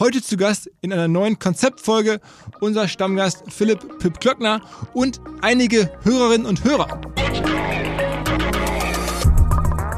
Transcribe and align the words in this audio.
Heute 0.00 0.22
zu 0.22 0.38
Gast 0.38 0.70
in 0.80 0.94
einer 0.94 1.08
neuen 1.08 1.38
Konzeptfolge 1.38 2.20
unser 2.60 2.88
Stammgast 2.88 3.42
Philipp 3.52 3.98
Pip 3.98 4.18
Klöckner 4.18 4.62
und 4.94 5.20
einige 5.42 5.92
Hörerinnen 6.04 6.46
und 6.46 6.64
Hörer. 6.64 7.02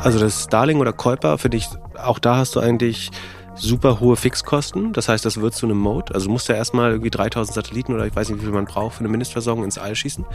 Also 0.03 0.19
das 0.19 0.43
Starling 0.43 0.81
oder 0.81 0.93
Kuiper 0.93 1.39
finde 1.39 1.59
ich, 1.59 1.69
auch 1.97 2.19
da 2.19 2.37
hast 2.37 2.57
du 2.57 2.61
eigentlich 2.61 3.13
super 3.55 4.01
hohe 4.01 4.17
Fixkosten. 4.17 4.93
Das 4.93 5.09
heißt, 5.09 5.25
das 5.25 5.41
wird 5.41 5.55
zu 5.55 5.67
einem 5.67 5.79
Mode. 5.79 6.13
Also 6.13 6.27
du 6.27 6.33
musst 6.33 6.49
ja 6.49 6.57
erstmal 6.57 6.91
irgendwie 6.91 7.11
3000 7.11 7.55
Satelliten 7.55 7.95
oder 7.95 8.05
ich 8.05 8.17
weiß 8.17 8.29
nicht, 8.29 8.41
wie 8.41 8.45
viel 8.47 8.53
man 8.53 8.65
braucht 8.65 8.97
für 8.97 9.01
eine 9.01 9.09
Mindestversorgung 9.09 9.63
ins 9.63 9.79
All 9.79 9.95
schießen. 9.95 10.27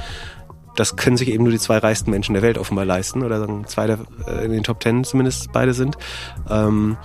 Das 0.77 0.95
können 0.95 1.17
sich 1.17 1.27
eben 1.27 1.43
nur 1.43 1.51
die 1.51 1.59
zwei 1.59 1.79
reichsten 1.79 2.11
Menschen 2.11 2.35
der 2.35 2.43
Welt 2.43 2.57
offenbar 2.57 2.85
leisten 2.85 3.23
oder 3.23 3.39
sagen 3.39 3.65
zwei 3.67 3.87
der, 3.87 3.99
äh, 4.27 4.45
in 4.45 4.51
den 4.51 4.63
Top 4.63 4.79
Ten 4.79 5.03
zumindest 5.03 5.51
beide 5.51 5.73
sind. 5.73 5.97
Ähm, 6.49 6.97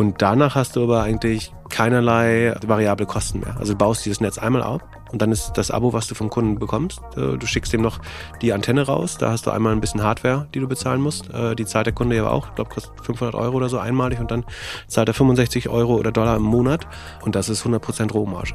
und 0.00 0.22
danach 0.22 0.54
hast 0.54 0.76
du 0.76 0.82
aber 0.82 1.02
eigentlich 1.02 1.52
keinerlei 1.68 2.54
variable 2.66 3.04
Kosten 3.04 3.40
mehr. 3.40 3.58
Also 3.58 3.74
du 3.74 3.78
baust 3.78 4.06
dieses 4.06 4.22
Netz 4.22 4.38
einmal 4.38 4.62
auf 4.62 4.80
und 5.12 5.20
dann 5.20 5.30
ist 5.30 5.52
das 5.56 5.70
Abo, 5.70 5.92
was 5.92 6.06
du 6.06 6.14
vom 6.14 6.30
Kunden 6.30 6.58
bekommst. 6.58 7.02
Äh, 7.18 7.36
du 7.36 7.46
schickst 7.46 7.74
ihm 7.74 7.82
noch 7.82 7.98
die 8.40 8.54
Antenne 8.54 8.86
raus. 8.86 9.18
Da 9.18 9.30
hast 9.30 9.44
du 9.44 9.50
einmal 9.50 9.72
ein 9.72 9.80
bisschen 9.82 10.02
Hardware, 10.02 10.46
die 10.54 10.60
du 10.60 10.66
bezahlen 10.66 11.02
musst. 11.02 11.28
Äh, 11.34 11.54
die 11.54 11.66
zahlt 11.66 11.84
der 11.84 11.92
Kunde 11.92 12.16
ja 12.16 12.26
auch. 12.30 12.48
Ich 12.48 12.54
glaube, 12.54 12.70
kostet 12.70 12.92
500 13.02 13.34
Euro 13.34 13.58
oder 13.58 13.68
so 13.68 13.76
einmalig 13.76 14.20
und 14.20 14.30
dann 14.30 14.46
zahlt 14.86 15.08
er 15.08 15.12
65 15.12 15.68
Euro 15.68 15.96
oder 15.96 16.12
Dollar 16.12 16.36
im 16.36 16.44
Monat. 16.44 16.86
Und 17.20 17.34
das 17.34 17.50
ist 17.50 17.66
100% 17.66 18.10
Rohmarge. 18.10 18.54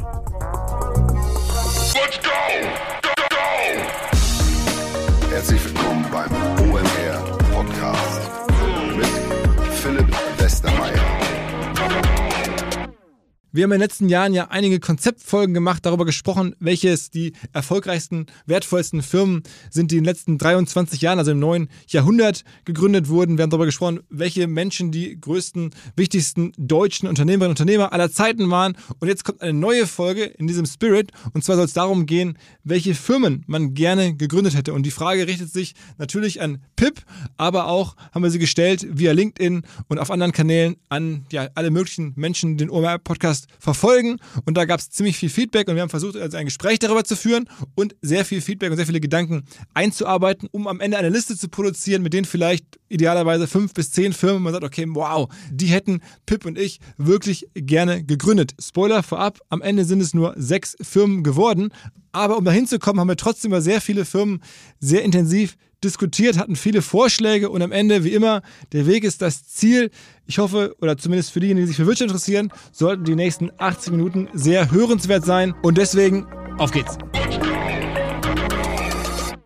Wir 13.55 13.63
haben 13.63 13.71
in 13.71 13.75
den 13.75 13.83
letzten 13.83 14.09
Jahren 14.09 14.33
ja 14.33 14.49
einige 14.49 14.81
Konzeptfolgen 14.81 15.53
gemacht, 15.53 15.85
darüber 15.85 16.03
gesprochen, 16.03 16.57
welches 16.59 17.09
die 17.09 17.31
erfolgreichsten, 17.53 18.25
wertvollsten 18.45 19.01
Firmen 19.01 19.43
sind, 19.69 19.91
die 19.91 19.95
in 19.95 20.03
den 20.03 20.09
letzten 20.09 20.37
23 20.37 20.99
Jahren, 20.99 21.19
also 21.19 21.31
im 21.31 21.39
neuen 21.39 21.69
Jahrhundert, 21.87 22.43
gegründet 22.65 23.07
wurden. 23.07 23.37
Wir 23.37 23.43
haben 23.43 23.49
darüber 23.49 23.65
gesprochen, 23.65 24.01
welche 24.09 24.47
Menschen 24.47 24.91
die 24.91 25.17
größten, 25.21 25.73
wichtigsten 25.95 26.51
deutschen 26.57 27.07
Unternehmerinnen 27.07 27.51
und 27.51 27.61
Unternehmer 27.61 27.93
aller 27.93 28.11
Zeiten 28.11 28.51
waren. 28.51 28.75
Und 28.99 29.07
jetzt 29.07 29.23
kommt 29.23 29.41
eine 29.41 29.53
neue 29.53 29.87
Folge 29.87 30.25
in 30.25 30.47
diesem 30.47 30.65
Spirit. 30.65 31.13
Und 31.31 31.45
zwar 31.45 31.55
soll 31.55 31.63
es 31.63 31.71
darum 31.71 32.05
gehen, 32.07 32.37
welche 32.65 32.93
Firmen 32.93 33.45
man 33.47 33.73
gerne 33.73 34.17
gegründet 34.17 34.57
hätte. 34.57 34.73
Und 34.73 34.83
die 34.83 34.91
Frage 34.91 35.27
richtet 35.27 35.49
sich 35.49 35.75
natürlich 35.97 36.41
an 36.41 36.61
Pip, 36.75 37.05
aber 37.37 37.67
auch 37.67 37.95
haben 38.11 38.23
wir 38.23 38.31
sie 38.31 38.39
gestellt 38.39 38.85
via 38.89 39.13
LinkedIn 39.13 39.61
und 39.87 39.99
auf 39.99 40.11
anderen 40.11 40.33
Kanälen 40.33 40.75
an 40.89 41.25
ja, 41.31 41.47
alle 41.55 41.71
möglichen 41.71 42.11
Menschen, 42.17 42.57
den 42.57 42.69
OMR-Podcast 42.69 43.44
verfolgen. 43.59 44.17
Und 44.45 44.55
da 44.57 44.65
gab 44.65 44.79
es 44.79 44.89
ziemlich 44.89 45.17
viel 45.17 45.29
Feedback 45.29 45.67
und 45.67 45.75
wir 45.75 45.81
haben 45.81 45.89
versucht, 45.89 46.15
also 46.15 46.37
ein 46.37 46.45
Gespräch 46.45 46.79
darüber 46.79 47.03
zu 47.03 47.15
führen 47.15 47.49
und 47.75 47.95
sehr 48.01 48.25
viel 48.25 48.41
Feedback 48.41 48.71
und 48.71 48.77
sehr 48.77 48.85
viele 48.85 48.99
Gedanken 48.99 49.43
einzuarbeiten, 49.73 50.47
um 50.51 50.67
am 50.67 50.79
Ende 50.79 50.97
eine 50.97 51.09
Liste 51.09 51.37
zu 51.37 51.49
produzieren, 51.49 52.01
mit 52.01 52.13
denen 52.13 52.25
vielleicht 52.25 52.65
idealerweise 52.89 53.47
fünf 53.47 53.73
bis 53.73 53.91
zehn 53.91 54.13
Firmen 54.13 54.43
man 54.43 54.53
sagt, 54.53 54.63
okay, 54.63 54.85
wow, 54.89 55.27
die 55.51 55.67
hätten 55.67 56.01
Pip 56.25 56.45
und 56.45 56.57
ich 56.57 56.79
wirklich 56.97 57.47
gerne 57.53 58.03
gegründet. 58.03 58.53
Spoiler 58.61 59.03
vorab, 59.03 59.39
am 59.49 59.61
Ende 59.61 59.85
sind 59.85 60.01
es 60.01 60.13
nur 60.13 60.33
sechs 60.37 60.75
Firmen 60.81 61.23
geworden. 61.23 61.69
Aber 62.11 62.37
um 62.37 62.45
da 62.45 62.51
hinzukommen, 62.51 63.01
haben 63.01 63.09
wir 63.09 63.17
trotzdem 63.17 63.51
über 63.51 63.61
sehr 63.61 63.81
viele 63.81 64.05
Firmen 64.05 64.41
sehr 64.79 65.03
intensiv 65.03 65.57
diskutiert, 65.83 66.37
hatten 66.37 66.55
viele 66.55 66.81
Vorschläge 66.81 67.49
und 67.49 67.61
am 67.61 67.71
Ende, 67.71 68.03
wie 68.03 68.13
immer, 68.13 68.41
der 68.71 68.87
Weg 68.87 69.03
ist 69.03 69.21
das 69.21 69.45
Ziel. 69.47 69.91
Ich 70.27 70.39
hoffe, 70.39 70.75
oder 70.81 70.97
zumindest 70.97 71.31
für 71.31 71.39
diejenigen, 71.39 71.65
die 71.65 71.67
sich 71.67 71.75
für 71.77 71.85
Wirtschaft 71.85 72.09
interessieren, 72.09 72.51
sollten 72.71 73.03
die 73.03 73.13
nächsten 73.13 73.51
80 73.59 73.91
Minuten 73.91 74.27
sehr 74.33 74.71
hörenswert 74.71 75.23
sein. 75.23 75.53
Und 75.61 75.77
deswegen, 75.77 76.25
auf 76.57 76.71
geht's. 76.71 76.97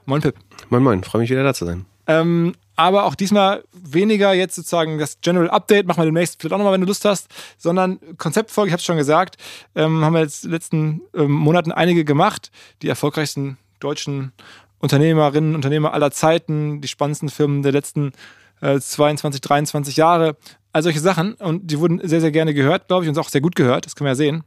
Moin 0.05 0.21
Pip. 0.21 0.35
Moin 0.69 0.81
Moin, 0.81 1.03
freue 1.03 1.21
mich 1.21 1.29
wieder 1.29 1.43
da 1.43 1.53
zu 1.53 1.65
sein. 1.65 1.85
Ähm, 2.07 2.53
aber 2.77 3.03
auch 3.03 3.15
diesmal 3.15 3.65
weniger 3.73 4.31
jetzt 4.33 4.55
sozusagen 4.55 4.97
das 4.99 5.19
General 5.19 5.49
Update, 5.49 5.85
machen 5.85 5.99
wir 5.99 6.05
demnächst 6.05 6.39
vielleicht 6.39 6.53
auch 6.53 6.59
nochmal, 6.59 6.73
wenn 6.73 6.81
du 6.81 6.87
Lust 6.87 7.03
hast, 7.03 7.27
sondern 7.57 7.99
Konzeptfolge, 8.17 8.69
ich 8.69 8.71
habe 8.71 8.79
es 8.79 8.85
schon 8.85 8.95
gesagt, 8.95 9.35
ähm, 9.75 10.05
haben 10.05 10.13
wir 10.13 10.21
jetzt 10.21 10.45
in 10.45 10.49
den 10.49 10.53
letzten 10.53 11.01
ähm, 11.13 11.31
Monaten 11.31 11.73
einige 11.73 12.05
gemacht, 12.05 12.51
die 12.81 12.87
erfolgreichsten 12.87 13.57
deutschen 13.81 14.31
Unternehmerinnen, 14.77 15.55
Unternehmer 15.55 15.93
aller 15.93 16.11
Zeiten, 16.11 16.79
die 16.79 16.87
spannendsten 16.87 17.27
Firmen 17.27 17.63
der 17.63 17.73
letzten 17.73 18.13
äh, 18.61 18.79
22, 18.79 19.41
23 19.41 19.95
Jahre. 19.97 20.35
All 20.71 20.83
solche 20.83 20.99
Sachen. 20.99 21.33
Und 21.33 21.71
die 21.71 21.79
wurden 21.79 21.99
sehr, 22.03 22.21
sehr 22.21 22.31
gerne 22.31 22.53
gehört, 22.53 22.87
glaube 22.87 23.05
ich, 23.05 23.09
und 23.09 23.17
auch 23.17 23.29
sehr 23.29 23.41
gut 23.41 23.55
gehört. 23.55 23.85
Das 23.85 23.95
können 23.95 24.05
wir 24.05 24.11
ja 24.11 24.15
sehen. 24.15 24.43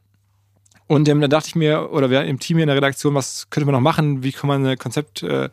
Und 0.87 1.09
ähm, 1.09 1.21
dann 1.21 1.31
dachte 1.31 1.49
ich 1.49 1.55
mir, 1.55 1.91
oder 1.93 2.11
wir 2.11 2.25
im 2.25 2.39
Team 2.39 2.59
hier 2.59 2.65
in 2.65 2.69
der 2.69 2.77
Redaktion, 2.77 3.15
was 3.15 3.49
könnte 3.51 3.65
man 3.67 3.73
noch 3.73 3.81
machen? 3.81 4.23
Wie 4.23 4.33
kann 4.33 4.49
man 4.49 4.65
eine 4.65 4.77
Konzeptfolge 4.77 5.51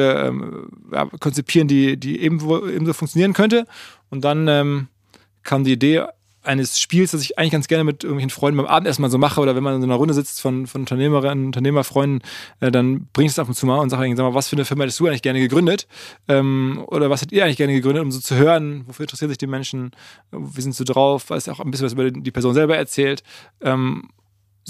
äh, 0.00 0.28
ähm, 0.28 0.68
ja, 0.92 1.04
konzipieren, 1.18 1.68
die, 1.68 1.98
die 1.98 2.20
ebenso, 2.20 2.66
ebenso 2.68 2.92
funktionieren 2.92 3.32
könnte? 3.32 3.66
Und 4.08 4.24
dann 4.24 4.48
ähm, 4.48 4.88
kam 5.42 5.64
die 5.64 5.72
Idee, 5.72 6.06
eines 6.42 6.80
Spiels, 6.80 7.10
das 7.10 7.22
ich 7.22 7.38
eigentlich 7.38 7.52
ganz 7.52 7.68
gerne 7.68 7.84
mit 7.84 8.02
irgendwelchen 8.02 8.30
Freunden 8.30 8.56
beim 8.56 8.66
Abendessen 8.66 9.02
mal 9.02 9.10
so 9.10 9.18
mache 9.18 9.40
oder 9.40 9.54
wenn 9.54 9.62
man 9.62 9.74
in 9.74 9.80
so 9.80 9.86
einer 9.86 9.96
Runde 9.96 10.14
sitzt 10.14 10.40
von, 10.40 10.66
von 10.66 10.82
Unternehmerinnen, 10.82 11.46
Unternehmerfreunden, 11.46 12.22
äh, 12.60 12.70
dann 12.70 13.08
bringe 13.12 13.26
ich 13.26 13.32
es 13.32 13.38
ab 13.38 13.48
und 13.48 13.54
zu 13.54 13.66
mal 13.66 13.78
und 13.78 13.90
sage, 13.90 14.14
sag 14.16 14.24
mal, 14.24 14.34
was 14.34 14.48
für 14.48 14.56
eine 14.56 14.64
Firma 14.64 14.84
hättest 14.84 15.00
du 15.00 15.06
eigentlich 15.06 15.22
gerne 15.22 15.40
gegründet? 15.40 15.86
Ähm, 16.28 16.82
oder 16.86 17.10
was 17.10 17.20
hättet 17.20 17.32
ihr 17.32 17.44
eigentlich 17.44 17.58
gerne 17.58 17.74
gegründet, 17.74 18.02
um 18.02 18.10
so 18.10 18.20
zu 18.20 18.36
hören, 18.36 18.84
wofür 18.86 19.04
interessieren 19.04 19.28
sich 19.28 19.38
die 19.38 19.46
Menschen, 19.46 19.90
wie 20.30 20.60
sind 20.60 20.74
sie 20.74 20.84
drauf, 20.84 21.28
was 21.28 21.48
auch 21.48 21.60
ein 21.60 21.70
bisschen 21.70 21.86
was 21.86 21.92
über 21.92 22.10
die 22.10 22.30
Person 22.30 22.54
selber 22.54 22.76
erzählt. 22.76 23.22
Ähm, 23.60 24.08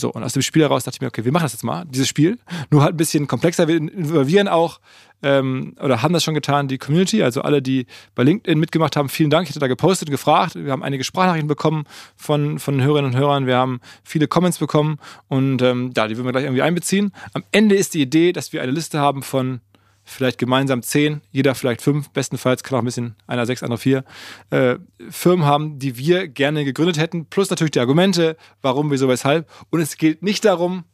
so, 0.00 0.10
und 0.10 0.22
aus 0.22 0.32
dem 0.32 0.42
Spiel 0.42 0.62
heraus 0.62 0.84
dachte 0.84 0.96
ich 0.96 1.00
mir, 1.00 1.08
okay, 1.08 1.24
wir 1.24 1.32
machen 1.32 1.44
das 1.44 1.52
jetzt 1.52 1.64
mal, 1.64 1.84
dieses 1.86 2.08
Spiel. 2.08 2.38
Nur 2.70 2.82
halt 2.82 2.94
ein 2.94 2.96
bisschen 2.96 3.26
komplexer. 3.26 3.68
Wir 3.68 3.76
involvieren 3.76 4.48
auch 4.48 4.80
ähm, 5.22 5.74
oder 5.80 6.02
haben 6.02 6.12
das 6.12 6.24
schon 6.24 6.34
getan, 6.34 6.68
die 6.68 6.78
Community, 6.78 7.22
also 7.22 7.42
alle, 7.42 7.62
die 7.62 7.86
bei 8.14 8.22
LinkedIn 8.22 8.58
mitgemacht 8.58 8.96
haben. 8.96 9.08
Vielen 9.08 9.30
Dank. 9.30 9.44
Ich 9.44 9.50
hatte 9.50 9.60
da 9.60 9.66
gepostet 9.66 10.08
und 10.08 10.12
gefragt. 10.12 10.54
Wir 10.54 10.72
haben 10.72 10.82
einige 10.82 11.04
Sprachnachrichten 11.04 11.48
bekommen 11.48 11.84
von, 12.16 12.58
von 12.58 12.82
Hörerinnen 12.82 13.12
und 13.12 13.18
Hörern. 13.18 13.46
Wir 13.46 13.56
haben 13.56 13.80
viele 14.02 14.28
Comments 14.28 14.58
bekommen 14.58 14.98
und 15.28 15.62
ähm, 15.62 15.92
ja, 15.96 16.08
die 16.08 16.16
würden 16.16 16.26
wir 16.26 16.32
gleich 16.32 16.44
irgendwie 16.44 16.62
einbeziehen. 16.62 17.12
Am 17.34 17.44
Ende 17.52 17.74
ist 17.74 17.94
die 17.94 18.02
Idee, 18.02 18.32
dass 18.32 18.52
wir 18.52 18.62
eine 18.62 18.72
Liste 18.72 18.98
haben 18.98 19.22
von 19.22 19.60
vielleicht 20.10 20.38
gemeinsam 20.38 20.82
zehn, 20.82 21.20
jeder 21.30 21.54
vielleicht 21.54 21.82
fünf, 21.82 22.10
bestenfalls 22.10 22.62
kann 22.62 22.76
auch 22.76 22.82
ein 22.82 22.86
bisschen 22.86 23.16
einer 23.26 23.46
sechs, 23.46 23.62
andere 23.62 23.78
vier, 23.78 24.04
äh, 24.50 24.76
Firmen 25.08 25.46
haben, 25.46 25.78
die 25.78 25.96
wir 25.96 26.28
gerne 26.28 26.64
gegründet 26.64 26.98
hätten, 26.98 27.26
plus 27.26 27.50
natürlich 27.50 27.72
die 27.72 27.80
Argumente, 27.80 28.36
warum, 28.62 28.90
wieso, 28.90 29.08
weshalb. 29.08 29.48
Und 29.70 29.80
es 29.80 29.96
geht 29.96 30.22
nicht 30.22 30.44
darum, 30.44 30.84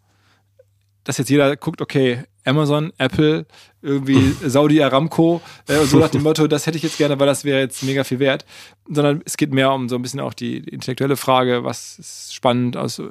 dass 1.05 1.19
jetzt 1.19 1.31
jeder 1.31 1.57
guckt, 1.57 1.81
okay, 1.81 2.25
Amazon, 2.45 2.93
Apple, 2.99 3.47
irgendwie 3.83 4.33
Saudi 4.45 4.83
Aramco, 4.83 5.41
äh, 5.67 5.85
so 5.85 5.99
nach 5.99 6.11
dem 6.11 6.23
Motto, 6.23 6.47
das 6.47 6.67
hätte 6.67 6.77
ich 6.77 6.83
jetzt 6.83 6.99
gerne, 6.99 7.19
weil 7.19 7.27
das 7.27 7.45
wäre 7.45 7.61
jetzt 7.61 7.83
mega 7.83 8.05
viel 8.05 8.19
wert. 8.19 8.45
Sondern 8.89 9.23
es 9.25 9.37
geht 9.37 9.53
mehr 9.53 9.73
um 9.73 9.89
so 9.89 9.97
ein 9.97 10.03
bisschen 10.03 10.21
auch 10.21 10.35
die, 10.35 10.63
die 10.63 10.71
intellektuelle 10.71 11.17
Frage, 11.17 11.65
was 11.65 11.99
ist 11.99 12.35
spannend. 12.35 12.77
Also, 12.77 13.11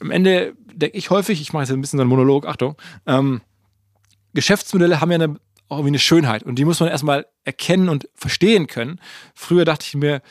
am 0.00 0.10
Ende 0.10 0.54
denke 0.72 0.96
ich 0.96 1.10
häufig, 1.10 1.40
ich 1.40 1.52
mache 1.52 1.64
jetzt 1.64 1.72
ein 1.72 1.80
bisschen 1.80 1.98
so 1.98 2.02
einen 2.02 2.10
Monolog, 2.10 2.46
Achtung, 2.46 2.76
ähm, 3.06 3.40
Geschäftsmodelle 4.36 5.00
haben 5.00 5.10
ja 5.10 5.16
eine, 5.16 5.36
auch 5.68 5.78
irgendwie 5.78 5.90
eine 5.90 5.98
Schönheit 5.98 6.44
und 6.44 6.56
die 6.56 6.64
muss 6.64 6.78
man 6.78 6.88
erstmal 6.88 7.26
erkennen 7.44 7.88
und 7.88 8.08
verstehen 8.14 8.68
können. 8.68 9.00
Früher 9.34 9.64
dachte 9.64 9.84
ich 9.88 9.94
mir, 9.94 10.22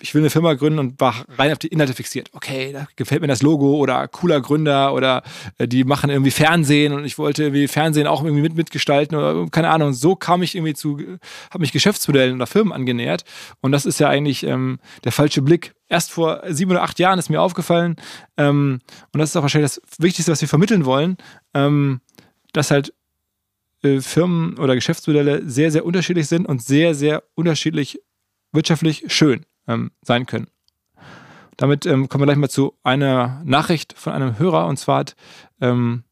ich 0.00 0.12
will 0.12 0.22
eine 0.22 0.30
Firma 0.30 0.54
gründen 0.54 0.80
und 0.80 1.00
war 1.00 1.24
rein 1.38 1.52
auf 1.52 1.58
die 1.58 1.68
Inhalte 1.68 1.94
fixiert. 1.94 2.28
Okay, 2.32 2.72
da 2.72 2.86
gefällt 2.96 3.20
mir 3.20 3.28
das 3.28 3.42
Logo 3.42 3.76
oder 3.76 4.08
cooler 4.08 4.40
Gründer 4.40 4.92
oder 4.92 5.22
äh, 5.58 5.68
die 5.68 5.84
machen 5.84 6.10
irgendwie 6.10 6.32
Fernsehen 6.32 6.92
und 6.92 7.04
ich 7.04 7.16
wollte 7.16 7.44
irgendwie 7.44 7.68
Fernsehen 7.68 8.08
auch 8.08 8.24
irgendwie 8.24 8.42
mit, 8.42 8.56
mitgestalten 8.56 9.16
oder 9.16 9.46
keine 9.50 9.70
Ahnung. 9.70 9.92
So 9.92 10.16
kam 10.16 10.42
ich 10.42 10.56
irgendwie 10.56 10.74
zu, 10.74 10.98
habe 11.50 11.60
mich 11.60 11.72
Geschäftsmodellen 11.72 12.34
oder 12.34 12.48
Firmen 12.48 12.72
angenähert 12.72 13.24
und 13.60 13.70
das 13.70 13.86
ist 13.86 14.00
ja 14.00 14.08
eigentlich 14.08 14.42
ähm, 14.42 14.80
der 15.04 15.12
falsche 15.12 15.42
Blick. 15.42 15.74
Erst 15.88 16.10
vor 16.10 16.42
sieben 16.48 16.72
oder 16.72 16.82
acht 16.82 16.98
Jahren 16.98 17.20
ist 17.20 17.30
mir 17.30 17.40
aufgefallen 17.40 17.94
ähm, 18.36 18.80
und 19.12 19.20
das 19.20 19.30
ist 19.30 19.36
auch 19.36 19.42
wahrscheinlich 19.42 19.74
das 19.74 20.00
Wichtigste, 20.00 20.32
was 20.32 20.40
wir 20.40 20.48
vermitteln 20.48 20.84
wollen, 20.86 21.16
ähm, 21.54 22.00
dass 22.52 22.72
halt 22.72 22.92
Firmen 24.00 24.58
oder 24.58 24.74
Geschäftsmodelle 24.74 25.48
sehr, 25.48 25.70
sehr 25.70 25.84
unterschiedlich 25.84 26.28
sind 26.28 26.46
und 26.46 26.62
sehr, 26.62 26.94
sehr 26.94 27.22
unterschiedlich 27.34 28.00
wirtschaftlich 28.52 29.04
schön 29.08 29.44
ähm, 29.66 29.90
sein 30.02 30.26
können. 30.26 30.48
Damit 31.56 31.86
ähm, 31.86 32.08
kommen 32.08 32.22
wir 32.22 32.26
gleich 32.26 32.38
mal 32.38 32.48
zu 32.48 32.74
einer 32.82 33.42
Nachricht 33.44 33.92
von 33.96 34.12
einem 34.12 34.38
Hörer 34.38 34.66
und 34.66 34.76
zwar 34.78 35.00
hat 35.00 35.16
ähm, 35.60 36.03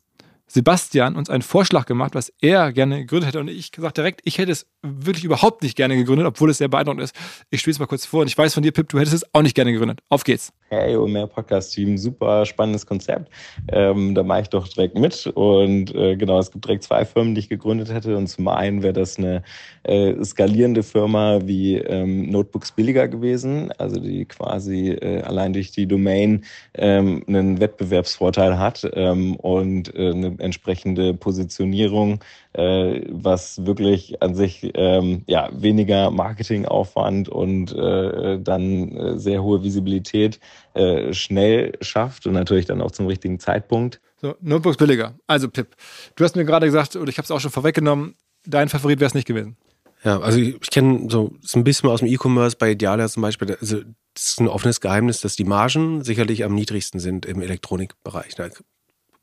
Sebastian 0.53 1.17
uns 1.17 1.31
einen 1.31 1.41
Vorschlag 1.41 1.87
gemacht, 1.87 2.15
was 2.15 2.31
er 2.43 2.73
gerne 2.73 2.99
gegründet 2.99 3.29
hätte. 3.29 3.41
Und 3.41 3.49
ich 3.49 3.73
gesagt 3.73 3.97
direkt, 3.97 4.21
ich 4.25 4.37
hätte 4.37 4.53
es 4.53 4.67
wirklich 4.83 5.25
überhaupt 5.25 5.63
nicht 5.63 5.77
gerne 5.77 5.97
gegründet, 5.97 6.27
obwohl 6.27 6.51
es 6.51 6.59
sehr 6.59 6.69
beeindruckend 6.69 7.03
ist. 7.03 7.17
Ich 7.49 7.61
spiele 7.61 7.73
es 7.73 7.79
mal 7.79 7.87
kurz 7.87 8.05
vor 8.05 8.21
und 8.21 8.27
ich 8.27 8.37
weiß 8.37 8.53
von 8.53 8.63
dir, 8.63 8.71
Pip, 8.71 8.87
du 8.91 8.99
hättest 8.99 9.15
es 9.15 9.35
auch 9.35 9.41
nicht 9.41 9.55
gerne 9.55 9.73
gegründet. 9.73 10.01
Auf 10.11 10.25
geht's. 10.25 10.53
Hey, 10.69 10.97
OMR 10.97 11.27
Podcast-Team, 11.27 11.97
super 11.97 12.45
spannendes 12.45 12.85
Konzept. 12.87 13.31
Ähm, 13.69 14.15
da 14.15 14.23
mache 14.23 14.43
ich 14.43 14.49
doch 14.49 14.69
direkt 14.69 14.99
mit. 14.99 15.27
Und 15.27 15.95
äh, 15.95 16.17
genau, 16.17 16.39
es 16.39 16.51
gibt 16.51 16.67
direkt 16.67 16.83
zwei 16.83 17.07
Firmen, 17.07 17.35
die 17.35 17.41
ich 17.41 17.49
gegründet 17.49 17.93
hätte. 17.93 18.17
Und 18.17 18.27
zum 18.27 18.49
einen 18.49 18.83
wäre 18.83 18.93
das 18.93 19.19
eine 19.19 19.43
äh, 19.85 20.23
skalierende 20.23 20.83
Firma 20.83 21.41
wie 21.45 21.77
ähm, 21.77 22.31
Notebooks 22.31 22.73
billiger 22.73 23.09
gewesen, 23.09 23.73
also 23.79 23.99
die 23.99 24.25
quasi 24.27 24.91
äh, 24.91 25.23
allein 25.23 25.53
durch 25.55 25.73
die 25.73 25.87
Domain 25.87 26.45
ähm, 26.75 27.23
einen 27.27 27.61
Wettbewerbsvorteil 27.61 28.59
hat 28.59 28.89
ähm, 28.95 29.37
und 29.37 29.95
äh, 29.95 30.11
eine 30.11 30.42
entsprechende 30.43 31.15
Positionierung, 31.15 32.21
äh, 32.53 33.03
was 33.11 33.65
wirklich 33.65 34.23
an 34.23 34.35
sich 34.35 34.71
ähm, 34.75 35.23
ja 35.27 35.49
weniger 35.53 36.11
Marketingaufwand 36.11 37.29
und 37.29 37.73
äh, 37.73 38.39
dann 38.41 38.97
äh, 38.97 39.19
sehr 39.19 39.43
hohe 39.43 39.62
Visibilität 39.62 40.41
äh, 40.75 41.12
schnell 41.12 41.73
schafft 41.81 42.27
und 42.27 42.35
natürlich 42.35 42.67
dann 42.67 42.83
auch 42.83 42.91
zum 42.91 43.06
richtigen 43.06 43.39
Zeitpunkt. 43.39 44.00
So, 44.21 44.35
Notebooks 44.41 44.77
billiger. 44.77 45.15
Also 45.27 45.49
Pip, 45.49 45.75
du 46.17 46.25
hast 46.25 46.37
mir 46.37 46.44
gerade 46.44 46.67
gesagt, 46.67 46.97
oder 46.97 47.09
ich 47.09 47.19
habe 47.19 47.25
es 47.25 47.31
auch 47.31 47.41
schon 47.41 47.50
vorweggenommen, 47.50 48.15
dein 48.47 48.69
Favorit 48.69 49.00
wäre 49.00 49.09
es 49.09 49.15
nicht 49.15 49.27
gewesen. 49.27 49.56
Ja, 50.05 50.21
also 50.21 50.39
ich, 50.39 50.61
ich 50.61 50.71
kenne 50.71 51.09
so, 51.09 51.33
so 51.41 51.59
ein 51.59 51.65
bisschen 51.65 51.89
aus 51.89 52.00
dem 52.00 52.09
E-Commerce 52.09 52.56
bei 52.56 52.73
Idealia 52.73 53.09
zum 53.09 53.23
Beispiel, 53.23 53.56
also 53.61 53.83
das 54.15 54.25
ist 54.25 54.41
ein 54.41 54.49
offenes 54.49 54.81
Geheimnis, 54.81 55.21
dass 55.21 55.37
die 55.37 55.44
Margen 55.44 56.03
sicherlich 56.03 56.44
am 56.44 56.55
niedrigsten 56.55 57.00
sind 57.00 57.25
im 57.25 57.41
Elektronikbereich. 57.41 58.35
Da 58.35 58.49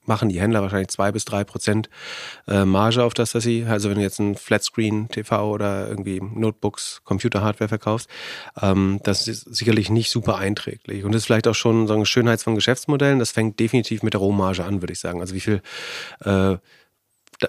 machen 0.06 0.30
die 0.30 0.40
Händler 0.42 0.62
wahrscheinlich 0.62 0.90
zwei 0.90 1.12
bis 1.12 1.26
drei 1.26 1.44
Prozent 1.44 1.90
äh, 2.48 2.66
Marge 2.66 3.04
auf 3.04 3.14
das, 3.14 3.32
dass 3.32 3.44
sie, 3.44 3.66
also 3.66 3.90
wenn 3.90 3.98
du 3.98 4.02
jetzt 4.02 4.20
ein 4.20 4.36
Flatscreen 4.36 5.08
TV 5.10 5.52
oder 5.52 5.88
irgendwie 5.88 6.20
Notebooks, 6.22 7.02
Computer-Hardware 7.06 7.70
verkaufst, 7.70 8.10
ähm, 8.62 9.00
das 9.04 9.28
ist 9.28 9.42
sicherlich 9.54 9.90
nicht 9.90 10.10
super 10.10 10.38
einträglich. 10.38 11.04
Und 11.04 11.14
das 11.14 11.22
ist 11.22 11.26
vielleicht 11.26 11.48
auch 11.48 11.56
schon 11.56 11.88
so 11.88 11.94
eine 11.94 12.06
Schönheit 12.06 12.42
von 12.42 12.56
Geschäftsmodellen. 12.56 13.20
Das 13.20 13.32
fängt 13.32 13.60
definitiv 13.60 14.04
mit 14.04 14.14
der 14.14 14.20
Rohmarge 14.20 14.64
an, 14.64 14.82
würde 14.82 14.94
ich 14.94 15.00
sagen. 15.00 15.22
Also 15.22 15.36
wie 15.36 15.40
viel 15.40 15.62
äh, 16.26 16.58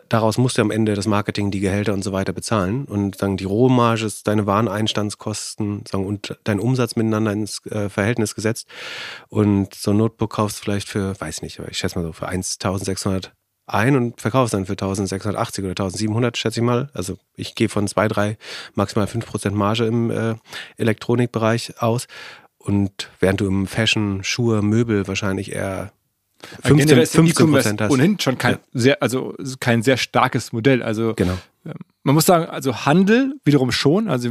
daraus 0.08 0.38
musst 0.38 0.58
du 0.58 0.62
am 0.62 0.70
Ende 0.70 0.94
das 0.94 1.06
Marketing, 1.06 1.50
die 1.50 1.60
Gehälter 1.60 1.92
und 1.92 2.02
so 2.02 2.12
weiter 2.12 2.32
bezahlen. 2.32 2.84
Und 2.84 3.16
sagen, 3.16 3.36
die 3.36 3.44
Rohmarge 3.44 4.08
deine 4.24 4.46
Wareneinstandskosten 4.46 5.84
sagen, 5.88 6.06
und 6.06 6.38
dein 6.44 6.60
Umsatz 6.60 6.96
miteinander 6.96 7.32
ins 7.32 7.64
äh, 7.66 7.88
Verhältnis 7.88 8.34
gesetzt. 8.34 8.68
Und 9.28 9.74
so 9.74 9.90
ein 9.92 9.96
Notebook 9.96 10.30
kaufst 10.30 10.58
du 10.58 10.62
vielleicht 10.64 10.88
für, 10.88 11.18
weiß 11.20 11.42
nicht, 11.42 11.60
ich 11.70 11.78
schätze 11.78 11.98
mal 11.98 12.04
so 12.04 12.12
für 12.12 12.28
1600 12.28 13.32
ein 13.66 13.96
und 13.96 14.20
verkaufst 14.20 14.54
dann 14.54 14.66
für 14.66 14.72
1680 14.72 15.64
oder 15.64 15.70
1700, 15.70 16.36
schätze 16.36 16.60
ich 16.60 16.66
mal. 16.66 16.90
Also 16.92 17.18
ich 17.36 17.54
gehe 17.54 17.68
von 17.68 17.86
zwei, 17.86 18.08
drei, 18.08 18.36
maximal 18.74 19.06
fünf 19.06 19.26
Prozent 19.26 19.54
Marge 19.54 19.86
im 19.86 20.10
äh, 20.10 20.34
Elektronikbereich 20.76 21.80
aus. 21.80 22.06
Und 22.58 23.10
während 23.20 23.40
du 23.40 23.46
im 23.46 23.66
Fashion, 23.66 24.22
Schuhe, 24.22 24.60
Möbel 24.60 25.06
wahrscheinlich 25.08 25.52
eher 25.52 25.92
15, 26.62 27.06
15 27.06 27.50
Prozent 27.50 27.80
hast. 27.80 27.90
Ohnehin 27.90 28.18
schon 28.18 28.38
kein 28.38 28.54
ja. 28.54 28.58
sehr, 28.72 29.02
also 29.02 29.34
kein 29.60 29.82
sehr 29.82 29.96
starkes 29.96 30.52
Modell. 30.52 30.82
Also 30.82 31.14
genau. 31.14 31.38
Ähm, 31.64 31.74
man 32.02 32.14
muss 32.14 32.26
sagen, 32.26 32.46
also 32.46 32.86
Handel 32.86 33.34
wiederum 33.44 33.72
schon. 33.72 34.08
Also 34.08 34.30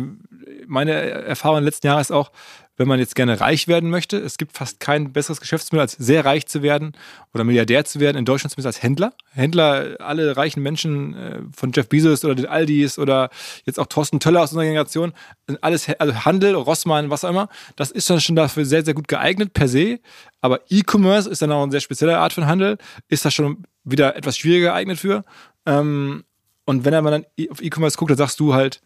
meine 0.67 0.94
Erfahrung 0.94 1.59
im 1.59 1.65
letzten 1.65 1.88
Jahr 1.88 2.01
ist 2.01 2.11
auch, 2.11 2.31
wenn 2.79 2.87
man 2.87 2.97
jetzt 2.97 3.13
gerne 3.13 3.41
reich 3.41 3.67
werden 3.67 3.89
möchte. 3.89 4.17
Es 4.17 4.37
gibt 4.37 4.57
fast 4.57 4.79
kein 4.79 5.11
besseres 5.11 5.41
Geschäftsmodell, 5.41 5.81
als 5.81 5.91
sehr 5.91 6.23
reich 6.23 6.47
zu 6.47 6.63
werden 6.63 6.93
oder 7.33 7.43
Milliardär 7.43 7.83
zu 7.83 7.99
werden, 7.99 8.15
in 8.15 8.23
Deutschland 8.23 8.53
zumindest 8.53 8.77
als 8.77 8.83
Händler. 8.83 9.13
Händler, 9.33 9.97
alle 9.99 10.37
reichen 10.37 10.63
Menschen 10.63 11.13
äh, 11.13 11.41
von 11.53 11.73
Jeff 11.73 11.89
Bezos 11.89 12.23
oder 12.23 12.35
den 12.35 12.45
Aldis 12.45 12.97
oder 12.97 13.31
jetzt 13.65 13.81
auch 13.81 13.87
Thorsten 13.87 14.21
Töller 14.21 14.41
aus 14.41 14.51
unserer 14.51 14.63
Generation, 14.63 15.11
alles, 15.59 15.89
also 15.99 16.23
Handel, 16.23 16.55
Rossmann, 16.55 17.09
was 17.09 17.25
auch 17.25 17.29
immer, 17.29 17.49
das 17.75 17.91
ist 17.91 18.09
dann 18.09 18.21
schon 18.21 18.37
dafür 18.37 18.63
sehr, 18.63 18.85
sehr 18.85 18.93
gut 18.93 19.09
geeignet 19.09 19.51
per 19.51 19.67
se. 19.67 19.99
Aber 20.39 20.61
E-Commerce 20.69 21.29
ist 21.29 21.41
dann 21.41 21.51
auch 21.51 21.63
eine 21.63 21.71
sehr 21.71 21.81
spezielle 21.81 22.17
Art 22.17 22.31
von 22.31 22.47
Handel, 22.47 22.77
ist 23.09 23.25
das 23.25 23.33
schon 23.33 23.65
wieder 23.83 24.15
etwas 24.15 24.37
schwieriger 24.37 24.69
geeignet 24.69 24.99
für. 24.99 25.25
Ähm, 25.65 26.23
und 26.63 26.85
wenn 26.85 26.93
man 27.03 27.11
dann 27.11 27.25
auf 27.51 27.61
E-Commerce 27.61 27.97
guckt, 27.97 28.11
dann 28.11 28.17
sagst 28.17 28.39
du 28.39 28.53
halt, 28.53 28.79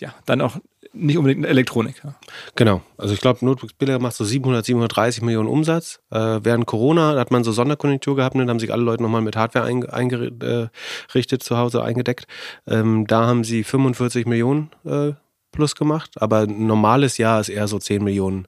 ja, 0.00 0.14
dann 0.26 0.40
auch 0.40 0.58
nicht 0.92 1.18
unbedingt 1.18 1.46
Elektronik. 1.46 2.02
Ja. 2.02 2.14
Genau. 2.56 2.82
Also 2.96 3.14
ich 3.14 3.20
glaube, 3.20 3.44
Notebooks 3.44 3.74
Billiger 3.74 3.98
macht 3.98 4.14
so 4.14 4.24
700, 4.24 4.64
730 4.64 5.22
Millionen 5.22 5.48
Umsatz. 5.48 6.00
Äh, 6.10 6.40
während 6.42 6.66
Corona 6.66 7.16
hat 7.16 7.30
man 7.30 7.44
so 7.44 7.52
Sonderkonjunktur 7.52 8.16
gehabt 8.16 8.34
und 8.34 8.40
ne, 8.40 8.46
dann 8.46 8.54
haben 8.54 8.60
sich 8.60 8.72
alle 8.72 8.82
Leute 8.82 9.02
nochmal 9.02 9.22
mit 9.22 9.36
Hardware 9.36 9.66
eingerichtet, 9.66 11.42
zu 11.42 11.56
Hause 11.56 11.82
eingedeckt. 11.84 12.26
Ähm, 12.66 13.06
da 13.06 13.26
haben 13.26 13.44
sie 13.44 13.62
45 13.62 14.26
Millionen 14.26 14.70
äh, 14.84 15.12
plus 15.52 15.74
gemacht, 15.74 16.10
aber 16.16 16.40
ein 16.40 16.66
normales 16.66 17.18
Jahr 17.18 17.40
ist 17.40 17.48
eher 17.48 17.68
so 17.68 17.78
10 17.78 18.02
Millionen 18.02 18.46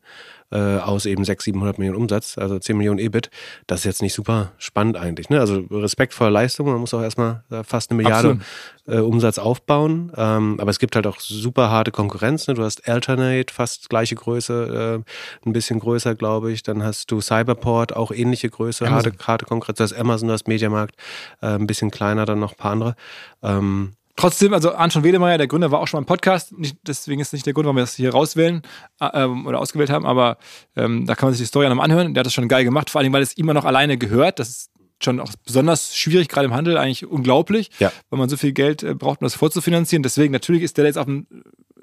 äh, 0.53 0.79
aus 0.79 1.07
eben 1.07 1.25
600, 1.25 1.43
700 1.43 1.79
Millionen 1.79 1.99
Umsatz, 1.99 2.39
also 2.39 2.59
10 2.59 2.77
Millionen 2.77 2.99
EBIT. 2.99 3.31
Das 3.67 3.81
ist 3.81 3.85
jetzt 3.85 4.03
nicht 4.03 4.15
super 4.15 4.53
spannend 4.59 4.97
eigentlich. 4.97 5.29
Ne? 5.29 5.41
Also 5.41 5.65
Respekt 5.71 6.15
vor 6.15 6.31
Leistung, 6.31 6.67
man 6.67 6.79
muss 6.79 6.95
auch 6.95 7.03
erstmal 7.03 7.43
fast 7.65 7.91
eine 7.91 7.97
Milliarde 7.97 8.39
äh, 8.87 8.99
Umsatz 8.99 9.39
aufbauen. 9.39 10.13
Ähm, 10.17 10.59
aber 10.61 10.71
es 10.71 10.79
gibt 10.79 10.97
halt 10.97 11.07
auch 11.07 11.21
super 11.21 11.71
harte 11.71 11.91
Konkurrenz. 11.91 12.47
Ne? 12.49 12.55
Du 12.55 12.63
hast 12.63 12.89
Alternate, 12.89 13.53
fast 13.53 13.89
gleiche 13.89 14.15
Größe, 14.15 15.03
äh, 15.45 15.49
ein 15.49 15.53
bisschen 15.53 15.81
größer, 15.81 16.15
glaube 16.15 16.53
ich. 16.53 16.63
Dann 16.63 16.83
hast 16.83 17.11
du 17.11 17.21
Cyberport, 17.21 17.95
auch 17.95 18.11
ähnliche 18.11 18.51
Größe, 18.51 18.91
harte, 18.91 19.13
harte 19.27 19.47
Konkurrenz. 19.47 19.79
Du 19.79 19.85
hast 19.85 19.93
Amazon, 19.95 20.29
du 20.29 20.35
hast 20.35 20.49
Mediamarkt, 20.49 20.97
äh, 21.41 21.47
ein 21.47 21.67
bisschen 21.67 21.91
kleiner, 21.91 22.27
dann 22.27 22.41
noch 22.41 22.53
ein 22.53 22.59
paar 22.59 22.73
andere. 22.73 22.95
Ähm, 23.43 23.93
Trotzdem, 24.17 24.53
also 24.53 24.73
Anton 24.73 25.05
Wedemeyer, 25.05 25.39
der 25.39 25.47
Gründer, 25.47 25.71
war 25.71 25.81
auch 25.81 25.89
schon 25.89 25.99
mal 25.99 26.03
im 26.03 26.07
Podcast. 26.07 26.57
Nicht, 26.57 26.77
deswegen 26.87 27.21
ist 27.21 27.33
nicht 27.33 27.47
der 27.47 27.55
Grund, 27.55 27.65
warum 27.65 27.77
wir 27.77 27.83
das 27.83 27.95
hier 27.95 28.13
rauswählen 28.13 28.63
äh, 29.01 29.25
oder 29.25 29.59
ausgewählt 29.59 29.91
haben, 29.91 30.05
aber 30.05 30.37
ähm, 30.77 31.07
da 31.07 31.15
kann 31.15 31.29
man 31.29 31.35
sich 31.35 31.43
die 31.43 31.49
Story 31.49 31.69
nochmal 31.69 31.87
anhören. 31.87 32.13
Der 32.13 32.21
hat 32.21 32.27
das 32.27 32.35
schon 32.35 32.49
geil 32.49 32.65
gemacht, 32.65 32.91
vor 32.91 33.01
allem, 33.01 33.13
weil 33.13 33.23
es 33.23 33.33
immer 33.33 33.55
noch 33.55 33.65
alleine 33.65 33.97
gehört. 33.97 34.39
Das 34.39 34.49
ist 34.49 34.71
schon 35.03 35.19
auch 35.19 35.33
besonders 35.45 35.97
schwierig, 35.97 36.29
gerade 36.29 36.47
im 36.47 36.55
Handel, 36.55 36.77
eigentlich 36.77 37.07
unglaublich, 37.07 37.71
ja. 37.79 37.91
weil 38.11 38.19
man 38.19 38.29
so 38.29 38.37
viel 38.37 38.53
Geld 38.53 38.83
äh, 38.83 38.95
braucht, 38.95 39.21
um 39.21 39.25
das 39.25 39.35
vorzufinanzieren. 39.35 40.03
Deswegen, 40.03 40.33
natürlich 40.33 40.63
ist 40.63 40.77
der 40.77 40.85
jetzt 40.85 40.99
auf 40.99 41.09
einem 41.09 41.27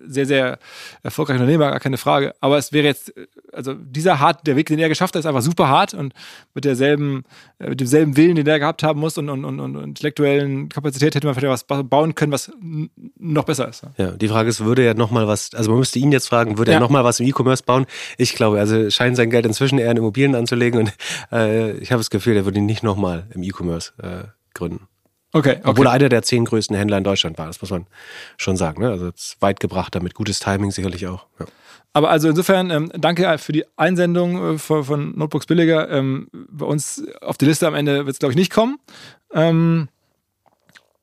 sehr, 0.06 0.26
sehr 0.26 0.60
erfolgreicher 1.04 1.40
Unternehmer, 1.40 1.72
gar 1.72 1.80
keine 1.80 1.98
Frage. 1.98 2.34
Aber 2.40 2.58
es 2.58 2.72
wäre 2.72 2.88
jetzt, 2.88 3.14
also 3.52 3.74
dieser 3.74 4.20
hart, 4.20 4.48
der 4.48 4.56
Weg, 4.56 4.68
den 4.68 4.80
er 4.80 4.90
geschafft 4.90 5.16
hat, 5.16 5.20
ist 5.20 5.26
einfach 5.26 5.42
super 5.42 5.68
hart 5.68 5.94
und 5.94 6.14
mit 6.54 6.66
derselben, 6.66 7.24
äh, 7.60 7.70
mit 7.70 7.80
demselben 7.80 8.18
Willen, 8.18 8.36
den 8.36 8.48
er 8.48 8.60
gehabt 8.60 8.84
haben 8.84 9.00
muss 9.00 9.18
und, 9.18 9.30
und, 9.30 9.46
und, 9.46 9.60
und 9.60 9.76
intellektuellen 9.76 10.70
Kapazität 10.70 11.16
hätte 11.16 11.28
man 11.28 11.36
vielleicht 11.36 11.70
was 11.70 11.84
bauen 11.84 12.16
können, 12.16 12.32
was 12.32 12.52
noch 13.18 13.44
besser 13.44 13.68
ist. 13.68 13.84
Ja, 13.98 14.12
die 14.12 14.28
Frage 14.28 14.50
ist, 14.50 14.64
würde 14.64 14.84
er 14.84 14.94
nochmal 14.94 15.28
was, 15.28 15.54
also 15.54 15.72
man 15.72 15.80
müsste 15.80 16.00
ihn 16.00 16.12
jetzt 16.12 16.28
fragen, 16.28 16.58
würde 16.58 16.72
ja. 16.72 16.78
er 16.78 16.82
nochmal 16.82 17.04
was 17.04 17.20
im 17.20 17.28
E-Commerce 17.28 17.64
bauen? 17.64 17.86
Ich 18.18 18.36
glaube, 18.36 18.60
also 18.60 18.90
scheint 18.90 19.16
sein 19.16 19.30
Geld 19.30 19.46
inzwischen 19.46 19.80
eher 19.80 19.92
in 19.92 19.98
Immobilien 19.98 20.36
anzulegen 20.36 20.80
und 20.80 20.94
äh, 21.32 21.72
ich 21.78 21.92
habe 21.92 22.00
das 22.00 22.10
Gefühl, 22.10 22.36
er 22.36 22.46
würde 22.46 22.60
ihn 22.60 22.66
nicht 22.66 22.84
nochmal 22.84 23.28
im 23.34 23.44
E-Commerce 23.44 23.94
äh, 24.02 24.28
gründen. 24.54 24.88
Okay, 25.32 25.52
okay. 25.52 25.62
Obwohl 25.64 25.86
er 25.86 25.92
einer 25.92 26.10
der 26.10 26.24
zehn 26.24 26.46
größten 26.46 26.76
Händler 26.76 26.98
in 26.98 27.04
Deutschland 27.04 27.38
war, 27.38 27.46
das 27.48 27.62
muss 27.62 27.70
man 27.70 27.86
schon 28.38 28.58
sagen. 28.58 28.82
Ne? 28.82 28.90
Also 28.90 29.12
weit 29.40 29.60
gebracht 29.60 29.94
damit, 29.94 30.16
gutes 30.16 30.40
Timing 30.40 30.72
sicherlich 30.72 31.06
auch. 31.08 31.26
Ja. 31.40 31.46
Aber 31.94 32.10
also 32.10 32.30
insofern, 32.30 32.70
ähm, 32.72 32.92
danke 32.96 33.38
für 33.38 33.52
die 33.52 33.66
Einsendung 33.76 34.56
äh, 34.56 34.58
von, 34.58 34.84
von, 34.84 35.18
Notebooks 35.18 35.46
Billiger. 35.46 35.90
Ähm, 35.90 36.30
bei 36.32 36.66
uns 36.66 37.04
auf 37.22 37.38
die 37.38 37.46
Liste 37.46 37.68
am 37.68 37.76
Ende 37.76 38.06
wird 38.06 38.14
es, 38.14 38.20
glaube 38.20 38.32
ich, 38.32 38.38
nicht 38.38 38.52
kommen. 38.52 38.80
Ähm, 39.34 39.90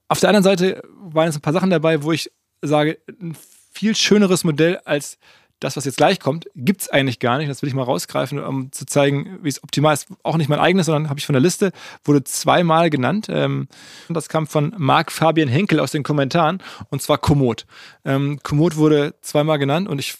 auf 0.09 0.21
der 0.21 0.29
anderen 0.31 0.45
Seite 0.45 0.83
waren 0.99 1.27
jetzt 1.27 1.37
ein 1.37 1.43
paar 1.43 1.53
Sachen 1.53 1.71
dabei, 1.71 2.03
wo 2.03 2.13
ich 2.13 2.31
sage, 2.63 2.99
ein 3.21 3.37
viel 3.73 3.95
schöneres 3.95 4.45
Modell 4.45 4.79
als 4.85 5.19
das, 5.61 5.77
was 5.77 5.85
jetzt 5.85 5.97
gleich 5.97 6.21
kommt, 6.21 6.47
gibt 6.55 6.83
es 6.83 6.89
eigentlich 6.89 7.19
gar 7.19 7.39
nicht. 7.39 7.49
Das 7.49 7.63
will 7.63 7.69
ich 7.69 7.75
mal 7.75 7.83
rausgreifen, 7.83 8.39
um 8.43 8.73
zu 8.73 8.85
zeigen, 8.85 9.39
wie 9.43 9.49
es 9.49 9.63
optimal 9.63 9.95
ist. 9.95 10.09
Auch 10.23 10.37
nicht 10.37 10.49
mein 10.49 10.59
eigenes, 10.59 10.87
sondern 10.87 11.09
habe 11.09 11.19
ich 11.19 11.27
von 11.27 11.33
der 11.33 11.41
Liste, 11.41 11.73
wurde 12.05 12.25
zweimal 12.25 12.91
genannt. 12.91 13.29
Ähm, 13.31 13.69
das 14.09 14.29
kam 14.29 14.47
von 14.47 14.75
Marc 14.77 15.11
Fabian 15.11 15.49
Henkel 15.49 15.81
aus 15.81 15.93
den 15.93 16.03
Kommentaren 16.03 16.63
und 16.91 17.01
zwar 17.03 17.19
Komoot. 17.19 17.67
Ähm, 18.05 18.39
Komoot 18.43 18.77
wurde 18.77 19.15
zweimal 19.23 19.59
genannt 19.59 19.89
und 19.89 19.99
ich 19.99 20.17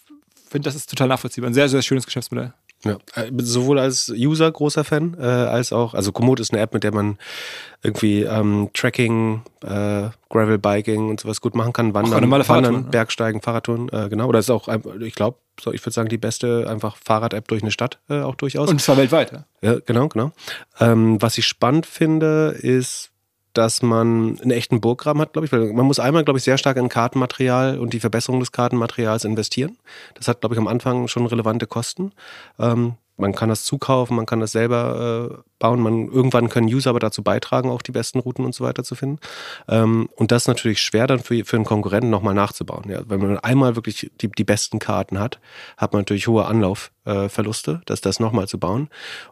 finde, 0.49 0.67
das 0.69 0.75
ist 0.75 0.89
total 0.89 1.09
nachvollziehbar. 1.09 1.51
Ein 1.51 1.55
sehr, 1.55 1.69
sehr 1.69 1.83
schönes 1.83 2.07
Geschäftsmodell. 2.07 2.53
Ja, 2.85 2.99
äh, 3.15 3.31
sowohl 3.39 3.79
als 3.79 4.11
User 4.11 4.51
großer 4.51 4.85
Fan, 4.85 5.17
äh, 5.19 5.25
als 5.25 5.73
auch, 5.73 5.95
also 5.95 6.13
Komoot 6.13 6.41
ist 6.41 6.53
eine 6.53 6.61
App, 6.61 6.75
mit 6.75 6.85
der 6.85 6.93
man 6.93 7.19
irgendwie 7.83 8.23
ähm, 8.23 8.71
Tracking, 8.75 9.43
äh, 9.63 10.09
Gravel 10.29 10.59
Biking 10.59 11.09
und 11.09 11.21
sowas 11.21 11.41
gut 11.41 11.55
machen 11.55 11.73
kann, 11.73 11.95
Wandern, 11.95 12.31
Wandern 12.31 12.75
ne? 12.75 12.87
Bergsteigen, 12.91 13.41
Fahrradtouren, 13.41 13.89
äh, 13.89 14.09
genau. 14.09 14.27
Oder 14.29 14.41
ist 14.41 14.51
auch, 14.51 14.69
ich 15.01 15.15
glaube, 15.15 15.39
so, 15.61 15.73
ich 15.73 15.83
würde 15.83 15.95
sagen, 15.95 16.09
die 16.09 16.19
beste 16.19 16.69
einfach 16.69 16.97
Fahrrad-App 16.97 17.49
durch 17.49 17.63
eine 17.63 17.71
Stadt 17.71 17.99
äh, 18.09 18.21
auch 18.21 18.35
durchaus. 18.35 18.69
Und 18.69 18.81
zwar 18.81 18.97
weltweit. 18.99 19.33
Ja, 19.33 19.45
ja 19.63 19.79
genau, 19.85 20.09
genau. 20.09 20.33
Ähm, 20.79 21.21
was 21.21 21.39
ich 21.39 21.47
spannend 21.47 21.87
finde, 21.87 22.57
ist, 22.61 23.11
dass 23.57 23.83
man 23.83 24.39
einen 24.41 24.51
echten 24.51 24.81
Burggraben 24.81 25.21
hat, 25.21 25.33
glaube 25.33 25.47
ich. 25.47 25.53
Weil 25.53 25.73
man 25.73 25.87
muss 25.87 25.99
einmal, 25.99 26.25
glaube 26.25 26.39
ich, 26.39 26.45
sehr 26.45 26.59
stark 26.59 26.77
in 26.77 26.89
Kartenmaterial 26.89 27.79
und 27.79 27.93
die 27.93 28.01
Verbesserung 28.01 28.41
des 28.41 28.53
Kartenmaterials 28.53 29.25
investieren. 29.25 29.77
Das 30.15 30.29
hat, 30.29 30.41
glaube 30.41 30.55
ich, 30.55 30.59
am 30.59 30.69
Anfang 30.69 31.09
schon 31.09 31.27
relevante 31.27 31.67
Kosten. 31.67 32.13
Ähm, 32.59 32.95
man 33.17 33.35
kann 33.35 33.49
das 33.49 33.65
zukaufen, 33.65 34.15
man 34.15 34.27
kann 34.27 34.41
das 34.41 34.53
selber 34.53 35.31
äh, 35.31 35.43
bauen. 35.59 35.81
Man, 35.81 36.09
irgendwann 36.09 36.49
können 36.49 36.69
User 36.69 36.91
aber 36.91 37.01
dazu 37.01 37.23
beitragen, 37.23 37.71
auch 37.71 37.83
die 37.83 37.93
besten 37.93 38.19
Routen 38.19 38.45
und 38.45 38.55
so 38.55 38.65
weiter 38.65 38.85
zu 38.85 38.95
finden. 38.95 39.19
Ähm, 39.69 40.09
und 40.17 40.33
das 40.33 40.43
ist 40.43 40.49
natürlich 40.49 40.83
schwer 40.83 41.07
dann 41.07 41.21
für, 41.21 41.45
für 41.45 41.57
einen 41.57 41.65
Konkurrenten 41.65 42.11
nochmal 42.11 42.35
nachzubauen. 42.35 42.91
Ja, 42.91 43.01
wenn 43.07 43.21
man 43.21 43.39
einmal 43.39 43.75
wirklich 43.75 44.11
die, 44.21 44.29
die 44.29 44.45
besten 44.45 44.79
Karten 44.79 45.19
hat, 45.19 45.41
hat 45.79 45.93
man 45.93 46.01
natürlich 46.01 46.29
hohe 46.29 46.45
Anlaufverluste, 46.45 47.71
äh, 47.73 47.85
das, 47.87 48.03
das 48.03 48.21
nochmal 48.21 48.49
zu 48.49 48.59
bauen. 48.59 48.89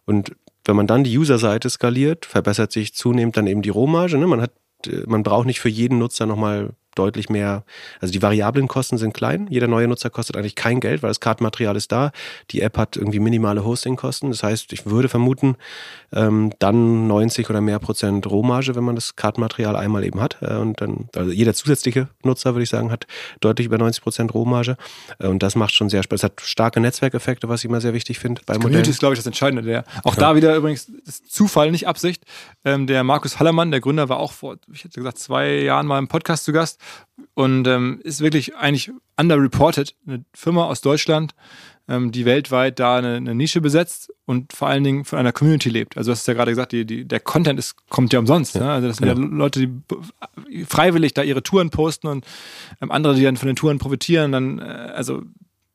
Und 0.07 0.35
wenn 0.65 0.77
man 0.77 0.87
dann 0.87 1.05
die 1.05 1.17
User-Seite 1.17 1.71
skaliert, 1.71 2.27
verbessert 2.27 2.73
sich 2.73 2.95
zunehmend 2.95 3.37
dann 3.37 3.47
eben 3.47 3.63
die 3.63 3.71
Rohmarge. 3.71 4.19
Ne? 4.19 4.27
Man 4.27 4.41
hat 4.41 4.53
äh, 4.87 5.03
man 5.07 5.23
braucht 5.23 5.47
nicht 5.47 5.61
für 5.61 5.69
jeden 5.69 5.99
Nutzer 5.99 6.27
nochmal 6.27 6.71
deutlich 6.95 7.29
mehr, 7.29 7.65
also 8.01 8.13
die 8.13 8.23
variablen 8.23 8.69
Kosten 8.69 8.99
sind 8.99 9.15
klein. 9.15 9.47
Jeder 9.51 9.67
neue 9.67 9.89
Nutzer 9.89 10.11
kostet 10.11 10.37
eigentlich 10.37 10.55
kein 10.55 10.81
Geld, 10.81 11.03
weil 11.03 11.11
das 11.11 11.21
Kartenmaterial 11.21 11.77
ist 11.77 11.93
da. 11.93 12.13
Die 12.51 12.61
App 12.61 12.79
hat 12.79 12.97
irgendwie 12.97 13.21
minimale 13.21 13.65
Hostingkosten. 13.65 14.31
Das 14.31 14.43
heißt, 14.43 14.73
ich 14.73 14.87
würde 14.87 15.09
vermuten, 15.09 15.57
ähm, 16.13 16.53
dann 16.59 17.07
90 17.07 17.51
oder 17.51 17.61
mehr 17.61 17.79
Prozent 17.79 18.27
Rohmarge, 18.27 18.75
wenn 18.75 18.85
man 18.85 18.95
das 18.95 19.17
Kartenmaterial 19.17 19.77
einmal 19.77 20.05
eben 20.05 20.21
hat. 20.21 20.39
Äh, 20.41 20.57
und 20.57 20.81
dann, 20.81 21.09
also 21.15 21.31
jeder 21.31 21.55
zusätzliche 21.55 22.09
Nutzer, 22.23 22.55
würde 22.55 22.63
ich 22.63 22.71
sagen, 22.71 22.91
hat 22.91 23.07
deutlich 23.41 23.67
über 23.67 23.79
90 23.79 24.03
Prozent 24.03 24.35
Rohmarge. 24.35 24.77
Äh, 25.19 25.29
und 25.29 25.43
das 25.43 25.57
macht 25.57 25.75
schon 25.75 25.89
sehr 25.89 26.03
Spaß. 26.03 26.21
Es 26.21 26.25
hat 26.25 26.41
starke 26.41 26.81
Netzwerkeffekte, 26.81 27.49
was 27.49 27.61
ich 27.61 27.69
immer 27.69 27.81
sehr 27.81 27.95
wichtig 27.95 28.19
finde 28.19 28.43
bei 28.47 28.55
Community 28.55 28.91
ist, 28.91 29.01
glaube 29.01 29.15
ich, 29.15 29.19
das 29.19 29.27
Entscheidende. 29.27 29.63
Der, 29.63 29.85
auch 30.05 30.15
ja. 30.15 30.21
da 30.21 30.37
wieder 30.37 30.57
übrigens 30.57 30.91
Zufall, 31.29 31.71
nicht 31.71 31.87
Absicht. 31.87 32.25
Ähm, 32.65 32.87
der 32.87 33.05
Markus 33.05 33.39
Hallermann, 33.39 33.71
der 33.71 33.81
Gründer, 33.81 34.09
war 34.09 34.19
auch 34.19 34.33
vor, 34.33 34.57
ich 34.73 34.85
hätte 34.85 35.01
gesagt, 35.01 35.19
zwei 35.19 35.61
Jahren 35.61 35.87
mal 35.87 35.99
im 35.99 36.09
Podcast 36.09 36.45
zu 36.45 36.53
Gast 36.53 36.81
und 37.35 37.67
ähm, 37.67 38.01
ist 38.03 38.21
wirklich 38.21 38.57
eigentlich 38.57 38.91
underreported. 39.17 39.95
Eine 40.07 40.25
Firma 40.35 40.65
aus 40.65 40.81
Deutschland, 40.81 41.35
ähm, 41.89 42.13
die 42.13 42.25
weltweit 42.25 42.79
da 42.79 42.97
eine, 42.97 43.17
eine, 43.17 43.35
Nische 43.35 43.61
besetzt 43.61 44.13
und 44.25 44.53
vor 44.53 44.69
allen 44.69 44.85
Dingen 44.85 45.05
von 45.05 45.19
einer 45.19 45.33
Community 45.33 45.69
lebt. 45.69 45.97
Also 45.97 46.11
du 46.11 46.13
hast 46.13 46.27
ja 46.27 46.35
gerade 46.35 46.51
gesagt, 46.51 46.73
die, 46.73 46.85
die, 46.85 47.05
der 47.07 47.21
Content 47.21 47.59
ist, 47.59 47.77
kommt 47.89 48.13
ja 48.13 48.19
umsonst. 48.19 48.55
Ja, 48.55 48.61
ne? 48.63 48.73
Also 48.73 48.89
das 48.89 48.97
sind 48.99 49.07
ja. 49.07 49.15
ja 49.15 49.21
Leute, 49.21 49.61
die 49.61 50.65
freiwillig 50.65 51.15
da 51.15 51.23
ihre 51.23 51.43
Touren 51.43 51.71
posten 51.71 52.07
und 52.07 52.27
ähm, 52.81 52.91
andere, 52.91 53.15
die 53.15 53.23
dann 53.23 53.37
von 53.37 53.47
den 53.47 53.57
Touren 53.57 53.79
profitieren. 53.79 54.33
Dann, 54.33 54.59
äh, 54.59 54.63
also 54.63 55.23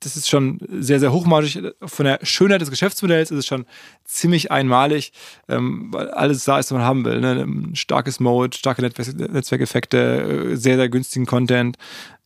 das 0.01 0.15
ist 0.15 0.29
schon 0.29 0.59
sehr, 0.69 0.99
sehr 0.99 1.11
hochmalig. 1.11 1.61
Von 1.81 2.05
der 2.05 2.19
Schönheit 2.23 2.61
des 2.61 2.69
Geschäftsmodells 2.69 3.31
ist 3.31 3.37
es 3.37 3.47
schon 3.47 3.65
ziemlich 4.05 4.51
einmalig, 4.51 5.11
ähm, 5.47 5.89
weil 5.91 6.09
alles 6.11 6.45
da 6.45 6.59
ist, 6.59 6.71
was 6.71 6.77
man 6.77 6.87
haben 6.87 7.05
will. 7.05 7.19
Ne? 7.19 7.43
Ein 7.43 7.75
starkes 7.75 8.19
Mode, 8.19 8.55
starke 8.57 8.81
Netzwerkeffekte, 8.81 10.51
äh, 10.51 10.55
sehr, 10.55 10.77
sehr 10.77 10.89
günstigen 10.89 11.25
Content. 11.25 11.77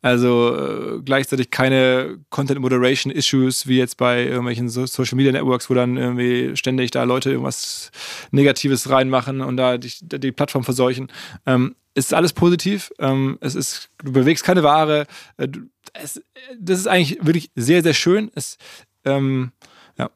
Also 0.03 0.53
äh, 0.53 1.01
gleichzeitig 1.01 1.49
keine 1.49 2.19
Content 2.29 2.59
Moderation 2.59 3.09
Issues 3.09 3.67
wie 3.67 3.77
jetzt 3.77 3.95
bei 3.95 4.25
irgendwelchen 4.25 4.67
so 4.67 4.85
Social 4.85 5.15
Media 5.15 5.31
Networks, 5.31 5.69
wo 5.69 5.73
dann 5.73 5.95
irgendwie 5.95 6.57
ständig 6.57 6.91
da 6.91 7.03
Leute 7.03 7.31
irgendwas 7.31 7.89
Negatives 8.31 8.89
reinmachen 8.89 9.39
und 9.39 9.55
da 9.55 9.77
die, 9.77 9.93
die 10.01 10.33
Plattform 10.33 10.65
verseuchen. 10.65 11.07
Ähm, 11.45 11.75
es 11.93 12.07
ist 12.07 12.13
alles 12.13 12.33
positiv. 12.33 12.91
Ähm, 12.99 13.37
es 13.39 13.55
ist, 13.55 13.89
du 14.03 14.11
bewegst 14.11 14.43
keine 14.43 14.61
Ware. 14.61 15.07
Äh, 15.37 15.47
es, 15.93 16.21
das 16.59 16.79
ist 16.79 16.87
eigentlich 16.87 17.25
wirklich 17.25 17.51
sehr, 17.55 17.81
sehr 17.81 17.93
schön. 17.93 18.29
Es, 18.35 18.57
ähm, 19.05 19.53
ja, 19.95 20.09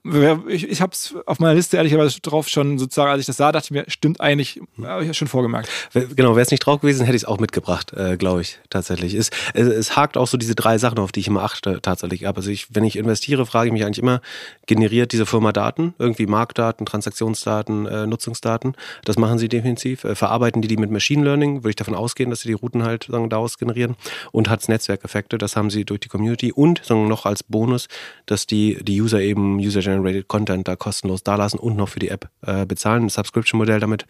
ich, 0.47 0.67
ich 0.67 0.81
habe 0.81 0.91
es 0.93 1.13
auf 1.27 1.37
meiner 1.37 1.53
Liste 1.53 1.77
ehrlicherweise 1.77 2.19
drauf 2.19 2.49
schon 2.49 2.79
sozusagen, 2.79 3.11
als 3.11 3.19
ich 3.19 3.27
das 3.27 3.37
sah, 3.37 3.51
dachte 3.51 3.65
ich 3.65 3.71
mir, 3.71 3.85
stimmt 3.87 4.19
eigentlich, 4.19 4.59
habe 4.81 5.03
ich 5.03 5.07
ja 5.07 5.13
schon 5.13 5.27
vorgemerkt. 5.27 5.69
Genau, 5.93 6.31
wäre 6.31 6.41
es 6.41 6.49
nicht 6.49 6.61
drauf 6.61 6.81
gewesen, 6.81 7.05
hätte 7.05 7.15
ich 7.15 7.23
es 7.23 7.27
auch 7.27 7.39
mitgebracht, 7.39 7.93
äh, 7.93 8.17
glaube 8.17 8.41
ich, 8.41 8.57
tatsächlich. 8.71 9.13
Es, 9.13 9.29
es, 9.53 9.67
es, 9.67 9.95
hakt 9.95 10.17
auch 10.17 10.25
so 10.25 10.37
diese 10.37 10.55
drei 10.55 10.79
Sachen, 10.79 10.97
auf 10.97 11.11
die 11.11 11.19
ich 11.19 11.27
immer 11.27 11.43
achte, 11.43 11.79
tatsächlich 11.79 12.27
ab. 12.27 12.37
Also 12.37 12.49
ich, 12.49 12.73
wenn 12.73 12.83
ich 12.83 12.95
investiere, 12.95 13.45
frage 13.45 13.67
ich 13.67 13.73
mich 13.73 13.85
eigentlich 13.85 13.99
immer, 13.99 14.21
generiert 14.65 15.11
diese 15.11 15.27
Firma 15.27 15.51
Daten, 15.51 15.93
irgendwie 15.99 16.25
Marktdaten, 16.25 16.87
Transaktionsdaten, 16.87 17.85
äh, 17.85 18.07
Nutzungsdaten? 18.07 18.75
Das 19.05 19.17
machen 19.17 19.37
sie 19.37 19.47
definitiv. 19.47 20.03
Äh, 20.03 20.15
verarbeiten 20.15 20.63
die 20.63 20.67
die 20.67 20.77
mit 20.77 20.89
Machine 20.89 21.23
Learning, 21.23 21.57
würde 21.57 21.69
ich 21.69 21.75
davon 21.75 21.93
ausgehen, 21.93 22.31
dass 22.31 22.41
sie 22.41 22.47
die 22.47 22.55
Routen 22.55 22.83
halt 22.83 23.03
sagen, 23.03 23.29
daraus 23.29 23.59
generieren. 23.59 23.95
Und 24.31 24.49
hat 24.49 24.61
es 24.61 24.69
Netzwerkeffekte, 24.69 25.37
das 25.37 25.55
haben 25.55 25.69
sie 25.69 25.85
durch 25.85 25.99
die 25.99 26.09
Community 26.09 26.51
und 26.51 26.83
sagen, 26.83 27.07
noch 27.07 27.27
als 27.27 27.43
Bonus, 27.43 27.87
dass 28.25 28.47
die, 28.47 28.83
die 28.83 28.99
User 28.99 29.21
eben 29.21 29.59
User-Generated 29.67 30.27
Content 30.27 30.67
da 30.67 30.75
kostenlos 30.75 31.23
dalassen 31.23 31.59
und 31.59 31.75
noch 31.75 31.89
für 31.89 31.99
die 31.99 32.09
App 32.09 32.29
äh, 32.41 32.65
bezahlen, 32.65 33.05
ein 33.05 33.09
Subscription-Modell 33.09 33.79
damit 33.79 34.05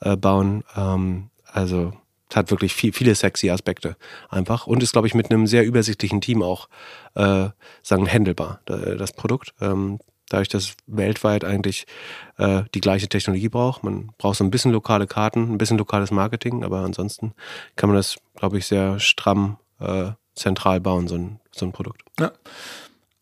äh, 0.00 0.16
bauen. 0.16 0.64
Ähm, 0.76 1.30
also 1.44 1.92
es 2.28 2.36
hat 2.36 2.50
wirklich 2.50 2.74
viel, 2.74 2.92
viele 2.92 3.14
sexy 3.14 3.50
Aspekte 3.50 3.96
einfach 4.28 4.66
und 4.66 4.82
ist, 4.82 4.92
glaube 4.92 5.08
ich, 5.08 5.14
mit 5.14 5.30
einem 5.30 5.46
sehr 5.46 5.64
übersichtlichen 5.64 6.20
Team 6.20 6.42
auch 6.42 6.68
äh, 7.14 7.48
sagen 7.82 8.06
handelbar, 8.06 8.60
das 8.66 9.12
Produkt. 9.12 9.52
Ähm, 9.60 9.98
dadurch, 10.30 10.48
dass 10.48 10.74
weltweit 10.86 11.44
eigentlich 11.44 11.86
äh, 12.38 12.62
die 12.74 12.80
gleiche 12.80 13.08
Technologie 13.08 13.48
braucht. 13.48 13.84
Man 13.84 14.12
braucht 14.16 14.38
so 14.38 14.44
ein 14.44 14.50
bisschen 14.50 14.72
lokale 14.72 15.06
Karten, 15.06 15.52
ein 15.52 15.58
bisschen 15.58 15.76
lokales 15.76 16.10
Marketing, 16.10 16.64
aber 16.64 16.78
ansonsten 16.78 17.34
kann 17.76 17.90
man 17.90 17.96
das, 17.96 18.16
glaube 18.36 18.58
ich, 18.58 18.66
sehr 18.66 18.98
stramm 18.98 19.58
äh, 19.80 20.12
zentral 20.34 20.80
bauen, 20.80 21.08
so 21.08 21.16
ein, 21.16 21.40
so 21.50 21.66
ein 21.66 21.72
Produkt. 21.72 22.02
Ja. 22.18 22.32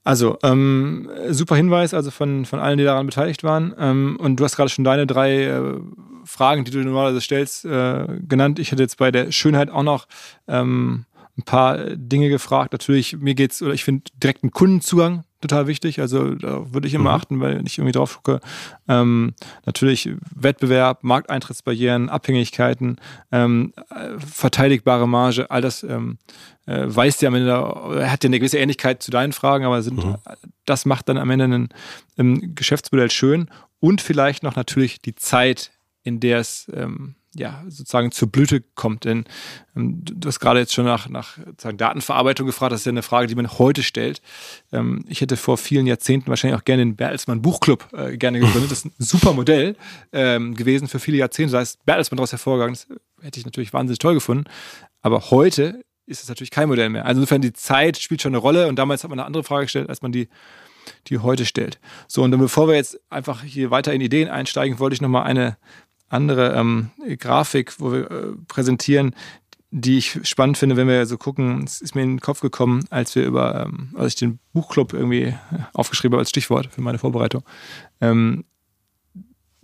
Also, 0.08 0.38
ähm, 0.42 1.06
super 1.28 1.54
Hinweis, 1.54 1.92
also 1.92 2.10
von, 2.10 2.46
von 2.46 2.60
allen, 2.60 2.78
die 2.78 2.84
daran 2.84 3.04
beteiligt 3.04 3.44
waren. 3.44 3.74
Ähm, 3.78 4.16
und 4.18 4.36
du 4.36 4.44
hast 4.44 4.56
gerade 4.56 4.70
schon 4.70 4.82
deine 4.82 5.06
drei 5.06 5.44
äh, 5.44 5.80
Fragen, 6.24 6.64
die 6.64 6.70
du 6.70 6.78
normalerweise 6.78 7.20
stellst, 7.20 7.66
äh, 7.66 8.06
genannt. 8.26 8.58
Ich 8.58 8.72
hätte 8.72 8.82
jetzt 8.82 8.96
bei 8.96 9.10
der 9.10 9.30
Schönheit 9.32 9.68
auch 9.68 9.82
noch 9.82 10.06
ähm, 10.46 11.04
ein 11.36 11.42
paar 11.42 11.76
Dinge 11.94 12.30
gefragt. 12.30 12.72
Natürlich, 12.72 13.18
mir 13.18 13.34
geht's, 13.34 13.60
oder 13.60 13.74
ich 13.74 13.84
finde 13.84 14.04
direkten 14.14 14.50
Kundenzugang 14.50 15.24
total 15.40 15.66
wichtig. 15.66 16.00
Also 16.00 16.34
da 16.34 16.72
würde 16.72 16.88
ich 16.88 16.94
immer 16.94 17.10
mhm. 17.10 17.16
achten, 17.16 17.40
weil 17.40 17.66
ich 17.66 17.78
irgendwie 17.78 17.92
drauf 17.92 18.16
gucke. 18.16 18.40
Ähm, 18.88 19.34
natürlich 19.66 20.10
Wettbewerb, 20.34 21.04
Markteintrittsbarrieren, 21.04 22.08
Abhängigkeiten, 22.08 22.96
ähm, 23.30 23.72
verteidigbare 24.18 25.08
Marge, 25.08 25.50
all 25.50 25.60
das 25.60 25.82
ähm, 25.82 26.18
äh, 26.66 26.84
weist 26.86 27.22
ja 27.22 27.28
am 27.28 27.34
Ende, 27.34 27.50
er 27.50 28.12
hat 28.12 28.24
ja 28.24 28.28
eine 28.28 28.38
gewisse 28.38 28.58
Ähnlichkeit 28.58 29.02
zu 29.02 29.10
deinen 29.10 29.32
Fragen, 29.32 29.64
aber 29.64 29.82
sind, 29.82 30.04
mhm. 30.04 30.16
das 30.66 30.84
macht 30.84 31.08
dann 31.08 31.18
am 31.18 31.30
Ende 31.30 31.44
ein, 31.46 31.68
ein 32.18 32.54
Geschäftsmodell 32.54 33.10
schön 33.10 33.48
und 33.80 34.00
vielleicht 34.00 34.42
noch 34.42 34.56
natürlich 34.56 35.00
die 35.00 35.14
Zeit, 35.14 35.70
in 36.02 36.20
der 36.20 36.38
es 36.38 36.70
ähm, 36.74 37.14
ja, 37.34 37.62
sozusagen 37.68 38.10
zur 38.10 38.30
Blüte 38.30 38.62
kommt. 38.74 39.04
Denn 39.04 39.24
ähm, 39.76 40.02
du 40.04 40.28
hast 40.28 40.40
gerade 40.40 40.60
jetzt 40.60 40.72
schon 40.72 40.84
nach, 40.84 41.08
nach 41.08 41.36
sozusagen 41.36 41.76
Datenverarbeitung 41.76 42.46
gefragt. 42.46 42.72
Das 42.72 42.80
ist 42.80 42.86
ja 42.86 42.90
eine 42.90 43.02
Frage, 43.02 43.26
die 43.26 43.34
man 43.34 43.48
heute 43.58 43.82
stellt. 43.82 44.20
Ähm, 44.72 45.04
ich 45.08 45.20
hätte 45.20 45.36
vor 45.36 45.58
vielen 45.58 45.86
Jahrzehnten 45.86 46.28
wahrscheinlich 46.28 46.58
auch 46.58 46.64
gerne 46.64 46.82
den 46.82 46.96
Bertelsmann 46.96 47.42
Buchclub 47.42 47.88
äh, 47.92 48.16
gerne 48.16 48.40
gegründet. 48.40 48.70
Das 48.70 48.78
ist 48.78 48.86
ein 48.86 48.92
super 48.98 49.32
Modell 49.32 49.76
ähm, 50.12 50.54
gewesen 50.54 50.88
für 50.88 50.98
viele 50.98 51.18
Jahrzehnte. 51.18 51.52
Da 51.52 51.60
ist 51.60 51.84
Bertelsmann 51.84 52.16
daraus 52.16 52.32
hervorgegangen. 52.32 52.74
Das 52.74 53.24
hätte 53.24 53.40
ich 53.40 53.46
natürlich 53.46 53.72
wahnsinnig 53.72 53.98
toll 53.98 54.14
gefunden. 54.14 54.44
Aber 55.02 55.30
heute 55.30 55.82
ist 56.06 56.22
es 56.22 56.28
natürlich 56.28 56.50
kein 56.50 56.68
Modell 56.68 56.88
mehr. 56.88 57.04
Also 57.04 57.20
insofern 57.20 57.42
die 57.42 57.52
Zeit 57.52 57.98
spielt 57.98 58.22
schon 58.22 58.30
eine 58.30 58.38
Rolle. 58.38 58.68
Und 58.68 58.76
damals 58.76 59.04
hat 59.04 59.10
man 59.10 59.18
eine 59.18 59.26
andere 59.26 59.44
Frage 59.44 59.66
gestellt, 59.66 59.88
als 59.88 60.02
man 60.02 60.12
die 60.12 60.28
die 61.06 61.18
heute 61.18 61.46
stellt. 61.46 61.78
So, 62.06 62.22
und 62.22 62.30
dann 62.30 62.40
bevor 62.40 62.68
wir 62.68 62.74
jetzt 62.74 63.00
einfach 63.10 63.42
hier 63.42 63.70
weiter 63.70 63.92
in 63.92 64.00
Ideen 64.00 64.28
einsteigen, 64.28 64.78
wollte 64.78 64.94
ich 64.94 65.00
nochmal 65.00 65.24
eine 65.24 65.58
andere 66.08 66.54
ähm, 66.54 66.90
Grafik, 67.18 67.80
wo 67.80 67.92
wir 67.92 68.10
äh, 68.10 68.32
präsentieren, 68.46 69.14
die 69.70 69.98
ich 69.98 70.20
spannend 70.22 70.56
finde, 70.56 70.76
wenn 70.76 70.88
wir 70.88 71.04
so 71.06 71.18
gucken. 71.18 71.62
Es 71.64 71.80
ist 71.80 71.94
mir 71.94 72.02
in 72.02 72.12
den 72.16 72.20
Kopf 72.20 72.40
gekommen, 72.40 72.84
als 72.90 73.14
wir 73.14 73.24
über, 73.24 73.66
ähm, 73.66 73.90
als 73.94 74.14
ich 74.14 74.18
den 74.18 74.38
Buchclub 74.52 74.92
irgendwie 74.92 75.34
aufgeschrieben 75.74 76.14
habe 76.14 76.20
als 76.20 76.30
Stichwort 76.30 76.68
für 76.72 76.80
meine 76.80 76.98
Vorbereitung. 76.98 77.42
Ähm, 78.00 78.44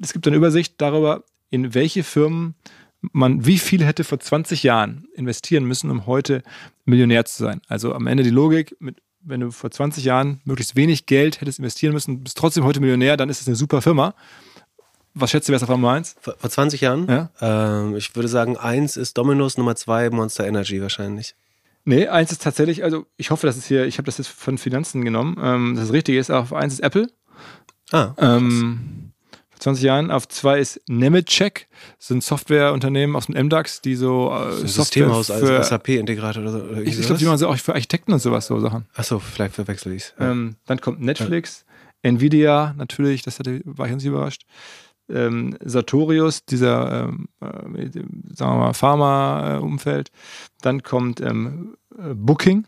es 0.01 0.13
gibt 0.13 0.27
eine 0.27 0.37
Übersicht 0.37 0.75
darüber, 0.79 1.25
in 1.51 1.75
welche 1.75 2.03
Firmen 2.03 2.55
man 3.13 3.45
wie 3.47 3.59
viel 3.59 3.85
hätte 3.85 4.05
vor 4.05 4.19
20 4.19 4.63
Jahren 4.63 5.07
investieren 5.15 5.65
müssen, 5.65 5.91
um 5.91 6.07
heute 6.07 6.43
Millionär 6.85 7.25
zu 7.25 7.43
sein. 7.43 7.61
Also 7.69 7.95
am 7.95 8.07
Ende 8.07 8.23
die 8.23 8.31
Logik, 8.31 8.77
mit, 8.81 9.03
wenn 9.21 9.41
du 9.41 9.51
vor 9.51 9.71
20 9.71 10.05
Jahren 10.05 10.41
möglichst 10.45 10.77
wenig 10.77 11.07
Geld 11.07 11.41
hättest 11.41 11.59
investieren 11.59 11.93
müssen, 11.93 12.23
bist 12.23 12.37
trotzdem 12.37 12.65
heute 12.65 12.81
Millionär, 12.81 13.17
dann 13.17 13.29
ist 13.29 13.41
es 13.41 13.47
eine 13.47 13.57
super 13.57 13.83
Firma. 13.83 14.15
Was 15.15 15.31
schätzt 15.31 15.49
du, 15.49 15.53
wer 15.53 15.57
ist 15.57 15.63
auf 15.63 15.69
Nummer 15.69 15.93
1? 15.93 16.17
Vor, 16.21 16.35
vor 16.37 16.51
20 16.51 16.81
Jahren? 16.81 17.09
Ja. 17.09 17.31
Ähm, 17.41 17.97
ich 17.97 18.15
würde 18.17 18.29
sagen, 18.29 18.57
1 18.57 18.97
ist 18.97 19.17
Dominos, 19.17 19.57
Nummer 19.57 19.77
2 19.77 20.11
Monster 20.11 20.47
Energy 20.47 20.83
wahrscheinlich. 20.83 21.35
Nee, 21.85 22.09
eins 22.09 22.33
ist 22.33 22.43
tatsächlich, 22.43 22.83
also 22.83 23.07
ich 23.17 23.31
hoffe, 23.31 23.47
dass 23.47 23.57
es 23.57 23.67
hier, 23.67 23.85
ich 23.85 23.99
habe 23.99 24.07
das 24.07 24.19
jetzt 24.19 24.29
von 24.29 24.57
Finanzen 24.57 25.05
genommen, 25.05 25.37
ähm, 25.41 25.75
dass 25.77 25.85
es 25.85 25.93
richtig 25.93 26.17
ist. 26.17 26.31
Auf 26.31 26.53
eins 26.53 26.75
ist 26.75 26.81
Apple. 26.81 27.09
Ah. 27.93 28.15
Ähm, 28.17 29.13
vor 29.51 29.61
20 29.61 29.85
Jahren. 29.85 30.11
Auf 30.11 30.27
zwei 30.29 30.59
ist 30.61 30.81
Nemetschek, 30.89 31.69
das 31.99 32.09
sind 32.09 32.25
Softwareunternehmen 32.25 33.15
aus 33.15 33.27
dem 33.27 33.47
MDAX, 33.47 33.83
die 33.83 33.97
so 33.97 34.33
äh, 34.33 34.67
Systemhaus 34.67 35.31
als 35.31 35.69
SAP-Integrator 35.69 36.43
oder 36.43 36.53
so. 36.53 36.59
Oder 36.59 36.83
ich, 36.83 36.99
ich 36.99 37.05
glaube, 37.05 37.19
die 37.19 37.27
machen 37.27 37.39
so 37.39 37.49
auch 37.49 37.57
für 37.59 37.75
Architekten 37.75 38.15
und 38.15 38.21
sowas 38.21 38.47
so 38.47 38.59
Sachen. 38.61 38.87
Achso, 38.95 39.19
vielleicht 39.19 39.55
verwechsel 39.55 39.93
ich 39.93 40.05
es. 40.05 40.15
Ja. 40.19 40.31
Ähm, 40.31 40.57
dann 40.65 40.81
kommt 40.81 41.03
Netflix, 41.03 41.67
ja. 42.03 42.11
Nvidia 42.11 42.75
natürlich, 42.79 43.23
das 43.23 43.39
hatte, 43.39 43.61
war 43.65 43.87
ich 43.87 43.93
ganz 43.93 44.05
überrascht 44.05 44.47
ähm, 45.09 45.57
Sartorius, 45.63 46.45
dieser, 46.45 47.09
ähm, 47.09 47.29
äh, 47.41 47.91
sagen 48.35 48.53
wir 48.53 48.59
mal, 48.59 48.73
Pharma-Umfeld. 48.73 50.11
Dann 50.63 50.83
kommt 50.83 51.21
ähm, 51.21 51.77
äh, 51.99 52.15
Booking 52.15 52.67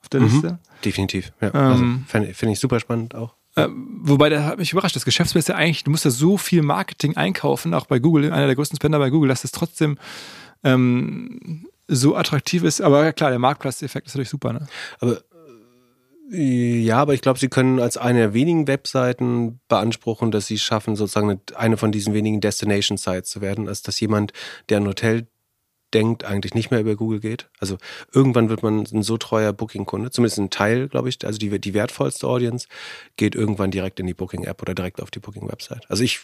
auf 0.00 0.08
der 0.08 0.20
mhm. 0.20 0.26
Liste. 0.26 0.58
Definitiv, 0.84 1.32
ja. 1.40 1.50
Also, 1.50 1.82
ähm, 1.82 2.04
Finde 2.06 2.34
find 2.34 2.52
ich 2.52 2.60
super 2.60 2.80
spannend 2.80 3.14
auch. 3.14 3.34
Äh, 3.56 3.68
wobei, 3.70 4.28
da 4.28 4.44
hat 4.44 4.58
mich 4.58 4.72
überrascht, 4.72 4.96
das 4.96 5.04
Geschäftsmodell 5.04 5.40
ist 5.40 5.48
ja 5.48 5.56
eigentlich, 5.56 5.84
du 5.84 5.90
musst 5.90 6.04
ja 6.04 6.10
so 6.10 6.36
viel 6.36 6.62
Marketing 6.62 7.16
einkaufen, 7.16 7.74
auch 7.74 7.86
bei 7.86 7.98
Google, 7.98 8.32
einer 8.32 8.46
der 8.46 8.54
größten 8.54 8.76
Spender 8.76 8.98
bei 8.98 9.10
Google, 9.10 9.28
dass 9.28 9.44
es 9.44 9.50
trotzdem 9.50 9.98
ähm, 10.62 11.66
so 11.88 12.14
attraktiv 12.14 12.62
ist. 12.62 12.80
Aber 12.80 13.12
klar, 13.12 13.30
der 13.30 13.38
Marktplatzeffekt 13.38 14.06
ist 14.06 14.14
natürlich 14.14 14.30
super. 14.30 14.52
Ne? 14.52 14.66
Aber 15.00 15.20
ja, 16.32 16.98
aber 16.98 17.14
ich 17.14 17.22
glaube, 17.22 17.40
sie 17.40 17.48
können 17.48 17.80
als 17.80 17.96
eine 17.96 18.20
der 18.20 18.34
wenigen 18.34 18.68
Webseiten 18.68 19.58
beanspruchen, 19.66 20.30
dass 20.30 20.46
sie 20.46 20.58
schaffen, 20.58 20.94
sozusagen 20.94 21.40
eine 21.56 21.76
von 21.76 21.90
diesen 21.90 22.14
wenigen 22.14 22.40
Destination 22.40 22.98
Sites 22.98 23.30
zu 23.30 23.40
werden, 23.40 23.66
als 23.66 23.82
dass 23.82 23.98
jemand, 23.98 24.32
der 24.68 24.78
ein 24.78 24.86
Hotel 24.86 25.26
denkt, 25.92 26.22
eigentlich 26.22 26.54
nicht 26.54 26.70
mehr 26.70 26.78
über 26.78 26.94
Google 26.94 27.18
geht. 27.18 27.50
Also 27.58 27.78
irgendwann 28.12 28.48
wird 28.48 28.62
man 28.62 28.86
ein 28.92 29.02
so 29.02 29.16
treuer 29.16 29.52
Booking-Kunde, 29.52 30.12
zumindest 30.12 30.38
ein 30.38 30.50
Teil, 30.50 30.86
glaube 30.86 31.08
ich, 31.08 31.24
also 31.24 31.36
die, 31.36 31.58
die 31.58 31.74
wertvollste 31.74 32.28
Audience 32.28 32.68
geht 33.16 33.34
irgendwann 33.34 33.72
direkt 33.72 33.98
in 33.98 34.06
die 34.06 34.14
Booking-App 34.14 34.62
oder 34.62 34.74
direkt 34.74 35.02
auf 35.02 35.10
die 35.10 35.18
Booking-Website. 35.18 35.90
Also 35.90 36.04
ich, 36.04 36.20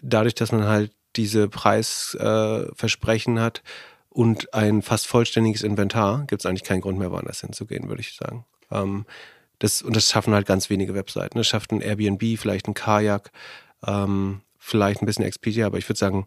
dadurch, 0.00 0.36
dass 0.36 0.52
man 0.52 0.64
halt 0.64 0.92
diese 1.16 1.48
Preisversprechen 1.48 3.36
äh, 3.36 3.40
hat 3.40 3.64
und 4.10 4.54
ein 4.54 4.82
fast 4.82 5.08
vollständiges 5.08 5.62
Inventar, 5.62 6.24
gibt 6.26 6.42
es 6.42 6.46
eigentlich 6.46 6.62
keinen 6.62 6.82
Grund 6.82 6.98
mehr, 6.98 7.10
woanders 7.10 7.40
hinzugehen, 7.40 7.88
würde 7.88 8.00
ich 8.02 8.14
sagen. 8.14 8.44
Ähm, 8.72 9.06
das, 9.58 9.82
und 9.82 9.94
das 9.94 10.10
schaffen 10.10 10.34
halt 10.34 10.46
ganz 10.46 10.70
wenige 10.70 10.94
Webseiten. 10.94 11.38
Das 11.38 11.46
schafft 11.46 11.70
ein 11.70 11.80
Airbnb, 11.80 12.38
vielleicht 12.38 12.66
ein 12.66 12.74
Kajak, 12.74 13.30
ähm, 13.86 14.40
vielleicht 14.58 15.02
ein 15.02 15.06
bisschen 15.06 15.24
Expedia, 15.24 15.66
aber 15.66 15.78
ich 15.78 15.88
würde 15.88 15.98
sagen, 15.98 16.24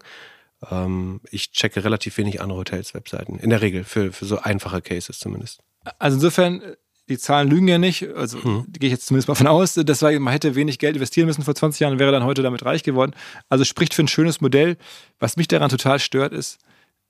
ähm, 0.70 1.20
ich 1.30 1.52
checke 1.52 1.84
relativ 1.84 2.16
wenig 2.16 2.40
andere 2.40 2.58
Hotels-Webseiten. 2.58 3.38
In 3.38 3.50
der 3.50 3.60
Regel, 3.60 3.84
für, 3.84 4.12
für 4.12 4.24
so 4.24 4.38
einfache 4.38 4.80
Cases 4.80 5.18
zumindest. 5.18 5.60
Also 5.98 6.16
insofern, 6.16 6.62
die 7.08 7.18
Zahlen 7.18 7.48
lügen 7.48 7.68
ja 7.68 7.78
nicht, 7.78 8.08
also 8.16 8.42
hm. 8.42 8.66
gehe 8.68 8.88
ich 8.88 8.92
jetzt 8.92 9.06
zumindest 9.06 9.28
mal 9.28 9.34
von 9.34 9.46
aus, 9.46 9.74
das 9.74 10.02
war, 10.02 10.12
man 10.18 10.32
hätte 10.32 10.54
wenig 10.54 10.78
Geld 10.78 10.96
investieren 10.96 11.26
müssen 11.26 11.44
vor 11.44 11.54
20 11.54 11.80
Jahren 11.80 11.92
und 11.92 11.98
wäre 11.98 12.12
dann 12.12 12.24
heute 12.24 12.42
damit 12.42 12.64
reich 12.64 12.82
geworden. 12.82 13.12
Also 13.48 13.64
spricht 13.64 13.94
für 13.94 14.02
ein 14.02 14.08
schönes 14.08 14.40
Modell. 14.40 14.76
Was 15.18 15.36
mich 15.36 15.46
daran 15.46 15.68
total 15.68 15.98
stört, 15.98 16.32
ist, 16.32 16.58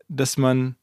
dass 0.08 0.36
man 0.36 0.76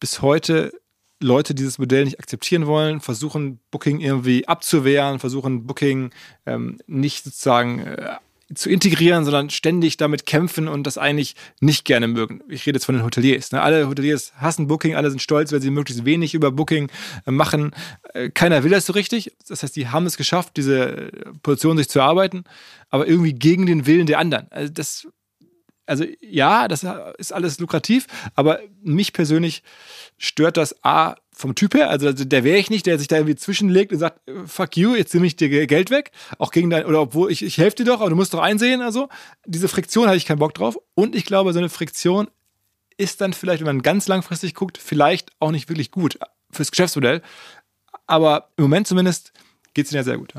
bis 0.00 0.22
heute 0.22 0.72
Leute 1.20 1.54
dieses 1.54 1.78
Modell 1.78 2.04
nicht 2.04 2.18
akzeptieren 2.20 2.66
wollen, 2.66 3.00
versuchen 3.00 3.58
Booking 3.70 4.00
irgendwie 4.00 4.46
abzuwehren, 4.46 5.18
versuchen 5.18 5.66
Booking 5.66 6.10
ähm, 6.46 6.78
nicht 6.86 7.24
sozusagen 7.24 7.80
äh, 7.80 8.16
zu 8.54 8.70
integrieren, 8.70 9.24
sondern 9.24 9.50
ständig 9.50 9.98
damit 9.98 10.24
kämpfen 10.24 10.68
und 10.68 10.86
das 10.86 10.96
eigentlich 10.96 11.34
nicht 11.60 11.84
gerne 11.84 12.08
mögen. 12.08 12.42
Ich 12.48 12.66
rede 12.66 12.76
jetzt 12.76 12.86
von 12.86 12.94
den 12.94 13.04
Hoteliers. 13.04 13.52
Ne? 13.52 13.60
Alle 13.60 13.88
Hoteliers 13.88 14.32
hassen 14.36 14.68
Booking, 14.68 14.94
alle 14.94 15.10
sind 15.10 15.20
stolz, 15.20 15.52
weil 15.52 15.60
sie 15.60 15.70
möglichst 15.70 16.06
wenig 16.06 16.34
über 16.34 16.50
Booking 16.50 16.90
äh, 17.26 17.30
machen. 17.30 17.72
Äh, 18.14 18.30
keiner 18.30 18.64
will 18.64 18.70
das 18.70 18.86
so 18.86 18.94
richtig. 18.94 19.32
Das 19.48 19.62
heißt, 19.62 19.76
die 19.76 19.88
haben 19.88 20.06
es 20.06 20.16
geschafft, 20.16 20.56
diese 20.56 21.10
Position 21.42 21.76
sich 21.76 21.90
zu 21.90 21.98
erarbeiten, 21.98 22.44
aber 22.88 23.06
irgendwie 23.06 23.34
gegen 23.34 23.66
den 23.66 23.86
Willen 23.86 24.06
der 24.06 24.18
anderen. 24.18 24.46
Also 24.50 24.72
das 24.72 25.08
also 25.88 26.04
ja, 26.20 26.68
das 26.68 26.86
ist 27.18 27.32
alles 27.32 27.58
lukrativ, 27.58 28.06
aber 28.34 28.60
mich 28.82 29.12
persönlich 29.12 29.62
stört 30.18 30.56
das 30.56 30.84
A 30.84 31.16
vom 31.32 31.54
Typ 31.54 31.74
her, 31.74 31.88
also 31.88 32.12
der 32.12 32.42
wäre 32.42 32.58
ich 32.58 32.68
nicht, 32.68 32.86
der 32.86 32.98
sich 32.98 33.06
da 33.06 33.16
irgendwie 33.16 33.36
zwischenlegt 33.36 33.92
und 33.92 33.98
sagt, 34.00 34.20
fuck 34.46 34.76
you, 34.76 34.96
jetzt 34.96 35.14
nehme 35.14 35.26
ich 35.26 35.36
dir 35.36 35.66
Geld 35.66 35.90
weg, 35.90 36.10
auch 36.38 36.50
gegen 36.50 36.68
dein, 36.68 36.84
oder 36.84 37.00
obwohl 37.00 37.30
ich, 37.30 37.42
ich 37.42 37.58
helfe 37.58 37.76
dir 37.76 37.84
doch, 37.84 38.00
aber 38.00 38.10
du 38.10 38.16
musst 38.16 38.34
doch 38.34 38.40
einsehen, 38.40 38.82
also 38.82 39.08
diese 39.46 39.68
Friktion 39.68 40.08
hatte 40.08 40.16
ich 40.16 40.26
keinen 40.26 40.40
Bock 40.40 40.54
drauf. 40.54 40.76
Und 40.94 41.14
ich 41.14 41.24
glaube, 41.24 41.52
so 41.52 41.60
eine 41.60 41.68
Friktion 41.68 42.28
ist 42.96 43.20
dann 43.20 43.32
vielleicht, 43.32 43.60
wenn 43.60 43.76
man 43.76 43.82
ganz 43.82 44.08
langfristig 44.08 44.54
guckt, 44.54 44.78
vielleicht 44.78 45.30
auch 45.38 45.52
nicht 45.52 45.68
wirklich 45.68 45.92
gut 45.92 46.18
fürs 46.50 46.72
Geschäftsmodell, 46.72 47.22
aber 48.08 48.48
im 48.56 48.64
Moment 48.64 48.88
zumindest 48.88 49.32
geht 49.74 49.86
es 49.86 49.92
ihnen 49.92 49.98
ja 49.98 50.04
sehr 50.04 50.18
gut. 50.18 50.34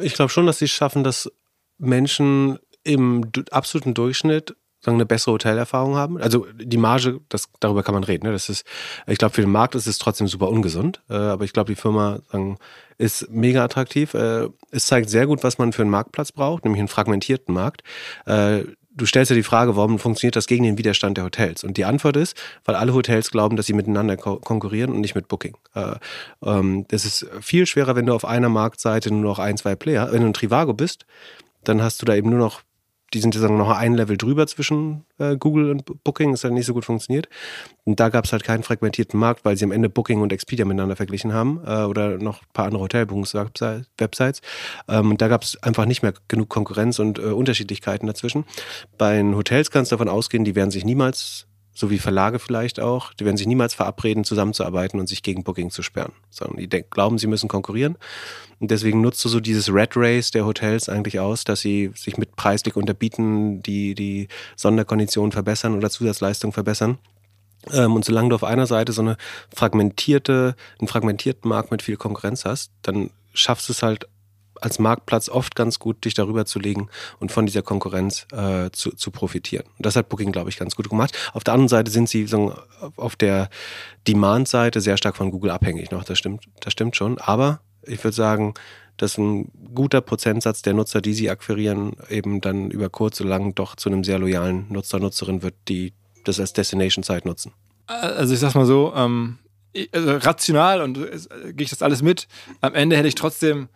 Ich 0.00 0.12
glaube 0.12 0.28
schon, 0.28 0.44
dass 0.44 0.58
sie 0.58 0.66
es 0.66 0.70
schaffen, 0.70 1.02
dass 1.02 1.32
Menschen 1.78 2.58
im 2.84 3.30
absoluten 3.50 3.94
Durchschnitt 3.94 4.54
sagen, 4.86 4.96
eine 4.96 5.06
bessere 5.06 5.34
Hotelerfahrung 5.34 5.96
haben. 5.96 6.18
Also 6.18 6.46
die 6.58 6.78
Marge, 6.78 7.20
das, 7.28 7.48
darüber 7.60 7.82
kann 7.82 7.94
man 7.94 8.04
reden. 8.04 8.26
Ne? 8.26 8.32
Das 8.32 8.48
ist, 8.48 8.64
ich 9.06 9.18
glaube, 9.18 9.34
für 9.34 9.42
den 9.42 9.50
Markt 9.50 9.74
ist 9.74 9.86
es 9.86 9.98
trotzdem 9.98 10.26
super 10.26 10.48
ungesund. 10.48 11.02
Äh, 11.10 11.14
aber 11.14 11.44
ich 11.44 11.52
glaube, 11.52 11.72
die 11.72 11.80
Firma 11.80 12.20
sagen, 12.32 12.56
ist 12.98 13.30
mega 13.30 13.62
attraktiv. 13.62 14.14
Äh, 14.14 14.48
es 14.70 14.86
zeigt 14.86 15.10
sehr 15.10 15.26
gut, 15.26 15.44
was 15.44 15.58
man 15.58 15.72
für 15.72 15.82
einen 15.82 15.90
Marktplatz 15.90 16.32
braucht, 16.32 16.64
nämlich 16.64 16.80
einen 16.80 16.88
fragmentierten 16.88 17.54
Markt. 17.54 17.82
Äh, 18.24 18.64
du 18.96 19.04
stellst 19.04 19.30
ja 19.30 19.36
die 19.36 19.42
Frage, 19.42 19.76
warum 19.76 19.98
funktioniert 19.98 20.36
das 20.36 20.46
gegen 20.46 20.64
den 20.64 20.78
Widerstand 20.78 21.18
der 21.18 21.24
Hotels? 21.24 21.62
Und 21.64 21.76
die 21.76 21.84
Antwort 21.84 22.16
ist, 22.16 22.36
weil 22.64 22.74
alle 22.74 22.94
Hotels 22.94 23.30
glauben, 23.30 23.56
dass 23.56 23.66
sie 23.66 23.74
miteinander 23.74 24.16
ko 24.16 24.36
konkurrieren 24.36 24.92
und 24.92 25.00
nicht 25.00 25.14
mit 25.14 25.28
Booking. 25.28 25.56
Äh, 25.74 25.96
ähm, 26.42 26.86
das 26.88 27.04
ist 27.04 27.26
viel 27.40 27.66
schwerer, 27.66 27.94
wenn 27.96 28.06
du 28.06 28.14
auf 28.14 28.24
einer 28.24 28.48
Marktseite 28.48 29.10
nur 29.10 29.22
noch 29.22 29.38
ein, 29.38 29.56
zwei 29.58 29.76
Player, 29.76 30.10
wenn 30.12 30.22
du 30.22 30.28
ein 30.28 30.34
Trivago 30.34 30.72
bist, 30.72 31.04
dann 31.64 31.82
hast 31.82 32.00
du 32.00 32.06
da 32.06 32.14
eben 32.14 32.30
nur 32.30 32.38
noch 32.38 32.62
die 33.14 33.20
sind 33.20 33.34
ja 33.34 33.48
noch 33.48 33.70
ein 33.70 33.94
Level 33.94 34.16
drüber 34.16 34.46
zwischen 34.46 35.04
äh, 35.18 35.36
Google 35.36 35.70
und 35.70 36.02
Booking, 36.04 36.32
das 36.32 36.44
hat 36.44 36.52
nicht 36.52 36.66
so 36.66 36.74
gut 36.74 36.84
funktioniert. 36.84 37.28
Und 37.84 38.00
da 38.00 38.08
gab 38.08 38.24
es 38.24 38.32
halt 38.32 38.42
keinen 38.42 38.62
fragmentierten 38.62 39.18
Markt, 39.18 39.44
weil 39.44 39.56
sie 39.56 39.64
am 39.64 39.72
Ende 39.72 39.88
Booking 39.88 40.20
und 40.20 40.32
Expedia 40.32 40.64
miteinander 40.64 40.96
verglichen 40.96 41.32
haben 41.32 41.60
äh, 41.64 41.84
oder 41.84 42.18
noch 42.18 42.42
ein 42.42 42.48
paar 42.52 42.66
andere 42.66 42.82
Hotelbuchungswebsites. 42.82 44.40
Ähm, 44.88 45.10
und 45.10 45.22
da 45.22 45.28
gab 45.28 45.42
es 45.42 45.62
einfach 45.62 45.86
nicht 45.86 46.02
mehr 46.02 46.14
genug 46.28 46.48
Konkurrenz 46.48 46.98
und 46.98 47.18
äh, 47.18 47.22
Unterschiedlichkeiten 47.22 48.06
dazwischen. 48.06 48.44
Bei 48.98 49.16
den 49.16 49.36
Hotels 49.36 49.70
kannst 49.70 49.92
du 49.92 49.96
davon 49.96 50.08
ausgehen, 50.08 50.44
die 50.44 50.56
werden 50.56 50.70
sich 50.70 50.84
niemals 50.84 51.46
so 51.76 51.90
wie 51.90 51.98
Verlage 51.98 52.38
vielleicht 52.38 52.80
auch, 52.80 53.12
die 53.12 53.26
werden 53.26 53.36
sich 53.36 53.46
niemals 53.46 53.74
verabreden, 53.74 54.24
zusammenzuarbeiten 54.24 54.98
und 54.98 55.08
sich 55.08 55.22
gegen 55.22 55.44
Booking 55.44 55.70
zu 55.70 55.82
sperren, 55.82 56.12
sondern 56.30 56.56
die 56.56 56.68
glauben, 56.68 57.18
sie 57.18 57.26
müssen 57.26 57.48
konkurrieren. 57.48 57.98
Und 58.58 58.70
deswegen 58.70 59.02
nutzt 59.02 59.22
du 59.26 59.28
so 59.28 59.40
dieses 59.40 59.70
Red 59.70 59.90
Race 59.94 60.30
der 60.30 60.46
Hotels 60.46 60.88
eigentlich 60.88 61.20
aus, 61.20 61.44
dass 61.44 61.60
sie 61.60 61.90
sich 61.94 62.16
mit 62.16 62.34
preislich 62.34 62.76
unterbieten, 62.76 63.62
die, 63.62 63.94
die 63.94 64.28
Sonderkonditionen 64.56 65.32
verbessern 65.32 65.74
oder 65.74 65.90
Zusatzleistungen 65.90 66.54
verbessern. 66.54 66.96
Ähm, 67.70 67.94
und 67.94 68.06
solange 68.06 68.30
du 68.30 68.36
auf 68.36 68.44
einer 68.44 68.66
Seite 68.66 68.92
so 68.92 69.02
eine 69.02 69.18
fragmentierte, 69.54 70.56
einen 70.78 70.88
fragmentierten 70.88 71.46
Markt 71.46 71.70
mit 71.70 71.82
viel 71.82 71.98
Konkurrenz 71.98 72.46
hast, 72.46 72.72
dann 72.80 73.10
schaffst 73.34 73.68
du 73.68 73.74
es 73.74 73.82
halt 73.82 74.08
als 74.60 74.78
Marktplatz 74.78 75.28
oft 75.28 75.54
ganz 75.54 75.78
gut, 75.78 76.04
dich 76.04 76.14
darüber 76.14 76.44
zu 76.46 76.58
legen 76.58 76.88
und 77.18 77.32
von 77.32 77.46
dieser 77.46 77.62
Konkurrenz 77.62 78.26
äh, 78.32 78.70
zu, 78.70 78.90
zu 78.90 79.10
profitieren. 79.10 79.64
Und 79.76 79.86
das 79.86 79.96
hat 79.96 80.08
Booking, 80.08 80.32
glaube 80.32 80.50
ich, 80.50 80.56
ganz 80.56 80.76
gut 80.76 80.88
gemacht. 80.88 81.16
Auf 81.32 81.44
der 81.44 81.54
anderen 81.54 81.68
Seite 81.68 81.90
sind 81.90 82.08
sie 82.08 82.26
so, 82.26 82.54
auf 82.96 83.16
der 83.16 83.48
Demand-Seite 84.06 84.80
sehr 84.80 84.96
stark 84.96 85.16
von 85.16 85.30
Google 85.30 85.50
abhängig 85.50 85.90
noch. 85.90 86.04
Das 86.04 86.18
stimmt, 86.18 86.44
das 86.60 86.72
stimmt 86.72 86.96
schon. 86.96 87.18
Aber 87.18 87.60
ich 87.82 88.02
würde 88.02 88.14
sagen, 88.14 88.54
dass 88.96 89.18
ein 89.18 89.50
guter 89.74 90.00
Prozentsatz 90.00 90.62
der 90.62 90.74
Nutzer, 90.74 91.00
die 91.00 91.14
sie 91.14 91.30
akquirieren, 91.30 91.96
eben 92.08 92.40
dann 92.40 92.70
über 92.70 92.88
kurz 92.88 93.20
oder 93.20 93.30
lang 93.30 93.54
doch 93.54 93.76
zu 93.76 93.90
einem 93.90 94.04
sehr 94.04 94.18
loyalen 94.18 94.66
Nutzer, 94.70 94.98
Nutzerin 94.98 95.42
wird, 95.42 95.54
die 95.68 95.92
das 96.24 96.40
als 96.40 96.52
Destination-Site 96.52 97.26
nutzen. 97.28 97.52
Also 97.86 98.34
ich 98.34 98.40
sag's 98.40 98.54
mal 98.54 98.66
so, 98.66 98.92
ähm, 98.96 99.38
also 99.92 100.16
rational 100.16 100.80
und 100.80 100.98
äh, 100.98 101.52
gehe 101.52 101.64
ich 101.64 101.70
das 101.70 101.82
alles 101.82 102.02
mit. 102.02 102.26
Am 102.60 102.74
Ende 102.74 102.96
hätte 102.96 103.08
ich 103.08 103.14
trotzdem 103.14 103.68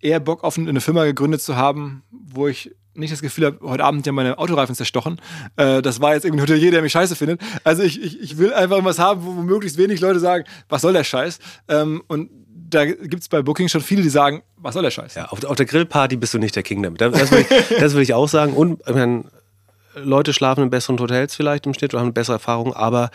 eher 0.00 0.20
Bock 0.20 0.44
auf 0.44 0.58
eine 0.58 0.80
Firma 0.80 1.04
gegründet 1.04 1.42
zu 1.42 1.56
haben, 1.56 2.02
wo 2.10 2.48
ich 2.48 2.70
nicht 2.94 3.12
das 3.12 3.22
Gefühl 3.22 3.46
habe, 3.46 3.58
heute 3.62 3.84
Abend 3.84 4.04
ja 4.06 4.12
meine 4.12 4.38
Autoreifen 4.38 4.74
zerstochen. 4.74 5.20
Äh, 5.56 5.82
das 5.82 6.00
war 6.00 6.14
jetzt 6.14 6.24
irgendwie 6.24 6.42
ein 6.42 6.48
Hotelier, 6.48 6.70
der 6.70 6.82
mich 6.82 6.92
scheiße 6.92 7.16
findet. 7.16 7.40
Also 7.64 7.82
ich, 7.82 8.02
ich, 8.02 8.20
ich 8.20 8.38
will 8.38 8.52
einfach 8.52 8.84
was 8.84 8.98
haben, 8.98 9.24
wo, 9.24 9.30
möglichst 9.32 9.78
wenig 9.78 10.00
Leute 10.00 10.20
sagen, 10.20 10.44
was 10.68 10.82
soll 10.82 10.92
der 10.92 11.04
Scheiß? 11.04 11.38
Ähm, 11.68 12.02
und 12.08 12.30
da 12.70 12.84
gibt 12.84 13.22
es 13.22 13.28
bei 13.28 13.40
Booking 13.40 13.68
schon 13.68 13.80
viele, 13.80 14.02
die 14.02 14.10
sagen, 14.10 14.42
was 14.56 14.74
soll 14.74 14.82
der 14.82 14.90
Scheiß? 14.90 15.14
Ja, 15.14 15.26
auf, 15.26 15.42
auf 15.44 15.56
der 15.56 15.66
Grillparty 15.66 16.16
bist 16.16 16.34
du 16.34 16.38
nicht 16.38 16.56
der 16.56 16.62
King 16.62 16.82
damit. 16.82 17.00
Das 17.00 17.30
würde 17.30 17.46
ich, 17.48 17.78
das 17.80 17.94
ich 17.94 18.14
auch 18.14 18.28
sagen. 18.28 18.52
Und 18.52 18.86
meine, 18.86 19.24
Leute 19.94 20.32
schlafen 20.32 20.64
in 20.64 20.70
besseren 20.70 20.98
Hotels 20.98 21.34
vielleicht 21.34 21.66
im 21.66 21.74
Schnitt 21.74 21.94
oder 21.94 22.00
haben 22.00 22.08
eine 22.08 22.12
bessere 22.12 22.34
Erfahrung, 22.34 22.74
aber 22.74 23.10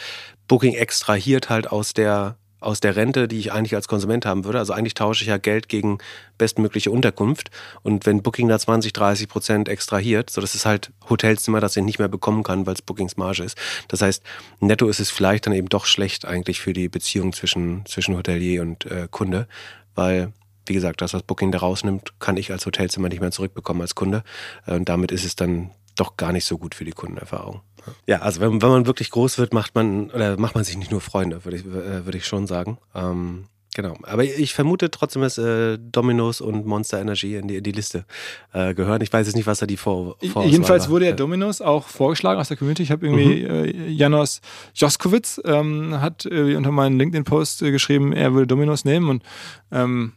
Booking 0.48 0.74
extrahiert 0.74 1.50
halt 1.50 1.72
aus 1.72 1.94
der 1.94 2.38
aus 2.64 2.80
der 2.80 2.96
Rente, 2.96 3.28
die 3.28 3.40
ich 3.40 3.52
eigentlich 3.52 3.76
als 3.76 3.88
Konsument 3.88 4.26
haben 4.26 4.46
würde. 4.46 4.60
Also 4.60 4.74
eigentlich 4.74 4.94
tausche 4.94 5.24
ich 5.24 5.30
ja 5.30 5.38
Geld 5.38 5.70
gegen 5.70 6.00
bestmögliche 6.38 6.92
Unterkunft. 6.92 7.52
Und 7.82 8.06
wenn 8.06 8.22
Booking 8.22 8.48
da 8.48 8.58
20, 8.58 8.94
30 8.94 9.28
Prozent 9.28 9.70
extrahiert, 9.70 10.30
so 10.30 10.42
das 10.42 10.56
ist 10.56 10.66
halt 10.66 10.92
Hotelzimmer, 11.10 11.60
das 11.60 11.76
ich 11.76 11.84
nicht 11.84 12.00
mehr 12.00 12.08
bekommen 12.08 12.44
kann, 12.44 12.66
weil 12.66 12.74
es 12.74 12.82
Bookings 12.82 13.18
Marge 13.18 13.44
ist. 13.44 13.58
Das 13.88 14.02
heißt, 14.02 14.24
netto 14.60 14.88
ist 14.88 15.00
es 15.00 15.12
vielleicht 15.12 15.46
dann 15.46 15.54
eben 15.54 15.70
doch 15.70 15.86
schlecht 15.86 16.26
eigentlich 16.26 16.62
für 16.62 16.74
die 16.74 16.90
Beziehung 16.90 17.34
zwischen, 17.34 17.86
zwischen 17.86 18.16
Hotelier 18.16 18.62
und 18.62 18.86
äh, 18.86 19.08
Kunde, 19.10 19.48
weil 19.96 20.34
wie 20.66 20.74
gesagt, 20.74 21.02
das, 21.02 21.14
was 21.14 21.24
Booking 21.24 21.52
da 21.52 21.60
rausnimmt, 21.60 22.14
kann 22.20 22.38
ich 22.38 22.52
als 22.52 22.66
Hotelzimmer 22.66 23.10
nicht 23.10 23.20
mehr 23.20 23.32
zurückbekommen 23.32 23.82
als 23.82 23.96
Kunde. 23.96 24.24
Äh, 24.66 24.76
und 24.76 24.88
damit 24.88 25.12
ist 25.12 25.26
es 25.26 25.36
dann 25.36 25.72
doch 25.96 26.18
gar 26.18 26.32
nicht 26.32 26.46
so 26.46 26.58
gut 26.58 26.76
für 26.76 26.86
die 26.86 26.92
Kundenerfahrung. 26.92 27.62
Ja, 28.08 28.20
also 28.20 28.40
wenn, 28.42 28.62
wenn 28.62 28.70
man 28.70 28.86
wirklich 28.86 29.10
groß 29.10 29.38
wird, 29.38 29.54
macht 29.54 29.76
man 29.76 30.10
oder 30.12 30.38
macht 30.38 30.56
man 30.56 30.64
sich 30.64 30.78
nicht 30.78 30.92
nur 30.92 31.02
Freunde, 31.02 31.44
würde 31.46 31.58
ich, 31.58 31.66
äh, 31.66 32.06
würde 32.06 32.18
ich 32.18 32.26
schon 32.26 32.48
sagen. 32.48 32.78
Ähm, 32.96 33.46
genau. 33.76 33.98
Aber 34.04 34.24
ich 34.24 34.54
vermute 34.54 34.90
trotzdem, 34.90 35.22
dass 35.22 35.38
äh, 35.38 35.78
Domino's 35.80 36.40
und 36.40 36.66
Monster 36.66 37.00
Energy 37.00 37.36
in 37.36 37.48
die, 37.48 37.58
in 37.58 37.64
die 37.64 37.72
Liste 37.72 38.06
äh, 38.54 38.74
gehören. 38.74 39.02
Ich 39.02 39.12
weiß 39.12 39.28
jetzt 39.28 39.36
nicht, 39.36 39.48
was 39.48 39.60
da 39.60 39.66
die 39.66 39.78
Vor 39.78 40.16
Vorauswahl 40.20 40.48
Jedenfalls 40.48 40.90
wurde 40.90 41.08
ja 41.08 41.12
Domino's 41.12 41.62
auch 41.62 41.88
vorgeschlagen 41.88 42.40
aus 42.40 42.48
der 42.48 42.58
Community. 42.58 42.84
Ich 42.84 42.92
habe 42.92 43.06
irgendwie 43.06 43.44
mhm. 43.44 43.50
äh, 43.50 43.90
Janos 43.90 44.42
Joskowitz 44.74 45.42
ähm, 45.44 46.00
hat 46.00 46.26
unter 46.26 46.72
meinem 46.72 46.98
LinkedIn-Post 46.98 47.64
äh, 47.64 47.72
geschrieben, 47.72 48.14
er 48.14 48.34
würde 48.34 48.48
Domino's 48.48 48.86
nehmen 48.86 49.10
und 49.10 49.24
ähm, 49.72 50.14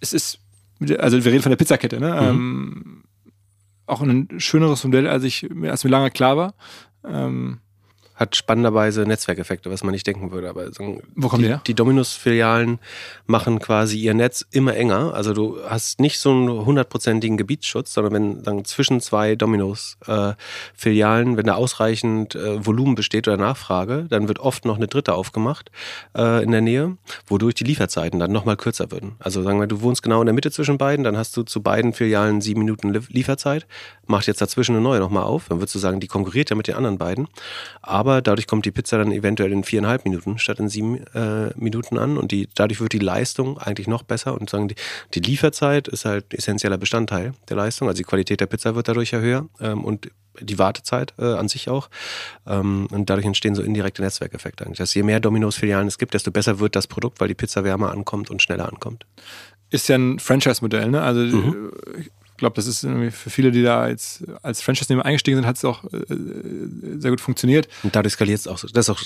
es 0.00 0.12
ist 0.12 0.38
also 0.98 1.24
wir 1.24 1.30
reden 1.30 1.42
von 1.42 1.50
der 1.50 1.56
Pizzakette, 1.56 2.00
ne? 2.00 2.32
Mhm. 2.32 3.01
Auch 3.86 4.00
ein 4.02 4.28
schöneres 4.38 4.84
Modell, 4.84 5.08
als 5.08 5.24
ich 5.24 5.48
als 5.64 5.84
mir 5.84 5.90
lange 5.90 6.10
klar 6.10 6.36
war. 6.36 6.54
Ähm, 7.04 7.60
hat 8.22 8.36
spannenderweise 8.36 9.02
Netzwerkeffekte, 9.02 9.70
was 9.70 9.82
man 9.84 9.92
nicht 9.92 10.06
denken 10.06 10.30
würde. 10.30 10.48
Aber 10.48 10.70
Wo 11.14 11.28
kommen 11.28 11.42
die, 11.42 11.48
die 11.48 11.52
her? 11.52 11.60
Die 11.66 11.74
Dominus-Filialen 11.74 12.78
machen 13.26 13.58
quasi 13.58 13.98
ihr 13.98 14.14
Netz 14.14 14.46
immer 14.50 14.74
enger. 14.74 15.12
Also 15.14 15.34
du 15.34 15.58
hast 15.68 16.00
nicht 16.00 16.18
so 16.18 16.30
einen 16.30 16.64
hundertprozentigen 16.64 17.36
Gebietsschutz, 17.36 17.92
sondern 17.92 18.12
wenn 18.12 18.42
dann 18.42 18.64
zwischen 18.64 19.00
zwei 19.00 19.34
Dominus-Filialen, 19.36 21.34
äh, 21.34 21.36
wenn 21.36 21.46
da 21.46 21.54
ausreichend 21.54 22.34
äh, 22.34 22.64
Volumen 22.64 22.94
besteht 22.94 23.28
oder 23.28 23.36
Nachfrage, 23.36 24.06
dann 24.08 24.28
wird 24.28 24.38
oft 24.38 24.64
noch 24.64 24.76
eine 24.76 24.86
dritte 24.86 25.14
aufgemacht 25.14 25.70
äh, 26.16 26.42
in 26.44 26.52
der 26.52 26.60
Nähe, 26.60 26.96
wodurch 27.26 27.54
die 27.54 27.64
Lieferzeiten 27.64 28.20
dann 28.20 28.32
nochmal 28.32 28.56
kürzer 28.56 28.90
würden. 28.90 29.16
Also 29.18 29.42
sagen 29.42 29.58
wir, 29.60 29.66
du 29.66 29.82
wohnst 29.82 30.02
genau 30.02 30.20
in 30.20 30.26
der 30.26 30.34
Mitte 30.34 30.50
zwischen 30.50 30.78
beiden, 30.78 31.04
dann 31.04 31.16
hast 31.16 31.36
du 31.36 31.42
zu 31.42 31.62
beiden 31.62 31.92
Filialen 31.92 32.40
sieben 32.40 32.60
Minuten 32.60 32.92
Lieferzeit, 33.08 33.66
macht 34.06 34.26
jetzt 34.26 34.40
dazwischen 34.40 34.76
eine 34.76 34.82
neue 34.82 35.00
nochmal 35.00 35.24
auf, 35.24 35.48
dann 35.48 35.58
würdest 35.58 35.74
du 35.74 35.78
sagen, 35.78 35.98
die 35.98 36.06
konkurriert 36.06 36.50
ja 36.50 36.56
mit 36.56 36.68
den 36.68 36.76
anderen 36.76 36.98
beiden. 36.98 37.28
Aber 37.80 38.11
aber 38.12 38.22
dadurch 38.22 38.46
kommt 38.46 38.66
die 38.66 38.70
Pizza 38.70 38.98
dann 38.98 39.10
eventuell 39.10 39.52
in 39.52 39.64
viereinhalb 39.64 40.04
Minuten 40.04 40.38
statt 40.38 40.58
in 40.58 40.68
sieben 40.68 41.04
äh, 41.14 41.50
Minuten 41.56 41.98
an 41.98 42.16
und 42.18 42.30
die, 42.30 42.48
dadurch 42.54 42.80
wird 42.80 42.92
die 42.92 42.98
Leistung 42.98 43.58
eigentlich 43.58 43.88
noch 43.88 44.02
besser 44.02 44.38
und 44.38 44.50
sagen 44.50 44.68
die, 44.68 44.74
die 45.14 45.20
Lieferzeit 45.20 45.88
ist 45.88 46.04
halt 46.04 46.34
essentieller 46.34 46.78
Bestandteil 46.78 47.34
der 47.48 47.56
Leistung, 47.56 47.88
also 47.88 47.98
die 47.98 48.04
Qualität 48.04 48.40
der 48.40 48.46
Pizza 48.46 48.74
wird 48.74 48.88
dadurch 48.88 49.12
ja 49.12 49.20
höher 49.20 49.48
ähm, 49.60 49.84
und 49.84 50.10
die 50.40 50.58
Wartezeit 50.58 51.12
äh, 51.18 51.24
an 51.24 51.48
sich 51.48 51.68
auch. 51.68 51.90
Ähm, 52.46 52.88
und 52.90 53.10
dadurch 53.10 53.26
entstehen 53.26 53.54
so 53.54 53.62
indirekte 53.62 54.00
Netzwerkeffekte 54.00 54.64
eigentlich. 54.64 54.78
Dass 54.78 54.94
je 54.94 55.02
mehr 55.02 55.20
Dominos-Filialen 55.20 55.86
es 55.86 55.98
gibt, 55.98 56.14
desto 56.14 56.30
besser 56.30 56.58
wird 56.58 56.74
das 56.74 56.86
Produkt, 56.86 57.20
weil 57.20 57.28
die 57.28 57.34
Pizza 57.34 57.64
wärmer 57.64 57.92
ankommt 57.92 58.30
und 58.30 58.40
schneller 58.40 58.66
ankommt. 58.66 59.04
Ist 59.68 59.88
ja 59.88 59.96
ein 59.96 60.18
Franchise-Modell, 60.18 60.88
ne? 60.88 61.02
Also 61.02 61.20
mhm 61.20 61.70
glaube, 62.42 62.56
das 62.56 62.66
ist 62.66 62.80
für 62.80 63.30
viele, 63.30 63.52
die 63.52 63.62
da 63.62 63.88
jetzt 63.88 64.24
als 64.42 64.62
Franchise-Nehmer 64.62 65.04
eingestiegen 65.04 65.36
sind, 65.36 65.46
hat 65.46 65.56
es 65.56 65.64
auch 65.64 65.84
äh, 65.84 66.04
sehr 66.98 67.12
gut 67.12 67.20
funktioniert. 67.20 67.68
Und 67.84 67.94
dadurch 67.94 68.14
skaliert 68.14 68.40
es 68.40 68.48
auch. 68.48 68.58
Das 68.58 68.88
ist 68.88 68.90
auch 68.90 69.00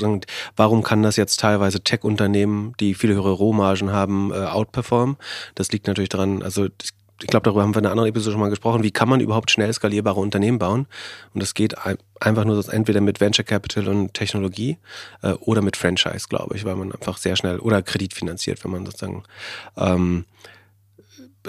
warum 0.57 0.83
kann 0.83 1.03
das 1.03 1.17
jetzt 1.17 1.39
teilweise 1.39 1.83
Tech-Unternehmen, 1.83 2.73
die 2.81 2.95
viele 2.95 3.13
höhere 3.13 3.33
Rohmargen 3.33 3.93
haben, 3.93 4.33
äh, 4.33 4.37
outperformen? 4.37 5.17
Das 5.55 5.71
liegt 5.71 5.87
natürlich 5.87 6.09
daran, 6.09 6.43
also 6.43 6.65
ich 6.65 7.29
glaube, 7.29 7.45
darüber 7.45 7.63
haben 7.63 7.75
wir 7.75 7.79
in 7.79 7.85
einer 7.85 7.93
anderen 7.93 8.09
Episode 8.09 8.33
schon 8.33 8.41
mal 8.41 8.49
gesprochen. 8.49 8.83
Wie 8.83 8.91
kann 8.91 9.09
man 9.09 9.21
überhaupt 9.21 9.51
schnell 9.51 9.73
skalierbare 9.73 10.19
Unternehmen 10.19 10.59
bauen? 10.59 10.87
Und 11.35 11.43
das 11.43 11.53
geht 11.53 11.75
einfach 12.19 12.45
nur 12.47 12.73
entweder 12.73 13.03
mit 13.03 13.21
Venture 13.21 13.45
Capital 13.45 13.89
und 13.89 14.15
Technologie 14.15 14.79
äh, 15.23 15.33
oder 15.33 15.61
mit 15.61 15.77
Franchise, 15.77 16.27
glaube 16.29 16.57
ich, 16.57 16.65
weil 16.65 16.77
man 16.77 16.93
einfach 16.93 17.19
sehr 17.19 17.37
schnell 17.37 17.59
oder 17.59 17.83
kreditfinanziert, 17.83 18.65
wenn 18.65 18.71
man 18.71 18.87
sozusagen 18.87 19.25
ähm, 19.77 20.25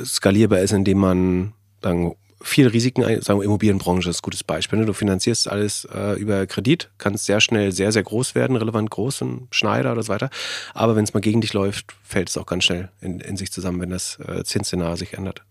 skalierbar 0.04 0.60
ist, 0.60 0.74
indem 0.74 0.98
man 0.98 1.54
sagen, 1.82 2.16
viel 2.42 2.68
Risiken, 2.68 3.04
sagen 3.22 3.40
wir, 3.40 3.46
Immobilienbranche 3.46 4.10
ist 4.10 4.20
ein 4.20 4.22
gutes 4.22 4.44
Beispiel. 4.44 4.80
Ne? 4.80 4.86
Du 4.86 4.94
finanzierst 4.94 5.48
alles 5.48 5.86
äh, 5.86 6.20
über 6.20 6.46
Kredit, 6.46 6.90
kannst 6.98 7.26
sehr 7.26 7.42
schnell 7.42 7.72
sehr, 7.72 7.92
sehr 7.92 8.04
groß 8.04 8.36
werden, 8.36 8.56
relevant 8.56 8.92
groß, 8.92 9.22
ein 9.22 9.48
Schneider 9.52 9.92
oder 9.92 10.04
so 10.04 10.10
weiter. 10.10 10.30
Aber 10.74 10.96
wenn 10.96 11.04
es 11.04 11.14
mal 11.14 11.20
gegen 11.20 11.42
dich 11.42 11.54
läuft, 11.54 11.96
fällt 12.04 12.30
es 12.30 12.38
auch 12.38 12.46
ganz 12.46 12.64
schnell 12.64 12.90
in, 13.02 13.20
in 13.20 13.38
sich 13.38 13.52
zusammen, 13.52 13.82
wenn 13.82 13.90
das 13.90 14.20
äh, 14.20 14.44
Zinsszenario 14.44 14.96
sich 14.96 15.14
ändert. 15.14 15.42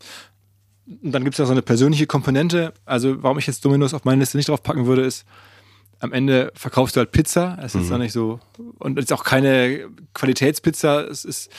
Und 0.86 1.10
dann 1.10 1.24
gibt 1.24 1.34
es 1.34 1.38
ja 1.38 1.46
so 1.46 1.52
eine 1.52 1.62
persönliche 1.62 2.06
Komponente. 2.06 2.72
Also, 2.84 3.20
warum 3.22 3.38
ich 3.38 3.48
jetzt 3.48 3.64
Dominos 3.64 3.92
auf 3.92 4.04
meine 4.04 4.20
Liste 4.20 4.36
nicht 4.36 4.48
drauf 4.48 4.62
packen 4.62 4.86
würde, 4.86 5.02
ist, 5.02 5.24
am 5.98 6.12
Ende 6.12 6.52
verkaufst 6.54 6.94
du 6.94 7.00
halt 7.00 7.10
Pizza. 7.10 7.58
Es 7.60 7.74
ist 7.74 7.90
mhm. 7.90 7.98
nicht 7.98 8.12
so, 8.12 8.38
und 8.78 8.98
es 8.98 9.06
ist 9.06 9.12
auch 9.12 9.24
keine 9.24 9.88
Qualitätspizza, 10.14 11.00
es 11.02 11.24
ist, 11.24 11.50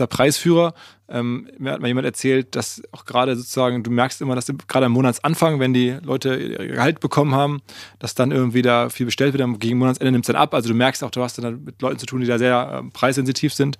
der 0.00 0.06
Preisführer. 0.06 0.74
Ähm, 1.08 1.48
mir 1.58 1.72
hat 1.72 1.80
mal 1.80 1.88
jemand 1.88 2.06
erzählt, 2.06 2.56
dass 2.56 2.82
auch 2.90 3.04
gerade 3.04 3.36
sozusagen, 3.36 3.82
du 3.82 3.90
merkst 3.90 4.20
immer, 4.22 4.34
dass 4.34 4.46
gerade 4.66 4.86
am 4.86 4.92
Monatsanfang, 4.92 5.60
wenn 5.60 5.74
die 5.74 5.98
Leute 6.02 6.34
ihr 6.34 6.68
Gehalt 6.68 7.00
bekommen 7.00 7.34
haben, 7.34 7.60
dass 7.98 8.14
dann 8.14 8.30
irgendwie 8.30 8.62
da 8.62 8.88
viel 8.88 9.06
bestellt 9.06 9.36
wird, 9.36 9.60
gegen 9.60 9.78
Monatsende 9.78 10.10
nimmt 10.10 10.24
es 10.24 10.28
dann 10.28 10.36
ab. 10.36 10.54
Also 10.54 10.68
du 10.68 10.74
merkst 10.74 11.04
auch, 11.04 11.10
du 11.10 11.22
hast 11.22 11.36
dann 11.38 11.64
mit 11.64 11.82
Leuten 11.82 11.98
zu 11.98 12.06
tun, 12.06 12.20
die 12.20 12.26
da 12.26 12.38
sehr 12.38 12.82
äh, 12.82 12.90
preissensitiv 12.90 13.52
sind. 13.52 13.76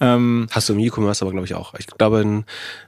Ähm, 0.00 0.46
hast 0.50 0.68
du 0.68 0.74
im 0.74 0.78
E-Commerce 0.80 1.24
aber, 1.24 1.32
glaube 1.32 1.46
ich, 1.46 1.54
auch. 1.54 1.74
Ich 1.78 1.86
glaube, 1.86 2.18
ein, 2.18 2.44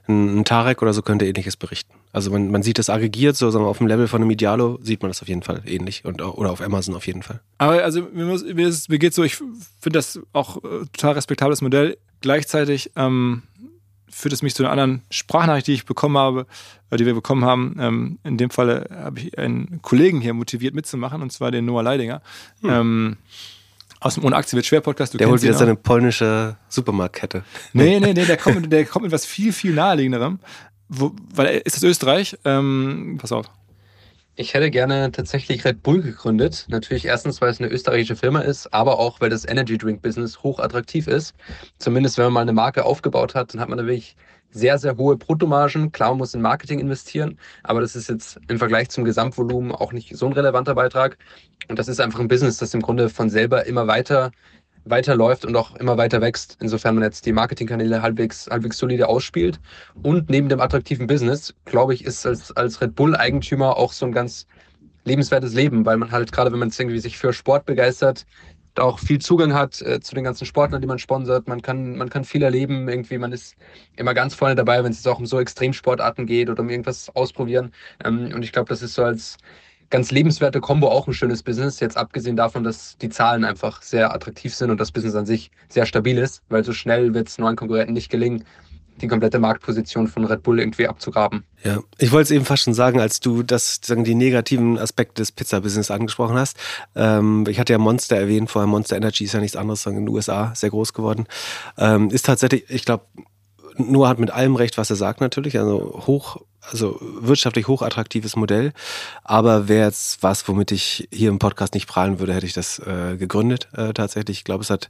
ein 0.07 0.45
Tarek 0.45 0.81
oder 0.81 0.93
so 0.93 1.01
könnte 1.01 1.25
ähnliches 1.25 1.57
berichten. 1.57 1.93
Also 2.17 2.31
man, 2.31 2.49
man 2.49 2.63
sieht 2.63 2.79
das 2.79 2.89
aggregiert, 2.89 3.37
so 3.37 3.51
sagen 3.51 3.63
wir, 3.63 3.69
auf 3.69 3.77
dem 3.77 3.85
Level 3.85 4.07
von 4.07 4.23
einem 4.23 4.31
Idealo 4.31 4.79
sieht 4.81 5.03
man 5.03 5.11
das 5.11 5.21
auf 5.21 5.27
jeden 5.27 5.43
Fall 5.43 5.61
ähnlich 5.67 6.03
und 6.03 6.19
oder 6.19 6.49
auf 6.49 6.61
Amazon 6.61 6.95
auf 6.95 7.05
jeden 7.05 7.21
Fall. 7.21 7.41
Aber 7.59 7.83
also 7.83 8.01
mir, 8.11 8.25
mir, 8.25 8.73
mir 8.87 8.97
geht 8.97 9.13
so, 9.13 9.21
ich 9.23 9.35
finde 9.35 9.99
das 9.99 10.19
auch 10.33 10.57
äh, 10.57 10.85
total 10.93 11.13
respektables 11.13 11.61
Modell. 11.61 11.95
Gleichzeitig 12.21 12.89
ähm, 12.95 13.43
führt 14.09 14.33
es 14.33 14.41
mich 14.41 14.55
zu 14.55 14.63
einer 14.63 14.71
anderen 14.71 15.03
Sprachnachricht, 15.11 15.67
die 15.67 15.73
ich 15.73 15.85
bekommen 15.85 16.17
habe, 16.17 16.47
äh, 16.89 16.97
die 16.97 17.05
wir 17.05 17.13
bekommen 17.13 17.45
haben. 17.45 17.75
Ähm, 17.79 18.17
in 18.23 18.37
dem 18.37 18.49
Falle 18.49 18.89
habe 18.91 19.19
ich 19.19 19.37
einen 19.37 19.79
Kollegen 19.83 20.19
hier 20.19 20.33
motiviert 20.33 20.73
mitzumachen, 20.73 21.21
und 21.21 21.31
zwar 21.31 21.51
den 21.51 21.65
Noah 21.65 21.83
Leidinger. 21.83 22.23
Hm. 22.61 22.69
Ähm, 22.71 23.17
aus 23.99 24.15
dem 24.15 24.25
Ohne 24.25 24.35
Aktie 24.35 24.55
wird 24.55 24.65
schwer 24.65 24.81
Podcast. 24.81 25.19
Der 25.19 25.29
holt 25.29 25.43
wieder 25.43 25.53
seine 25.53 25.75
polnische 25.75 26.57
Supermarktkette. 26.69 27.43
Nee, 27.73 27.99
nee, 27.99 28.13
nee, 28.13 28.25
der 28.25 28.37
kommt, 28.37 28.71
der 28.71 28.85
kommt 28.85 29.03
mit 29.03 29.11
was 29.11 29.25
viel, 29.25 29.53
viel 29.53 29.73
naheliegenderem. 29.73 30.39
Wo, 30.89 31.11
weil 31.33 31.61
ist 31.65 31.75
das 31.75 31.83
Österreich? 31.83 32.37
Ähm, 32.45 33.17
pass 33.19 33.31
auf. 33.31 33.49
Ich 34.39 34.53
hätte 34.53 34.69
gerne 34.69 35.11
tatsächlich 35.11 35.65
Red 35.65 35.81
Bull 35.81 36.01
gegründet. 36.01 36.67
Natürlich 36.69 37.05
erstens, 37.05 37.41
weil 37.41 37.49
es 37.49 37.59
eine 37.59 37.69
österreichische 37.69 38.15
Firma 38.15 38.41
ist, 38.41 38.71
aber 38.71 38.99
auch, 38.99 39.19
weil 39.19 39.31
das 39.31 39.45
Energy 39.45 39.79
Drink 39.79 40.03
Business 40.03 40.43
hoch 40.43 40.59
attraktiv 40.59 41.07
ist. 41.07 41.33
Zumindest 41.79 42.17
wenn 42.17 42.25
man 42.25 42.33
mal 42.33 42.41
eine 42.41 42.53
Marke 42.53 42.85
aufgebaut 42.85 43.33
hat, 43.33 43.53
dann 43.53 43.61
hat 43.61 43.69
man 43.69 43.79
da 43.79 43.85
wirklich 43.85 44.15
sehr, 44.51 44.77
sehr 44.77 44.95
hohe 44.97 45.17
Bruttomargen. 45.17 45.91
Klar, 45.91 46.09
man 46.09 46.19
muss 46.19 46.35
in 46.35 46.41
Marketing 46.41 46.79
investieren, 46.79 47.39
aber 47.63 47.81
das 47.81 47.95
ist 47.95 48.09
jetzt 48.09 48.39
im 48.47 48.59
Vergleich 48.59 48.89
zum 48.89 49.05
Gesamtvolumen 49.05 49.71
auch 49.71 49.91
nicht 49.91 50.15
so 50.15 50.27
ein 50.27 50.33
relevanter 50.33 50.75
Beitrag. 50.75 51.17
Und 51.67 51.79
das 51.79 51.87
ist 51.87 51.99
einfach 51.99 52.19
ein 52.19 52.27
Business, 52.27 52.57
das 52.57 52.73
im 52.75 52.81
Grunde 52.81 53.09
von 53.09 53.29
selber 53.29 53.65
immer 53.65 53.87
weiter 53.87 54.31
weiterläuft 54.89 55.45
und 55.45 55.55
auch 55.55 55.75
immer 55.75 55.97
weiter 55.97 56.21
wächst, 56.21 56.57
insofern 56.61 56.95
man 56.95 57.03
jetzt 57.03 57.25
die 57.25 57.33
Marketingkanäle 57.33 58.01
halbwegs, 58.01 58.47
halbwegs 58.49 58.77
solide 58.77 59.07
ausspielt. 59.07 59.59
Und 60.03 60.29
neben 60.29 60.49
dem 60.49 60.61
attraktiven 60.61 61.07
Business, 61.07 61.53
glaube 61.65 61.93
ich, 61.93 62.05
ist 62.05 62.25
als, 62.25 62.55
als 62.55 62.81
Red 62.81 62.95
Bull-Eigentümer 62.95 63.77
auch 63.77 63.93
so 63.93 64.05
ein 64.05 64.11
ganz 64.11 64.47
lebenswertes 65.05 65.53
Leben, 65.53 65.85
weil 65.85 65.97
man 65.97 66.11
halt 66.11 66.31
gerade, 66.31 66.51
wenn 66.51 66.59
man 66.59 66.71
irgendwie 66.77 66.99
sich 66.99 67.17
für 67.17 67.33
Sport 67.33 67.65
begeistert, 67.65 68.25
auch 68.79 68.99
viel 68.99 69.19
Zugang 69.19 69.53
hat 69.53 69.81
äh, 69.81 69.99
zu 69.99 70.15
den 70.15 70.23
ganzen 70.23 70.45
Sportlern, 70.45 70.81
die 70.81 70.87
man 70.87 70.99
sponsert. 70.99 71.47
Man 71.47 71.61
kann, 71.61 71.97
man 71.97 72.09
kann 72.09 72.23
viel 72.23 72.43
erleben. 72.43 72.87
Irgendwie, 72.87 73.17
man 73.17 73.31
ist 73.31 73.55
immer 73.95 74.13
ganz 74.13 74.35
vorne 74.35 74.55
dabei, 74.55 74.83
wenn 74.83 74.91
es 74.91 75.05
auch 75.07 75.19
um 75.19 75.25
so 75.25 75.39
Extremsportarten 75.39 76.25
geht 76.25 76.49
oder 76.49 76.61
um 76.61 76.69
irgendwas 76.69 77.09
ausprobieren. 77.15 77.73
Ähm, 78.03 78.31
und 78.33 78.43
ich 78.43 78.51
glaube, 78.51 78.69
das 78.69 78.81
ist 78.81 78.93
so 78.93 79.03
als 79.03 79.37
ganz 79.89 80.11
lebenswerte 80.11 80.59
Kombo 80.59 80.89
auch 80.89 81.07
ein 81.07 81.13
schönes 81.13 81.43
Business. 81.43 81.79
Jetzt 81.79 81.97
abgesehen 81.97 82.35
davon, 82.35 82.63
dass 82.63 82.97
die 82.97 83.09
Zahlen 83.09 83.45
einfach 83.45 83.81
sehr 83.81 84.13
attraktiv 84.13 84.53
sind 84.53 84.71
und 84.71 84.79
das 84.79 84.91
Business 84.91 85.15
an 85.15 85.25
sich 85.25 85.51
sehr 85.69 85.85
stabil 85.85 86.17
ist, 86.17 86.41
weil 86.49 86.63
so 86.63 86.73
schnell 86.73 87.13
wird 87.13 87.29
es 87.29 87.37
neuen 87.37 87.55
Konkurrenten 87.55 87.93
nicht 87.93 88.09
gelingen, 88.09 88.43
die 89.01 89.07
komplette 89.07 89.39
Marktposition 89.39 90.07
von 90.07 90.25
Red 90.25 90.43
Bull 90.43 90.59
irgendwie 90.59 90.87
abzugraben. 90.87 91.43
Ja, 91.63 91.79
ich 91.99 92.11
wollte 92.11 92.23
es 92.23 92.31
eben 92.31 92.45
fast 92.45 92.63
schon 92.63 92.73
sagen, 92.73 92.99
als 92.99 93.19
du 93.19 93.43
das, 93.43 93.79
sagen, 93.83 94.03
die 94.03 94.15
negativen 94.15 94.77
Aspekte 94.77 95.21
des 95.21 95.31
Pizza-Business 95.31 95.91
angesprochen 95.91 96.35
hast. 96.35 96.57
Ähm, 96.95 97.45
ich 97.47 97.59
hatte 97.59 97.73
ja 97.73 97.79
Monster 97.79 98.17
erwähnt, 98.17 98.49
vorher 98.49 98.67
Monster 98.67 98.95
Energy 98.95 99.25
ist 99.25 99.33
ja 99.33 99.39
nichts 99.39 99.55
anderes, 99.55 99.83
sagen, 99.83 99.97
in 99.97 100.05
den 100.05 100.13
USA 100.13 100.53
sehr 100.55 100.71
groß 100.71 100.93
geworden. 100.93 101.27
Ähm, 101.77 102.09
ist 102.09 102.25
tatsächlich, 102.25 102.65
ich 102.69 102.85
glaube, 102.85 103.05
Noah 103.77 104.09
hat 104.09 104.19
mit 104.19 104.31
allem 104.31 104.55
recht, 104.55 104.77
was 104.77 104.89
er 104.89 104.95
sagt 104.95 105.21
natürlich. 105.21 105.59
Also 105.59 106.01
hoch, 106.07 106.37
also 106.71 106.97
wirtschaftlich 107.01 107.67
hochattraktives 107.67 108.35
Modell. 108.35 108.73
Aber 109.23 109.67
wäre 109.67 109.85
jetzt 109.85 110.23
was, 110.23 110.47
womit 110.47 110.71
ich 110.71 111.07
hier 111.11 111.29
im 111.29 111.39
Podcast 111.39 111.73
nicht 111.73 111.87
prahlen 111.87 112.19
würde, 112.19 112.33
hätte 112.33 112.45
ich 112.45 112.53
das 112.53 112.79
äh, 112.79 113.17
gegründet 113.17 113.69
äh, 113.73 113.93
tatsächlich. 113.93 114.39
Ich 114.39 114.43
glaube, 114.43 114.63
es 114.63 114.69
hat 114.69 114.89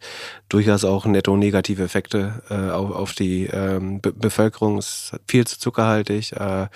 durchaus 0.49 0.83
auch 0.83 1.05
netto 1.05 1.35
negative 1.37 1.83
Effekte 1.83 2.41
äh, 2.49 2.71
auf, 2.71 2.91
auf 2.91 3.13
die 3.13 3.45
ähm, 3.45 4.01
Be 4.01 4.11
Bevölkerung. 4.11 4.77
Es 4.77 5.11
ist 5.13 5.19
viel 5.27 5.45
zu 5.45 5.59
zuckerhaltig. 5.59 6.33
Äh, 6.33 6.67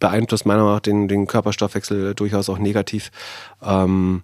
beeinflusst 0.00 0.46
meiner 0.46 0.62
Meinung 0.62 0.74
nach 0.74 0.80
den, 0.80 1.08
den 1.08 1.26
Körperstoffwechsel 1.26 2.14
durchaus 2.14 2.48
auch 2.48 2.58
negativ. 2.58 3.10
Ähm, 3.62 4.22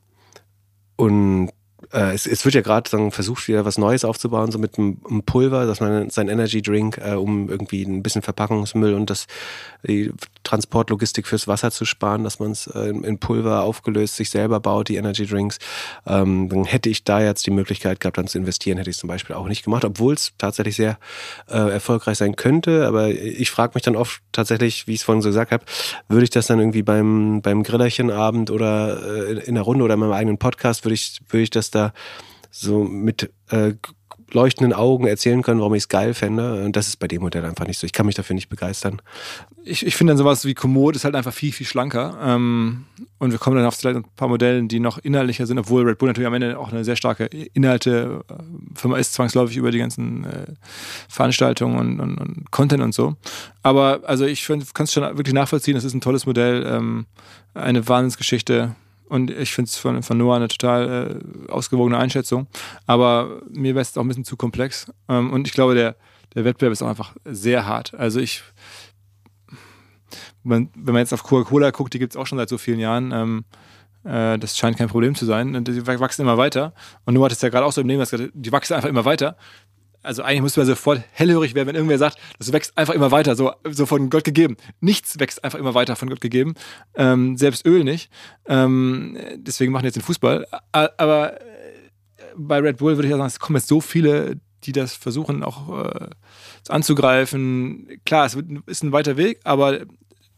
und 0.97 1.51
äh, 1.92 2.14
es, 2.14 2.27
es, 2.27 2.44
wird 2.44 2.55
ja 2.55 2.61
gerade 2.61 3.11
versucht, 3.11 3.49
wieder 3.49 3.64
was 3.64 3.79
Neues 3.79 4.05
aufzubauen, 4.05 4.51
so 4.51 4.59
mit 4.59 4.79
einem, 4.79 4.99
einem 5.09 5.22
Pulver, 5.22 5.66
dass 5.66 5.81
man 5.81 6.11
sein 6.11 6.29
Energy 6.29 6.62
Drink, 6.62 6.99
äh, 6.99 7.14
um 7.14 7.49
irgendwie 7.49 7.83
ein 7.83 8.03
bisschen 8.03 8.22
Verpackungsmüll 8.22 8.94
und 8.94 9.11
das 9.11 9.27
die 9.87 10.12
Transportlogistik 10.42 11.27
fürs 11.27 11.49
Wasser 11.49 11.70
zu 11.70 11.85
sparen, 11.85 12.25
dass 12.25 12.38
man 12.38 12.53
es 12.53 12.66
äh, 12.68 12.88
in 12.88 13.18
Pulver 13.18 13.62
aufgelöst 13.62 14.16
sich 14.16 14.31
selber 14.31 14.61
baut, 14.61 14.88
die 14.88 14.96
Energy 14.96 15.27
Drinks. 15.27 15.59
Ähm, 16.07 16.49
dann 16.49 16.64
hätte 16.64 16.88
ich 16.88 17.05
da 17.05 17.20
jetzt 17.20 17.46
die 17.46 17.51
Möglichkeit 17.51 18.01
gehabt, 18.01 18.18
dann 18.18 18.27
zu 18.27 18.38
investieren, 18.38 18.79
hätte 18.79 18.90
ich 18.90 18.96
es 18.96 19.01
zum 19.01 19.09
Beispiel 19.09 19.37
auch 19.37 19.49
nicht 19.49 19.64
gemacht, 19.64 19.85
obwohl 19.85 20.14
es 20.14 20.33
tatsächlich 20.38 20.77
sehr 20.77 20.99
äh, 21.49 21.72
erfolgreich 21.72 22.18
sein 22.18 22.37
könnte. 22.37 22.87
Aber 22.87 23.09
ich 23.09 23.51
frage 23.51 23.72
mich 23.75 23.83
dann 23.83 23.96
oft 23.96 24.22
tatsächlich, 24.33 24.87
wie 24.87 24.92
ich 24.92 25.01
es 25.01 25.05
vorhin 25.05 25.22
so 25.22 25.29
gesagt 25.29 25.53
habe, 25.53 25.64
würde 26.09 26.25
ich 26.25 26.31
das 26.31 26.46
dann 26.46 26.59
irgendwie 26.59 26.83
beim, 26.83 27.42
beim 27.42 27.62
Grillerchenabend 27.62 28.51
oder 28.51 29.29
äh, 29.29 29.44
in 29.44 29.55
der 29.55 29.64
Runde 29.64 29.85
oder 29.85 29.94
in 29.94 30.01
meinem 30.01 30.12
eigenen 30.12 30.38
Podcast, 30.38 30.85
würde 30.85 30.94
ich, 30.94 31.20
würde 31.29 31.42
ich 31.42 31.51
das 31.51 31.70
da 31.77 31.93
so 32.51 32.85
mit 32.85 33.31
äh, 33.51 33.75
leuchtenden 34.33 34.73
Augen 34.73 35.07
erzählen 35.07 35.43
können, 35.43 35.61
warum 35.61 35.75
ich 35.75 35.85
es 35.85 35.89
geil 35.89 36.15
fände. 36.15 36.65
Und 36.65 36.75
das 36.75 36.89
ist 36.89 36.99
bei 36.99 37.07
dem 37.07 37.23
Modell 37.23 37.45
einfach 37.45 37.67
nicht 37.67 37.79
so. 37.79 37.87
Ich 37.87 37.93
kann 37.93 38.07
mich 38.07 38.15
dafür 38.15 38.35
nicht 38.35 38.49
begeistern. 38.49 39.01
Ich, 39.65 39.87
ich 39.87 39.97
finde 39.97 40.12
dann 40.12 40.19
sowas 40.19 40.45
wie 40.45 40.55
Komoot 40.55 40.97
ist 40.97 41.05
halt 41.05 41.15
einfach 41.15 41.33
viel, 41.33 41.53
viel 41.53 41.67
schlanker. 41.67 42.19
Ähm, 42.21 42.85
und 43.19 43.31
wir 43.31 43.39
kommen 43.39 43.57
dann 43.57 43.67
auf 43.67 43.77
vielleicht 43.77 43.97
ein 43.97 44.05
paar 44.17 44.29
Modellen, 44.29 44.69
die 44.69 44.81
noch 44.81 44.99
inhaltlicher 44.99 45.47
sind, 45.47 45.59
obwohl 45.59 45.85
Red 45.85 45.99
Bull 45.99 46.09
natürlich 46.09 46.27
am 46.27 46.35
Ende 46.35 46.59
auch 46.59 46.73
eine 46.73 46.85
sehr 46.85 46.97
starke 46.97 47.25
Inhalte-Firma 47.25 48.99
ist, 48.99 49.15
zwangsläufig 49.15 49.57
über 49.57 49.71
die 49.71 49.79
ganzen 49.79 50.25
äh, 50.25 50.47
Veranstaltungen 51.09 51.79
und, 51.79 52.01
und, 52.01 52.19
und, 52.19 52.51
Content 52.51 52.83
und 52.83 52.95
so. 52.95 53.17
Aber 53.62 54.01
also 54.05 54.25
ich 54.27 54.47
kann 54.47 54.85
es 54.85 54.93
schon 54.93 55.03
wirklich 55.17 55.35
nachvollziehen, 55.35 55.75
das 55.75 55.85
ist 55.85 55.95
ein 55.95 56.01
tolles 56.01 56.27
Modell, 56.27 56.67
ähm, 56.67 57.07
eine 57.55 57.87
Wahnsinnsgeschichte 57.89 58.75
und 59.09 59.31
ich 59.31 59.53
finde 59.53 59.69
es 59.69 59.77
von, 59.77 60.03
von 60.03 60.19
Noah 60.19 60.37
eine 60.37 60.49
total 60.49 61.21
äh, 61.49 61.51
ausgewogene 61.51 61.99
Einschätzung. 61.99 62.47
Aber 62.87 63.40
mir 63.51 63.75
wäre 63.75 63.83
es 63.83 63.97
auch 63.97 64.03
ein 64.03 64.09
bisschen 64.09 64.25
zu 64.25 64.37
komplex. 64.37 64.92
Ähm, 65.09 65.33
und 65.33 65.47
ich 65.47 65.55
glaube, 65.55 65.75
der, 65.75 65.97
der 66.35 66.45
Wettbewerb 66.45 66.73
ist 66.73 66.83
auch 66.83 66.88
einfach 66.88 67.14
sehr 67.25 67.66
hart. 67.66 67.95
Also 67.95 68.21
ich, 68.21 68.42
wenn, 70.45 70.71
man 70.75 70.97
jetzt 70.97 71.12
auf 71.12 71.23
Coca-Cola 71.23 71.71
guckt, 71.71 71.95
die 71.95 71.99
gibt 71.99 72.12
es 72.12 72.16
auch 72.16 72.27
schon 72.27 72.38
seit 72.38 72.49
so 72.49 72.59
vielen 72.59 72.81
Jahren. 72.81 73.12
Ähm, 73.12 73.45
äh, 74.05 74.38
das 74.38 74.57
scheint 74.57 74.77
kein 74.77 74.88
Problem 74.88 75.14
zu 75.14 75.25
sein. 75.25 75.64
Die 75.64 75.87
wachsen 75.87 76.23
immer 76.23 76.38
weiter. 76.38 76.75
Und 77.05 77.14
Noah 77.14 77.27
hat 77.27 77.33
es 77.33 77.42
ja 77.42 77.49
gerade 77.49 77.64
auch 77.64 77.73
so 77.73 77.81
im 77.81 77.88
Leben, 77.88 78.05
die 78.35 78.53
wachsen 78.53 78.75
einfach 78.75 78.88
immer 78.88 79.05
weiter 79.05 79.37
also 80.07 80.23
eigentlich 80.23 80.42
müsste 80.42 80.61
man 80.61 80.66
sofort 80.66 81.03
hellhörig 81.12 81.55
werden, 81.55 81.69
wenn 81.69 81.75
irgendwer 81.75 81.99
sagt, 81.99 82.19
das 82.38 82.53
wächst 82.53 82.79
einfach 82.79 82.95
immer 82.95 83.11
weiter, 83.11 83.35
so, 83.35 83.53
so 83.69 83.87
von 83.87 84.09
Gott 84.09 84.25
gegeben. 84.25 84.57
Nichts 84.81 85.19
wächst 85.19 85.42
einfach 85.45 85.59
immer 85.59 85.75
weiter 85.75 85.97
von 85.97 86.09
Gott 86.09 86.21
gegeben. 86.21 86.55
Ähm, 86.95 87.37
selbst 87.37 87.66
Öl 87.66 87.85
nicht. 87.85 88.11
Ähm, 88.47 89.19
deswegen 89.37 89.73
machen 89.73 89.83
wir 89.83 89.88
jetzt 89.88 89.97
den 89.97 90.03
Fußball. 90.03 90.47
Aber 90.73 91.40
äh, 91.40 91.45
bei 92.37 92.59
Red 92.59 92.79
Bull 92.79 92.97
würde 92.97 93.09
ich 93.09 93.11
ja 93.11 93.16
sagen, 93.16 93.29
es 93.29 93.40
kommen 93.40 93.57
jetzt 93.57 93.69
so 93.69 93.81
viele, 93.81 94.37
die 94.64 94.73
das 94.73 94.95
versuchen 94.95 95.42
auch 95.42 95.85
äh, 95.85 96.09
anzugreifen. 96.69 98.01
Klar, 98.05 98.27
es 98.27 98.37
ist 98.66 98.85
ein 98.85 98.92
weiter 98.92 99.16
Weg, 99.16 99.40
aber 99.45 99.81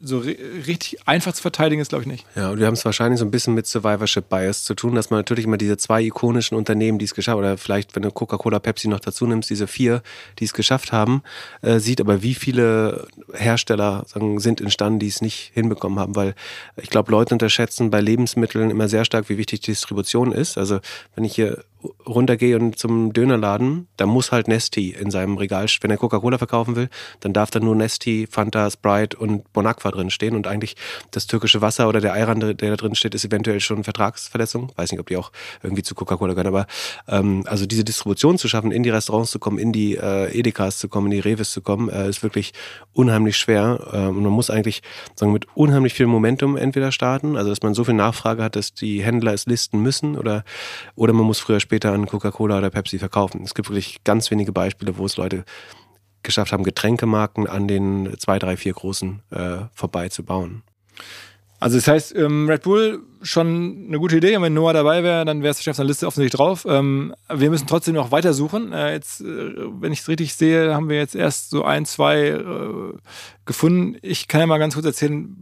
so 0.00 0.18
richtig 0.18 1.08
einfach 1.08 1.32
zu 1.32 1.42
verteidigen 1.42 1.82
ist, 1.82 1.88
glaube 1.88 2.02
ich, 2.02 2.08
nicht. 2.08 2.26
Ja, 2.36 2.50
und 2.50 2.58
wir 2.58 2.66
haben 2.66 2.74
es 2.74 2.84
wahrscheinlich 2.84 3.18
so 3.18 3.24
ein 3.24 3.32
bisschen 3.32 3.54
mit 3.54 3.66
Survivorship 3.66 4.28
Bias 4.28 4.62
zu 4.62 4.74
tun, 4.74 4.94
dass 4.94 5.10
man 5.10 5.18
natürlich 5.18 5.44
immer 5.44 5.56
diese 5.56 5.76
zwei 5.76 6.02
ikonischen 6.02 6.56
Unternehmen, 6.56 6.98
die 6.98 7.04
es 7.04 7.14
geschafft 7.14 7.32
haben, 7.32 7.40
oder 7.40 7.58
vielleicht, 7.58 7.96
wenn 7.96 8.02
du 8.02 8.12
Coca-Cola, 8.12 8.60
Pepsi 8.60 8.86
noch 8.86 9.00
dazu 9.00 9.26
nimmst, 9.26 9.50
diese 9.50 9.66
vier, 9.66 10.02
die 10.38 10.44
es 10.44 10.52
geschafft 10.52 10.92
haben, 10.92 11.22
äh, 11.62 11.80
sieht, 11.80 12.00
aber 12.00 12.22
wie 12.22 12.34
viele 12.34 13.08
Hersteller 13.32 14.04
sagen, 14.06 14.38
sind 14.38 14.60
entstanden, 14.60 15.00
die 15.00 15.08
es 15.08 15.20
nicht 15.20 15.50
hinbekommen 15.54 15.98
haben, 15.98 16.14
weil 16.14 16.34
ich 16.76 16.90
glaube, 16.90 17.10
Leute 17.10 17.34
unterschätzen 17.34 17.90
bei 17.90 18.00
Lebensmitteln 18.00 18.70
immer 18.70 18.88
sehr 18.88 19.04
stark, 19.04 19.28
wie 19.28 19.38
wichtig 19.38 19.60
Distribution 19.62 20.30
ist. 20.30 20.58
Also 20.58 20.78
wenn 21.16 21.24
ich 21.24 21.34
hier 21.34 21.64
runtergehe 22.06 22.56
und 22.56 22.78
zum 22.78 23.12
Dönerladen, 23.12 23.88
da 23.96 24.06
muss 24.06 24.32
halt 24.32 24.48
Nesti 24.48 24.90
in 24.90 25.10
seinem 25.10 25.36
Regal, 25.36 25.66
wenn 25.80 25.90
er 25.90 25.96
Coca-Cola 25.96 26.38
verkaufen 26.38 26.76
will, 26.76 26.88
dann 27.20 27.32
darf 27.32 27.50
da 27.50 27.60
nur 27.60 27.74
Nesti, 27.74 28.26
Fanta, 28.30 28.70
Sprite 28.70 29.16
und 29.16 29.52
Bon 29.52 29.66
Aqua 29.66 29.90
drin 29.90 30.10
stehen. 30.10 30.34
Und 30.34 30.46
eigentlich 30.46 30.76
das 31.10 31.26
türkische 31.26 31.60
Wasser 31.60 31.88
oder 31.88 32.00
der 32.00 32.14
Ayran, 32.14 32.40
der 32.40 32.54
da 32.54 32.76
drin 32.76 32.94
steht, 32.94 33.14
ist 33.14 33.24
eventuell 33.24 33.60
schon 33.60 33.84
Vertragsverletzung. 33.84 34.72
Weiß 34.76 34.90
nicht, 34.90 35.00
ob 35.00 35.06
die 35.06 35.16
auch 35.16 35.30
irgendwie 35.62 35.82
zu 35.82 35.94
Coca-Cola 35.94 36.34
gehören, 36.34 36.48
aber 36.48 36.66
ähm, 37.06 37.44
also 37.46 37.66
diese 37.66 37.84
Distribution 37.84 38.38
zu 38.38 38.48
schaffen, 38.48 38.72
in 38.72 38.82
die 38.82 38.90
Restaurants 38.90 39.30
zu 39.30 39.38
kommen, 39.38 39.58
in 39.58 39.72
die 39.72 39.96
äh, 39.96 40.36
Edekas 40.36 40.78
zu 40.78 40.88
kommen, 40.88 41.06
in 41.06 41.12
die 41.12 41.28
Reves 41.28 41.52
zu 41.52 41.60
kommen, 41.60 41.88
äh, 41.88 42.08
ist 42.08 42.22
wirklich 42.22 42.52
unheimlich 42.92 43.36
schwer. 43.36 43.88
Äh, 43.92 43.98
und 44.06 44.22
man 44.22 44.32
muss 44.32 44.50
eigentlich 44.50 44.82
sagen 45.14 45.32
mit 45.32 45.46
unheimlich 45.54 45.94
viel 45.94 46.06
Momentum 46.06 46.56
entweder 46.56 46.92
starten, 46.92 47.36
also 47.36 47.50
dass 47.50 47.62
man 47.62 47.74
so 47.74 47.84
viel 47.84 47.94
Nachfrage 47.94 48.42
hat, 48.42 48.56
dass 48.56 48.74
die 48.74 49.02
Händler 49.02 49.34
es 49.34 49.46
listen 49.46 49.80
müssen 49.80 50.16
oder 50.16 50.44
oder 50.94 51.12
man 51.12 51.26
muss 51.26 51.38
früher 51.38 51.60
später 51.68 51.92
an 51.92 52.06
Coca-Cola 52.06 52.56
oder 52.56 52.70
Pepsi 52.70 52.98
verkaufen. 52.98 53.42
Es 53.44 53.54
gibt 53.54 53.68
wirklich 53.68 54.02
ganz 54.02 54.30
wenige 54.30 54.52
Beispiele, 54.52 54.96
wo 54.96 55.04
es 55.04 55.18
Leute 55.18 55.44
geschafft 56.22 56.50
haben, 56.50 56.64
Getränkemarken 56.64 57.46
an 57.46 57.68
den 57.68 58.14
zwei, 58.18 58.38
drei, 58.38 58.56
vier 58.56 58.72
großen 58.72 59.20
äh, 59.30 59.58
vorbeizubauen. 59.74 60.62
Also 61.60 61.76
das 61.76 61.86
heißt, 61.86 62.16
ähm, 62.16 62.48
Red 62.48 62.62
Bull 62.62 63.02
schon 63.20 63.84
eine 63.88 63.98
gute 63.98 64.16
Idee. 64.16 64.34
Und 64.36 64.44
wenn 64.44 64.54
Noah 64.54 64.72
dabei 64.72 65.02
wäre, 65.02 65.26
dann 65.26 65.42
wäre 65.42 65.50
es 65.50 65.68
auf 65.68 65.76
der 65.76 65.84
Liste 65.84 66.06
offensichtlich 66.06 66.38
drauf. 66.38 66.64
Ähm, 66.66 67.14
wir 67.28 67.50
müssen 67.50 67.66
trotzdem 67.66 67.94
noch 67.94 68.12
weiter 68.12 68.32
suchen. 68.32 68.72
Äh, 68.72 68.94
jetzt, 68.94 69.20
äh, 69.20 69.24
wenn 69.26 69.92
ich 69.92 70.00
es 70.00 70.08
richtig 70.08 70.34
sehe, 70.34 70.74
haben 70.74 70.88
wir 70.88 70.96
jetzt 70.96 71.14
erst 71.14 71.50
so 71.50 71.64
ein, 71.64 71.84
zwei 71.84 72.28
äh, 72.28 72.92
gefunden. 73.44 73.98
Ich 74.00 74.26
kann 74.26 74.40
ja 74.40 74.46
mal 74.46 74.58
ganz 74.58 74.72
kurz 74.72 74.86
erzählen, 74.86 75.36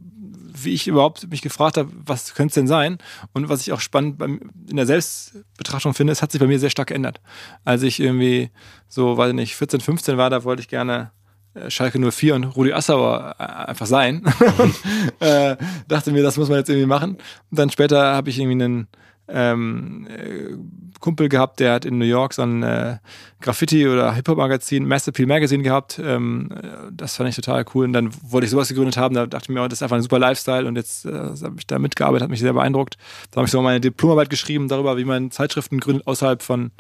wie 0.63 0.73
ich 0.73 0.87
überhaupt 0.87 1.29
mich 1.31 1.43
gefragt 1.43 1.77
habe, 1.77 1.91
was 1.93 2.35
könnte 2.35 2.51
es 2.51 2.55
denn 2.55 2.67
sein? 2.67 2.99
Und 3.33 3.49
was 3.49 3.61
ich 3.61 3.73
auch 3.73 3.81
spannend 3.81 4.19
beim, 4.19 4.41
in 4.69 4.77
der 4.77 4.87
Selbstbetrachtung 4.87 5.95
finde, 5.95 6.13
es 6.13 6.23
hat 6.23 6.33
sich 6.33 6.41
bei 6.41 6.47
mir 6.47 6.59
sehr 6.59 6.71
stark 6.71 6.89
geändert. 6.89 7.21
Als 7.65 7.83
ich 7.83 8.01
irgendwie 8.01 8.51
so, 8.89 9.17
weiß 9.17 9.31
ich 9.31 9.35
nicht, 9.35 9.57
14, 9.57 9.81
15 9.81 10.17
war, 10.17 10.31
da 10.31 10.45
wollte 10.45 10.63
ich 10.63 10.69
gerne 10.69 11.11
äh, 11.55 11.71
Schalke 11.71 11.99
04 11.99 12.35
und 12.35 12.45
Rudi 12.45 12.73
Assauer 12.73 13.35
äh, 13.39 13.43
einfach 13.43 13.87
sein. 13.87 14.23
und 14.59 14.75
äh, 15.21 15.57
dachte 15.89 16.13
mir, 16.13 16.23
das 16.23 16.37
muss 16.37 16.49
man 16.49 16.59
jetzt 16.59 16.69
irgendwie 16.69 16.87
machen. 16.87 17.17
Und 17.51 17.59
dann 17.59 17.71
später 17.71 18.15
habe 18.15 18.31
ich 18.31 18.39
irgendwie 18.39 18.65
einen 18.65 18.89
ähm, 19.29 20.07
äh, 20.09 20.57
Kumpel 21.01 21.29
gehabt, 21.29 21.61
der 21.61 21.75
hat 21.75 21.85
in 21.85 21.99
New 21.99 22.05
York 22.05 22.33
so 22.33 22.43
ein 22.43 22.63
äh, 22.63 22.99
Graffiti- 23.41 23.87
oder 23.87 24.15
Hip-Hop-Magazin, 24.15 24.87
Master 24.87 25.11
Appeal 25.11 25.27
Magazine 25.27 25.63
gehabt. 25.63 26.01
Ähm, 26.03 26.51
äh, 26.53 26.93
das 26.93 27.17
fand 27.17 27.29
ich 27.29 27.37
total 27.37 27.65
cool. 27.75 27.85
Und 27.85 27.93
dann 27.93 28.11
wollte 28.23 28.45
ich 28.45 28.51
sowas 28.51 28.69
gegründet 28.69 28.97
haben. 28.97 29.15
Da 29.15 29.27
dachte 29.27 29.45
ich 29.45 29.49
mir, 29.55 29.63
oh, 29.63 29.69
das 29.69 29.79
ist 29.79 29.83
einfach 29.83 29.97
ein 29.97 30.03
super 30.03 30.19
Lifestyle. 30.19 30.67
Und 30.67 30.77
jetzt 30.77 31.05
äh, 31.05 31.13
habe 31.13 31.57
ich 31.59 31.67
da 31.67 31.79
mitgearbeitet, 31.79 32.25
hat 32.25 32.31
mich 32.31 32.41
sehr 32.41 32.53
beeindruckt. 32.53 32.97
Da 33.31 33.39
habe 33.39 33.47
ich 33.47 33.53
so 33.53 33.61
meine 33.63 33.81
Diplomarbeit 33.81 34.31
geschrieben 34.31 34.69
darüber, 34.69 34.97
wie 34.97 35.05
man 35.05 35.31
Zeitschriften 35.31 35.81
gründet 35.81 36.07
außerhalb 36.07 36.43
von 36.43 36.71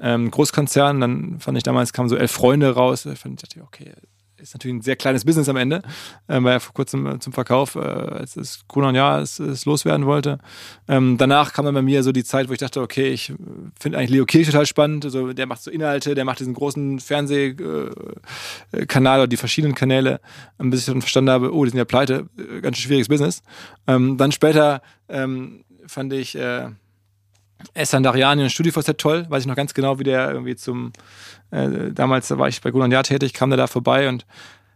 ähm, 0.00 0.30
Großkonzernen. 0.30 1.00
Dann 1.00 1.40
fand 1.40 1.58
ich 1.58 1.64
damals, 1.64 1.92
kamen 1.92 2.08
so 2.08 2.16
elf 2.16 2.30
Freunde 2.30 2.74
raus. 2.74 3.02
Da 3.02 3.14
fand 3.16 3.42
ich, 3.42 3.60
okay, 3.60 3.92
ist 4.42 4.54
natürlich 4.54 4.76
ein 4.76 4.82
sehr 4.82 4.96
kleines 4.96 5.24
Business 5.24 5.48
am 5.48 5.56
Ende, 5.56 5.82
äh, 6.28 6.42
war 6.42 6.52
ja 6.52 6.60
vor 6.60 6.74
kurzem 6.74 7.06
äh, 7.06 7.18
zum 7.18 7.32
Verkauf, 7.32 7.76
äh, 7.76 7.78
als 7.78 8.36
es 8.36 8.66
Corona 8.66 8.90
ein 8.90 8.94
Jahr 8.94 9.20
es, 9.20 9.38
es 9.38 9.64
loswerden 9.64 10.06
wollte. 10.06 10.38
Ähm, 10.88 11.16
danach 11.18 11.52
kam 11.52 11.64
dann 11.64 11.74
bei 11.74 11.82
mir 11.82 12.02
so 12.02 12.12
die 12.12 12.24
Zeit, 12.24 12.48
wo 12.48 12.52
ich 12.52 12.58
dachte, 12.58 12.80
okay, 12.80 13.10
ich 13.10 13.32
finde 13.78 13.98
eigentlich 13.98 14.10
Leo 14.10 14.26
Kirch 14.26 14.46
total 14.46 14.66
spannend. 14.66 15.04
Also 15.04 15.32
der 15.32 15.46
macht 15.46 15.62
so 15.62 15.70
Inhalte, 15.70 16.14
der 16.14 16.24
macht 16.24 16.40
diesen 16.40 16.54
großen 16.54 17.00
Fernsehkanal 17.00 19.20
oder 19.20 19.28
die 19.28 19.36
verschiedenen 19.36 19.74
Kanäle, 19.74 20.20
ähm, 20.58 20.70
bis 20.70 20.80
ich 20.80 20.86
dann 20.86 21.00
verstanden 21.00 21.30
habe, 21.30 21.54
oh, 21.54 21.64
die 21.64 21.70
sind 21.70 21.78
ja 21.78 21.84
pleite, 21.84 22.28
äh, 22.36 22.60
ganz 22.60 22.78
schwieriges 22.78 23.08
Business. 23.08 23.42
Ähm, 23.86 24.16
dann 24.16 24.32
später 24.32 24.82
ähm, 25.08 25.64
fand 25.86 26.12
ich 26.12 26.36
äh, 26.36 26.68
Essan 27.74 28.02
Dariani 28.02 28.42
und 28.42 28.50
StudiVZ 28.50 28.96
toll, 28.98 29.26
weiß 29.28 29.42
ich 29.42 29.46
noch 29.46 29.56
ganz 29.56 29.74
genau, 29.74 29.98
wie 29.98 30.04
der 30.04 30.30
irgendwie 30.30 30.56
zum, 30.56 30.92
äh, 31.50 31.92
damals 31.92 32.30
war 32.36 32.48
ich 32.48 32.60
bei 32.60 32.70
Gunnar 32.70 32.90
Jahr 32.90 33.04
tätig, 33.04 33.32
kam 33.32 33.50
der 33.50 33.56
da 33.56 33.66
vorbei 33.66 34.08
und 34.08 34.26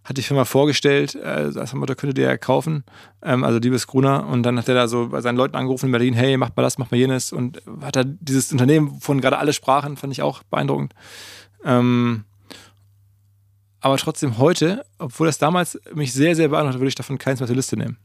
hat 0.06 0.16
die 0.16 0.22
Firma 0.22 0.44
vorgestellt, 0.44 1.16
äh, 1.16 1.50
das 1.52 1.74
Motto, 1.74 1.96
könntet 1.96 2.18
ihr 2.18 2.26
ja 2.26 2.36
kaufen, 2.36 2.84
ähm, 3.22 3.42
also 3.42 3.58
liebes 3.58 3.88
Gruner. 3.88 4.26
Und 4.28 4.44
dann 4.44 4.56
hat 4.56 4.68
er 4.68 4.74
da 4.74 4.88
so 4.88 5.08
bei 5.08 5.20
seinen 5.20 5.36
Leuten 5.36 5.56
angerufen 5.56 5.86
in 5.86 5.92
Berlin, 5.92 6.14
hey, 6.14 6.36
macht 6.36 6.56
mal 6.56 6.62
das, 6.62 6.78
macht 6.78 6.92
mal 6.92 6.96
jenes. 6.96 7.32
Und 7.32 7.60
hat 7.82 7.96
er 7.96 8.04
dieses 8.04 8.52
Unternehmen, 8.52 9.00
von 9.00 9.20
gerade 9.20 9.38
alle 9.38 9.52
sprachen, 9.52 9.96
fand 9.96 10.12
ich 10.12 10.22
auch 10.22 10.44
beeindruckend. 10.44 10.94
Ähm, 11.64 12.24
aber 13.80 13.96
trotzdem 13.96 14.38
heute, 14.38 14.84
obwohl 14.98 15.26
das 15.26 15.38
damals 15.38 15.80
mich 15.92 16.12
sehr, 16.12 16.36
sehr 16.36 16.48
beeindruckt 16.48 16.74
hat, 16.74 16.80
würde 16.80 16.88
ich 16.88 16.94
davon 16.94 17.18
keins 17.18 17.40
mehr 17.40 17.48
zur 17.48 17.56
Liste 17.56 17.76
nehmen. 17.76 17.98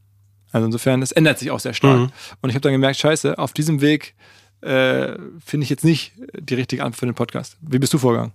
Also 0.52 0.65
insofern, 0.65 1.02
es 1.02 1.12
ändert 1.12 1.38
sich 1.39 1.52
auch 1.52 1.60
sehr 1.60 1.74
stark. 1.74 2.00
Mhm. 2.00 2.10
Und 2.41 2.50
ich 2.50 2.56
habe 2.56 2.62
dann 2.62 2.74
gemerkt, 2.74 2.98
scheiße, 2.98 3.38
auf 3.38 3.54
diesem 3.54 3.80
Weg 3.80 4.15
äh, 4.62 5.17
finde 5.43 5.63
ich 5.63 5.69
jetzt 5.69 5.84
nicht 5.84 6.13
die 6.38 6.56
richtige 6.56 6.84
Antwort 6.84 7.00
für 7.00 7.06
den 7.06 7.15
Podcast. 7.15 7.58
Wie 7.62 7.80
bist 7.80 7.93
du 7.93 7.97
vorgegangen? 7.97 8.34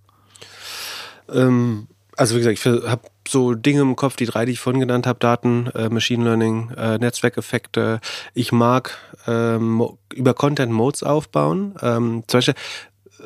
Ähm, 1.28 1.88
also 2.16 2.34
wie 2.34 2.38
gesagt, 2.38 2.58
ich 2.58 2.64
habe 2.64 3.02
so 3.28 3.54
Dinge 3.54 3.82
im 3.82 3.96
Kopf, 3.96 4.16
die 4.16 4.24
drei, 4.24 4.44
die 4.46 4.52
ich 4.52 4.60
vorhin 4.60 4.80
genannt 4.80 5.06
habe, 5.06 5.18
Daten, 5.18 5.66
äh, 5.74 5.88
Machine 5.88 6.24
Learning, 6.24 6.70
äh, 6.70 6.98
Netzwerkeffekte. 6.98 8.00
Ich 8.34 8.52
mag 8.52 8.96
ähm, 9.26 9.86
über 10.14 10.34
Content 10.34 10.72
Modes 10.72 11.02
aufbauen. 11.02 11.74
Ähm, 11.82 12.24
zum 12.26 12.38
Beispiel, 12.38 12.54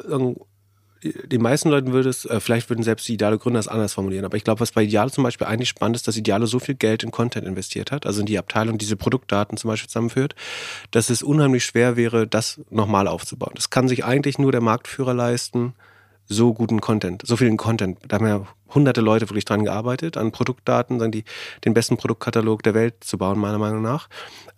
äh, 0.09 0.35
den 1.03 1.43
meisten 1.43 1.71
Leuten 1.71 1.93
würde 1.93 2.09
es, 2.09 2.25
äh, 2.25 2.41
vielleicht 2.41 2.69
würden 2.69 2.83
selbst 2.83 3.09
die 3.09 3.15
Ideale 3.15 3.39
Gründer 3.39 3.61
es 3.61 3.69
anders 3.69 3.95
formulieren, 3.95 4.25
aber 4.25 4.37
ich 4.37 4.45
glaube, 4.45 4.61
was 4.61 4.73
bei 4.73 4.83
Idealo 4.83 5.11
zum 5.11 5.25
Beispiel 5.25 5.47
eigentlich 5.47 5.69
spannend 5.69 5.97
ist, 5.97 6.07
dass 6.07 6.17
Idealo 6.17 6.47
so 6.47 6.59
viel 6.59 6.75
Geld 6.75 7.03
in 7.03 7.11
Content 7.11 7.47
investiert 7.47 7.91
hat, 7.91 8.07
also 8.07 8.21
in 8.21 8.27
die 8.27 8.39
Abteilung, 8.39 8.79
diese 8.79 8.97
Produktdaten 8.97 9.57
zum 9.57 9.69
Beispiel 9.69 9.89
zusammenführt, 9.89 10.35
dass 10.91 11.11
es 11.11 11.23
unheimlich 11.23 11.65
schwer 11.65 11.97
wäre, 11.97 12.27
das 12.27 12.61
nochmal 12.71 13.09
aufzubauen. 13.09 13.53
Das 13.55 13.71
kann 13.71 13.89
sich 13.89 14.05
eigentlich 14.05 14.39
nur 14.39 14.53
der 14.53 14.61
Marktführer 14.61 15.15
leisten, 15.15 15.75
so 16.31 16.55
guten 16.55 16.81
Content, 16.81 17.23
so 17.27 17.37
vielen 17.37 17.57
Content. 17.57 17.99
Da 18.07 18.17
haben 18.17 18.27
ja 18.27 18.47
hunderte 18.73 19.01
Leute 19.01 19.29
wirklich 19.29 19.45
dran 19.45 19.65
gearbeitet, 19.65 20.17
an 20.17 20.31
Produktdaten, 20.31 21.01
dann 21.01 21.11
die, 21.11 21.25
den 21.65 21.75
besten 21.75 21.97
Produktkatalog 21.97 22.63
der 22.63 22.73
Welt 22.73 23.03
zu 23.03 23.19
bauen, 23.19 23.37
meiner 23.39 23.59
Meinung 23.59 23.83
nach. 23.83 24.09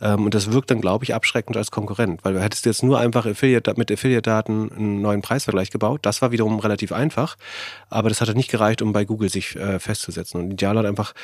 Ähm, 0.02 0.26
und 0.26 0.34
das 0.34 0.52
wirkt 0.52 0.70
dann, 0.70 0.82
glaube 0.82 1.04
ich, 1.04 1.14
abschreckend 1.14 1.56
als 1.56 1.70
Konkurrent, 1.70 2.22
weil 2.24 2.34
du 2.34 2.42
hättest 2.42 2.66
jetzt 2.66 2.82
nur 2.82 3.00
einfach 3.00 3.24
Affiliate, 3.24 3.72
mit 3.78 3.90
Affiliate-Daten 3.90 4.70
einen 4.70 5.00
neuen 5.00 5.22
Preisvergleich 5.22 5.70
gebaut. 5.70 6.00
Das 6.02 6.20
war 6.20 6.30
wiederum 6.30 6.58
relativ 6.58 6.92
einfach, 6.92 7.36
aber 7.88 8.10
das 8.10 8.20
hat 8.20 8.34
nicht 8.34 8.50
gereicht, 8.50 8.82
um 8.82 8.92
bei 8.92 9.06
Google 9.06 9.30
sich 9.30 9.56
äh, 9.56 9.78
festzusetzen. 9.78 10.42
Und 10.42 10.52
Ideal 10.52 10.76
hat 10.76 10.84
einfach 10.84 11.14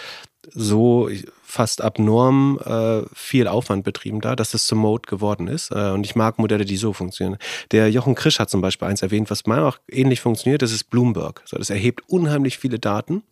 so 0.54 1.08
fast 1.42 1.80
abnorm 1.82 2.58
äh, 2.64 3.02
viel 3.14 3.48
Aufwand 3.48 3.84
betrieben 3.84 4.20
da, 4.20 4.36
dass 4.36 4.50
das 4.50 4.66
zum 4.66 4.78
Mode 4.78 5.08
geworden 5.08 5.48
ist. 5.48 5.70
Äh, 5.70 5.90
und 5.90 6.04
ich 6.04 6.14
mag 6.14 6.38
Modelle, 6.38 6.64
die 6.64 6.76
so 6.76 6.92
funktionieren. 6.92 7.38
Der 7.70 7.90
Jochen 7.90 8.14
Krisch 8.14 8.38
hat 8.38 8.50
zum 8.50 8.60
Beispiel 8.60 8.88
eins 8.88 9.02
erwähnt, 9.02 9.30
was 9.30 9.46
mal 9.46 9.64
auch 9.64 9.78
ähnlich 9.90 10.20
funktioniert, 10.20 10.62
das 10.62 10.72
ist 10.72 10.84
Bloomberg. 10.84 11.42
So, 11.46 11.56
das 11.56 11.70
erhebt 11.70 12.02
unheimlich 12.06 12.58
viele 12.58 12.78
Daten. 12.78 13.22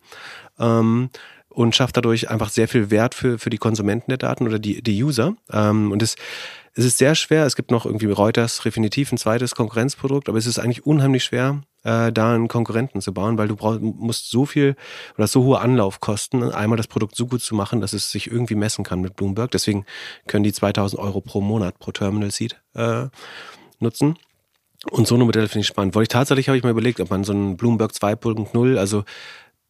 Ähm, 0.59 1.11
und 1.49 1.75
schafft 1.75 1.97
dadurch 1.97 2.29
einfach 2.29 2.51
sehr 2.51 2.69
viel 2.69 2.91
Wert 2.91 3.15
für, 3.15 3.39
für 3.39 3.49
die 3.49 3.57
Konsumenten 3.57 4.11
der 4.11 4.19
Daten 4.19 4.47
oder 4.47 4.59
die, 4.59 4.83
die 4.83 5.03
User. 5.03 5.35
Ähm, 5.51 5.91
und 5.91 6.03
es, 6.03 6.17
es 6.75 6.85
ist 6.85 6.99
sehr 6.99 7.15
schwer. 7.15 7.47
Es 7.47 7.57
gibt 7.57 7.71
noch 7.71 7.87
irgendwie 7.87 8.11
Reuters 8.11 8.61
definitiv 8.63 9.11
ein 9.11 9.17
zweites 9.17 9.55
Konkurrenzprodukt, 9.55 10.29
aber 10.29 10.37
es 10.37 10.47
ist 10.47 10.59
eigentlich 10.59 10.85
unheimlich 10.85 11.25
schwer, 11.25 11.63
äh, 11.87 12.13
da 12.13 12.35
einen 12.35 12.49
Konkurrenten 12.49 13.01
zu 13.01 13.15
bauen, 13.15 13.39
weil 13.39 13.47
du 13.47 13.55
brauchst, 13.55 13.81
musst 13.81 14.29
so 14.29 14.45
viel 14.45 14.75
oder 15.17 15.29
so 15.29 15.45
hohe 15.45 15.61
Anlaufkosten, 15.61 16.51
einmal 16.51 16.77
das 16.77 16.89
Produkt 16.89 17.15
so 17.15 17.27
gut 17.27 17.41
zu 17.43 17.55
machen, 17.55 17.81
dass 17.81 17.93
es 17.93 18.11
sich 18.11 18.27
irgendwie 18.27 18.57
messen 18.57 18.85
kann 18.85 19.01
mit 19.01 19.15
Bloomberg. 19.15 19.53
Deswegen 19.53 19.87
können 20.27 20.43
die 20.43 20.53
2000 20.53 21.01
Euro 21.01 21.21
pro 21.21 21.41
Monat 21.41 21.79
pro 21.79 21.93
Terminal 21.93 22.33
Seed 22.33 22.61
äh, 22.75 23.07
nutzen. 23.79 24.19
Und 24.91 25.07
so 25.07 25.15
eine 25.15 25.25
Modelle 25.25 25.49
finde 25.49 25.61
ich 25.61 25.69
spannend. 25.69 25.95
Weil 25.95 26.03
ich 26.03 26.09
tatsächlich 26.09 26.49
habe 26.49 26.59
ich 26.59 26.65
mal 26.65 26.71
überlegt, 26.71 27.01
ob 27.01 27.11
man 27.11 27.25
so 27.25 27.33
einen 27.33 27.57
Bloomberg 27.57 27.93
2.0, 27.93 28.77
also 28.77 29.05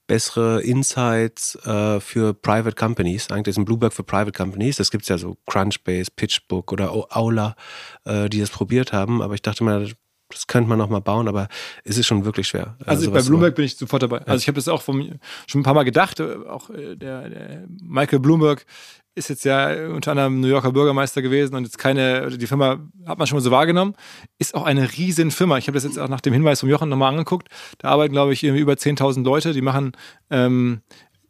bessere 0.07 0.63
Insights 0.63 1.55
äh, 1.67 2.01
für 2.01 2.33
Private 2.33 2.77
Companies. 2.77 3.31
Eigentlich 3.31 3.55
ist 3.55 3.59
ein 3.59 3.65
Bloomberg 3.65 3.93
für 3.93 4.05
Private 4.05 4.33
Companies. 4.33 4.77
Das 4.77 4.91
gibt 4.91 5.03
es 5.03 5.09
ja 5.09 5.19
so 5.19 5.37
Crunchbase, 5.47 6.11
PitchBook 6.15 6.73
oder 6.73 6.93
Aula, 7.15 7.57
äh, 8.05 8.29
die 8.29 8.41
das 8.41 8.51
probiert 8.51 8.93
haben. 8.93 9.21
Aber 9.21 9.35
ich 9.35 9.43
dachte 9.43 9.65
mal, 9.65 9.89
das 10.29 10.47
könnte 10.47 10.69
man 10.69 10.79
noch 10.79 10.89
mal 10.89 11.01
bauen, 11.01 11.29
aber 11.29 11.49
es 11.85 11.99
ist 11.99 12.07
schon 12.07 12.25
wirklich 12.25 12.49
schwer. 12.49 12.77
Also, 12.85 13.11
also 13.11 13.11
bei 13.13 13.23
Bloomberg 13.23 13.55
bin 13.55 13.65
ich 13.65 13.77
sofort 13.77 14.03
dabei. 14.03 14.19
Ja. 14.19 14.27
Also 14.27 14.43
ich 14.43 14.49
habe 14.49 14.57
das 14.57 14.69
auch 14.69 14.83
vom, 14.83 15.19
schon 15.47 15.61
ein 15.61 15.65
paar 15.65 15.75
Mal 15.75 15.85
gedacht. 15.85 16.21
Äh, 16.21 16.37
auch 16.49 16.71
äh, 16.71 16.97
der, 16.97 17.29
der 17.29 17.65
Michael 17.83 18.19
Bloomberg 18.19 18.67
ist 19.15 19.31
jetzt 19.31 19.45
ja 19.45 19.89
unter 19.89 20.11
anderem 20.11 20.41
New 20.41 20.49
Yorker 20.49 20.73
Bürgermeister 20.73 21.23
gewesen 21.23 21.55
und 21.55 21.65
jetzt 21.65 21.79
keine, 21.79 22.37
die 22.37 22.47
Firma 22.47 22.81
hat 23.07 23.19
man 23.19 23.27
schon 23.27 23.37
mal 23.37 23.43
so 23.43 23.51
wahrgenommen, 23.51 23.95
ist 24.39 24.55
auch 24.55 24.65
eine 24.65 24.93
riesen 24.93 25.31
Firma. 25.31 25.57
Ich 25.57 25.69
habe 25.69 25.77
das 25.77 25.85
jetzt 25.85 25.99
auch 25.99 26.09
nach 26.09 26.21
dem 26.21 26.35
Hinweis 26.35 26.61
vom 26.61 26.69
Jochen 26.69 26.91
nochmal 26.91 27.13
angeguckt. 27.13 27.49
Da 27.79 27.89
arbeiten, 27.89 28.13
glaube 28.13 28.35
ich, 28.35 28.43
über 28.43 28.75
10.000 28.75 29.25
Leute. 29.25 29.55
Die 29.55 29.63
machen 29.63 29.93
ähm, 30.29 30.83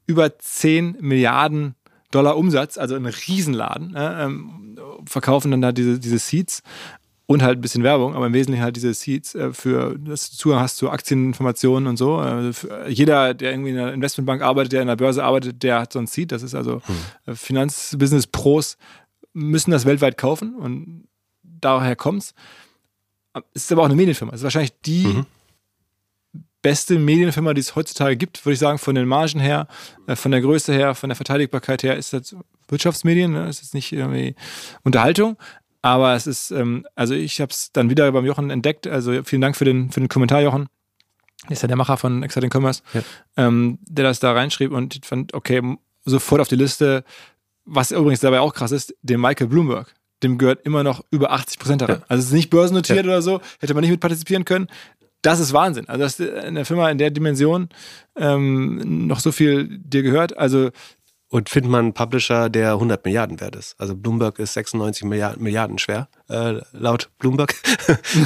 über 0.06 0.36
10 0.36 0.96
Milliarden 1.00 1.76
Dollar 2.10 2.36
Umsatz, 2.36 2.76
also 2.76 2.94
ein 2.96 3.06
Riesenladen, 3.06 3.94
äh, 3.94 4.24
ähm, 4.24 4.78
verkaufen 5.06 5.50
dann 5.50 5.60
da 5.60 5.72
diese, 5.72 5.98
diese 6.00 6.18
Seeds 6.18 6.62
und 7.26 7.42
halt 7.42 7.58
ein 7.58 7.60
bisschen 7.60 7.82
Werbung, 7.82 8.14
aber 8.14 8.26
im 8.26 8.32
Wesentlichen 8.32 8.62
halt 8.62 8.76
diese 8.76 8.94
Seeds 8.94 9.34
äh, 9.34 9.52
für, 9.52 9.98
dass 9.98 10.30
du 10.30 10.36
Zugang 10.36 10.60
hast 10.60 10.76
zu 10.76 10.90
Aktieninformationen 10.90 11.88
und 11.88 11.96
so. 11.96 12.22
Äh, 12.22 12.52
jeder, 12.88 13.34
der 13.34 13.50
irgendwie 13.50 13.70
in 13.70 13.78
einer 13.78 13.92
Investmentbank 13.92 14.42
arbeitet, 14.42 14.72
der 14.72 14.82
in 14.82 14.88
der 14.88 14.96
Börse 14.96 15.24
arbeitet, 15.24 15.62
der 15.62 15.80
hat 15.80 15.92
so 15.92 15.98
ein 15.98 16.06
Seed. 16.06 16.30
Das 16.30 16.42
ist 16.42 16.54
also 16.54 16.80
hm. 16.84 16.96
Äh, 17.26 17.34
Finanzbusiness-Pros 17.34 18.78
müssen 19.32 19.72
das 19.72 19.84
weltweit 19.84 20.16
kaufen 20.16 20.54
und 20.54 21.08
daher 21.42 21.96
kommt's. 21.96 22.32
Es 23.52 23.64
ist 23.64 23.72
aber 23.72 23.82
auch 23.82 23.86
eine 23.86 23.96
Medienfirma. 23.96 24.32
Es 24.32 24.40
ist 24.40 24.44
wahrscheinlich 24.44 24.72
die 24.86 25.06
mhm. 25.08 25.26
beste 26.62 26.98
Medienfirma, 26.98 27.52
die 27.52 27.60
es 27.60 27.76
heutzutage 27.76 28.16
gibt, 28.16 28.46
würde 28.46 28.54
ich 28.54 28.58
sagen, 28.58 28.78
von 28.78 28.94
den 28.94 29.06
Margen 29.06 29.40
her, 29.40 29.68
von 30.14 30.30
der 30.30 30.40
Größe 30.40 30.72
her, 30.72 30.94
von 30.94 31.10
der 31.10 31.16
Verteidigbarkeit 31.16 31.82
her, 31.82 31.98
ist 31.98 32.14
das 32.14 32.34
Wirtschaftsmedien, 32.68 33.32
ne? 33.32 33.46
ist 33.46 33.60
jetzt 33.60 33.74
nicht 33.74 33.92
irgendwie 33.92 34.36
Unterhaltung, 34.84 35.36
aber 35.86 36.14
es 36.14 36.26
ist, 36.26 36.50
ähm, 36.50 36.86
also 36.94 37.14
ich 37.14 37.40
habe 37.40 37.50
es 37.50 37.72
dann 37.72 37.90
wieder 37.90 38.10
beim 38.10 38.24
Jochen 38.24 38.50
entdeckt. 38.50 38.86
Also 38.86 39.22
vielen 39.24 39.42
Dank 39.42 39.56
für 39.56 39.64
den, 39.64 39.90
für 39.90 40.00
den 40.00 40.08
Kommentar, 40.08 40.42
Jochen. 40.42 40.68
Ist 41.48 41.62
ja 41.62 41.68
der 41.68 41.76
Macher 41.76 41.96
von 41.96 42.22
Exciting 42.22 42.50
Commerce, 42.52 42.82
ja. 42.92 43.02
ähm, 43.36 43.78
der 43.82 44.04
das 44.04 44.18
da 44.18 44.32
reinschrieb 44.32 44.72
und 44.72 44.96
ich 44.96 45.04
fand, 45.04 45.32
okay, 45.34 45.76
sofort 46.04 46.40
auf 46.40 46.48
die 46.48 46.56
Liste. 46.56 47.04
Was 47.64 47.90
übrigens 47.92 48.20
dabei 48.20 48.40
auch 48.40 48.54
krass 48.54 48.72
ist, 48.72 48.94
dem 49.02 49.20
Michael 49.20 49.48
Bloomberg, 49.48 49.94
dem 50.22 50.38
gehört 50.38 50.64
immer 50.64 50.82
noch 50.82 51.04
über 51.10 51.32
80 51.32 51.58
Prozent 51.58 51.82
daran. 51.82 51.98
Ja. 51.98 52.04
Also 52.08 52.20
es 52.20 52.26
ist 52.26 52.32
nicht 52.34 52.50
börsennotiert 52.50 53.04
ja. 53.04 53.12
oder 53.12 53.22
so, 53.22 53.40
hätte 53.60 53.74
man 53.74 53.82
nicht 53.82 53.90
mit 53.90 54.00
partizipieren 54.00 54.44
können. 54.44 54.68
Das 55.22 55.40
ist 55.40 55.52
Wahnsinn. 55.52 55.88
Also 55.88 56.02
dass 56.04 56.20
eine 56.20 56.64
Firma 56.64 56.90
in 56.90 56.98
der 56.98 57.10
Dimension 57.10 57.68
ähm, 58.16 59.06
noch 59.06 59.20
so 59.20 59.32
viel 59.32 59.78
dir 59.78 60.02
gehört. 60.02 60.36
Also 60.36 60.70
und 61.28 61.48
findet 61.48 61.70
man 61.70 61.86
einen 61.86 61.92
Publisher, 61.92 62.48
der 62.48 62.72
100 62.72 63.04
Milliarden 63.04 63.40
wert 63.40 63.56
ist. 63.56 63.74
Also 63.78 63.96
Bloomberg 63.96 64.38
ist 64.38 64.54
96 64.54 65.04
Milliarden, 65.04 65.42
Milliarden 65.42 65.78
schwer, 65.78 66.08
äh, 66.28 66.60
laut 66.72 67.10
Bloomberg. 67.18 67.54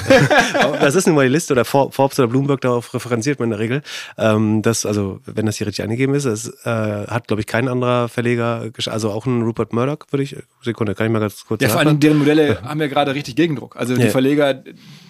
das 0.81 0.95
ist 0.95 1.07
nun 1.07 1.17
mal 1.17 1.27
die 1.27 1.33
Liste 1.33 1.55
oder 1.55 1.65
Forbes 1.65 2.19
oder 2.19 2.29
Bloomberg, 2.29 2.61
darauf 2.61 2.93
referenziert 2.93 3.39
man 3.39 3.47
in 3.47 3.51
der 3.51 3.59
Regel. 3.59 3.83
Ähm, 4.19 4.61
das, 4.61 4.85
also, 4.85 5.21
wenn 5.25 5.47
das 5.47 5.57
hier 5.57 5.67
richtig 5.67 5.83
angegeben 5.83 6.15
ist, 6.15 6.27
es 6.27 6.49
äh, 6.65 7.07
hat, 7.07 7.27
glaube 7.27 7.41
ich, 7.41 7.47
kein 7.47 7.69
anderer 7.69 8.09
Verleger, 8.09 8.71
also 8.87 9.11
auch 9.11 9.25
ein 9.25 9.43
Rupert 9.43 9.73
Murdoch, 9.73 10.07
würde 10.11 10.23
ich, 10.23 10.37
Sekunde, 10.63 10.95
kann 10.95 11.07
ich 11.07 11.13
mal 11.13 11.21
ganz 11.21 11.45
kurz 11.47 11.63
Ja, 11.63 11.71
vor 11.71 11.81
allem 11.81 12.01
deren 12.01 12.19
Modelle 12.19 12.63
haben 12.63 12.81
ja 12.81 12.87
gerade 12.87 13.15
richtig 13.15 13.35
Gegendruck. 13.35 13.77
Also 13.77 13.97
die 13.97 14.03
ja. 14.03 14.11
Verleger, 14.11 14.63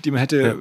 die 0.04 0.10
man 0.12 0.20
hätte 0.20 0.40
ja. 0.40 0.54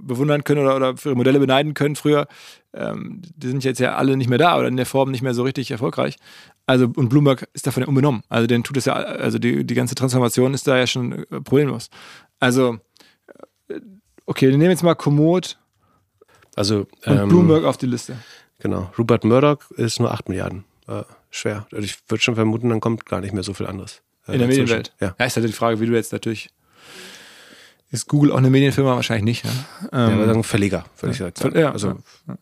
bewundern 0.00 0.42
können 0.42 0.62
oder, 0.62 0.74
oder 0.74 0.96
für 0.96 1.10
ihre 1.10 1.16
Modelle 1.16 1.38
beneiden 1.38 1.74
können 1.74 1.94
früher, 1.94 2.26
ähm, 2.74 3.22
die 3.36 3.48
sind 3.48 3.64
jetzt 3.64 3.80
ja 3.80 3.96
alle 3.96 4.16
nicht 4.16 4.28
mehr 4.28 4.38
da 4.38 4.58
oder 4.58 4.68
in 4.68 4.76
der 4.76 4.86
Form 4.86 5.10
nicht 5.10 5.22
mehr 5.22 5.34
so 5.34 5.42
richtig 5.42 5.70
erfolgreich. 5.70 6.16
Also, 6.66 6.90
und 6.94 7.08
Bloomberg 7.08 7.48
ist 7.52 7.66
davon 7.66 7.82
ja 7.82 7.88
unbenommen. 7.88 8.22
Also, 8.28 8.46
den 8.46 8.64
tut 8.64 8.76
es 8.76 8.84
ja, 8.84 8.94
also 8.94 9.38
die, 9.38 9.64
die 9.64 9.74
ganze 9.74 9.94
Transformation 9.94 10.54
ist 10.54 10.66
da 10.66 10.76
ja 10.76 10.86
schon 10.86 11.12
äh, 11.12 11.40
problemlos. 11.40 11.90
Also, 12.40 12.78
äh, 13.68 13.80
okay, 14.26 14.48
wir 14.48 14.56
nehmen 14.56 14.70
jetzt 14.70 14.82
mal 14.82 14.94
Komoot 14.94 15.58
also, 16.54 16.86
und 17.06 17.18
ähm, 17.18 17.28
Bloomberg 17.28 17.64
auf 17.64 17.76
die 17.76 17.86
Liste. 17.86 18.16
Genau. 18.58 18.92
Rupert 18.98 19.24
Murdoch 19.24 19.70
ist 19.72 19.98
nur 19.98 20.12
8 20.12 20.28
Milliarden 20.28 20.64
äh, 20.86 21.02
schwer. 21.30 21.66
Also 21.72 21.84
ich 21.84 21.98
würde 22.08 22.22
schon 22.22 22.34
vermuten, 22.34 22.68
dann 22.68 22.80
kommt 22.80 23.06
gar 23.06 23.20
nicht 23.20 23.32
mehr 23.32 23.42
so 23.42 23.54
viel 23.54 23.66
anderes. 23.66 24.02
Äh, 24.28 24.34
In 24.34 24.38
der 24.38 24.48
Medienwelt. 24.48 24.92
Ja. 25.00 25.14
ja, 25.18 25.24
ist 25.24 25.36
halt 25.36 25.48
die 25.48 25.52
Frage, 25.52 25.80
wie 25.80 25.86
du 25.86 25.94
jetzt 25.94 26.12
natürlich. 26.12 26.50
Ist 27.90 28.08
Google 28.08 28.32
auch 28.32 28.38
eine 28.38 28.50
Medienfirma? 28.50 28.94
Wahrscheinlich 28.94 29.24
nicht. 29.24 29.44
Ne? 29.44 29.50
Ähm, 29.92 30.20
ja, 30.20 30.26
sagen 30.26 30.44
Verleger, 30.44 30.84
würde 31.00 31.16
ja. 31.16 31.28
ich 31.28 31.38
sagen. 31.38 31.58
Ja, 31.58 31.72
also 31.72 31.88
ja. 32.28 32.38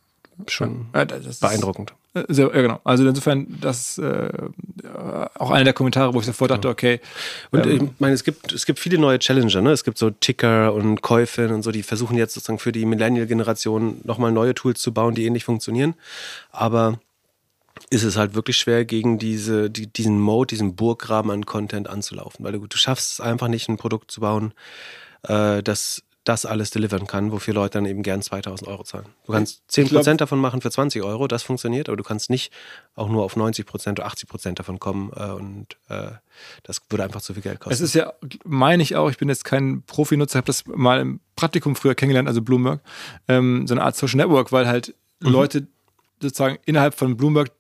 Schon 0.48 0.87
beeindruckend. 0.92 1.94
Äh, 2.14 2.24
sehr, 2.29 2.46
ja, 2.46 2.62
genau. 2.62 2.81
Also 2.83 3.07
insofern, 3.07 3.46
das 3.61 3.90
ist 3.90 3.98
äh, 3.98 4.31
auch 5.38 5.50
einer 5.50 5.64
der 5.64 5.72
Kommentare, 5.72 6.12
wo 6.12 6.20
ich 6.20 6.26
davor 6.26 6.48
dachte, 6.48 6.68
okay. 6.68 7.00
Und 7.53 7.66
ähm, 7.66 7.90
ich 7.94 8.00
meine, 8.00 8.14
es 8.14 8.24
gibt, 8.24 8.53
es 8.53 8.66
gibt 8.66 8.81
viele 8.81 8.98
neue 8.98 9.18
Challenger, 9.18 9.61
ne? 9.61 9.70
Es 9.70 9.85
gibt 9.85 9.96
so 9.96 10.11
Ticker 10.11 10.74
und 10.74 11.03
Käufin 11.03 11.53
und 11.53 11.62
so, 11.62 11.70
die 11.70 11.85
versuchen 11.85 12.16
jetzt 12.16 12.35
sozusagen 12.35 12.59
für 12.59 12.72
die 12.72 12.85
Millennial-Generation 12.85 14.00
nochmal 14.05 14.33
neue 14.33 14.55
Tools 14.55 14.81
zu 14.81 14.92
bauen, 14.92 15.14
die 15.14 15.24
ähnlich 15.24 15.44
funktionieren. 15.44 15.94
Aber 16.50 16.98
ist 17.90 18.03
es 18.03 18.16
halt 18.16 18.35
wirklich 18.35 18.57
schwer, 18.57 18.85
gegen 18.85 19.18
diese, 19.18 19.70
die, 19.70 19.87
diesen 19.87 20.18
Mode, 20.20 20.48
diesen 20.48 20.74
Burggraben 20.74 21.31
an 21.31 21.46
Content 21.46 21.88
anzulaufen. 21.88 22.44
Weil 22.44 22.53
du, 22.53 22.66
du 22.66 22.76
schaffst 22.76 23.12
es 23.12 23.20
einfach 23.20 23.48
nicht, 23.48 23.68
ein 23.68 23.76
Produkt 23.76 24.11
zu 24.11 24.20
bauen, 24.20 24.53
äh, 25.22 25.62
das 25.62 26.03
das 26.24 26.44
alles 26.44 26.70
delivern 26.70 27.06
kann, 27.06 27.33
wofür 27.33 27.54
Leute 27.54 27.78
dann 27.78 27.87
eben 27.87 28.02
gern 28.02 28.20
2000 28.20 28.68
Euro 28.68 28.85
zahlen. 28.85 29.06
Du 29.24 29.33
kannst 29.33 29.62
10% 29.70 29.88
glaub, 29.88 30.18
davon 30.18 30.38
machen 30.38 30.61
für 30.61 30.70
20 30.70 31.02
Euro, 31.02 31.26
das 31.28 31.42
funktioniert, 31.42 31.88
aber 31.88 31.96
du 31.96 32.02
kannst 32.02 32.28
nicht 32.28 32.52
auch 32.94 33.09
nur 33.09 33.24
auf 33.24 33.37
90% 33.37 33.92
oder 33.92 34.06
80% 34.06 34.54
davon 34.54 34.78
kommen 34.78 35.11
äh, 35.16 35.30
und 35.30 35.76
äh, 35.88 36.11
das 36.62 36.83
würde 36.90 37.04
einfach 37.04 37.22
zu 37.22 37.33
viel 37.33 37.42
Geld 37.42 37.61
kosten. 37.61 37.72
Es 37.72 37.80
ist 37.80 37.94
ja, 37.94 38.12
meine 38.44 38.83
ich 38.83 38.96
auch, 38.96 39.11
ich 39.11 39.16
bin 39.16 39.28
jetzt 39.28 39.44
kein 39.44 39.83
Profi-Nutzer, 39.83 40.38
habe 40.38 40.46
das 40.46 40.66
mal 40.66 41.00
im 41.00 41.20
Praktikum 41.37 41.74
früher 41.74 41.94
kennengelernt, 41.94 42.28
also 42.28 42.42
Bloomberg, 42.42 42.80
ähm, 43.26 43.66
so 43.66 43.74
eine 43.74 43.83
Art 43.83 43.96
Social 43.96 44.18
Network, 44.18 44.52
weil 44.52 44.68
halt 44.68 44.94
mhm. 45.20 45.30
Leute 45.30 45.66
sozusagen 46.20 46.59
innerhalb 46.66 46.94
von 46.94 47.16
Bloomberg 47.16 47.50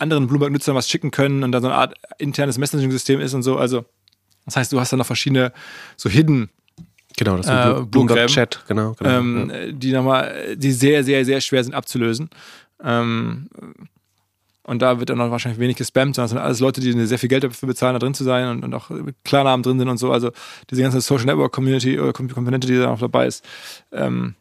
anderen 0.00 0.26
Bloomberg-Nutzern 0.26 0.74
was 0.74 0.88
schicken 0.88 1.10
können 1.10 1.42
und 1.42 1.52
da 1.52 1.60
so 1.60 1.68
eine 1.68 1.76
Art 1.76 1.94
internes 2.18 2.58
Messaging-System 2.58 3.20
ist 3.20 3.34
und 3.34 3.42
so. 3.42 3.56
Also, 3.56 3.84
das 4.46 4.56
heißt, 4.56 4.72
du 4.72 4.80
hast 4.80 4.92
dann 4.92 4.98
noch 4.98 5.06
verschiedene 5.06 5.52
so 5.96 6.08
Hidden 6.08 6.50
Genau, 7.20 7.36
das 7.36 7.48
äh, 7.48 7.84
Bloomberg 7.84 8.28
Chat, 8.28 8.64
genau. 8.66 8.94
genau 8.94 9.10
ähm, 9.10 9.52
ja. 9.52 9.72
Die 9.72 9.92
nochmal, 9.92 10.56
die 10.56 10.72
sehr, 10.72 11.04
sehr, 11.04 11.22
sehr 11.26 11.42
schwer 11.42 11.62
sind 11.62 11.74
abzulösen. 11.74 12.30
Ähm, 12.82 13.50
und 14.62 14.80
da 14.80 14.98
wird 14.98 15.10
dann 15.10 15.20
auch 15.20 15.30
wahrscheinlich 15.30 15.60
wenig 15.60 15.76
gespammt, 15.76 16.14
sondern 16.14 16.24
es 16.24 16.30
sind 16.30 16.38
alles 16.38 16.60
Leute, 16.60 16.80
die 16.80 16.92
sehr 17.04 17.18
viel 17.18 17.28
Geld 17.28 17.44
dafür 17.44 17.66
bezahlen, 17.66 17.92
da 17.92 17.98
drin 17.98 18.14
zu 18.14 18.24
sein 18.24 18.48
und, 18.48 18.64
und 18.64 18.72
auch 18.72 18.90
Klarnamen 19.22 19.62
drin 19.62 19.78
sind 19.78 19.90
und 19.90 19.98
so. 19.98 20.10
Also 20.10 20.30
diese 20.70 20.80
ganze 20.80 21.02
Social 21.02 21.26
Network 21.26 21.52
Community 21.52 22.00
oder 22.00 22.14
Komponente, 22.14 22.66
die 22.66 22.78
da 22.78 22.86
noch 22.86 23.00
dabei 23.00 23.26
ist. 23.26 23.44
Ähm, 23.92 24.34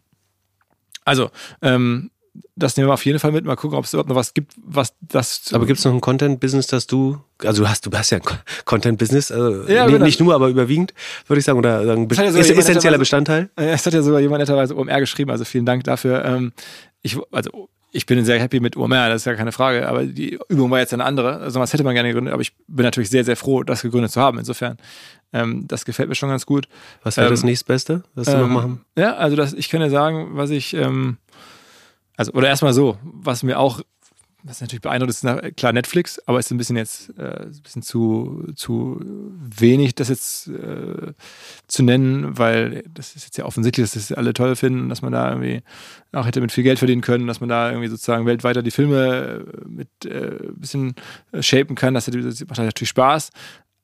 also, 1.04 1.32
ähm, 1.62 2.12
das 2.56 2.78
nehmen 2.78 2.90
wir 2.90 2.94
auf 2.94 3.06
jeden 3.06 3.20
Fall 3.20 3.32
mit. 3.32 3.46
Mal 3.46 3.56
gucken, 3.56 3.78
ob 3.78 3.86
es 3.86 3.94
überhaupt 3.94 4.10
noch 4.10 4.16
was 4.16 4.34
gibt, 4.34 4.54
was 4.58 4.94
das. 5.02 5.54
Aber 5.54 5.66
gibt 5.66 5.80
es 5.80 5.86
noch 5.86 5.94
ein 5.94 6.02
Content-Business, 6.02 6.68
das 6.68 6.88
du, 6.88 7.20
also 7.44 7.64
du 7.64 7.70
hast, 7.70 7.86
du 7.86 7.92
hast 7.92 8.10
ja 8.10 8.20
ein 8.20 8.24
Content-Business, 8.66 9.32
also 9.32 9.72
ja, 9.72 9.88
nee, 9.88 10.00
nicht 10.00 10.20
nur, 10.20 10.36
aber 10.36 10.50
überwiegend, 10.50 10.94
würde 11.28 11.40
ich 11.40 11.46
sagen, 11.46 11.58
oder 11.58 11.86
sagen, 11.86 12.08
ja 12.12 12.24
ist 12.24 12.50
essentieller 12.50 12.98
Bestandteil. 12.98 13.50
Es 13.56 13.86
hat 13.86 13.94
ja 13.94 14.02
sogar 14.02 14.20
jemand 14.20 14.40
netterweise 14.40 14.76
OMR 14.76 15.00
geschrieben, 15.00 15.32
also 15.32 15.46
vielen 15.46 15.66
Dank 15.66 15.84
dafür. 15.84 16.26
Ähm, 16.26 16.52
ich, 17.02 17.18
also 17.32 17.70
ich 17.92 18.06
bin 18.06 18.24
sehr 18.24 18.40
happy 18.40 18.60
mit 18.60 18.78
OMR, 18.78 19.10
das 19.10 19.22
ist 19.22 19.26
ja 19.26 19.36
keine 19.36 19.52
Frage, 19.52 19.88
aber 19.88 20.06
die 20.06 20.38
Übung 20.48 20.70
war 20.70 20.80
jetzt 20.80 20.94
eine 20.94 21.06
andere. 21.06 21.38
Also 21.38 21.60
was 21.60 21.74
hätte 21.74 21.84
man 21.84 21.94
gerne 21.94 22.10
gegründet, 22.10 22.34
aber 22.34 22.42
ich 22.42 22.54
bin 22.68 22.84
natürlich 22.84 23.10
sehr, 23.10 23.24
sehr 23.24 23.36
froh, 23.36 23.64
das 23.64 23.82
gegründet 23.82 24.12
zu 24.12 24.22
haben. 24.22 24.38
Insofern, 24.38 24.78
ähm, 25.34 25.68
das 25.68 25.86
gefällt 25.86 26.10
mir 26.10 26.16
schon 26.16 26.30
ganz 26.30 26.46
gut. 26.46 26.68
Was 27.04 27.18
wäre 27.18 27.28
ähm, 27.28 27.34
das 27.34 27.44
nächstbeste, 27.44 28.04
was 28.14 28.28
du 28.28 28.34
ähm, 28.34 28.42
noch 28.42 28.48
machen? 28.48 28.86
Ja, 28.96 29.16
also 29.16 29.36
das, 29.36 29.54
ich 29.54 29.70
kann 29.70 29.82
ja 29.82 29.90
sagen, 29.90 30.30
was 30.34 30.52
ich, 30.52 30.74
ähm, 30.76 31.18
also, 32.20 32.34
oder 32.34 32.50
erstmal 32.50 32.74
so, 32.74 32.98
was 33.02 33.44
mir 33.44 33.58
auch 33.58 33.82
was 34.44 34.62
natürlich 34.62 34.82
beeindruckt 34.82 35.12
ist, 35.12 35.56
klar 35.56 35.74
Netflix, 35.74 36.20
aber 36.26 36.40
ist 36.40 36.52
ein 36.52 36.58
bisschen 36.58 36.76
jetzt 36.78 37.18
äh, 37.18 37.44
ein 37.44 37.62
bisschen 37.62 37.82
zu, 37.82 38.46
zu 38.56 39.00
wenig, 39.02 39.96
das 39.96 40.10
jetzt 40.10 40.48
äh, 40.48 41.14
zu 41.68 41.84
nennen, 41.84 42.38
weil 42.38 42.84
das 42.94 43.16
ist 43.16 43.26
jetzt 43.26 43.38
ja 43.38 43.46
offensichtlich, 43.46 43.90
dass 43.90 44.08
das 44.08 44.18
alle 44.18 44.34
toll 44.34 44.56
finden, 44.56 44.90
dass 44.90 45.02
man 45.02 45.12
da 45.12 45.30
irgendwie 45.30 45.62
auch 46.14 46.26
hätte 46.26 46.42
mit 46.42 46.52
viel 46.52 46.64
Geld 46.64 46.80
verdienen 46.80 47.02
können, 47.02 47.28
dass 47.28 47.42
man 47.42 47.50
da 47.50 47.70
irgendwie 47.70 47.90
sozusagen 47.90 48.26
weltweiter 48.26 48.64
die 48.64 48.72
Filme 48.72 49.46
äh, 49.46 49.68
mit 49.68 49.90
äh, 50.06 50.40
ein 50.48 50.60
bisschen 50.60 50.96
äh, 51.32 51.42
shapen 51.42 51.76
kann. 51.76 51.94
Das, 51.94 52.06
das 52.06 52.46
macht 52.48 52.60
natürlich 52.60 52.90
Spaß. 52.90 53.32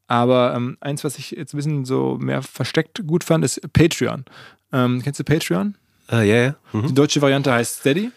Aber 0.07 0.53
ähm, 0.55 0.77
eins, 0.81 1.03
was 1.03 1.17
ich 1.17 1.31
jetzt 1.31 1.53
ein 1.53 1.57
bisschen 1.57 1.85
so 1.85 2.17
mehr 2.19 2.41
versteckt 2.41 3.05
gut 3.07 3.23
fand, 3.23 3.43
ist 3.43 3.61
Patreon. 3.73 4.25
Ähm, 4.71 5.01
kennst 5.03 5.19
du 5.19 5.23
Patreon? 5.23 5.75
Ja, 6.09 6.17
uh, 6.17 6.21
ja. 6.21 6.23
Yeah, 6.23 6.43
yeah. 6.43 6.55
mhm. 6.73 6.87
Die 6.87 6.93
deutsche 6.93 7.21
Variante 7.21 7.51
heißt 7.51 7.79
Steady 7.79 8.11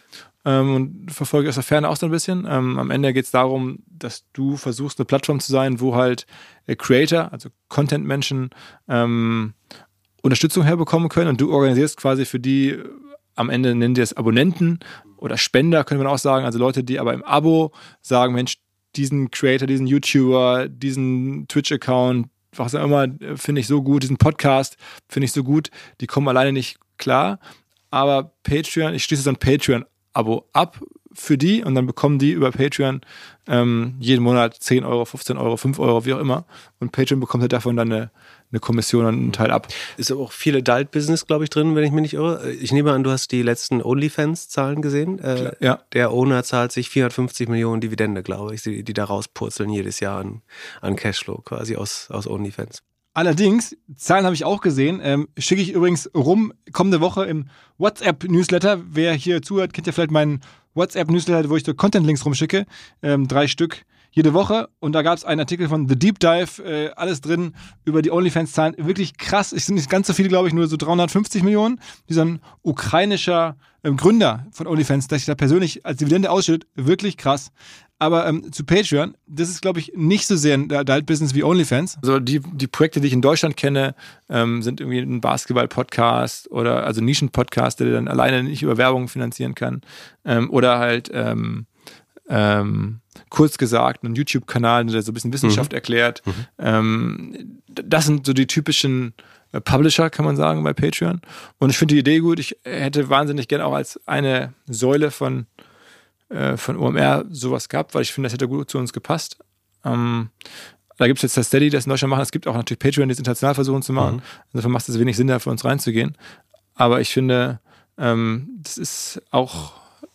ähm, 0.44 0.74
und 0.74 1.12
verfolge 1.12 1.48
aus 1.48 1.56
der 1.56 1.64
Ferne 1.64 1.88
auch 1.88 1.96
so 1.96 2.06
ein 2.06 2.12
bisschen. 2.12 2.46
Ähm, 2.48 2.78
am 2.78 2.90
Ende 2.90 3.12
geht 3.12 3.26
es 3.26 3.30
darum, 3.30 3.80
dass 3.86 4.24
du 4.32 4.56
versuchst, 4.56 4.98
eine 4.98 5.04
Plattform 5.04 5.40
zu 5.40 5.52
sein, 5.52 5.80
wo 5.80 5.94
halt 5.94 6.26
äh, 6.66 6.76
Creator, 6.76 7.32
also 7.32 7.50
Content-Menschen, 7.68 8.50
ähm, 8.88 9.54
Unterstützung 10.22 10.64
herbekommen 10.64 11.08
können 11.08 11.28
und 11.28 11.40
du 11.40 11.52
organisierst 11.52 11.96
quasi 11.96 12.24
für 12.24 12.40
die, 12.40 12.70
äh, 12.70 12.84
am 13.34 13.50
Ende 13.50 13.74
nennen 13.74 13.94
die 13.94 14.00
es 14.00 14.16
Abonnenten 14.16 14.80
oder 15.16 15.36
Spender, 15.36 15.84
könnte 15.84 16.02
man 16.02 16.12
auch 16.12 16.18
sagen, 16.18 16.44
also 16.44 16.58
Leute, 16.58 16.82
die 16.82 16.98
aber 16.98 17.12
im 17.14 17.22
Abo 17.24 17.72
sagen, 18.00 18.34
Mensch, 18.34 18.58
diesen 18.96 19.30
Creator, 19.30 19.66
diesen 19.66 19.86
YouTuber, 19.86 20.68
diesen 20.68 21.46
Twitch-Account, 21.48 22.28
was 22.52 22.74
auch 22.74 22.84
immer, 22.84 23.04
äh, 23.04 23.36
finde 23.36 23.60
ich 23.60 23.66
so 23.66 23.82
gut, 23.82 24.02
diesen 24.02 24.16
Podcast 24.16 24.76
finde 25.08 25.26
ich 25.26 25.32
so 25.32 25.44
gut, 25.44 25.70
die 26.00 26.06
kommen 26.06 26.28
alleine 26.28 26.52
nicht 26.52 26.78
klar. 26.96 27.38
Aber 27.90 28.32
Patreon, 28.42 28.94
ich 28.94 29.04
schließe 29.04 29.22
so 29.22 29.30
ein 29.30 29.36
Patreon 29.36 29.84
Abo 30.12 30.48
ab 30.52 30.80
für 31.12 31.38
die 31.38 31.64
und 31.64 31.74
dann 31.74 31.86
bekommen 31.86 32.18
die 32.18 32.30
über 32.32 32.50
Patreon 32.50 33.00
ähm, 33.46 33.96
jeden 33.98 34.22
Monat 34.22 34.54
10 34.54 34.84
Euro, 34.84 35.04
15 35.04 35.36
Euro, 35.36 35.56
5 35.56 35.78
Euro, 35.78 36.04
wie 36.04 36.12
auch 36.12 36.18
immer. 36.18 36.44
Und 36.80 36.92
Patreon 36.92 37.20
bekommt 37.20 37.42
halt 37.42 37.52
davon 37.52 37.76
dann 37.76 37.90
eine, 37.90 38.10
eine 38.50 38.60
Kommission 38.60 39.06
und 39.06 39.14
einen 39.14 39.32
Teil 39.32 39.50
ab. 39.50 39.68
Ist 39.96 40.12
aber 40.12 40.20
auch 40.20 40.32
viel 40.32 40.56
Adult-Business, 40.56 41.26
glaube 41.26 41.44
ich, 41.44 41.50
drin, 41.50 41.74
wenn 41.74 41.84
ich 41.84 41.92
mich 41.92 42.02
nicht 42.02 42.14
irre. 42.14 42.52
Ich 42.52 42.72
nehme 42.72 42.92
an, 42.92 43.04
du 43.04 43.10
hast 43.10 43.32
die 43.32 43.42
letzten 43.42 43.82
OnlyFans-Zahlen 43.82 44.82
gesehen. 44.82 45.18
Äh, 45.18 45.52
ja. 45.60 45.80
Der 45.92 46.12
Owner 46.12 46.44
zahlt 46.44 46.72
sich 46.72 46.88
450 46.90 47.48
Millionen 47.48 47.80
Dividende, 47.80 48.22
glaube 48.22 48.54
ich, 48.54 48.62
die, 48.62 48.84
die 48.84 48.94
da 48.94 49.04
rauspurzeln 49.04 49.70
jedes 49.70 50.00
Jahr 50.00 50.20
an, 50.20 50.42
an 50.80 50.94
Cashflow 50.94 51.40
quasi 51.42 51.76
aus, 51.76 52.10
aus 52.10 52.26
OnlyFans. 52.26 52.82
Allerdings, 53.18 53.76
Zahlen 53.96 54.24
habe 54.26 54.36
ich 54.36 54.44
auch 54.44 54.60
gesehen, 54.60 55.00
ähm, 55.02 55.26
schicke 55.36 55.60
ich 55.60 55.72
übrigens 55.72 56.08
rum 56.14 56.52
kommende 56.70 57.00
Woche 57.00 57.24
im 57.24 57.48
WhatsApp-Newsletter. 57.76 58.80
Wer 58.92 59.12
hier 59.12 59.42
zuhört, 59.42 59.72
kennt 59.72 59.88
ja 59.88 59.92
vielleicht 59.92 60.12
meinen 60.12 60.38
WhatsApp-Newsletter, 60.74 61.50
wo 61.50 61.56
ich 61.56 61.64
so 61.64 61.74
Content-Links 61.74 62.24
rumschicke. 62.24 62.64
Ähm, 63.02 63.26
drei 63.26 63.48
Stück 63.48 63.84
jede 64.12 64.34
Woche. 64.34 64.68
Und 64.78 64.92
da 64.92 65.02
gab 65.02 65.18
es 65.18 65.24
einen 65.24 65.40
Artikel 65.40 65.68
von 65.68 65.88
The 65.88 65.98
Deep 65.98 66.20
Dive, 66.20 66.62
äh, 66.62 66.90
alles 66.94 67.20
drin 67.20 67.54
über 67.84 68.02
die 68.02 68.12
OnlyFans-Zahlen. 68.12 68.76
Wirklich 68.78 69.18
krass. 69.18 69.52
Es 69.52 69.66
sind 69.66 69.74
nicht 69.74 69.90
ganz 69.90 70.06
so 70.06 70.12
viele, 70.12 70.28
glaube 70.28 70.46
ich, 70.46 70.54
nur 70.54 70.68
so 70.68 70.76
350 70.76 71.42
Millionen. 71.42 71.80
Dieser 72.08 72.24
ukrainischer 72.62 73.56
ähm, 73.82 73.96
Gründer 73.96 74.46
von 74.52 74.68
OnlyFans, 74.68 75.08
der 75.08 75.18
sich 75.18 75.26
da 75.26 75.34
persönlich 75.34 75.84
als 75.84 75.98
Dividende 75.98 76.30
ausschüttet, 76.30 76.68
wirklich 76.76 77.16
krass. 77.16 77.50
Aber 77.98 78.26
ähm, 78.28 78.52
zu 78.52 78.64
Patreon, 78.64 79.14
das 79.26 79.48
ist, 79.48 79.60
glaube 79.60 79.80
ich, 79.80 79.92
nicht 79.96 80.26
so 80.26 80.36
sehr 80.36 80.54
ein 80.54 80.70
Adult-Business 80.72 81.34
wie 81.34 81.42
OnlyFans. 81.42 81.98
Also 82.00 82.20
die, 82.20 82.40
die 82.40 82.68
Projekte, 82.68 83.00
die 83.00 83.08
ich 83.08 83.12
in 83.12 83.22
Deutschland 83.22 83.56
kenne, 83.56 83.94
ähm, 84.28 84.62
sind 84.62 84.80
irgendwie 84.80 85.00
ein 85.00 85.20
Basketball-Podcast 85.20 86.50
oder 86.50 86.84
also 86.84 87.00
Nischen-Podcast, 87.00 87.80
der 87.80 87.90
dann 87.90 88.06
alleine 88.06 88.44
nicht 88.44 88.62
über 88.62 88.76
Werbung 88.76 89.08
finanzieren 89.08 89.56
kann. 89.56 89.80
Ähm, 90.24 90.48
oder 90.50 90.78
halt 90.78 91.10
ähm, 91.12 91.66
ähm, 92.28 93.00
kurz 93.30 93.58
gesagt, 93.58 94.04
ein 94.04 94.14
YouTube-Kanal, 94.14 94.86
der 94.86 95.02
so 95.02 95.10
ein 95.10 95.14
bisschen 95.14 95.32
Wissenschaft 95.32 95.72
mhm. 95.72 95.76
erklärt. 95.76 96.22
Mhm. 96.24 96.32
Ähm, 96.58 97.60
das 97.66 98.06
sind 98.06 98.26
so 98.26 98.32
die 98.32 98.46
typischen 98.46 99.14
äh, 99.52 99.60
Publisher, 99.60 100.08
kann 100.10 100.24
man 100.24 100.36
sagen, 100.36 100.62
bei 100.62 100.72
Patreon. 100.72 101.20
Und 101.58 101.70
ich 101.70 101.78
finde 101.78 101.94
die 101.94 102.00
Idee 102.00 102.20
gut. 102.20 102.38
Ich 102.38 102.56
hätte 102.64 103.08
wahnsinnig 103.08 103.48
gerne 103.48 103.64
auch 103.64 103.74
als 103.74 103.98
eine 104.06 104.52
Säule 104.66 105.10
von 105.10 105.46
äh, 106.28 106.56
von 106.56 106.76
OMR 106.76 107.24
sowas 107.30 107.68
gehabt, 107.68 107.94
weil 107.94 108.02
ich 108.02 108.12
finde, 108.12 108.26
das 108.26 108.34
hätte 108.34 108.48
gut 108.48 108.70
zu 108.70 108.78
uns 108.78 108.92
gepasst. 108.92 109.38
Ähm, 109.84 110.30
da 110.96 111.06
gibt 111.06 111.18
es 111.18 111.22
jetzt 111.22 111.36
das 111.36 111.46
Steady, 111.46 111.70
das 111.70 111.86
in 111.86 111.90
Deutschland 111.90 112.10
machen. 112.10 112.22
Es 112.22 112.32
gibt 112.32 112.46
auch 112.46 112.54
natürlich 112.54 112.80
Patreon, 112.80 113.08
die 113.08 113.12
es 113.12 113.18
international 113.18 113.54
versuchen 113.54 113.82
zu 113.82 113.92
machen. 113.92 114.16
Mhm. 114.16 114.22
Insofern 114.52 114.72
macht 114.72 114.88
es 114.88 114.98
wenig 114.98 115.16
Sinn, 115.16 115.28
da 115.28 115.38
für 115.38 115.50
uns 115.50 115.64
reinzugehen. 115.64 116.16
Aber 116.74 117.00
ich 117.00 117.10
finde, 117.10 117.60
ähm, 117.96 118.48
das 118.62 118.78
ist 118.78 119.22
auch 119.30 119.72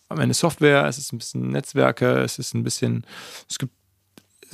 am 0.09 0.20
Ende 0.20 0.34
Software, 0.34 0.86
es 0.86 0.97
ist 0.97 1.11
ein 1.14 1.18
bisschen 1.18 1.49
Netzwerke, 1.49 2.20
es 2.20 2.38
ist 2.38 2.53
ein 2.53 2.64
bisschen, 2.64 3.05
es 3.49 3.57
gibt 3.57 3.74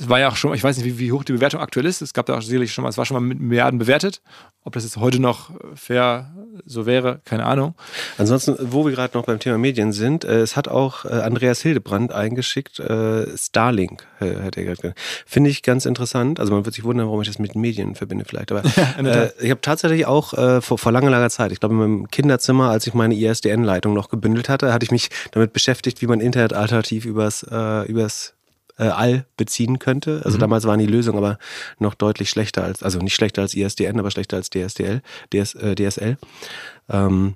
es 0.00 0.08
war 0.08 0.18
ja 0.18 0.28
auch 0.28 0.36
schon, 0.36 0.54
ich 0.54 0.64
weiß 0.64 0.78
nicht, 0.78 0.86
wie, 0.86 0.98
wie, 0.98 1.12
hoch 1.12 1.24
die 1.24 1.32
Bewertung 1.32 1.60
aktuell 1.60 1.86
ist. 1.86 2.00
Es 2.00 2.14
gab 2.14 2.26
da 2.26 2.38
auch 2.38 2.42
sicherlich 2.42 2.72
schon 2.72 2.82
mal, 2.82 2.88
es 2.88 2.96
war 2.96 3.04
schon 3.04 3.14
mal 3.14 3.20
mit 3.20 3.38
Milliarden 3.38 3.78
bewertet. 3.78 4.22
Ob 4.64 4.72
das 4.74 4.84
jetzt 4.84 4.96
heute 4.96 5.20
noch 5.20 5.50
fair 5.74 6.34
so 6.66 6.84
wäre, 6.84 7.20
keine 7.24 7.46
Ahnung. 7.46 7.74
Ansonsten, 8.18 8.56
wo 8.60 8.84
wir 8.84 8.92
gerade 8.92 9.16
noch 9.16 9.24
beim 9.24 9.38
Thema 9.38 9.58
Medien 9.58 9.92
sind, 9.92 10.24
äh, 10.24 10.40
es 10.40 10.56
hat 10.56 10.68
auch 10.68 11.04
äh, 11.04 11.08
Andreas 11.08 11.60
Hildebrand 11.62 12.12
eingeschickt, 12.12 12.78
äh, 12.78 13.26
Starlink, 13.36 14.06
hat 14.20 14.56
er 14.56 14.64
gerade 14.64 14.94
Finde 15.26 15.48
ich 15.48 15.62
ganz 15.62 15.86
interessant. 15.86 16.40
Also 16.40 16.52
man 16.52 16.64
wird 16.66 16.74
sich 16.74 16.84
wundern, 16.84 17.06
warum 17.06 17.22
ich 17.22 17.28
das 17.28 17.38
mit 17.38 17.54
Medien 17.54 17.94
verbinde 17.94 18.24
vielleicht. 18.26 18.52
Aber 18.52 18.64
äh, 18.98 19.30
ich 19.40 19.50
habe 19.50 19.60
tatsächlich 19.60 20.06
auch 20.06 20.34
äh, 20.34 20.60
vor, 20.60 20.78
vor 20.78 20.92
langer, 20.92 21.10
langer 21.10 21.30
Zeit, 21.30 21.52
ich 21.52 21.60
glaube 21.60 21.74
in 21.74 21.80
meinem 21.80 22.10
Kinderzimmer, 22.10 22.70
als 22.70 22.86
ich 22.86 22.94
meine 22.94 23.14
ISDN-Leitung 23.14 23.94
noch 23.94 24.08
gebündelt 24.08 24.48
hatte, 24.48 24.72
hatte 24.72 24.84
ich 24.84 24.90
mich 24.90 25.08
damit 25.32 25.52
beschäftigt, 25.52 26.02
wie 26.02 26.06
man 26.06 26.20
Internet 26.20 26.52
alternativ 26.52 27.06
übers, 27.06 27.46
äh, 27.50 27.86
übers 27.86 28.34
äh, 28.80 28.88
All 28.88 29.26
beziehen 29.36 29.78
könnte. 29.78 30.22
Also 30.24 30.38
mhm. 30.38 30.40
damals 30.40 30.64
waren 30.64 30.78
die 30.78 30.86
Lösungen 30.86 31.18
aber 31.18 31.38
noch 31.78 31.94
deutlich 31.94 32.30
schlechter 32.30 32.64
als, 32.64 32.82
also 32.82 32.98
nicht 32.98 33.14
schlechter 33.14 33.42
als 33.42 33.54
ISDN, 33.54 33.98
aber 33.98 34.10
schlechter 34.10 34.36
als 34.38 34.50
DSDL, 34.50 35.02
DS, 35.32 35.54
äh, 35.54 35.74
DSL. 35.74 36.16
Ähm, 36.88 37.34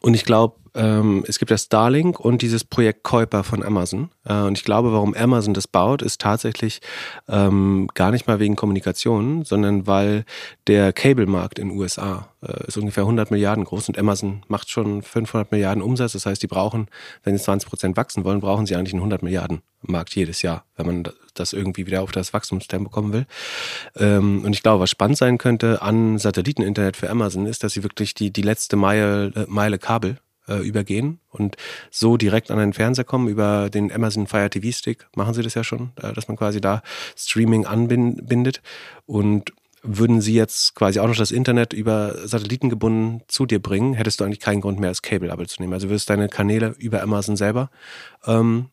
und 0.00 0.14
ich 0.14 0.24
glaube, 0.24 0.56
ähm, 0.74 1.24
es 1.28 1.38
gibt 1.38 1.50
das 1.50 1.64
Starlink 1.64 2.18
und 2.18 2.40
dieses 2.40 2.64
Projekt 2.64 3.02
Kuiper 3.02 3.44
von 3.44 3.62
Amazon. 3.62 4.10
Äh, 4.24 4.34
und 4.42 4.56
ich 4.56 4.64
glaube, 4.64 4.92
warum 4.92 5.14
Amazon 5.14 5.54
das 5.54 5.68
baut, 5.68 6.02
ist 6.02 6.20
tatsächlich 6.20 6.80
ähm, 7.28 7.88
gar 7.94 8.10
nicht 8.10 8.26
mal 8.26 8.40
wegen 8.40 8.56
Kommunikation, 8.56 9.44
sondern 9.44 9.86
weil 9.86 10.24
der 10.66 10.92
Cable-Markt 10.92 11.58
in 11.58 11.68
den 11.68 11.78
USA 11.78 12.28
äh, 12.42 12.66
ist 12.66 12.78
ungefähr 12.78 13.04
100 13.04 13.30
Milliarden 13.30 13.64
groß 13.64 13.88
und 13.88 13.98
Amazon 13.98 14.42
macht 14.48 14.70
schon 14.70 15.02
500 15.02 15.52
Milliarden 15.52 15.82
Umsatz. 15.82 16.12
Das 16.12 16.26
heißt, 16.26 16.42
die 16.42 16.46
brauchen, 16.48 16.88
wenn 17.22 17.36
sie 17.36 17.44
20 17.44 17.68
Prozent 17.68 17.96
wachsen 17.96 18.24
wollen, 18.24 18.40
brauchen 18.40 18.66
sie 18.66 18.74
eigentlich 18.74 18.94
einen 18.94 19.02
100 19.02 19.22
Milliarden 19.22 19.60
Markt 19.82 20.14
jedes 20.14 20.42
Jahr, 20.42 20.64
wenn 20.76 20.86
man 20.86 21.04
das 21.34 21.52
irgendwie 21.52 21.86
wieder 21.86 22.02
auf 22.02 22.12
das 22.12 22.32
Wachstumstempo 22.32 22.90
kommen 22.90 23.12
will. 23.12 23.26
Ähm, 23.96 24.44
und 24.44 24.54
ich 24.54 24.62
glaube, 24.62 24.82
was 24.82 24.90
spannend 24.90 25.18
sein 25.18 25.38
könnte 25.38 25.82
an 25.82 26.18
Satelliteninternet 26.18 26.96
für 26.96 27.10
Amazon 27.10 27.46
ist, 27.46 27.64
dass 27.64 27.72
sie 27.72 27.82
wirklich 27.82 28.14
die, 28.14 28.32
die 28.32 28.42
letzte 28.42 28.76
Meile, 28.76 29.32
äh, 29.34 29.44
Meile 29.48 29.78
Kabel 29.78 30.18
äh, 30.48 30.66
übergehen 30.66 31.20
und 31.30 31.56
so 31.90 32.16
direkt 32.16 32.50
an 32.50 32.58
den 32.58 32.72
Fernseher 32.72 33.04
kommen 33.04 33.28
über 33.28 33.70
den 33.70 33.92
Amazon 33.92 34.26
Fire 34.26 34.50
TV 34.50 34.76
Stick. 34.76 35.06
Machen 35.16 35.34
sie 35.34 35.42
das 35.42 35.54
ja 35.54 35.64
schon, 35.64 35.92
äh, 36.00 36.12
dass 36.12 36.28
man 36.28 36.36
quasi 36.36 36.60
da 36.60 36.82
Streaming 37.16 37.66
anbindet 37.66 38.62
und 39.06 39.52
würden 39.82 40.20
sie 40.20 40.34
jetzt 40.34 40.74
quasi 40.74 41.00
auch 41.00 41.08
noch 41.08 41.16
das 41.16 41.32
Internet 41.32 41.72
über 41.72 42.14
Satelliten 42.26 42.70
gebunden 42.70 43.22
zu 43.26 43.46
dir 43.46 43.60
bringen, 43.60 43.94
hättest 43.94 44.20
du 44.20 44.24
eigentlich 44.24 44.40
keinen 44.40 44.60
Grund 44.60 44.78
mehr, 44.78 44.90
das 44.90 45.02
Cable-Abo 45.02 45.44
zu 45.46 45.60
nehmen. 45.60 45.72
Also 45.72 45.88
würdest 45.88 46.08
deine 46.08 46.28
Kanäle 46.28 46.74
über 46.78 47.02
Amazon 47.02 47.36
selber 47.36 47.70
ähm, 48.26 48.68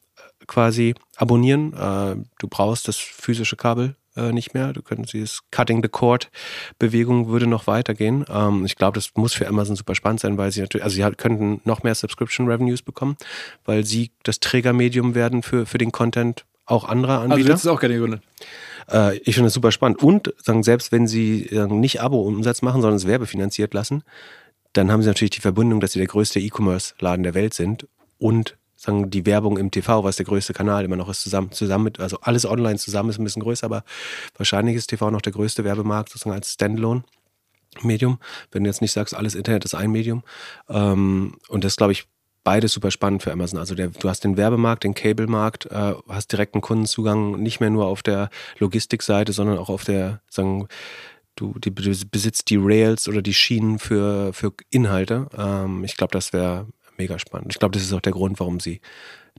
quasi 0.50 0.96
abonnieren. 1.16 1.74
Äh, 1.74 2.18
du 2.40 2.48
brauchst 2.50 2.90
das 2.90 2.98
physische 2.98 3.56
Kabel 3.56 3.96
äh, 4.18 4.34
nicht 4.34 4.54
mehr. 4.54 4.74
Du 4.74 4.82
könntest 4.82 5.14
dieses 5.14 5.42
Cutting 5.52 5.82
the 5.82 5.88
Cord 5.88 6.30
Bewegung 6.78 7.30
würde 7.30 7.48
noch 7.48 7.68
weitergehen. 7.68 8.26
Ähm, 8.30 8.66
ich 8.66 8.76
glaube, 8.76 8.96
das 8.96 9.12
muss 9.16 9.34
für 9.34 9.48
Amazon 9.48 9.78
super 9.78 9.96
spannend 9.96 10.20
sein, 10.20 10.38
weil 10.38 10.52
sie 10.52 10.60
natürlich, 10.62 10.84
also 10.84 10.96
sie 10.96 11.16
könnten 11.16 11.62
noch 11.64 11.84
mehr 11.84 11.96
Subscription 11.96 12.48
Revenues 12.48 12.82
bekommen, 12.82 13.16
weil 13.64 13.86
sie 13.86 14.12
das 14.24 14.42
Trägermedium 14.42 15.16
werden 15.16 15.44
für, 15.44 15.66
für 15.66 15.78
den 15.78 15.92
Content 15.94 16.46
auch 16.66 16.84
anderer 16.84 17.22
Anbieter. 17.22 17.36
Also 17.36 17.48
das 17.48 17.62
ist 17.62 17.68
auch 17.68 17.80
gerne 17.80 17.96
gegründet. 17.96 18.22
Äh, 18.92 19.18
ich 19.20 19.36
finde 19.36 19.48
das 19.48 19.54
super 19.54 19.72
spannend. 19.72 20.04
Und 20.04 20.34
sagen, 20.44 20.64
selbst 20.64 20.92
wenn 20.92 21.08
sie 21.08 21.50
nicht 21.70 22.02
Abo-Umsatz 22.02 22.62
machen, 22.62 22.82
sondern 22.82 22.98
es 22.98 23.08
werbefinanziert 23.08 23.74
lassen, 23.74 24.04
dann 24.74 24.92
haben 24.92 25.02
sie 25.02 25.08
natürlich 25.08 25.32
die 25.32 25.42
Verbindung, 25.42 25.80
dass 25.80 25.94
sie 25.94 26.00
der 26.00 26.08
größte 26.08 26.40
E-Commerce-Laden 26.40 27.24
der 27.24 27.34
Welt 27.34 27.54
sind 27.54 27.88
und 28.20 28.56
sagen 28.80 29.10
die 29.10 29.26
Werbung 29.26 29.58
im 29.58 29.72
TV, 29.72 30.04
was 30.04 30.16
der 30.16 30.26
größte 30.26 30.54
Kanal 30.54 30.86
immer 30.86 30.96
noch 30.96 31.10
ist, 31.10 31.22
zusammen, 31.22 31.52
zusammen 31.52 31.84
mit, 31.84 32.00
also 32.00 32.18
alles 32.22 32.46
online 32.46 32.78
zusammen 32.78 33.10
ist 33.10 33.20
ein 33.20 33.26
bisschen 33.26 33.44
größer, 33.44 33.66
aber 33.66 33.84
wahrscheinlich 34.38 34.76
ist 34.76 34.88
TV 34.88 35.12
noch 35.12 35.22
der 35.22 35.34
größte 35.34 35.66
Werbemarkt 35.66 36.10
sozusagen 36.10 36.36
als 36.36 36.54
Standalone. 36.54 37.04
Medium, 37.82 38.18
wenn 38.52 38.64
du 38.64 38.70
jetzt 38.70 38.82
nicht 38.82 38.92
sagst, 38.94 39.14
alles 39.14 39.36
Internet 39.36 39.64
ist 39.64 39.76
ein 39.76 39.92
Medium. 39.92 40.24
Ähm, 40.70 41.36
und 41.50 41.64
das 41.64 41.76
glaube 41.76 41.92
ich 41.92 42.08
beides 42.44 42.74
super 42.74 42.90
spannend 42.90 43.22
für 43.22 43.32
Amazon. 43.32 43.60
Also 43.60 43.76
der, 43.76 43.90
du 43.90 44.10
hast 44.10 44.24
den 44.24 44.38
Werbemarkt, 44.38 44.84
den 44.84 44.96
Cable-Markt, 44.96 45.68
äh, 45.68 45.94
hast 46.08 46.32
direkten 46.32 46.62
Kundenzugang 46.62 47.40
nicht 47.40 47.60
mehr 47.60 47.70
nur 47.70 47.86
auf 47.86 48.02
der 48.02 48.30
Logistikseite, 48.58 49.34
sondern 49.34 49.60
auch 49.60 49.70
auf 49.70 49.84
der, 49.84 50.22
sagen, 50.30 50.68
du, 51.36 51.54
die, 51.60 51.74
du 51.74 52.06
besitzt 52.10 52.50
die 52.50 52.58
Rails 52.60 53.08
oder 53.08 53.22
die 53.22 53.36
Schienen 53.36 53.78
für, 53.78 54.34
für 54.34 54.52
Inhalte. 54.72 55.28
Ähm, 55.38 55.84
ich 55.84 55.96
glaube, 55.96 56.12
das 56.12 56.34
wäre 56.34 56.66
mega 57.00 57.18
spannend. 57.18 57.52
Ich 57.52 57.60
glaube, 57.60 57.74
das 57.74 57.84
ist 57.84 57.94
auch 57.94 58.02
der 58.02 58.14
Grund, 58.14 58.40
warum 58.40 58.60
sie 58.60 58.82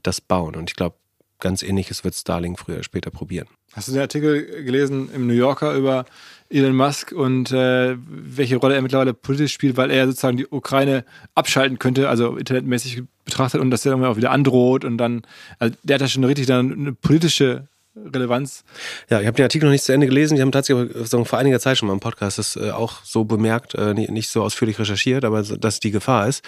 das 0.03 0.19
bauen. 0.19 0.55
Und 0.55 0.69
ich 0.69 0.75
glaube, 0.75 0.97
ganz 1.39 1.63
ähnliches 1.63 2.03
wird 2.03 2.15
Starlink 2.15 2.59
früher 2.59 2.75
oder 2.75 2.83
später 2.83 3.09
probieren. 3.09 3.47
Hast 3.73 3.87
du 3.87 3.93
den 3.93 4.01
Artikel 4.01 4.63
gelesen 4.63 5.09
im 5.13 5.27
New 5.27 5.33
Yorker 5.33 5.73
über 5.73 6.05
Elon 6.49 6.75
Musk 6.75 7.11
und 7.11 7.51
äh, 7.51 7.95
welche 7.97 8.57
Rolle 8.57 8.75
er 8.75 8.81
mittlerweile 8.81 9.13
politisch 9.13 9.53
spielt, 9.53 9.77
weil 9.77 9.91
er 9.91 10.07
sozusagen 10.07 10.37
die 10.37 10.47
Ukraine 10.47 11.05
abschalten 11.35 11.79
könnte, 11.79 12.09
also 12.09 12.35
internetmäßig 12.35 13.03
betrachtet 13.25 13.61
und 13.61 13.71
dass 13.71 13.85
er 13.85 13.91
dann 13.91 14.03
auch 14.05 14.17
wieder 14.17 14.31
androht 14.31 14.85
und 14.85 14.97
dann, 14.97 15.21
also 15.57 15.75
der 15.83 15.95
hat 15.95 16.01
ja 16.01 16.07
schon 16.07 16.23
richtig 16.23 16.47
dann 16.47 16.71
eine 16.71 16.93
politische 16.93 17.67
Relevanz. 17.95 18.63
Ja, 19.09 19.19
ich 19.19 19.27
habe 19.27 19.35
den 19.35 19.43
Artikel 19.43 19.65
noch 19.65 19.71
nicht 19.71 19.83
zu 19.83 19.91
Ende 19.91 20.07
gelesen. 20.07 20.35
Die 20.35 20.41
haben 20.41 20.51
tatsächlich 20.51 20.91
vor 21.25 21.39
einiger 21.39 21.59
Zeit 21.59 21.77
schon 21.77 21.87
mal 21.87 21.93
im 21.93 21.99
Podcast 21.99 22.37
das 22.37 22.55
äh, 22.55 22.71
auch 22.71 23.03
so 23.03 23.25
bemerkt, 23.25 23.75
äh, 23.75 23.93
nicht, 23.93 24.29
so 24.29 24.43
ausführlich 24.43 24.79
recherchiert, 24.79 25.25
aber 25.25 25.43
dass 25.43 25.79
die 25.81 25.91
Gefahr 25.91 26.27
ist, 26.27 26.43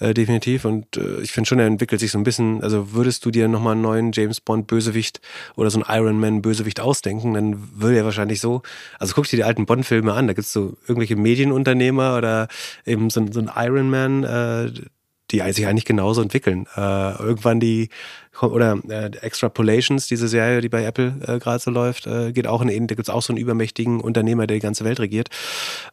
äh, 0.00 0.12
definitiv. 0.12 0.64
Und 0.64 0.96
ich 1.22 1.30
finde 1.30 1.48
schon, 1.48 1.58
er 1.58 1.66
entwickelt 1.66 2.00
sich 2.00 2.10
so 2.10 2.18
ein 2.18 2.24
bisschen. 2.24 2.62
Also 2.62 2.92
würdest 2.92 3.24
du 3.24 3.30
dir 3.30 3.46
nochmal 3.48 3.72
einen 3.72 3.82
neuen 3.82 4.12
James 4.12 4.40
Bond 4.40 4.66
Bösewicht 4.66 5.20
oder 5.54 5.70
so 5.70 5.80
einen 5.80 6.00
Iron 6.00 6.18
Man 6.18 6.42
Bösewicht 6.42 6.80
ausdenken, 6.80 7.34
dann 7.34 7.80
würde 7.80 7.98
er 7.98 8.04
wahrscheinlich 8.04 8.40
so. 8.40 8.62
Also 8.98 9.14
guck 9.14 9.28
dir 9.28 9.36
die 9.36 9.44
alten 9.44 9.66
Bond-Filme 9.66 10.12
an. 10.12 10.26
Da 10.26 10.32
gibt's 10.32 10.52
so 10.52 10.76
irgendwelche 10.82 11.16
Medienunternehmer 11.16 12.16
oder 12.16 12.48
eben 12.84 13.10
so, 13.10 13.24
so 13.30 13.40
ein 13.40 13.50
Iron 13.56 13.90
Man. 13.90 14.24
Äh, 15.32 15.46
die 15.46 15.52
sich 15.52 15.66
eigentlich 15.66 15.84
genauso 15.84 16.22
entwickeln. 16.22 16.66
Äh, 16.76 17.22
irgendwann 17.22 17.60
die 17.60 17.88
oder 18.40 18.78
äh, 18.88 19.10
Extrapolations, 19.20 20.06
diese 20.06 20.28
Serie, 20.28 20.60
die 20.60 20.68
bei 20.68 20.84
Apple 20.84 21.14
äh, 21.26 21.38
gerade 21.38 21.58
so 21.58 21.70
läuft, 21.70 22.06
äh, 22.06 22.32
geht 22.32 22.46
auch 22.46 22.62
in 22.62 22.68
da 22.86 22.94
gibt 22.94 23.08
es 23.08 23.10
auch 23.10 23.22
so 23.22 23.32
einen 23.32 23.38
übermächtigen 23.38 24.00
Unternehmer, 24.00 24.46
der 24.46 24.56
die 24.56 24.62
ganze 24.62 24.84
Welt 24.84 25.00
regiert. 25.00 25.28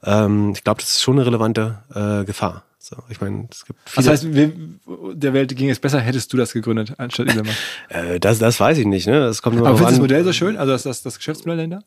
Ähm, 0.04 0.54
ich 0.56 0.64
glaube, 0.64 0.82
das 0.82 0.92
ist 0.92 1.02
schon 1.02 1.16
eine 1.18 1.26
relevante 1.26 1.80
äh, 1.94 2.24
Gefahr. 2.24 2.64
So, 2.78 2.98
ich 3.10 3.20
meine, 3.20 3.48
es 3.50 3.66
gibt 3.66 3.80
viele. 3.86 4.06
Das 4.06 4.24
heißt, 4.24 4.28
der 4.28 5.34
Welt 5.34 5.56
ging 5.56 5.72
es 5.72 5.80
besser, 5.80 6.00
hättest 6.00 6.32
du 6.32 6.38
das 6.38 6.54
gegründet 6.54 6.94
anstatt 7.00 7.30
Elon 7.30 7.48
äh, 7.90 8.20
das, 8.20 8.38
das 8.38 8.60
weiß 8.60 8.78
ich 8.78 8.86
nicht. 8.86 9.08
Ne? 9.08 9.20
Das 9.20 9.42
kommt 9.42 9.56
nur 9.56 9.68
Aber 9.68 9.78
findest 9.78 9.98
du 9.98 10.02
das 10.04 10.10
Modell 10.12 10.24
so 10.24 10.34
schön? 10.34 10.56
Also 10.56 10.72
das, 10.72 10.84
das, 10.84 11.02
das 11.02 11.18
Geschäftsmodell 11.18 11.58
dahinter? 11.58 11.84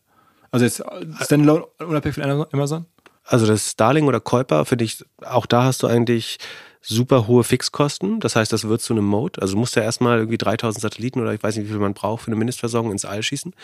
Also 0.51 0.65
jetzt 0.65 0.83
Standalone 1.23 1.67
unabhängig 1.79 2.17
von 2.17 2.47
Amazon? 2.53 2.87
Also 3.25 3.47
das 3.47 3.71
Starling 3.71 4.07
oder 4.07 4.19
Kuiper, 4.21 4.65
finde 4.65 4.87
ich, 4.87 5.05
auch 5.25 5.47
da 5.47 5.65
hast 5.65 5.83
du 5.83 5.87
eigentlich 5.87 6.39
super 6.81 7.27
hohe 7.27 7.45
Fixkosten. 7.45 8.21
Das 8.21 8.37
heißt, 8.37 8.53
das 8.53 8.69
wird 8.69 8.81
zu 8.81 8.93
einem 8.93 9.05
Mode. 9.05 9.41
Also 9.41 9.55
du 9.55 9.61
musst 9.61 9.77
ja 9.77 9.83
erstmal 9.83 10.19
irgendwie 10.19 10.39
3000 10.39 10.83
Satelliten 10.83 11.21
oder 11.21 11.33
ich 11.33 11.43
weiß 11.43 11.57
nicht, 11.57 11.67
wie 11.67 11.73
viel 11.73 11.81
man 11.81 11.95
braucht 11.95 12.23
für 12.23 12.29
eine 12.29 12.37
Mindestversorgung 12.37 12.93
ins 12.93 13.05
All 13.05 13.23
schießen. 13.23 13.55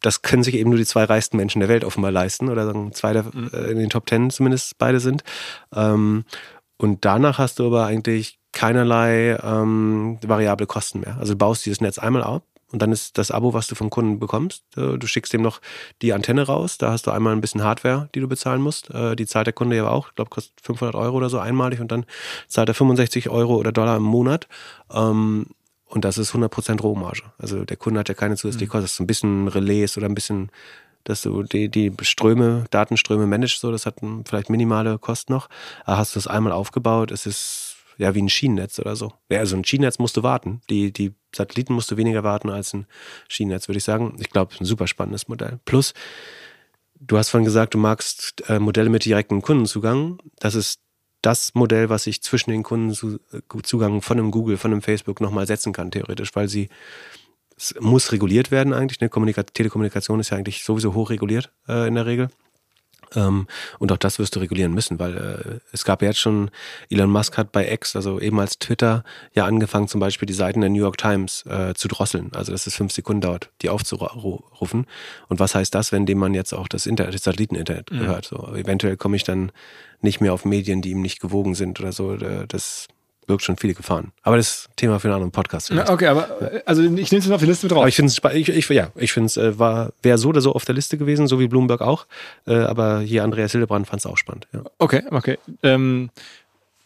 Das 0.00 0.22
können 0.22 0.42
sich 0.42 0.56
eben 0.56 0.70
nur 0.70 0.78
die 0.78 0.86
zwei 0.86 1.04
reichsten 1.04 1.36
Menschen 1.36 1.60
der 1.60 1.68
Welt 1.68 1.84
offenbar 1.84 2.10
leisten 2.10 2.48
oder 2.48 2.66
sagen 2.66 2.92
zwei 2.92 3.12
der, 3.12 3.24
mhm. 3.24 3.50
äh, 3.52 3.70
in 3.70 3.78
den 3.78 3.90
Top 3.90 4.06
Ten 4.06 4.30
zumindest 4.30 4.76
beide 4.78 5.00
sind. 5.00 5.22
Ähm, 5.74 6.24
und 6.76 7.04
danach 7.04 7.38
hast 7.38 7.60
du 7.60 7.66
aber 7.66 7.86
eigentlich 7.86 8.38
keinerlei 8.52 9.38
ähm, 9.42 10.18
variable 10.22 10.66
Kosten 10.66 11.00
mehr. 11.00 11.16
Also 11.18 11.34
du 11.34 11.38
baust 11.38 11.64
dieses 11.64 11.80
Netz 11.80 11.98
einmal 11.98 12.24
ab 12.24 12.44
und 12.72 12.80
dann 12.80 12.90
ist 12.90 13.18
das 13.18 13.30
Abo, 13.30 13.52
was 13.52 13.66
du 13.66 13.74
vom 13.74 13.90
Kunden 13.90 14.18
bekommst, 14.18 14.64
äh, 14.76 14.98
du 14.98 15.06
schickst 15.06 15.32
ihm 15.34 15.42
noch 15.42 15.60
die 16.00 16.12
Antenne 16.12 16.42
raus. 16.44 16.78
Da 16.78 16.90
hast 16.90 17.06
du 17.06 17.10
einmal 17.10 17.34
ein 17.34 17.40
bisschen 17.40 17.62
Hardware, 17.62 18.08
die 18.14 18.20
du 18.20 18.28
bezahlen 18.28 18.62
musst. 18.62 18.90
Äh, 18.90 19.14
die 19.14 19.26
zahlt 19.26 19.46
der 19.46 19.52
Kunde 19.52 19.76
ja 19.76 19.88
auch. 19.88 20.08
Ich 20.08 20.14
glaube, 20.14 20.30
kostet 20.30 20.54
500 20.62 20.94
Euro 20.94 21.18
oder 21.18 21.28
so 21.28 21.38
einmalig 21.38 21.80
und 21.80 21.92
dann 21.92 22.06
zahlt 22.48 22.68
er 22.68 22.74
65 22.74 23.28
Euro 23.28 23.56
oder 23.56 23.72
Dollar 23.72 23.98
im 23.98 24.02
Monat. 24.02 24.48
Ähm, 24.90 25.46
und 25.86 26.06
das 26.06 26.16
ist 26.16 26.34
100% 26.34 26.80
Rohmarge. 26.80 27.22
Also 27.36 27.66
der 27.66 27.76
Kunde 27.76 28.00
hat 28.00 28.08
ja 28.08 28.14
keine 28.14 28.36
zusätzliche 28.36 28.66
mhm. 28.66 28.70
Kosten. 28.70 28.84
Das 28.84 28.92
ist 28.92 29.00
ein 29.00 29.06
bisschen 29.06 29.48
Relais 29.48 29.98
oder 29.98 30.06
ein 30.06 30.14
bisschen, 30.14 30.50
dass 31.04 31.20
du 31.20 31.42
die, 31.42 31.68
die 31.68 31.92
Ströme, 32.00 32.64
Datenströme 32.70 33.26
managst, 33.26 33.60
so, 33.60 33.70
das 33.70 33.84
hat 33.84 33.96
vielleicht 34.24 34.48
minimale 34.48 34.98
Kosten 34.98 35.34
noch. 35.34 35.50
Aber 35.84 35.98
hast 35.98 36.14
du 36.14 36.18
das 36.18 36.26
einmal 36.26 36.52
aufgebaut, 36.52 37.10
es 37.10 37.26
ist 37.26 37.71
ja, 37.98 38.14
wie 38.14 38.22
ein 38.22 38.28
Schienennetz 38.28 38.78
oder 38.78 38.96
so. 38.96 39.12
Ja, 39.30 39.38
also 39.38 39.56
ein 39.56 39.64
Schienennetz 39.64 39.98
musst 39.98 40.16
du 40.16 40.22
warten. 40.22 40.60
Die, 40.70 40.92
die 40.92 41.14
Satelliten 41.34 41.74
musst 41.74 41.90
du 41.90 41.96
weniger 41.96 42.24
warten 42.24 42.50
als 42.50 42.72
ein 42.74 42.86
Schienennetz, 43.28 43.68
würde 43.68 43.78
ich 43.78 43.84
sagen. 43.84 44.16
Ich 44.20 44.30
glaube, 44.30 44.54
ein 44.60 44.64
super 44.64 44.86
spannendes 44.86 45.28
Modell. 45.28 45.60
Plus, 45.64 45.94
du 47.00 47.18
hast 47.18 47.30
vorhin 47.30 47.44
gesagt, 47.44 47.74
du 47.74 47.78
magst 47.78 48.48
äh, 48.48 48.58
Modelle 48.58 48.90
mit 48.90 49.04
direktem 49.04 49.42
Kundenzugang. 49.42 50.18
Das 50.38 50.54
ist 50.54 50.80
das 51.22 51.54
Modell, 51.54 51.88
was 51.88 52.06
ich 52.06 52.22
zwischen 52.22 52.50
den 52.50 52.62
Kundenzugang 52.62 54.02
von 54.02 54.18
einem 54.18 54.30
Google, 54.30 54.56
von 54.56 54.72
einem 54.72 54.82
Facebook 54.82 55.20
nochmal 55.20 55.46
setzen 55.46 55.72
kann, 55.72 55.90
theoretisch, 55.90 56.34
weil 56.34 56.48
sie 56.48 56.68
es 57.56 57.74
muss 57.78 58.12
reguliert 58.12 58.50
werden 58.50 58.72
eigentlich. 58.72 59.00
Ne? 59.00 59.10
Telekommunikation 59.10 60.20
ist 60.20 60.30
ja 60.30 60.36
eigentlich 60.36 60.64
sowieso 60.64 60.94
hoch 60.94 61.10
reguliert 61.10 61.52
äh, 61.68 61.86
in 61.86 61.94
der 61.94 62.06
Regel. 62.06 62.28
Ähm, 63.16 63.46
und 63.78 63.92
auch 63.92 63.96
das 63.96 64.18
wirst 64.18 64.36
du 64.36 64.40
regulieren 64.40 64.72
müssen, 64.72 64.98
weil 64.98 65.16
äh, 65.16 65.58
es 65.72 65.84
gab 65.84 66.02
ja 66.02 66.08
jetzt 66.08 66.20
schon, 66.20 66.50
Elon 66.90 67.10
Musk 67.10 67.38
hat 67.38 67.52
bei 67.52 67.70
X, 67.70 67.96
also 67.96 68.20
eben 68.20 68.38
als 68.40 68.58
Twitter, 68.58 69.04
ja 69.34 69.46
angefangen, 69.46 69.88
zum 69.88 70.00
Beispiel 70.00 70.26
die 70.26 70.32
Seiten 70.32 70.60
der 70.60 70.70
New 70.70 70.80
York 70.80 70.98
Times 70.98 71.44
äh, 71.46 71.74
zu 71.74 71.88
drosseln. 71.88 72.30
Also 72.34 72.52
dass 72.52 72.66
es 72.66 72.74
fünf 72.74 72.92
Sekunden 72.92 73.22
dauert, 73.22 73.50
die 73.62 73.68
aufzurufen. 73.68 74.86
Und 75.28 75.40
was 75.40 75.54
heißt 75.54 75.74
das, 75.74 75.92
wenn 75.92 76.06
dem 76.06 76.18
man 76.18 76.34
jetzt 76.34 76.52
auch 76.52 76.68
das, 76.68 76.86
Internet, 76.86 77.14
das 77.14 77.24
Satelliteninternet 77.24 77.90
mhm. 77.90 77.98
gehört? 78.00 78.26
So, 78.26 78.54
eventuell 78.54 78.96
komme 78.96 79.16
ich 79.16 79.24
dann 79.24 79.52
nicht 80.00 80.20
mehr 80.20 80.32
auf 80.32 80.44
Medien, 80.44 80.82
die 80.82 80.90
ihm 80.90 81.00
nicht 81.00 81.20
gewogen 81.20 81.54
sind 81.54 81.80
oder 81.80 81.92
so. 81.92 82.14
Äh, 82.14 82.46
das 82.48 82.88
birgt 83.26 83.42
schon 83.42 83.56
viele 83.56 83.74
Gefahren. 83.74 84.12
Aber 84.22 84.36
das 84.36 84.48
ist 84.48 84.68
Thema 84.76 84.98
für 84.98 85.08
einen 85.08 85.14
anderen 85.14 85.32
Podcast. 85.32 85.70
Na, 85.72 85.88
okay, 85.90 86.06
aber 86.06 86.40
äh, 86.40 86.62
also 86.66 86.82
ich 86.82 87.12
nehme 87.12 87.24
es 87.24 87.30
auf 87.30 87.40
die 87.40 87.46
Liste 87.46 87.66
mit 87.66 87.72
drauf. 87.72 87.80
Aber 87.80 87.88
ich 87.88 87.96
finde 87.96 88.12
es, 88.12 88.34
ich, 88.34 88.48
ich, 88.48 88.68
ja, 88.68 88.90
ich 88.96 89.12
finde 89.12 89.26
es 89.26 89.36
äh, 89.36 89.58
war 89.58 89.92
wäre 90.02 90.18
so 90.18 90.28
oder 90.28 90.40
so 90.40 90.52
auf 90.52 90.64
der 90.64 90.74
Liste 90.74 90.98
gewesen, 90.98 91.26
so 91.26 91.38
wie 91.38 91.48
Bloomberg 91.48 91.80
auch. 91.80 92.06
Äh, 92.46 92.54
aber 92.54 93.00
hier 93.00 93.24
Andreas 93.24 93.52
Hildebrand 93.52 93.86
fand 93.86 94.00
es 94.00 94.06
auch 94.06 94.18
spannend. 94.18 94.48
Ja. 94.52 94.62
Okay, 94.78 95.02
okay. 95.10 95.38
Ähm, 95.62 96.10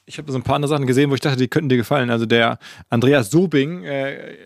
ich 0.04 0.18
habe 0.18 0.30
so 0.30 0.38
ein 0.38 0.42
paar 0.42 0.56
andere 0.56 0.68
Sachen 0.68 0.86
gesehen, 0.86 1.10
wo 1.10 1.14
ich 1.14 1.20
dachte, 1.20 1.38
die 1.38 1.48
könnten 1.48 1.68
dir 1.68 1.76
gefallen. 1.76 2.10
Also 2.10 2.26
der 2.26 2.58
Andreas 2.90 3.30
Sobing 3.30 3.84
äh, 3.84 4.36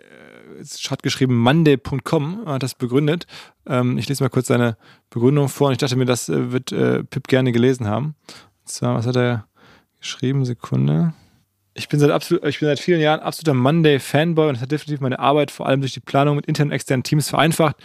hat 0.88 1.02
geschrieben, 1.02 1.38
monday.com 1.38 2.46
hat 2.46 2.62
das 2.62 2.74
begründet. 2.74 3.26
Ähm, 3.66 3.98
ich 3.98 4.08
lese 4.08 4.22
mal 4.22 4.30
kurz 4.30 4.46
seine 4.46 4.76
Begründung 5.10 5.48
vor 5.48 5.68
und 5.68 5.72
ich 5.72 5.78
dachte 5.78 5.96
mir, 5.96 6.06
das 6.06 6.28
wird 6.28 6.70
Pip 7.10 7.28
gerne 7.28 7.52
gelesen 7.52 7.86
haben. 7.86 8.14
Und 8.62 8.68
zwar, 8.68 8.94
was 8.94 9.06
hat 9.06 9.16
er 9.16 9.46
geschrieben? 10.00 10.44
Sekunde. 10.44 11.12
Ich 11.74 11.88
bin 11.88 12.00
seit, 12.00 12.10
absolut, 12.10 12.44
ich 12.44 12.58
bin 12.58 12.68
seit 12.68 12.80
vielen 12.80 13.00
Jahren 13.00 13.20
absoluter 13.20 13.54
Monday-Fanboy 13.54 14.48
und 14.48 14.54
das 14.54 14.62
hat 14.62 14.72
definitiv 14.72 15.00
meine 15.00 15.18
Arbeit 15.18 15.50
vor 15.50 15.66
allem 15.66 15.80
durch 15.80 15.92
die 15.92 16.00
Planung 16.00 16.36
mit 16.36 16.46
internen 16.46 16.70
und 16.70 16.74
externen 16.74 17.04
Teams 17.04 17.28
vereinfacht. 17.30 17.76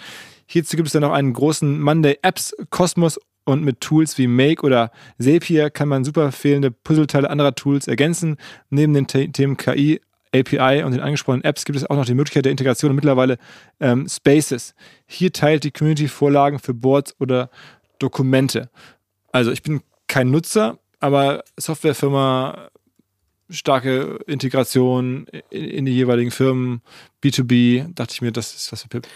Hierzu 0.47 0.75
gibt 0.75 0.87
es 0.87 0.93
dann 0.93 1.01
noch 1.01 1.11
einen 1.11 1.33
großen 1.33 1.79
Monday-Apps-Kosmos 1.79 3.19
und 3.45 3.63
mit 3.63 3.79
Tools 3.79 4.17
wie 4.17 4.27
Make 4.27 4.63
oder 4.63 4.91
Zapier 5.19 5.69
kann 5.69 5.87
man 5.87 6.03
super 6.03 6.31
fehlende 6.31 6.71
Puzzleteile 6.71 7.29
anderer 7.29 7.53
Tools 7.53 7.87
ergänzen. 7.87 8.37
Neben 8.69 8.93
den 8.93 9.07
Themen 9.07 9.55
KI, 9.55 10.01
API 10.33 10.83
und 10.83 10.91
den 10.91 11.01
angesprochenen 11.01 11.43
Apps 11.43 11.63
gibt 11.63 11.77
es 11.77 11.85
auch 11.85 11.95
noch 11.95 12.05
die 12.05 12.15
Möglichkeit 12.15 12.45
der 12.45 12.51
Integration 12.51 12.89
und 12.89 12.95
mittlerweile 12.95 13.37
ähm, 13.79 14.07
Spaces. 14.09 14.73
Hier 15.05 15.31
teilt 15.31 15.63
die 15.63 15.71
Community 15.71 16.07
Vorlagen 16.07 16.59
für 16.59 16.73
Boards 16.73 17.15
oder 17.19 17.49
Dokumente. 17.99 18.69
Also 19.31 19.51
ich 19.51 19.61
bin 19.61 19.81
kein 20.07 20.31
Nutzer, 20.31 20.79
aber 20.99 21.43
Softwarefirma 21.57 22.69
starke 23.49 24.19
Integration 24.25 25.27
in, 25.49 25.65
in, 25.65 25.85
die 25.85 25.93
jeweiligen 25.93 26.31
Firmen, 26.31 26.81
B2B, 27.23 27.93
dachte 27.93 28.13
ich 28.13 28.21
mir, 28.21 28.31
das 28.31 28.55
ist 28.55 28.71
was 28.71 28.83
für 28.83 28.87
Pip. 28.87 29.07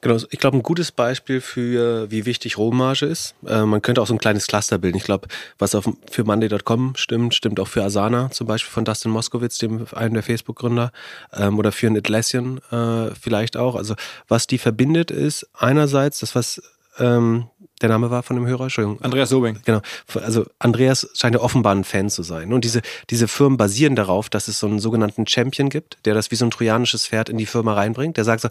Genau, 0.00 0.16
ich 0.30 0.38
glaube, 0.38 0.56
ein 0.56 0.62
gutes 0.62 0.92
Beispiel 0.92 1.40
für, 1.40 2.10
wie 2.10 2.26
wichtig 2.26 2.58
Rohmarge 2.58 3.06
ist. 3.06 3.34
Äh, 3.46 3.62
man 3.62 3.82
könnte 3.82 4.00
auch 4.00 4.06
so 4.06 4.14
ein 4.14 4.18
kleines 4.18 4.46
Cluster 4.46 4.78
bilden. 4.78 4.96
Ich 4.96 5.04
glaube, 5.04 5.28
was 5.58 5.74
auf, 5.74 5.88
für 6.10 6.24
Monday.com 6.24 6.94
stimmt, 6.96 7.34
stimmt 7.34 7.60
auch 7.60 7.68
für 7.68 7.82
Asana, 7.82 8.30
zum 8.30 8.46
Beispiel 8.46 8.72
von 8.72 8.84
Dustin 8.84 9.10
Moskowitz, 9.10 9.58
dem 9.58 9.86
einem 9.92 10.14
der 10.14 10.22
Facebook-Gründer, 10.22 10.92
ähm, 11.34 11.58
oder 11.58 11.72
für 11.72 11.86
ein 11.86 11.96
Atlassian 11.96 12.60
äh, 12.70 13.14
vielleicht 13.14 13.56
auch. 13.56 13.74
Also, 13.74 13.94
was 14.28 14.46
die 14.46 14.58
verbindet, 14.58 15.10
ist 15.10 15.48
einerseits 15.54 16.20
das, 16.20 16.34
was 16.34 16.62
ähm, 16.98 17.48
der 17.82 17.90
Name 17.90 18.10
war 18.10 18.22
von 18.22 18.36
dem 18.36 18.46
Hörer, 18.46 18.64
Entschuldigung. 18.64 19.02
Andreas 19.02 19.28
Sobing. 19.28 19.58
Genau. 19.66 19.80
Also 20.14 20.46
Andreas 20.58 21.08
scheint 21.14 21.34
ja 21.34 21.42
offenbar 21.42 21.74
ein 21.74 21.84
Fan 21.84 22.08
zu 22.08 22.22
sein. 22.22 22.54
Und 22.54 22.64
diese, 22.64 22.80
diese 23.10 23.28
Firmen 23.28 23.58
basieren 23.58 23.96
darauf, 23.96 24.30
dass 24.30 24.48
es 24.48 24.58
so 24.58 24.66
einen 24.66 24.78
sogenannten 24.78 25.26
Champion 25.26 25.68
gibt, 25.68 25.98
der 26.06 26.14
das 26.14 26.30
wie 26.30 26.36
so 26.36 26.46
ein 26.46 26.50
trojanisches 26.50 27.06
Pferd 27.06 27.28
in 27.28 27.36
die 27.36 27.44
Firma 27.44 27.74
reinbringt. 27.74 28.16
Der 28.16 28.24
sagt 28.24 28.40
so, 28.40 28.48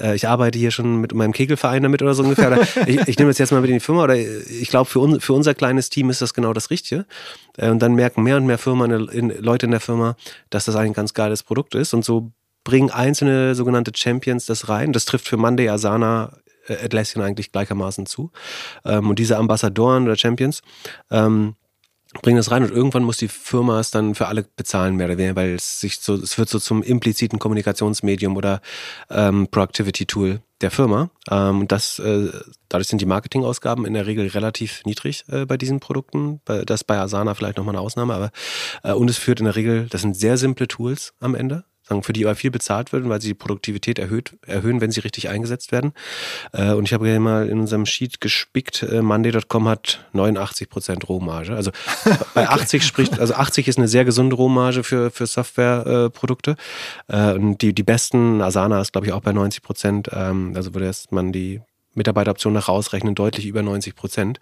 äh, 0.00 0.14
ich 0.14 0.26
arbeite 0.26 0.58
hier 0.58 0.70
schon 0.70 1.02
mit 1.02 1.12
meinem 1.12 1.32
Kegelverein 1.32 1.82
damit 1.82 2.00
oder 2.00 2.14
so 2.14 2.22
ungefähr. 2.22 2.48
Oder 2.48 2.62
ich, 2.86 3.08
ich 3.08 3.18
nehme 3.18 3.30
das 3.30 3.38
jetzt 3.38 3.52
mal 3.52 3.60
mit 3.60 3.68
in 3.68 3.76
die 3.76 3.80
Firma. 3.80 4.04
Oder 4.04 4.16
ich 4.16 4.68
glaube, 4.68 4.88
für, 4.88 5.00
un, 5.00 5.20
für 5.20 5.34
unser 5.34 5.54
kleines 5.54 5.90
Team 5.90 6.08
ist 6.08 6.22
das 6.22 6.32
genau 6.32 6.54
das 6.54 6.70
Richtige. 6.70 7.04
Äh, 7.58 7.68
und 7.68 7.80
dann 7.80 7.94
merken 7.94 8.22
mehr 8.22 8.38
und 8.38 8.46
mehr 8.46 8.58
Firmen, 8.58 9.08
in, 9.08 9.28
Leute 9.28 9.66
in 9.66 9.72
der 9.72 9.80
Firma, 9.80 10.16
dass 10.48 10.64
das 10.64 10.76
ein 10.76 10.94
ganz 10.94 11.12
geiles 11.12 11.42
Produkt 11.42 11.74
ist. 11.74 11.92
Und 11.92 12.06
so 12.06 12.32
bringen 12.64 12.90
einzelne 12.90 13.54
sogenannte 13.54 13.92
Champions 13.94 14.46
das 14.46 14.70
rein. 14.70 14.94
Das 14.94 15.04
trifft 15.04 15.28
für 15.28 15.36
Monday, 15.36 15.68
Asana, 15.68 16.32
Atlassian 16.68 17.24
eigentlich 17.24 17.52
gleichermaßen 17.52 18.06
zu. 18.06 18.30
Ähm, 18.84 19.10
und 19.10 19.18
diese 19.18 19.36
Ambassadoren 19.36 20.04
oder 20.04 20.16
Champions 20.16 20.62
ähm, 21.10 21.54
bringen 22.20 22.36
das 22.36 22.50
rein 22.50 22.62
und 22.62 22.70
irgendwann 22.70 23.04
muss 23.04 23.16
die 23.16 23.28
Firma 23.28 23.80
es 23.80 23.90
dann 23.90 24.14
für 24.14 24.26
alle 24.26 24.44
bezahlen, 24.56 24.96
mehr 24.96 25.06
oder 25.06 25.16
weniger, 25.16 25.36
weil 25.36 25.54
es 25.54 25.80
sich 25.80 25.98
so, 26.00 26.14
es 26.14 26.36
wird 26.36 26.50
so 26.50 26.58
zum 26.58 26.82
impliziten 26.82 27.38
Kommunikationsmedium 27.38 28.36
oder 28.36 28.60
ähm, 29.08 29.48
Productivity-Tool 29.50 30.42
der 30.60 30.70
Firma. 30.70 31.10
Ähm, 31.30 31.60
und 31.60 31.72
das, 31.72 31.98
äh, 31.98 32.28
dadurch 32.68 32.88
sind 32.88 33.00
die 33.00 33.06
Marketingausgaben 33.06 33.86
in 33.86 33.94
der 33.94 34.06
Regel 34.06 34.28
relativ 34.28 34.82
niedrig 34.84 35.24
äh, 35.28 35.46
bei 35.46 35.56
diesen 35.56 35.80
Produkten. 35.80 36.40
Das 36.44 36.84
bei 36.84 36.98
Asana 36.98 37.34
vielleicht 37.34 37.56
nochmal 37.56 37.74
eine 37.74 37.82
Ausnahme, 37.82 38.14
aber 38.14 38.30
äh, 38.84 38.92
und 38.92 39.08
es 39.08 39.16
führt 39.16 39.40
in 39.40 39.46
der 39.46 39.56
Regel, 39.56 39.86
das 39.88 40.02
sind 40.02 40.14
sehr 40.14 40.36
simple 40.36 40.68
Tools 40.68 41.14
am 41.20 41.34
Ende, 41.34 41.64
sagen, 41.82 42.02
für 42.02 42.12
die 42.12 42.24
aber 42.24 42.34
viel 42.34 42.50
bezahlt 42.50 42.92
wird, 42.92 43.08
weil 43.08 43.20
sie 43.20 43.28
die 43.28 43.34
Produktivität 43.34 43.98
erhöht, 43.98 44.36
erhöhen, 44.46 44.80
wenn 44.80 44.90
sie 44.90 45.00
richtig 45.00 45.28
eingesetzt 45.28 45.72
werden. 45.72 45.92
Äh, 46.52 46.72
und 46.72 46.84
ich 46.84 46.92
habe 46.92 47.08
ja 47.08 47.18
mal 47.18 47.48
in 47.48 47.60
unserem 47.60 47.86
Sheet 47.86 48.20
gespickt, 48.20 48.82
äh, 48.82 49.02
Monday.com 49.02 49.68
hat 49.68 50.04
89 50.12 50.68
Prozent 50.68 51.08
Rohmarge. 51.08 51.54
Also 51.54 51.70
bei 52.34 52.48
80 52.48 52.84
spricht, 52.84 53.18
also 53.18 53.34
80 53.34 53.68
ist 53.68 53.78
eine 53.78 53.88
sehr 53.88 54.04
gesunde 54.04 54.36
Rohmarge 54.36 54.84
für, 54.84 55.10
für 55.10 55.26
Softwareprodukte. 55.26 56.56
Äh, 57.08 57.32
und 57.34 57.62
die, 57.62 57.74
die 57.74 57.82
besten, 57.82 58.40
Asana 58.40 58.80
ist 58.80 58.92
glaube 58.92 59.06
ich 59.06 59.12
auch 59.12 59.22
bei 59.22 59.32
90 59.32 59.62
Prozent. 59.62 60.10
Ähm, 60.12 60.52
also 60.54 60.74
würde 60.74 60.86
erst 60.86 61.12
man 61.12 61.32
die 61.32 61.60
Mitarbeiteroption 61.94 62.52
nach 62.52 62.68
rausrechnen, 62.68 63.14
deutlich 63.14 63.46
über 63.46 63.62
90 63.62 63.94
Prozent. 63.94 64.40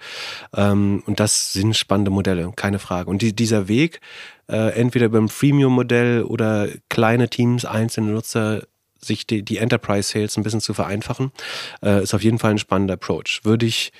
Ähm, 0.56 1.02
und 1.06 1.20
das 1.20 1.52
sind 1.52 1.76
spannende 1.76 2.10
Modelle, 2.10 2.52
keine 2.56 2.78
Frage. 2.78 3.10
Und 3.10 3.22
die, 3.22 3.34
dieser 3.34 3.68
Weg, 3.68 4.00
äh, 4.48 4.72
entweder 4.78 5.08
beim 5.08 5.28
Freemium-Modell 5.28 6.22
oder 6.22 6.68
kleine 6.88 7.28
Teams, 7.28 7.64
einzelne 7.64 8.12
Nutzer, 8.12 8.62
sich 9.02 9.26
die, 9.26 9.42
die 9.42 9.56
Enterprise 9.56 10.10
Sales 10.10 10.36
ein 10.36 10.42
bisschen 10.42 10.60
zu 10.60 10.74
vereinfachen, 10.74 11.32
äh, 11.82 12.02
ist 12.02 12.14
auf 12.14 12.22
jeden 12.22 12.38
Fall 12.38 12.52
ein 12.52 12.58
spannender 12.58 12.94
Approach. 12.94 13.40
Würde 13.44 13.66
ich, 13.66 13.92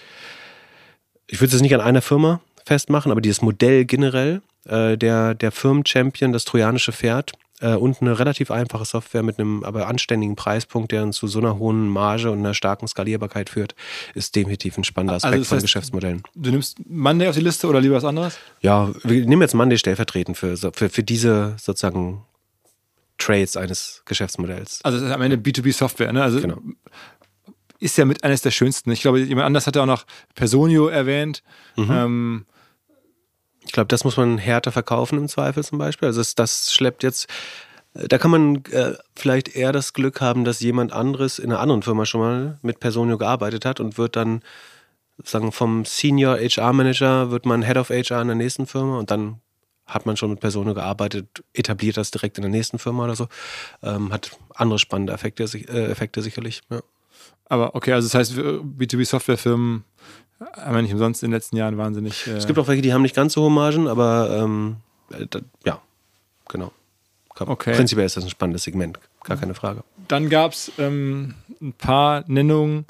ich 1.26 1.40
würde 1.40 1.56
es 1.56 1.62
nicht 1.62 1.74
an 1.74 1.80
einer 1.80 2.02
Firma 2.02 2.40
festmachen, 2.66 3.10
aber 3.10 3.20
dieses 3.20 3.40
Modell 3.40 3.86
generell, 3.86 4.42
äh, 4.66 4.98
der, 4.98 5.34
der 5.34 5.52
Firmen-Champion, 5.52 6.32
das 6.32 6.44
trojanische 6.44 6.92
Pferd, 6.92 7.32
äh, 7.60 7.74
und 7.74 8.00
eine 8.00 8.18
relativ 8.18 8.50
einfache 8.50 8.84
Software 8.84 9.22
mit 9.22 9.38
einem 9.38 9.64
aber 9.64 9.86
anständigen 9.86 10.36
Preispunkt, 10.36 10.92
der 10.92 11.00
dann 11.00 11.12
zu 11.12 11.26
so 11.26 11.38
einer 11.38 11.58
hohen 11.58 11.88
Marge 11.88 12.30
und 12.30 12.38
einer 12.38 12.54
starken 12.54 12.88
Skalierbarkeit 12.88 13.50
führt, 13.50 13.74
ist 14.14 14.34
definitiv 14.36 14.76
ein 14.78 14.84
spannender 14.84 15.14
also 15.14 15.28
Aspekt 15.28 15.40
also 15.40 15.44
das 15.44 15.52
heißt, 15.52 15.60
von 15.60 15.66
Geschäftsmodellen. 15.66 16.22
Du 16.34 16.50
nimmst 16.50 16.78
Monday 16.88 17.28
auf 17.28 17.34
die 17.34 17.42
Liste 17.42 17.68
oder 17.68 17.80
lieber 17.80 17.96
was 17.96 18.04
anderes? 18.04 18.38
Ja, 18.60 18.90
wir 19.04 19.26
nehmen 19.26 19.42
jetzt 19.42 19.54
Monday 19.54 19.78
stellvertretend 19.78 20.36
für, 20.36 20.56
für, 20.56 20.88
für 20.88 21.02
diese 21.02 21.56
sozusagen 21.58 22.24
Trades 23.18 23.56
eines 23.56 24.02
Geschäftsmodells. 24.06 24.80
Also 24.82 24.98
es 24.98 25.04
ist 25.04 25.10
am 25.10 25.22
Ende 25.22 25.36
B2B-Software, 25.36 26.12
ne? 26.12 26.22
Also 26.22 26.40
genau. 26.40 26.58
ist 27.78 27.98
ja 27.98 28.04
mit 28.04 28.24
eines 28.24 28.42
der 28.42 28.50
schönsten. 28.50 28.90
Ich 28.90 29.02
glaube, 29.02 29.20
jemand 29.20 29.46
anders 29.46 29.66
hat 29.66 29.76
ja 29.76 29.82
auch 29.82 29.86
noch 29.86 30.06
Personio 30.34 30.88
erwähnt. 30.88 31.42
Mhm. 31.76 31.90
Ähm, 31.90 32.46
ich 33.64 33.72
glaube, 33.72 33.88
das 33.88 34.04
muss 34.04 34.16
man 34.16 34.38
härter 34.38 34.72
verkaufen 34.72 35.18
im 35.18 35.28
Zweifel 35.28 35.64
zum 35.64 35.78
Beispiel. 35.78 36.06
Also 36.06 36.20
das, 36.20 36.34
das 36.34 36.72
schleppt 36.72 37.02
jetzt, 37.02 37.28
äh, 37.94 38.08
da 38.08 38.18
kann 38.18 38.30
man 38.30 38.64
äh, 38.70 38.94
vielleicht 39.16 39.54
eher 39.54 39.72
das 39.72 39.92
Glück 39.92 40.20
haben, 40.20 40.44
dass 40.44 40.60
jemand 40.60 40.92
anderes 40.92 41.38
in 41.38 41.50
einer 41.50 41.60
anderen 41.60 41.82
Firma 41.82 42.06
schon 42.06 42.20
mal 42.20 42.58
mit 42.62 42.80
Personio 42.80 43.18
gearbeitet 43.18 43.64
hat 43.64 43.80
und 43.80 43.98
wird 43.98 44.16
dann 44.16 44.42
sagen 45.22 45.52
vom 45.52 45.84
Senior 45.84 46.38
HR 46.38 46.72
Manager 46.72 47.30
wird 47.30 47.44
man 47.44 47.62
Head 47.62 47.76
of 47.76 47.90
HR 47.90 48.22
in 48.22 48.28
der 48.28 48.36
nächsten 48.36 48.66
Firma 48.66 48.98
und 48.98 49.10
dann 49.10 49.40
hat 49.86 50.06
man 50.06 50.16
schon 50.16 50.30
mit 50.30 50.40
Personio 50.40 50.72
gearbeitet, 50.72 51.44
etabliert 51.52 51.96
das 51.96 52.10
direkt 52.10 52.38
in 52.38 52.42
der 52.42 52.50
nächsten 52.50 52.78
Firma 52.78 53.04
oder 53.04 53.16
so. 53.16 53.26
Ähm, 53.82 54.12
hat 54.12 54.30
andere 54.54 54.78
spannende 54.78 55.12
Effekte, 55.12 55.42
äh, 55.44 55.90
Effekte 55.90 56.22
sicherlich. 56.22 56.62
Ja. 56.70 56.80
Aber 57.46 57.74
okay, 57.74 57.92
also 57.92 58.06
das 58.06 58.14
heißt, 58.14 58.32
B2B-Softwarefirmen 58.34 59.84
aber 60.40 60.82
nicht 60.82 60.92
umsonst 60.92 61.22
in 61.22 61.30
den 61.30 61.36
letzten 61.36 61.56
Jahren 61.56 61.76
wahnsinnig. 61.78 62.26
Äh 62.26 62.32
es 62.32 62.46
gibt 62.46 62.58
auch 62.58 62.68
welche, 62.68 62.82
die 62.82 62.92
haben 62.92 63.02
nicht 63.02 63.14
ganz 63.14 63.34
so 63.34 63.42
hohe 63.42 63.50
Margen, 63.50 63.88
aber 63.88 64.42
ähm, 64.42 64.76
äh, 65.10 65.26
da, 65.28 65.40
ja, 65.64 65.80
genau. 66.48 66.72
Okay. 67.38 67.74
Prinzipiell 67.74 68.06
ist 68.06 68.16
das 68.16 68.24
ein 68.24 68.30
spannendes 68.30 68.64
Segment, 68.64 68.98
gar 69.24 69.36
keine 69.36 69.54
Frage. 69.54 69.82
Dann 70.08 70.28
gab 70.28 70.52
es 70.52 70.72
ähm, 70.78 71.34
ein 71.60 71.72
paar 71.72 72.24
Nennungen 72.26 72.84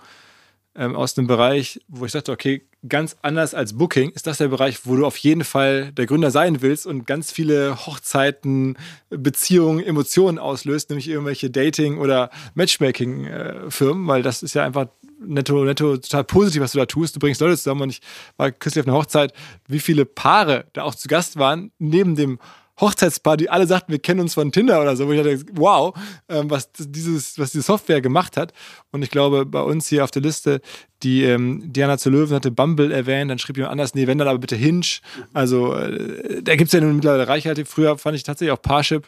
ähm, 0.74 0.96
aus 0.96 1.14
dem 1.14 1.26
Bereich, 1.26 1.80
wo 1.86 2.05
ich 2.05 2.12
dachte, 2.12 2.32
okay, 2.32 2.62
ganz 2.88 3.16
anders 3.22 3.54
als 3.54 3.76
Booking 3.76 4.10
ist 4.10 4.26
das 4.26 4.38
der 4.38 4.48
Bereich, 4.48 4.86
wo 4.86 4.96
du 4.96 5.04
auf 5.04 5.16
jeden 5.18 5.44
Fall 5.44 5.92
der 5.92 6.06
Gründer 6.06 6.30
sein 6.30 6.62
willst 6.62 6.86
und 6.86 7.06
ganz 7.06 7.30
viele 7.30 7.86
Hochzeiten, 7.86 8.78
Beziehungen, 9.10 9.84
Emotionen 9.84 10.38
auslöst, 10.38 10.88
nämlich 10.88 11.08
irgendwelche 11.08 11.50
Dating- 11.50 11.98
oder 11.98 12.30
Matchmaking-Firmen, 12.54 14.06
weil 14.06 14.22
das 14.22 14.42
ist 14.42 14.54
ja 14.54 14.64
einfach 14.64 14.86
netto, 15.20 15.64
netto 15.64 15.98
total 15.98 16.24
positiv, 16.24 16.62
was 16.62 16.72
du 16.72 16.78
da 16.78 16.86
tust. 16.86 17.16
Du 17.16 17.20
bringst 17.20 17.40
Leute 17.40 17.56
zusammen 17.56 17.82
und 17.82 17.90
ich 17.90 18.00
war 18.36 18.50
kürzlich 18.50 18.82
auf 18.82 18.88
einer 18.88 18.96
Hochzeit, 18.96 19.34
wie 19.68 19.80
viele 19.80 20.06
Paare 20.06 20.64
da 20.72 20.84
auch 20.84 20.94
zu 20.94 21.08
Gast 21.08 21.38
waren, 21.38 21.72
neben 21.78 22.16
dem 22.16 22.38
Hochzeitspaar, 22.80 23.36
die 23.36 23.50
alle 23.50 23.66
sagten, 23.66 23.92
wir 23.92 23.98
kennen 23.98 24.20
uns 24.20 24.34
von 24.34 24.52
Tinder 24.52 24.80
oder 24.80 24.96
so, 24.96 25.06
wo 25.06 25.12
ich 25.12 25.22
dachte, 25.22 25.44
wow, 25.52 25.94
ähm, 26.28 26.50
was, 26.50 26.70
dieses, 26.72 27.38
was 27.38 27.52
diese 27.52 27.62
Software 27.62 28.00
gemacht 28.00 28.36
hat. 28.36 28.52
Und 28.90 29.02
ich 29.02 29.10
glaube, 29.10 29.46
bei 29.46 29.60
uns 29.60 29.88
hier 29.88 30.04
auf 30.04 30.10
der 30.10 30.22
Liste, 30.22 30.60
die 31.02 31.24
ähm, 31.24 31.72
Diana 31.72 31.98
zu 31.98 32.10
Löwen 32.10 32.34
hatte 32.34 32.50
Bumble 32.50 32.92
erwähnt, 32.92 33.30
dann 33.30 33.38
schrieb 33.38 33.56
jemand 33.56 33.72
anders, 33.72 33.94
nee, 33.94 34.06
wenn 34.06 34.18
dann 34.18 34.28
aber 34.28 34.38
bitte 34.38 34.56
Hinge. 34.56 34.86
Also 35.32 35.74
äh, 35.74 36.42
da 36.42 36.56
gibt 36.56 36.68
es 36.68 36.72
ja 36.72 36.80
nun 36.80 36.96
mittlerweile 36.96 37.28
Reichweite. 37.28 37.64
Früher 37.64 37.98
fand 37.98 38.16
ich 38.16 38.22
tatsächlich 38.22 38.52
auch 38.52 38.62
Parship 38.62 39.06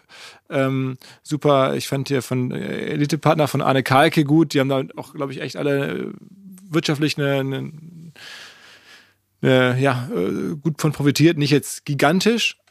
ähm, 0.50 0.96
super. 1.22 1.74
Ich 1.74 1.88
fand 1.88 2.08
hier 2.08 2.22
von 2.22 2.50
äh, 2.50 2.92
Elite-Partner 2.92 3.48
von 3.48 3.62
Arne 3.62 3.82
Kalke 3.82 4.24
gut. 4.24 4.54
Die 4.54 4.60
haben 4.60 4.68
da 4.68 4.82
auch, 4.96 5.14
glaube 5.14 5.32
ich, 5.32 5.40
echt 5.40 5.56
alle 5.56 5.88
äh, 5.88 6.06
wirtschaftlich 6.70 7.18
eine, 7.18 7.40
eine 7.40 7.72
ja, 9.44 10.08
äh, 10.14 10.54
gut 10.54 10.80
von 10.80 10.92
profitiert. 10.92 11.36
Nicht 11.36 11.50
jetzt 11.50 11.84
gigantisch, 11.84 12.61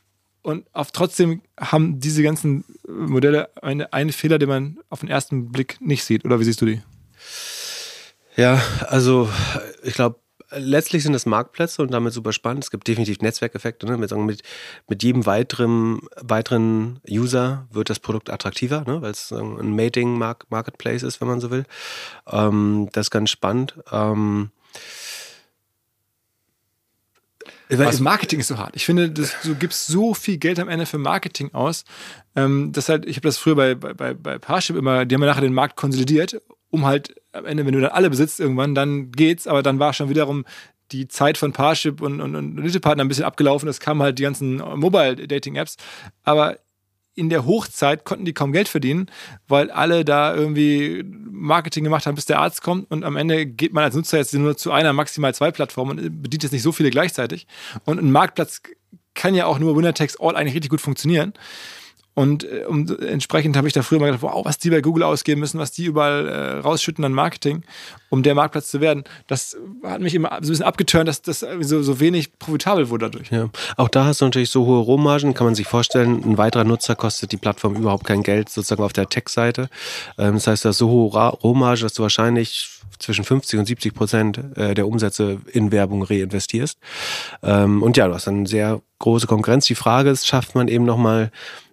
und 0.41 0.65
auf, 0.73 0.91
trotzdem 0.91 1.41
haben 1.59 1.99
diese 1.99 2.23
ganzen 2.23 2.63
Modelle 2.87 3.49
eine, 3.61 3.93
einen 3.93 4.11
Fehler, 4.11 4.39
den 4.39 4.49
man 4.49 4.79
auf 4.89 5.01
den 5.01 5.09
ersten 5.09 5.51
Blick 5.51 5.79
nicht 5.81 6.03
sieht. 6.03 6.25
Oder 6.25 6.39
wie 6.39 6.43
siehst 6.43 6.61
du 6.61 6.65
die? 6.65 6.81
Ja, 8.35 8.61
also 8.87 9.29
ich 9.83 9.93
glaube, 9.93 10.19
letztlich 10.51 11.03
sind 11.03 11.13
es 11.13 11.25
Marktplätze 11.25 11.81
und 11.81 11.91
damit 11.91 12.13
super 12.13 12.33
spannend. 12.33 12.63
Es 12.63 12.71
gibt 12.71 12.87
definitiv 12.87 13.19
Netzwerkeffekte. 13.21 13.85
Ne? 13.85 13.97
Mit, 13.97 14.11
mit, 14.11 14.43
mit 14.87 15.03
jedem 15.03 15.25
weiteren, 15.25 16.01
weiteren 16.21 16.99
User 17.09 17.67
wird 17.71 17.89
das 17.89 17.99
Produkt 17.99 18.29
attraktiver, 18.29 18.83
ne? 18.85 19.01
weil 19.01 19.11
es 19.11 19.31
ein 19.31 19.75
Mating-Marketplace 19.75 21.03
ist, 21.03 21.21
wenn 21.21 21.27
man 21.27 21.39
so 21.39 21.51
will. 21.51 21.65
Ähm, 22.27 22.89
das 22.93 23.07
ist 23.07 23.11
ganz 23.11 23.29
spannend. 23.29 23.75
Ähm, 23.91 24.51
das 27.78 27.99
Marketing 27.99 28.39
ist 28.39 28.47
so 28.47 28.57
hart. 28.57 28.76
Ich 28.76 28.86
finde, 28.86 29.09
das, 29.09 29.36
du 29.43 29.55
gibst 29.55 29.88
so 29.88 30.13
viel 30.13 30.38
Geld 30.38 30.59
am 30.59 30.69
Ende 30.69 30.86
für 30.86 30.97
Marketing 30.97 31.53
aus. 31.53 31.86
Ähm, 32.36 32.72
das 32.72 32.89
halt, 32.89 33.05
ich 33.05 33.15
habe 33.15 33.28
das 33.28 33.38
früher 33.38 33.55
bei, 33.55 33.76
bei, 33.76 34.13
bei 34.13 34.39
Parship 34.39 34.76
immer, 34.76 35.05
die 35.05 35.15
haben 35.15 35.22
ja 35.22 35.30
nachher 35.30 35.41
den 35.41 35.53
Markt 35.53 35.76
konsolidiert, 35.76 36.41
um 36.69 36.86
halt 36.86 37.15
am 37.34 37.45
Ende, 37.45 37.65
wenn 37.65 37.74
du 37.74 37.82
dann 37.82 37.91
alle 37.91 38.09
besitzt 38.09 38.39
irgendwann, 38.39 38.76
dann 38.76 39.11
geht's, 39.11 39.47
aber 39.47 39.63
dann 39.63 39.80
war 39.80 39.93
schon 39.93 40.09
wiederum 40.09 40.45
die 40.91 41.07
Zeit 41.07 41.38
von 41.38 41.53
Parship 41.53 42.01
und, 42.01 42.22
und, 42.22 42.36
und 42.36 42.82
Partner 42.82 43.03
ein 43.03 43.07
bisschen 43.07 43.24
abgelaufen. 43.24 43.69
Es 43.69 43.80
kamen 43.80 44.01
halt 44.01 44.19
die 44.19 44.24
ganzen 44.24 44.57
Mobile-Dating-Apps. 44.57 45.78
Aber 46.24 46.57
in 47.22 47.30
der 47.30 47.45
Hochzeit 47.45 48.03
konnten 48.03 48.26
die 48.26 48.34
kaum 48.34 48.51
Geld 48.51 48.67
verdienen, 48.67 49.05
weil 49.47 49.69
alle 49.69 50.03
da 50.03 50.34
irgendwie 50.34 51.03
Marketing 51.05 51.84
gemacht 51.84 52.07
haben, 52.07 52.15
bis 52.15 52.26
der 52.26 52.39
Arzt 52.39 52.63
kommt 52.63 52.89
und 52.89 53.03
am 53.03 53.15
Ende 53.15 53.45
geht 53.45 53.74
man 53.74 53.84
als 53.84 53.93
Nutzer 53.93 54.17
jetzt 54.17 54.34
nur 54.34 54.57
zu 54.57 54.72
einer, 54.72 54.91
maximal 54.91 55.36
zwei 55.36 55.51
Plattformen 55.51 55.99
und 55.99 56.24
bedient 56.24 56.41
jetzt 56.41 56.51
nicht 56.51 56.63
so 56.63 56.72
viele 56.72 56.89
gleichzeitig. 56.89 57.45
Und 57.86 57.99
ein 57.99 58.11
Marktplatz 58.11 58.63
kann 59.13 59.36
ja 59.36 59.45
auch 59.45 59.59
nur 59.59 59.78
Winner 59.78 59.93
Takes 59.93 60.19
All 60.19 60.36
eigentlich 60.36 60.55
richtig 60.55 60.72
gut 60.72 60.82
funktionieren. 60.82 61.34
Und 62.14 62.43
äh, 62.43 62.66
um, 62.68 62.86
entsprechend 62.99 63.55
habe 63.55 63.68
ich 63.68 63.74
da 63.74 63.84
früher 63.84 63.99
mal 63.99 64.07
gedacht, 64.07 64.24
wow, 64.24 64.43
was 64.43 64.57
die 64.57 64.70
bei 64.70 64.82
Google 64.82 65.03
ausgeben 65.03 65.39
müssen, 65.39 65.59
was 65.59 65.72
die 65.72 65.86
überall 65.86 66.28
äh, 66.28 66.57
rausschütten 66.59 67.03
an 67.05 67.14
Marketing, 67.14 67.64
um 68.09 68.22
der 68.22 68.36
Marktplatz 68.36 68.70
zu 68.70 68.82
werden. 68.82 69.05
Das 69.28 69.57
hat 69.84 70.01
mich 70.01 70.14
immer 70.14 70.30
so 70.30 70.36
ein 70.36 70.41
bisschen 70.41 70.66
abgeturnt, 70.66 71.07
dass 71.07 71.22
das 71.22 71.45
so, 71.62 71.82
so 71.82 71.99
wenig 71.99 72.38
profitabel 72.38 72.89
wurde 72.89 73.09
dadurch. 73.09 73.32
Ja. 73.32 73.49
Auch 73.78 73.88
da 73.88 74.05
hast 74.05 74.22
du 74.22 74.26
natürlich 74.26 74.49
so 74.49 74.66
hohe 74.66 74.80
Rohmargen, 74.80 75.34
kann 75.34 75.45
man 75.45 75.55
sich 75.55 75.68
vorstellen, 75.68 76.22
ein 76.24 76.38
weiterer 76.38 76.66
Nutzer 76.66 76.95
kostet 76.95 77.32
die 77.32 77.38
Plattform 77.38 77.76
überhaupt 77.76 78.03
kein 78.03 78.24
Geld, 78.24 78.49
sozusagen 78.49 78.84
auf 78.84 78.93
der 78.93 79.07
Tech-Seite. 79.07 79.70
Ähm, 80.18 80.34
das 80.34 80.47
heißt, 80.47 80.66
du 80.66 80.70
hast 80.70 80.78
so 80.80 80.89
hohe 80.89 81.30
Rohmarge, 81.30 81.82
dass 81.82 81.93
du 81.93 82.01
wahrscheinlich 82.01 82.82
zwischen 82.99 83.24
50 83.24 83.59
und 83.59 83.66
70 83.66 83.93
Prozent 83.93 84.57
äh, 84.57 84.74
der 84.74 84.88
Umsätze 84.88 85.39
in 85.51 85.72
Werbung 85.72 86.03
reinvestierst. 86.03 86.78
Ähm, 87.43 87.82
und 87.82 87.97
ja, 87.97 88.07
du 88.07 88.14
hast 88.14 88.28
eine 88.28 88.47
sehr 88.47 88.82
große 88.99 89.28
Konkurrenz. 89.28 89.66
Die 89.66 89.76
Frage 89.76 90.09
ist, 90.09 90.28
schafft 90.28 90.55
man 90.55 90.68
eben 90.68 90.86
nochmal 90.86 91.32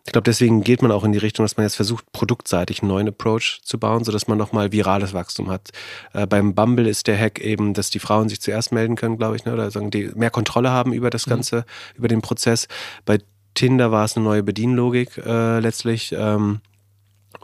ich 0.09 0.13
glaube, 0.13 0.25
deswegen 0.25 0.65
geht 0.65 0.81
man 0.81 0.91
auch 0.91 1.05
in 1.05 1.13
die 1.13 1.19
Richtung, 1.19 1.45
dass 1.45 1.59
man 1.59 1.65
jetzt 1.65 1.75
versucht, 1.75 2.11
produktseitig 2.13 2.81
einen 2.81 2.89
neuen 2.89 3.09
Approach 3.09 3.61
zu 3.63 3.79
bauen, 3.79 4.05
sodass 4.05 4.27
man 4.27 4.39
nochmal 4.39 4.73
virales 4.73 5.13
Wachstum 5.13 5.51
hat. 5.51 5.69
Äh, 6.15 6.27
beim 6.27 6.55
Bumble 6.55 6.89
ist 6.89 7.09
der 7.09 7.19
Hack 7.19 7.41
eben, 7.41 7.75
dass 7.75 7.91
die 7.91 7.99
Frauen 7.99 8.31
sich 8.31 8.41
zuerst 8.41 8.73
melden 8.73 8.97
können, 8.97 9.19
glaube 9.19 9.37
ich, 9.37 9.45
ne? 9.45 9.53
oder 9.53 9.71
sagen, 9.71 9.91
die 9.91 10.11
mehr 10.15 10.31
Kontrolle 10.31 10.71
haben 10.71 10.95
über 10.95 11.11
das 11.11 11.27
mhm. 11.27 11.31
Ganze, 11.31 11.57
mhm. 11.57 11.99
über 11.99 12.09
den 12.09 12.23
Prozess. 12.23 12.69
Bei 13.05 13.19
Tinder 13.53 13.93
war 13.93 14.07
es 14.07 14.17
eine 14.17 14.25
neue 14.25 14.43
Bedienlogik 14.43 15.19
äh, 15.19 15.59
letztlich. 15.61 16.15
Ähm, 16.17 16.63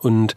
und 0.00 0.34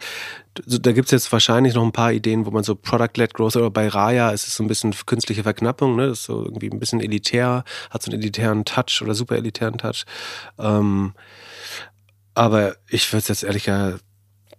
da 0.66 0.92
gibt 0.92 1.06
es 1.06 1.12
jetzt 1.12 1.32
wahrscheinlich 1.32 1.74
noch 1.74 1.84
ein 1.84 1.92
paar 1.92 2.12
Ideen, 2.12 2.44
wo 2.44 2.50
man 2.50 2.62
so 2.62 2.74
Product-led 2.74 3.32
Growth 3.32 3.56
oder 3.56 3.70
bei 3.70 3.88
Raya 3.88 4.32
ist 4.32 4.48
es 4.48 4.56
so 4.56 4.62
ein 4.62 4.68
bisschen 4.68 4.94
künstliche 5.06 5.44
Verknappung, 5.44 5.96
ne? 5.96 6.08
Das 6.08 6.18
ist 6.18 6.24
so 6.24 6.44
irgendwie 6.44 6.68
ein 6.68 6.78
bisschen 6.78 7.00
elitär, 7.00 7.64
hat 7.88 8.02
so 8.02 8.10
einen 8.10 8.20
elitären 8.20 8.66
Touch 8.66 9.00
oder 9.02 9.14
super 9.14 9.36
elitären 9.36 9.78
Touch. 9.78 10.04
Ähm, 10.58 11.14
aber 12.38 12.76
ich 12.88 13.12
würde 13.12 13.18
es 13.18 13.28
jetzt 13.28 13.42
ehrlich 13.42 13.64
gesagt, 13.64 14.00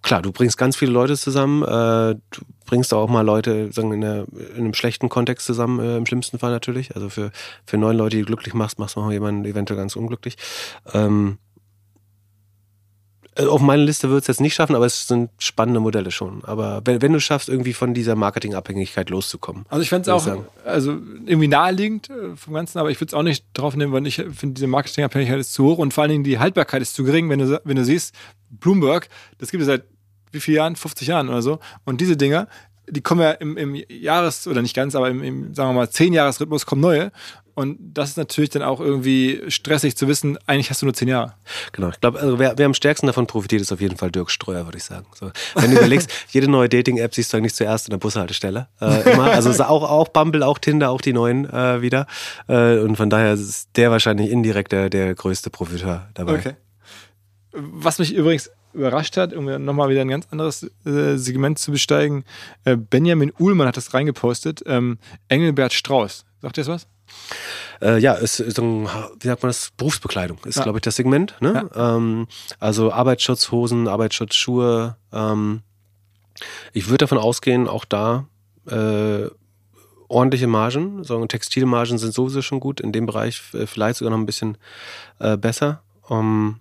klar, 0.01 0.21
du 0.21 0.34
bringst 0.34 0.57
ganz 0.57 0.75
viele 0.75 0.91
Leute 0.91 1.15
zusammen, 1.15 1.63
äh, 1.63 2.15
du 2.30 2.41
bringst 2.65 2.93
auch 2.93 3.09
mal 3.09 3.21
Leute 3.21 3.71
sagen, 3.71 3.93
in, 3.93 4.03
einer, 4.03 4.25
in 4.55 4.65
einem 4.65 4.73
schlechten 4.73 5.07
Kontext 5.07 5.45
zusammen, 5.45 5.80
äh, 5.80 5.95
im 5.95 6.05
schlimmsten 6.05 6.39
Fall 6.39 6.51
natürlich. 6.51 6.95
Also 6.95 7.07
für, 7.07 7.32
für 7.65 7.77
neun 7.77 7.95
Leute, 7.95 8.17
die 8.17 8.23
du 8.23 8.27
glücklich 8.27 8.53
machst, 8.53 8.80
machst 8.80 8.97
du 8.97 8.99
auch 8.99 9.11
jemanden 9.11 9.45
eventuell 9.45 9.80
ganz 9.80 9.95
unglücklich. 9.95 10.36
Ähm, 10.93 11.38
äh, 13.39 13.45
auf 13.45 13.61
meine 13.61 13.83
Liste 13.83 14.09
wird 14.09 14.21
es 14.21 14.27
jetzt 14.27 14.41
nicht 14.41 14.53
schaffen, 14.53 14.75
aber 14.75 14.85
es 14.85 15.07
sind 15.07 15.29
spannende 15.39 15.79
Modelle 15.79 16.11
schon. 16.11 16.43
Aber 16.43 16.81
wenn, 16.85 17.01
wenn 17.01 17.13
du 17.13 17.19
schaffst, 17.19 17.49
irgendwie 17.49 17.73
von 17.73 17.93
dieser 17.93 18.15
Marketingabhängigkeit 18.15 19.09
loszukommen. 19.09 19.65
Also 19.69 19.81
ich 19.81 19.89
fände 19.89 20.09
es 20.11 20.27
auch 20.27 20.43
also 20.65 20.91
irgendwie 21.25 21.47
naheliegend 21.47 22.09
äh, 22.09 22.35
vom 22.35 22.53
Ganzen, 22.53 22.79
aber 22.79 22.91
ich 22.91 22.99
würde 22.99 23.09
es 23.09 23.13
auch 23.13 23.23
nicht 23.23 23.45
drauf 23.53 23.75
nehmen, 23.75 23.93
weil 23.93 24.05
ich 24.07 24.15
finde, 24.15 24.55
diese 24.55 24.67
Marketingabhängigkeit 24.67 25.39
ist 25.39 25.53
zu 25.53 25.65
hoch 25.65 25.77
und 25.77 25.93
vor 25.93 26.03
allen 26.03 26.11
Dingen 26.11 26.23
die 26.23 26.39
Haltbarkeit 26.39 26.81
ist 26.81 26.93
zu 26.93 27.03
gering, 27.03 27.29
wenn 27.29 27.39
du, 27.39 27.61
wenn 27.63 27.75
du 27.75 27.85
siehst, 27.85 28.13
Bloomberg, 28.49 29.07
das 29.37 29.51
gibt 29.51 29.61
es 29.61 29.67
seit 29.67 29.83
wie 30.31 30.39
vielen 30.39 30.57
Jahren? 30.57 30.75
50 30.75 31.07
Jahren 31.07 31.29
oder 31.29 31.41
so. 31.41 31.59
Und 31.85 32.01
diese 32.01 32.15
Dinger, 32.15 32.47
die 32.89 33.01
kommen 33.01 33.21
ja 33.21 33.31
im, 33.31 33.57
im 33.57 33.75
Jahres- 33.89 34.47
oder 34.47 34.61
nicht 34.61 34.75
ganz, 34.75 34.95
aber 34.95 35.09
im, 35.09 35.23
im 35.23 35.53
sagen 35.53 35.69
wir 35.69 35.73
mal, 35.73 35.87
10-Jahres-Rhythmus 35.87 36.65
kommen 36.65 36.81
neue. 36.81 37.11
Und 37.59 37.77
das 37.79 38.11
ist 38.11 38.17
natürlich 38.17 38.51
dann 38.51 38.61
auch 38.61 38.79
irgendwie 38.79 39.41
stressig 39.49 39.97
zu 39.97 40.07
wissen, 40.07 40.37
eigentlich 40.45 40.69
hast 40.69 40.81
du 40.81 40.85
nur 40.85 40.93
zehn 40.93 41.09
Jahre. 41.09 41.33
Genau, 41.73 41.89
ich 41.89 41.99
glaube, 41.99 42.17
also 42.17 42.39
wer, 42.39 42.57
wer, 42.57 42.65
am 42.65 42.73
stärksten 42.73 43.07
davon 43.07 43.27
profitiert, 43.27 43.61
ist 43.61 43.73
auf 43.73 43.81
jeden 43.81 43.97
Fall 43.97 44.11
Dirk 44.11 44.31
Streuer, 44.31 44.63
würde 44.63 44.77
ich 44.77 44.85
sagen. 44.85 45.05
So, 45.13 45.29
wenn 45.55 45.71
du 45.71 45.77
überlegst, 45.77 46.09
jede 46.29 46.49
neue 46.49 46.69
Dating-App 46.69 47.13
siehst 47.13 47.33
du 47.33 47.37
eigentlich 47.37 47.55
zuerst 47.55 47.87
in 47.87 47.91
der 47.91 47.97
Bushaltestelle. 47.97 48.69
Äh, 48.79 49.11
immer. 49.11 49.25
Also 49.25 49.51
auch, 49.65 49.83
auch 49.89 50.07
Bumble, 50.07 50.43
auch 50.43 50.57
Tinder, 50.57 50.89
auch 50.89 51.01
die 51.01 51.11
neuen 51.11 51.49
äh, 51.49 51.81
wieder. 51.81 52.07
Äh, 52.47 52.77
und 52.79 52.95
von 52.95 53.09
daher 53.09 53.33
ist 53.33 53.69
der 53.75 53.91
wahrscheinlich 53.91 54.31
indirekt 54.31 54.71
der, 54.71 54.89
der 54.89 55.13
größte 55.13 55.49
Profiteur 55.49 56.07
dabei. 56.13 56.35
Okay. 56.35 56.55
Was 57.51 57.99
mich 57.99 58.13
übrigens 58.13 58.49
überrascht 58.74 59.17
hat, 59.17 59.34
um 59.34 59.45
nochmal 59.63 59.89
wieder 59.89 60.01
ein 60.01 60.07
ganz 60.07 60.28
anderes 60.32 60.63
äh, 60.86 61.17
Segment 61.17 61.59
zu 61.59 61.72
besteigen, 61.72 62.24
äh, 62.65 62.76
Benjamin 62.76 63.32
Uhlmann 63.39 63.67
hat 63.67 63.78
das 63.78 63.93
reingepostet. 63.93 64.63
Ähm, 64.65 64.97
Engelbert 65.28 65.74
Strauß. 65.74 66.26
Sagt 66.41 66.57
ihr 66.57 66.63
das 66.63 66.67
was? 66.67 66.88
Äh, 67.82 67.99
ja, 67.99 68.13
ist, 68.13 68.39
ist 68.39 68.59
ein, 68.59 68.88
wie 69.20 69.28
sagt 69.28 69.43
man 69.43 69.49
das? 69.49 69.72
Berufsbekleidung 69.78 70.38
ist, 70.45 70.57
ja. 70.57 70.63
glaube 70.63 70.80
ich, 70.80 70.84
das 70.84 70.95
Segment. 70.95 71.36
Ne? 71.39 71.70
Ja. 71.74 71.95
Ähm, 71.95 72.28
also 72.59 72.91
Arbeitsschutzhosen, 72.91 73.88
Arbeitsschutzschuhe. 73.88 74.95
Ähm, 75.11 75.61
ich 76.74 76.88
würde 76.88 76.99
davon 76.99 77.17
ausgehen, 77.17 77.67
auch 77.67 77.86
da 77.86 78.26
äh, 78.70 79.28
ordentliche 80.07 80.47
Margen. 80.47 81.03
So 81.03 81.26
Textilmargen 81.26 81.97
sind 81.97 82.13
sowieso 82.13 82.41
schon 82.41 82.59
gut. 82.59 82.82
In 82.82 82.91
dem 82.91 83.05
Bereich 83.05 83.41
äh, 83.53 83.65
vielleicht 83.65 83.97
sogar 83.97 84.11
noch 84.11 84.17
ein 84.17 84.26
bisschen 84.26 84.57
äh, 85.20 85.38
besser. 85.38 85.82
Um, 86.07 86.59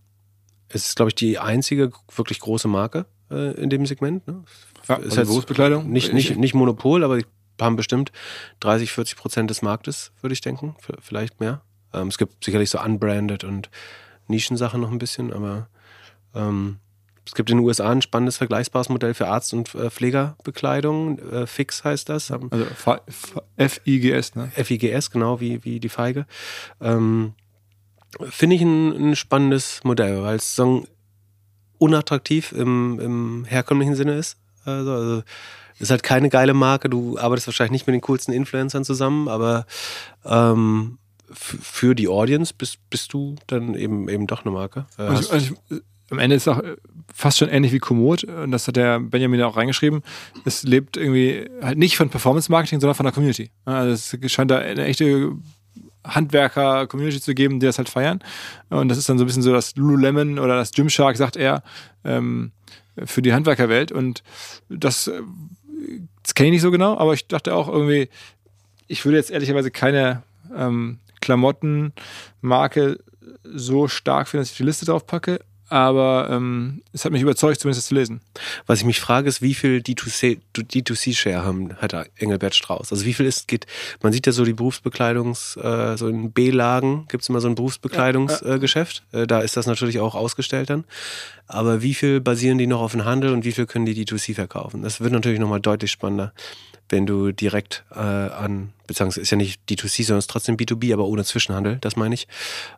es 0.69 0.87
ist, 0.87 0.97
glaube 0.97 1.11
ich, 1.11 1.15
die 1.15 1.39
einzige 1.39 1.91
wirklich 2.15 2.41
große 2.41 2.69
Marke 2.69 3.07
äh, 3.31 3.53
in 3.61 3.71
dem 3.71 3.87
Segment. 3.87 4.27
Ne? 4.27 4.45
Ja, 4.89 4.97
ist 4.97 5.19
also 5.19 5.33
Berufsbekleidung? 5.33 5.91
Nicht, 5.91 6.13
nicht, 6.13 6.37
nicht 6.37 6.55
Monopol, 6.55 7.05
aber 7.05 7.21
haben 7.61 7.77
bestimmt 7.77 8.13
30, 8.61 8.93
40 8.93 9.17
Prozent 9.17 9.51
des 9.51 9.63
Marktes, 9.63 10.13
würde 10.21 10.33
ich 10.33 10.41
denken. 10.41 10.77
Vielleicht 11.01 11.41
mehr. 11.41 11.63
Ähm, 11.93 12.09
es 12.09 12.19
gibt 12.19 12.45
sicherlich 12.45 12.71
so 12.71 12.81
unbranded 12.81 13.45
und 13.45 13.71
Nischensachen 14.29 14.81
noch 14.81 14.91
ein 14.91 14.99
bisschen, 14.99 15.33
aber 15.33 15.69
ähm, 16.35 16.79
es 17.25 17.35
gibt 17.35 17.51
in 17.51 17.59
den 17.59 17.67
USA 17.67 17.91
ein 17.91 18.01
spannendes 18.01 18.39
vergleichbares 18.39 18.89
Modell 18.89 19.13
für 19.13 19.29
Arzt- 19.29 19.53
und 19.53 19.75
äh, 19.75 19.91
Pflegerbekleidung. 19.91 21.19
Äh, 21.19 21.47
Fix 21.47 21.85
heißt 21.85 22.09
das. 22.09 22.31
Also 22.31 22.67
FIGS, 23.59 24.35
ne? 24.35 24.51
FIGS, 24.55 25.11
genau, 25.11 25.39
wie, 25.41 25.63
wie 25.63 25.79
die 25.79 25.91
Feige. 25.91 26.27
Ähm, 26.81 27.35
Finde 28.31 28.57
ich 28.57 28.63
ein, 28.63 29.11
ein, 29.11 29.17
spannendes 29.17 29.81
Modell, 29.85 30.23
weil 30.23 30.37
es 30.37 30.57
so 30.57 30.87
unattraktiv 31.79 32.53
im, 32.53 32.99
im 33.01 33.45
herkömmlichen 33.45 33.95
Sinne 33.95 34.15
ist. 34.15 34.39
Also, 34.65 34.93
also 34.93 35.23
ist 35.79 35.91
halt 35.91 36.03
keine 36.03 36.29
geile 36.29 36.55
Marke. 36.55 36.89
Du 36.89 37.19
arbeitest 37.19 37.47
wahrscheinlich 37.47 37.73
nicht 37.73 37.87
mit 37.87 37.95
den 37.95 38.01
coolsten 38.01 38.33
Influencern 38.33 38.85
zusammen, 38.85 39.29
aber 39.29 39.67
ähm, 40.25 40.99
für 41.31 41.95
die 41.95 42.09
Audience 42.09 42.53
bist, 42.57 42.79
bist 42.91 43.13
du 43.13 43.37
dann 43.47 43.75
eben, 43.75 44.09
eben 44.09 44.27
doch 44.27 44.45
eine 44.45 44.51
Marke. 44.53 44.87
Äh, 44.99 45.15
ich, 45.15 45.33
ich, 45.33 45.53
am 46.11 46.19
Ende 46.19 46.37
ist 46.37 46.47
es 46.47 46.49
auch 46.49 46.61
äh, 46.61 46.77
fast 47.13 47.39
schon 47.39 47.49
ähnlich 47.49 47.73
wie 47.73 47.79
Komoot. 47.79 48.25
Und 48.25 48.51
das 48.51 48.67
hat 48.67 48.77
der 48.77 49.01
Benjamin 49.01 49.43
auch 49.43 49.57
reingeschrieben. 49.57 50.03
Es 50.45 50.63
lebt 50.63 50.97
irgendwie 50.97 51.49
halt 51.63 51.79
nicht 51.79 51.97
von 51.97 52.09
Performance-Marketing, 52.09 52.81
sondern 52.81 52.95
von 52.95 53.05
der 53.05 53.13
Community. 53.13 53.51
Also 53.65 53.93
es 53.93 54.33
scheint 54.33 54.51
da 54.51 54.59
eine 54.59 54.85
echte 54.85 55.33
Handwerker-Community 56.05 57.21
zu 57.21 57.35
geben, 57.35 57.61
die 57.61 57.67
das 57.67 57.79
halt 57.79 57.89
feiern. 57.89 58.21
Und 58.71 58.89
das 58.89 58.99
ist 58.99 59.09
dann 59.09 59.19
so 59.19 59.25
ein 59.25 59.27
bisschen 59.27 59.43
so 59.43 59.53
das 59.53 59.77
Lululemon 59.77 60.39
oder 60.39 60.57
das 60.57 60.73
Gymshark, 60.73 61.17
sagt 61.17 61.37
er, 61.37 61.63
ähm, 62.05 62.53
für 63.05 63.23
die 63.23 63.33
Handwerkerwelt. 63.33 63.93
Und 63.93 64.23
das 64.69 65.09
äh, 65.09 65.23
das 66.23 66.35
kenne 66.35 66.49
ich 66.49 66.53
nicht 66.53 66.63
so 66.63 66.71
genau, 66.71 66.99
aber 66.99 67.15
ich 67.15 67.27
dachte 67.27 67.55
auch 67.55 67.69
irgendwie, 67.69 68.09
ich 68.87 69.05
würde 69.05 69.17
jetzt 69.17 69.31
ehrlicherweise 69.31 69.71
keine 69.71 70.23
ähm, 70.55 70.99
Klamottenmarke 71.21 72.99
so 73.45 73.89
stark 73.89 74.29
finden, 74.29 74.43
dass 74.43 74.51
ich 74.51 74.57
die 74.57 74.65
Liste 74.65 74.87
drauf 74.87 75.07
packe. 75.07 75.41
Aber 75.69 76.29
ähm, 76.31 76.83
es 76.93 77.05
hat 77.05 77.13
mich 77.13 77.23
überzeugt, 77.23 77.61
zumindest 77.61 77.85
das 77.85 77.89
zu 77.89 77.95
lesen. 77.95 78.21
Was 78.67 78.79
ich 78.81 78.87
mich 78.87 79.01
frage, 79.01 79.29
ist, 79.29 79.43
wie 79.43 79.55
viel 79.55 79.79
D2C-Share 79.81 81.45
haben, 81.45 81.75
hat 81.77 81.95
Engelbert 82.17 82.55
Strauß? 82.55 82.91
Also 82.91 83.05
wie 83.05 83.13
viel 83.13 83.27
ist, 83.27 83.49
geht, 83.49 83.67
man 84.03 84.13
sieht 84.13 84.27
ja 84.27 84.33
so 84.33 84.45
die 84.45 84.55
Berufsbekleidungs, 84.55 85.57
äh, 85.57 85.97
so 85.97 86.09
in 86.09 86.33
B-Lagen 86.33 87.07
gibt 87.09 87.23
es 87.23 87.29
immer 87.29 87.41
so 87.41 87.49
ein 87.49 87.55
Berufsbekleidungsgeschäft. 87.55 89.03
Ja, 89.13 89.19
ja. 89.19 89.25
äh, 89.25 89.27
da 89.27 89.41
ist 89.41 89.57
das 89.57 89.67
natürlich 89.67 89.99
auch 90.01 90.15
ausgestellt 90.15 90.71
dann. 90.71 90.85
Aber 91.47 91.83
wie 91.83 91.95
viel 91.95 92.21
basieren 92.21 92.59
die 92.59 92.67
noch 92.67 92.81
auf 92.81 92.93
dem 92.93 93.05
Handel 93.05 93.33
und 93.33 93.45
wie 93.45 93.53
viel 93.53 93.67
können 93.67 93.87
die 93.87 93.95
D2C 93.95 94.35
verkaufen? 94.35 94.83
Das 94.83 95.01
wird 95.01 95.13
natürlich 95.13 95.41
nochmal 95.41 95.61
deutlich 95.61 95.91
spannender, 95.91 96.33
wenn 96.89 97.07
du 97.07 97.33
direkt 97.33 97.85
äh, 97.91 97.99
an, 97.99 98.73
beziehungsweise 98.87 99.23
ist 99.23 99.31
ja 99.31 99.37
nicht 99.37 99.61
D2C, 99.69 100.05
sondern 100.05 100.19
es 100.19 100.25
ist 100.25 100.31
trotzdem 100.31 100.57
B2B, 100.57 100.93
aber 100.93 101.07
ohne 101.07 101.25
Zwischenhandel, 101.25 101.79
das 101.81 101.97
meine 101.97 102.15
ich. 102.15 102.29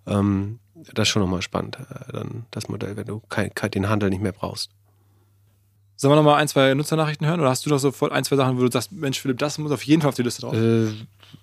Ähm, 0.07 0.61
das 0.95 1.09
ist 1.09 1.09
schon 1.09 1.23
nochmal 1.23 1.43
spannend, 1.43 1.79
äh, 1.81 2.13
dann 2.13 2.47
das 2.51 2.69
Modell, 2.69 2.97
wenn 2.97 3.07
du 3.07 3.21
kein, 3.29 3.51
den 3.73 3.89
Handel 3.89 4.11
nicht 4.11 4.23
mehr 4.23 4.33
brauchst. 4.33 4.71
Sollen 5.97 6.13
wir 6.13 6.17
nochmal 6.17 6.37
ein, 6.37 6.49
zwei 6.49 6.73
Nutzernachrichten 6.73 7.27
hören 7.27 7.41
oder 7.41 7.51
hast 7.51 7.67
du 7.67 7.71
doch 7.71 7.79
sofort 7.79 8.11
ein, 8.11 8.25
zwei 8.25 8.37
Sachen, 8.37 8.57
wo 8.57 8.63
du 8.63 8.71
sagst, 8.71 8.91
Mensch, 8.91 9.21
Philipp, 9.21 9.37
das 9.37 9.59
muss 9.59 9.71
auf 9.71 9.83
jeden 9.83 10.01
Fall 10.01 10.09
auf 10.09 10.15
die 10.15 10.23
Liste 10.23 10.41
drauf? 10.41 10.55
Äh, 10.55 10.87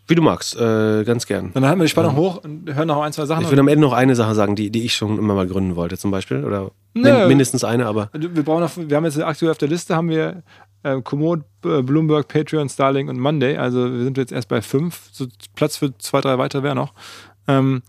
wie 0.08 0.16
du 0.16 0.22
magst, 0.24 0.56
äh, 0.56 1.04
ganz 1.04 1.28
gern. 1.28 1.52
Dann 1.54 1.64
halten 1.64 1.80
wir 1.80 1.86
die 1.86 1.92
Spannung 1.92 2.14
ja. 2.14 2.18
hoch 2.18 2.44
und 2.44 2.74
hören 2.74 2.88
noch 2.88 3.04
ein, 3.04 3.14
zwei 3.14 3.28
Sachen. 3.28 3.44
Ich 3.44 3.52
würde 3.52 3.62
am 3.62 3.68
Ende 3.68 3.82
noch 3.82 3.94
eine 3.94 4.16
Sache 4.16 4.34
sagen, 4.34 4.56
die, 4.56 4.72
die 4.72 4.84
ich 4.84 4.96
schon 4.96 5.20
immer 5.20 5.36
mal 5.36 5.46
gründen 5.48 5.76
wollte, 5.76 6.00
zum 6.00 6.10
Beispiel. 6.10 6.44
Oder 6.44 6.72
Nö. 6.96 7.28
mindestens 7.28 7.64
eine, 7.64 7.86
aber. 7.86 8.10
Wir 8.14 8.44
brauchen 8.44 8.62
noch, 8.62 8.72
wir 8.76 8.98
haben 8.98 9.06
jetzt 9.06 9.22
aktuell 9.22 9.52
auf 9.52 9.60
der 9.60 9.68
Liste 9.68 9.96
haben 9.96 10.10
wir 10.10 10.42
äh, 10.82 11.02
Komoot, 11.02 11.42
Bloomberg, 11.62 12.28
Patreon, 12.28 12.68
Starlink 12.68 13.10
und 13.10 13.20
Monday. 13.20 13.58
Also 13.58 13.92
wir 13.94 14.04
sind 14.06 14.18
jetzt 14.18 14.32
erst 14.32 14.48
bei 14.48 14.64
fünf. 14.64 15.10
So 15.12 15.28
Platz 15.56 15.78
für 15.78 15.96
zwei, 16.00 16.22
drei 16.22 16.40
weitere 16.40 16.64
wäre 16.64 16.76
noch. 16.76 16.94
Ähm, 17.48 17.84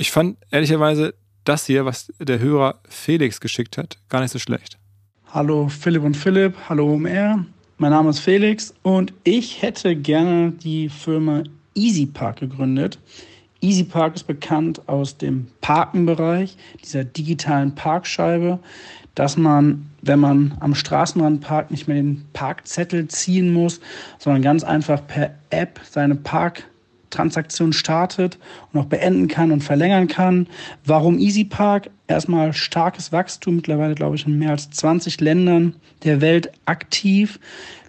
ich 0.00 0.10
fand 0.10 0.38
ehrlicherweise 0.50 1.14
das 1.44 1.66
hier, 1.66 1.84
was 1.84 2.10
der 2.18 2.38
Hörer 2.38 2.80
Felix 2.88 3.38
geschickt 3.38 3.76
hat, 3.76 3.98
gar 4.08 4.22
nicht 4.22 4.30
so 4.30 4.38
schlecht. 4.38 4.78
Hallo 5.26 5.68
Philipp 5.68 6.02
und 6.02 6.16
Philipp, 6.16 6.54
hallo 6.70 6.94
OMR. 6.94 7.44
Mein 7.76 7.90
Name 7.90 8.08
ist 8.08 8.20
Felix 8.20 8.72
und 8.82 9.12
ich 9.24 9.60
hätte 9.60 9.94
gerne 9.94 10.52
die 10.52 10.88
Firma 10.88 11.42
EasyPark 11.74 12.40
gegründet. 12.40 12.98
EasyPark 13.60 14.16
ist 14.16 14.26
bekannt 14.26 14.88
aus 14.88 15.18
dem 15.18 15.48
Parkenbereich, 15.60 16.56
dieser 16.82 17.04
digitalen 17.04 17.74
Parkscheibe, 17.74 18.58
dass 19.14 19.36
man, 19.36 19.90
wenn 20.00 20.18
man 20.18 20.56
am 20.60 20.74
Straßenrand 20.74 21.42
parkt, 21.42 21.70
nicht 21.70 21.88
mehr 21.88 21.98
den 21.98 22.24
Parkzettel 22.32 23.08
ziehen 23.08 23.52
muss, 23.52 23.82
sondern 24.18 24.40
ganz 24.40 24.64
einfach 24.64 25.06
per 25.06 25.34
App 25.50 25.78
seine 25.84 26.14
Park 26.14 26.64
Transaktion 27.10 27.72
startet 27.72 28.38
und 28.72 28.80
auch 28.80 28.86
beenden 28.86 29.28
kann 29.28 29.52
und 29.52 29.62
verlängern 29.62 30.08
kann. 30.08 30.46
Warum 30.84 31.18
EasyPark? 31.18 31.90
Erstmal 32.06 32.52
starkes 32.52 33.12
Wachstum, 33.12 33.56
mittlerweile 33.56 33.94
glaube 33.94 34.16
ich 34.16 34.26
in 34.26 34.38
mehr 34.38 34.50
als 34.50 34.70
20 34.70 35.20
Ländern 35.20 35.74
der 36.02 36.20
Welt 36.20 36.50
aktiv, 36.64 37.38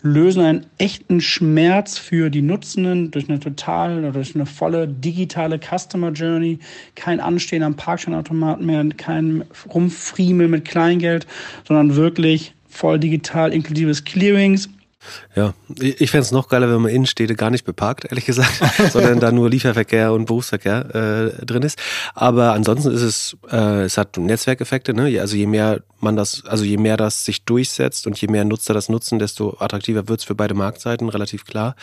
lösen 0.04 0.44
einen 0.44 0.66
echten 0.78 1.22
Schmerz 1.22 1.98
für 1.98 2.30
die 2.30 2.42
Nutzenden 2.42 3.12
durch 3.12 3.30
eine 3.30 3.40
total 3.40 4.00
oder 4.00 4.12
durch 4.12 4.36
eine 4.36 4.46
volle 4.46 4.88
digitale 4.88 5.60
Customer 5.60 6.12
Journey, 6.12 6.60
kein 6.96 7.20
Anstehen 7.20 7.64
am 7.64 7.76
Parkscheinautomaten 7.76 8.66
mehr, 8.66 8.86
kein 8.98 9.44
Rumfriemel 9.74 10.48
mit 10.48 10.66
Kleingeld, 10.66 11.26
sondern 11.68 11.96
wirklich 11.96 12.54
voll 12.68 13.00
digital 13.00 13.54
inklusives 13.54 14.04
Clearings 14.04 14.70
ja, 15.36 15.54
ich 15.80 16.12
fände 16.12 16.24
es 16.24 16.32
noch 16.32 16.48
geiler, 16.48 16.70
wenn 16.70 16.82
man 16.82 16.92
Innenstädte 16.92 17.36
gar 17.36 17.50
nicht 17.50 17.66
beparkt, 17.66 18.06
ehrlich 18.06 18.26
gesagt, 18.26 18.62
sondern 18.92 19.20
da 19.20 19.32
nur 19.32 19.50
Lieferverkehr 19.50 20.14
und 20.14 20.26
Berufsverkehr 20.26 21.34
äh, 21.40 21.46
drin 21.46 21.64
ist. 21.64 21.80
Aber 22.14 22.54
ansonsten 22.54 22.92
ist 22.92 23.02
es, 23.02 23.38
äh, 23.52 23.84
es 23.84 23.98
hat 23.98 24.18
Netzwerkeffekte, 24.18 24.94
ne? 24.94 25.20
Also 25.20 25.36
je 25.36 25.48
mehr 25.48 25.82
man 26.00 26.16
das, 26.16 26.44
also 26.46 26.64
je 26.64 26.78
mehr 26.78 26.98
das 26.98 27.26
sich 27.26 27.46
durchsetzt 27.46 28.08
und 28.08 28.20
je 28.20 28.28
mehr 28.28 28.46
Nutzer 28.46 28.74
das 28.74 28.90
nutzen, 28.90 29.20
desto 29.20 29.58
attraktiver 29.60 30.08
wird 30.08 30.20
es 30.20 30.26
für 30.26 30.36
beide 30.36 30.54
Marktseiten, 30.54 31.10
relativ 31.10 31.46
klar. 31.46 31.76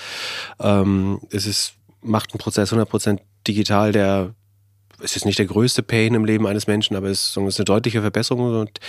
Ähm, 0.60 1.20
es 1.30 1.46
ist, 1.46 1.74
macht 2.02 2.32
einen 2.32 2.38
Prozess 2.38 2.72
100% 2.72 3.20
digital, 3.46 3.92
der 3.92 4.34
es 5.00 5.16
ist 5.16 5.24
nicht 5.24 5.38
der 5.38 5.46
größte 5.46 5.82
Pain 5.82 6.14
im 6.14 6.24
Leben 6.24 6.46
eines 6.46 6.66
Menschen, 6.66 6.96
aber 6.96 7.08
es 7.08 7.36
ist, 7.36 7.38
eine 7.38 7.64
deutliche 7.64 8.00
Verbesserung 8.00 8.60
und 8.60 8.80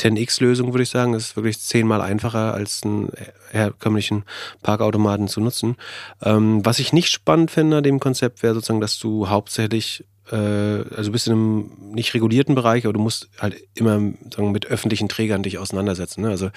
10x-Lösung, 0.00 0.72
würde 0.72 0.84
ich 0.84 0.90
sagen. 0.90 1.14
Ist 1.14 1.36
wirklich 1.36 1.60
zehnmal 1.60 2.00
einfacher 2.00 2.54
als 2.54 2.82
einen 2.84 3.10
herkömmlichen 3.50 4.24
Parkautomaten 4.62 5.28
zu 5.28 5.40
nutzen. 5.40 5.76
Ähm, 6.22 6.64
was 6.64 6.78
ich 6.78 6.92
nicht 6.92 7.08
spannend 7.08 7.50
finde 7.50 7.78
an 7.78 7.82
dem 7.82 8.00
Konzept 8.00 8.42
wäre 8.42 8.54
sozusagen, 8.54 8.80
dass 8.80 8.98
du 8.98 9.28
hauptsächlich 9.28 10.04
äh, 10.30 10.36
also 10.36 11.04
du 11.04 11.12
bist 11.12 11.26
in 11.26 11.32
einem 11.32 11.70
nicht 11.92 12.14
regulierten 12.14 12.54
Bereich, 12.54 12.84
aber 12.84 12.92
du 12.92 13.00
musst 13.00 13.28
halt 13.38 13.56
immer 13.74 14.00
sagen, 14.34 14.52
mit 14.52 14.66
öffentlichen 14.66 15.08
Trägern 15.08 15.42
dich 15.42 15.58
auseinandersetzen. 15.58 16.22
Ne? 16.22 16.30
Also 16.30 16.50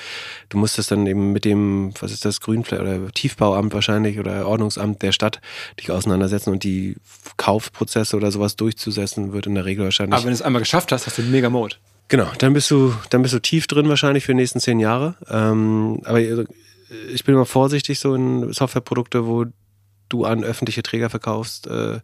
du 0.49 0.57
musst 0.57 0.77
das 0.77 0.87
dann 0.87 1.05
eben 1.05 1.31
mit 1.31 1.45
dem, 1.45 1.93
was 1.99 2.11
ist 2.11 2.25
das, 2.25 2.41
Grünfläche 2.41 2.81
oder 2.81 3.11
Tiefbauamt 3.11 3.73
wahrscheinlich 3.73 4.19
oder 4.19 4.47
Ordnungsamt 4.47 5.01
der 5.01 5.11
Stadt 5.11 5.39
dich 5.79 5.91
auseinandersetzen 5.91 6.51
und 6.51 6.63
die 6.63 6.95
Kaufprozesse 7.37 8.15
oder 8.17 8.31
sowas 8.31 8.55
durchzusetzen, 8.55 9.33
wird 9.33 9.47
in 9.47 9.55
der 9.55 9.65
Regel 9.65 9.85
wahrscheinlich. 9.85 10.15
Aber 10.15 10.23
wenn 10.23 10.31
du 10.31 10.35
es 10.35 10.41
einmal 10.41 10.61
geschafft 10.61 10.91
hast, 10.91 11.05
hast 11.05 11.17
du 11.17 11.21
einen 11.21 11.31
mega 11.31 11.49
Mode. 11.49 11.75
Genau, 12.07 12.27
dann 12.39 12.53
bist 12.53 12.71
du, 12.71 12.93
dann 13.11 13.21
bist 13.21 13.35
du 13.35 13.39
tief 13.39 13.67
drin 13.67 13.87
wahrscheinlich 13.87 14.25
für 14.25 14.31
die 14.31 14.37
nächsten 14.37 14.59
zehn 14.59 14.79
Jahre. 14.79 15.15
Ähm, 15.29 16.01
aber 16.05 16.19
ich 16.19 17.23
bin 17.23 17.35
immer 17.35 17.45
vorsichtig 17.45 17.99
so 17.99 18.15
in 18.15 18.51
Softwareprodukte, 18.51 19.27
wo 19.27 19.45
du 20.09 20.25
an 20.25 20.43
öffentliche 20.43 20.81
Träger 20.81 21.11
verkaufst. 21.11 21.67
Äh, 21.67 21.99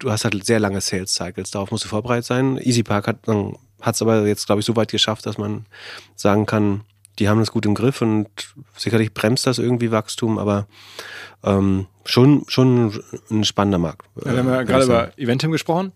du 0.00 0.10
hast 0.10 0.24
halt 0.24 0.44
sehr 0.44 0.60
lange 0.60 0.80
Sales 0.80 1.14
Cycles, 1.14 1.50
darauf 1.50 1.70
musst 1.70 1.84
du 1.84 1.88
vorbereitet 1.88 2.24
sein. 2.24 2.58
EasyPark 2.58 3.06
hat 3.06 3.94
es 3.94 4.02
aber 4.02 4.26
jetzt, 4.26 4.46
glaube 4.46 4.60
ich, 4.60 4.66
so 4.66 4.76
weit 4.76 4.90
geschafft, 4.90 5.26
dass 5.26 5.38
man 5.38 5.66
sagen 6.16 6.46
kann, 6.46 6.82
die 7.18 7.28
haben 7.28 7.38
das 7.38 7.52
gut 7.52 7.66
im 7.66 7.74
Griff 7.74 8.02
und 8.02 8.28
sicherlich 8.76 9.12
bremst 9.14 9.46
das 9.46 9.58
irgendwie 9.58 9.90
Wachstum, 9.90 10.38
aber 10.38 10.66
ähm, 11.44 11.86
schon, 12.04 12.44
schon 12.48 12.98
ein 13.30 13.44
spannender 13.44 13.78
Markt. 13.78 14.06
Ja, 14.24 14.32
wir 14.32 14.38
haben 14.38 14.48
ja 14.48 14.62
gerade 14.62 14.84
über 14.84 15.18
Eventim 15.18 15.52
gesprochen. 15.52 15.92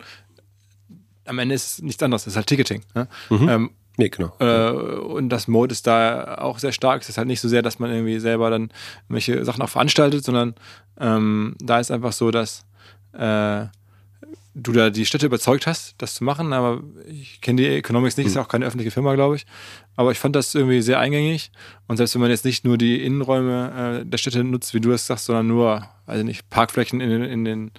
Am 1.25 1.39
Ende 1.39 1.55
ist 1.55 1.79
es 1.79 1.83
nichts 1.83 2.03
anderes, 2.03 2.23
es 2.23 2.29
ist 2.29 2.37
halt 2.37 2.47
Ticketing. 2.47 2.83
Ne? 2.95 3.09
Mhm. 3.31 3.49
Ähm, 3.49 3.71
Nee, 3.97 4.09
genau. 4.09 4.33
Äh, 4.41 4.71
und 4.73 5.29
das 5.29 5.47
Mode 5.47 5.73
ist 5.73 5.87
da 5.87 6.39
auch 6.39 6.59
sehr 6.59 6.73
stark. 6.73 7.03
Es 7.03 7.09
ist 7.09 7.17
halt 7.17 7.29
nicht 7.29 7.41
so 7.41 7.49
sehr, 7.49 7.63
dass 7.63 7.79
man 7.79 7.93
irgendwie 7.93 8.19
selber 8.19 8.51
dann 8.51 8.71
welche 9.09 9.45
Sachen 9.45 9.63
auch 9.63 9.69
veranstaltet, 9.69 10.25
sondern 10.25 10.57
ähm, 10.99 11.55
da 11.61 11.79
ist 11.79 11.93
einfach 11.93 12.13
so, 12.13 12.33
dass 12.33 12.65
äh, 13.13 13.67
du 14.55 14.73
da 14.73 14.91
die 14.91 15.05
Städte 15.05 15.27
überzeugt 15.27 15.67
hast, 15.67 15.95
das 15.99 16.15
zu 16.15 16.25
machen. 16.25 16.53
Aber 16.53 16.83
ich 17.07 17.41
kenne 17.41 17.63
die 17.63 17.69
Economics 17.69 18.17
nicht, 18.17 18.27
ist 18.27 18.37
ja 18.37 18.43
auch 18.43 18.49
keine 18.49 18.65
öffentliche 18.65 18.91
Firma, 18.91 19.15
glaube 19.15 19.37
ich. 19.37 19.47
Aber 19.97 20.13
ich 20.13 20.19
fand 20.19 20.37
das 20.37 20.55
irgendwie 20.55 20.81
sehr 20.81 21.01
eingängig. 21.01 21.51
Und 21.89 21.97
selbst 21.97 22.15
wenn 22.15 22.23
man 22.23 22.31
jetzt 22.31 22.45
nicht 22.45 22.65
nur 22.65 22.79
die 22.79 23.03
Innenräume 23.03 24.01
äh, 24.03 24.07
der 24.07 24.19
Städte 24.19 24.45
nutzt, 24.45 24.75
wie 24.75 24.81
du 24.81 24.91
das 24.91 25.07
sagst, 25.07 25.27
sondern 25.27 25.49
nur, 25.49 25.89
weiß 26.07 26.21
ich 26.21 26.25
nicht, 26.25 26.51
Parkflächen 26.51 27.01
in, 27.01 27.23
in 27.23 27.45
den, 27.45 27.71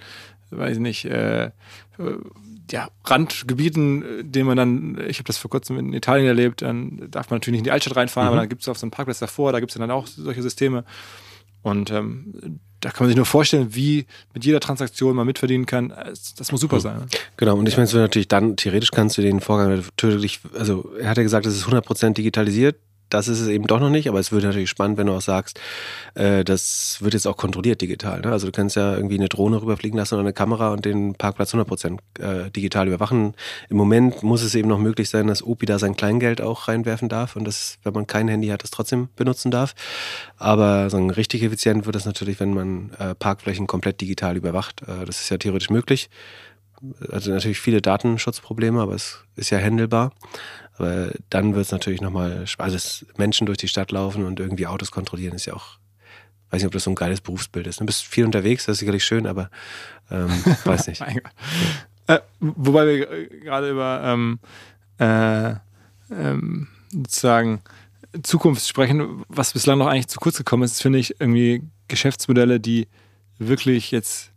weiß 0.50 0.74
ich 0.74 0.82
nicht, 0.82 1.06
äh, 1.06 1.50
ja, 2.70 2.88
Randgebieten, 3.04 4.30
denen 4.30 4.46
man 4.46 4.56
dann, 4.56 5.00
ich 5.08 5.18
habe 5.18 5.26
das 5.26 5.38
vor 5.38 5.50
kurzem 5.50 5.78
in 5.78 5.92
Italien 5.92 6.26
erlebt, 6.26 6.62
dann 6.62 7.08
darf 7.10 7.30
man 7.30 7.36
natürlich 7.36 7.52
nicht 7.52 7.60
in 7.60 7.64
die 7.64 7.70
Altstadt 7.70 7.96
reinfahren, 7.96 8.26
mhm. 8.26 8.32
aber 8.32 8.40
dann 8.42 8.48
gibt 8.48 8.62
es 8.62 8.68
auf 8.68 8.78
so 8.78 8.84
einen 8.84 8.90
Parkplatz 8.90 9.20
davor, 9.20 9.52
da 9.52 9.60
gibt 9.60 9.70
es 9.70 9.78
dann 9.78 9.90
auch 9.90 10.06
solche 10.06 10.42
Systeme. 10.42 10.84
Und 11.66 11.90
ähm, 11.90 12.60
da 12.78 12.90
kann 12.90 13.04
man 13.04 13.08
sich 13.08 13.16
nur 13.16 13.26
vorstellen, 13.26 13.74
wie 13.74 14.06
mit 14.34 14.44
jeder 14.44 14.60
Transaktion 14.60 15.16
man 15.16 15.26
mitverdienen 15.26 15.66
kann. 15.66 15.92
Das 16.36 16.52
muss 16.52 16.60
super 16.60 16.78
sein. 16.78 17.06
Genau, 17.36 17.56
und 17.56 17.68
ich 17.68 17.76
meine, 17.76 17.88
so 17.88 17.98
natürlich 17.98 18.28
dann, 18.28 18.56
theoretisch 18.56 18.92
kannst 18.92 19.18
du 19.18 19.22
den 19.22 19.40
Vorgang 19.40 19.74
natürlich, 19.74 20.38
also 20.56 20.92
er 21.00 21.08
hat 21.10 21.16
ja 21.16 21.24
gesagt, 21.24 21.44
es 21.44 21.56
ist 21.56 21.66
100% 21.66 22.14
digitalisiert 22.14 22.76
das 23.08 23.28
ist 23.28 23.40
es 23.40 23.48
eben 23.48 23.66
doch 23.66 23.80
noch 23.80 23.90
nicht, 23.90 24.08
aber 24.08 24.18
es 24.18 24.32
wird 24.32 24.44
natürlich 24.44 24.70
spannend, 24.70 24.98
wenn 24.98 25.06
du 25.06 25.12
auch 25.12 25.20
sagst, 25.20 25.60
äh, 26.14 26.44
das 26.44 26.98
wird 27.00 27.14
jetzt 27.14 27.26
auch 27.26 27.36
kontrolliert 27.36 27.80
digital. 27.80 28.20
Ne? 28.20 28.32
Also 28.32 28.46
du 28.46 28.52
kannst 28.52 28.76
ja 28.76 28.94
irgendwie 28.94 29.16
eine 29.16 29.28
Drohne 29.28 29.62
rüberfliegen 29.62 29.98
lassen 29.98 30.14
oder 30.14 30.22
eine 30.22 30.32
Kamera 30.32 30.72
und 30.72 30.84
den 30.84 31.14
Parkplatz 31.14 31.54
100% 31.54 31.98
äh, 32.18 32.50
digital 32.50 32.88
überwachen. 32.88 33.34
Im 33.68 33.76
Moment 33.76 34.22
muss 34.22 34.42
es 34.42 34.54
eben 34.54 34.68
noch 34.68 34.78
möglich 34.78 35.08
sein, 35.08 35.26
dass 35.26 35.42
OPI 35.42 35.66
da 35.66 35.78
sein 35.78 35.96
Kleingeld 35.96 36.40
auch 36.40 36.68
reinwerfen 36.68 37.08
darf 37.08 37.36
und 37.36 37.44
das, 37.44 37.78
wenn 37.84 37.92
man 37.92 38.06
kein 38.06 38.28
Handy 38.28 38.48
hat, 38.48 38.62
das 38.62 38.70
trotzdem 38.70 39.08
benutzen 39.16 39.50
darf. 39.50 39.74
Aber 40.36 40.90
so 40.90 40.98
richtig 41.06 41.42
effizient 41.42 41.86
wird 41.86 41.94
das 41.94 42.06
natürlich, 42.06 42.40
wenn 42.40 42.54
man 42.54 42.90
äh, 42.98 43.14
Parkflächen 43.14 43.66
komplett 43.66 44.00
digital 44.00 44.36
überwacht. 44.36 44.82
Das 45.06 45.20
ist 45.20 45.30
ja 45.30 45.38
theoretisch 45.38 45.70
möglich. 45.70 46.10
Also 47.10 47.30
natürlich 47.30 47.60
viele 47.60 47.80
Datenschutzprobleme, 47.80 48.80
aber 48.80 48.94
es 48.94 49.24
ist 49.36 49.50
ja 49.50 49.58
handelbar. 49.58 50.12
Aber 50.78 51.10
dann 51.30 51.54
wird 51.54 51.66
es 51.66 51.72
natürlich 51.72 52.00
nochmal, 52.00 52.44
also 52.58 53.04
Menschen 53.16 53.46
durch 53.46 53.58
die 53.58 53.68
Stadt 53.68 53.90
laufen 53.92 54.24
und 54.24 54.40
irgendwie 54.40 54.66
Autos 54.66 54.90
kontrollieren, 54.90 55.34
ist 55.34 55.46
ja 55.46 55.54
auch, 55.54 55.78
weiß 56.50 56.60
nicht, 56.60 56.66
ob 56.66 56.72
das 56.72 56.84
so 56.84 56.90
ein 56.90 56.96
geiles 56.96 57.20
Berufsbild 57.20 57.66
ist. 57.66 57.80
Du 57.80 57.86
bist 57.86 58.04
viel 58.04 58.24
unterwegs, 58.24 58.66
das 58.66 58.74
ist 58.74 58.80
sicherlich 58.80 59.04
schön, 59.04 59.26
aber 59.26 59.50
ähm, 60.10 60.28
weiß 60.64 60.88
nicht. 60.88 61.02
äh, 62.06 62.18
wobei 62.40 62.86
wir 62.86 63.28
gerade 63.40 63.70
über 63.70 64.02
ähm, 64.04 64.38
äh, 64.98 65.54
ähm, 66.14 66.68
sozusagen 66.92 67.62
Zukunft 68.22 68.66
sprechen, 68.66 69.24
was 69.28 69.52
bislang 69.52 69.78
noch 69.78 69.86
eigentlich 69.86 70.08
zu 70.08 70.20
kurz 70.20 70.38
gekommen 70.38 70.62
ist, 70.62 70.80
finde 70.80 70.98
ich 70.98 71.20
irgendwie 71.20 71.62
Geschäftsmodelle, 71.88 72.60
die 72.60 72.88
wirklich 73.38 73.90
jetzt 73.90 74.32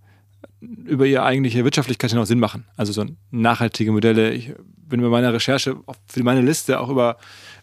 über 0.61 1.05
ihre 1.05 1.23
eigentliche 1.23 1.63
Wirtschaftlichkeit 1.63 2.11
hinaus 2.11 2.27
Sinn 2.27 2.39
machen. 2.39 2.65
Also 2.75 2.91
so 2.91 3.05
nachhaltige 3.31 3.91
Modelle. 3.91 4.31
Ich 4.31 4.53
bin 4.75 5.01
bei 5.01 5.07
meiner 5.07 5.33
Recherche 5.33 5.77
für 6.05 6.23
meine 6.23 6.41
Liste 6.41 6.79
auch 6.79 6.89
über 6.89 7.17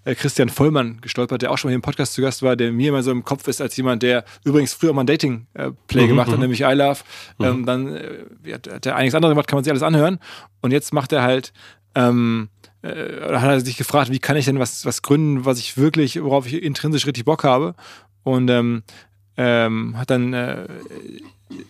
äh, 0.05 0.15
Christian 0.15 0.49
Vollmann 0.49 1.01
gestolpert, 1.01 1.43
der 1.43 1.51
auch 1.51 1.59
schon 1.59 1.69
mal 1.69 1.73
hier 1.73 1.77
im 1.77 1.83
Podcast 1.83 2.15
zu 2.15 2.23
Gast 2.23 2.43
war, 2.43 2.57
der 2.57 2.73
mir 2.73 2.89
immer 2.91 3.03
so 3.03 3.11
im 3.11 3.25
Kopf 3.25 3.49
ist 3.49 3.61
als 3.61 3.77
jemand, 3.77 4.03
der 4.03 4.25
übrigens 4.45 4.73
früher 4.73 4.93
mal 4.93 5.03
ein 5.03 5.07
Dating-Play 5.07 6.05
mhm, 6.05 6.09
gemacht 6.09 6.29
hat, 6.29 6.37
mhm. 6.37 6.43
nämlich 6.43 6.61
I 6.61 6.73
Love. 6.73 7.01
Mhm. 7.39 7.45
Ähm, 7.45 7.67
dann 7.67 7.97
äh, 7.97 8.53
hat 8.53 8.87
er 8.87 8.97
einiges 8.97 9.15
anderes 9.15 9.33
gemacht, 9.33 9.49
kann 9.49 9.57
man 9.57 9.65
sich 9.65 9.73
alles 9.73 9.83
anhören. 9.83 10.19
Und 10.63 10.73
jetzt 10.73 10.93
macht 10.93 11.13
er 11.13 11.23
halt 11.23 11.53
ähm, 11.95 12.49
äh, 12.83 13.37
hat 13.37 13.51
er 13.51 13.61
sich 13.61 13.77
gefragt, 13.77 14.11
wie 14.11 14.19
kann 14.19 14.37
ich 14.37 14.45
denn 14.45 14.59
was, 14.59 14.85
was 14.85 15.03
gründen, 15.03 15.45
was 15.45 15.59
ich 15.59 15.77
wirklich, 15.77 16.23
worauf 16.23 16.47
ich 16.47 16.63
intrinsisch 16.63 17.07
richtig 17.07 17.25
Bock 17.25 17.43
habe. 17.43 17.75
Und 18.23 18.49
ähm, 18.51 18.83
ähm, 19.37 19.99
hat 19.99 20.11
dann 20.11 20.33
äh, 20.33 20.67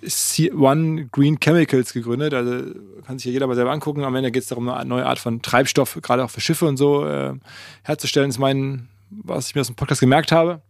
C1 0.04 1.08
Green 1.10 1.38
Chemicals 1.40 1.92
gegründet. 1.92 2.34
Also 2.34 2.72
kann 3.06 3.18
sich 3.18 3.26
ja 3.26 3.32
jeder 3.32 3.46
mal 3.46 3.54
selber 3.54 3.72
angucken. 3.72 4.04
Am 4.04 4.14
Ende 4.14 4.30
geht 4.32 4.42
es 4.42 4.48
darum, 4.48 4.68
eine 4.68 4.88
neue 4.88 5.06
Art 5.06 5.18
von 5.18 5.42
Treibstoff, 5.42 5.98
gerade 6.02 6.24
auch 6.24 6.30
für 6.30 6.40
Schiffe 6.40 6.66
und 6.66 6.76
so, 6.76 7.06
äh, 7.06 7.34
herzustellen. 7.82 8.28
Das 8.28 8.36
ist 8.36 8.40
mein, 8.40 8.88
was 9.10 9.48
ich 9.48 9.54
mir 9.54 9.60
aus 9.60 9.68
dem 9.68 9.76
Podcast 9.76 10.00
gemerkt 10.00 10.32
habe. 10.32 10.62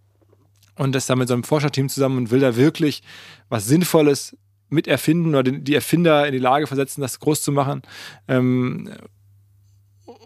Und 0.77 0.95
das 0.95 1.07
da 1.07 1.17
mit 1.17 1.29
so 1.29 1.35
einem 1.35 1.45
Forscherteam 1.45 1.89
zusammen 1.89 2.19
und 2.19 2.31
will 2.31 2.41
da 2.41 2.57
wirklich 2.57 3.03
was 3.49 3.67
Sinnvolles 3.67 4.37
mit 4.69 4.87
erfinden 4.89 5.35
oder 5.35 5.51
die 5.51 5.75
Erfinder 5.75 6.27
in 6.27 6.33
die 6.33 6.39
Lage 6.39 6.67
versetzen, 6.67 7.01
das 7.01 7.21
groß 7.21 7.43
zu 7.43 7.53
machen. 7.53 7.83
Ähm, 8.29 8.91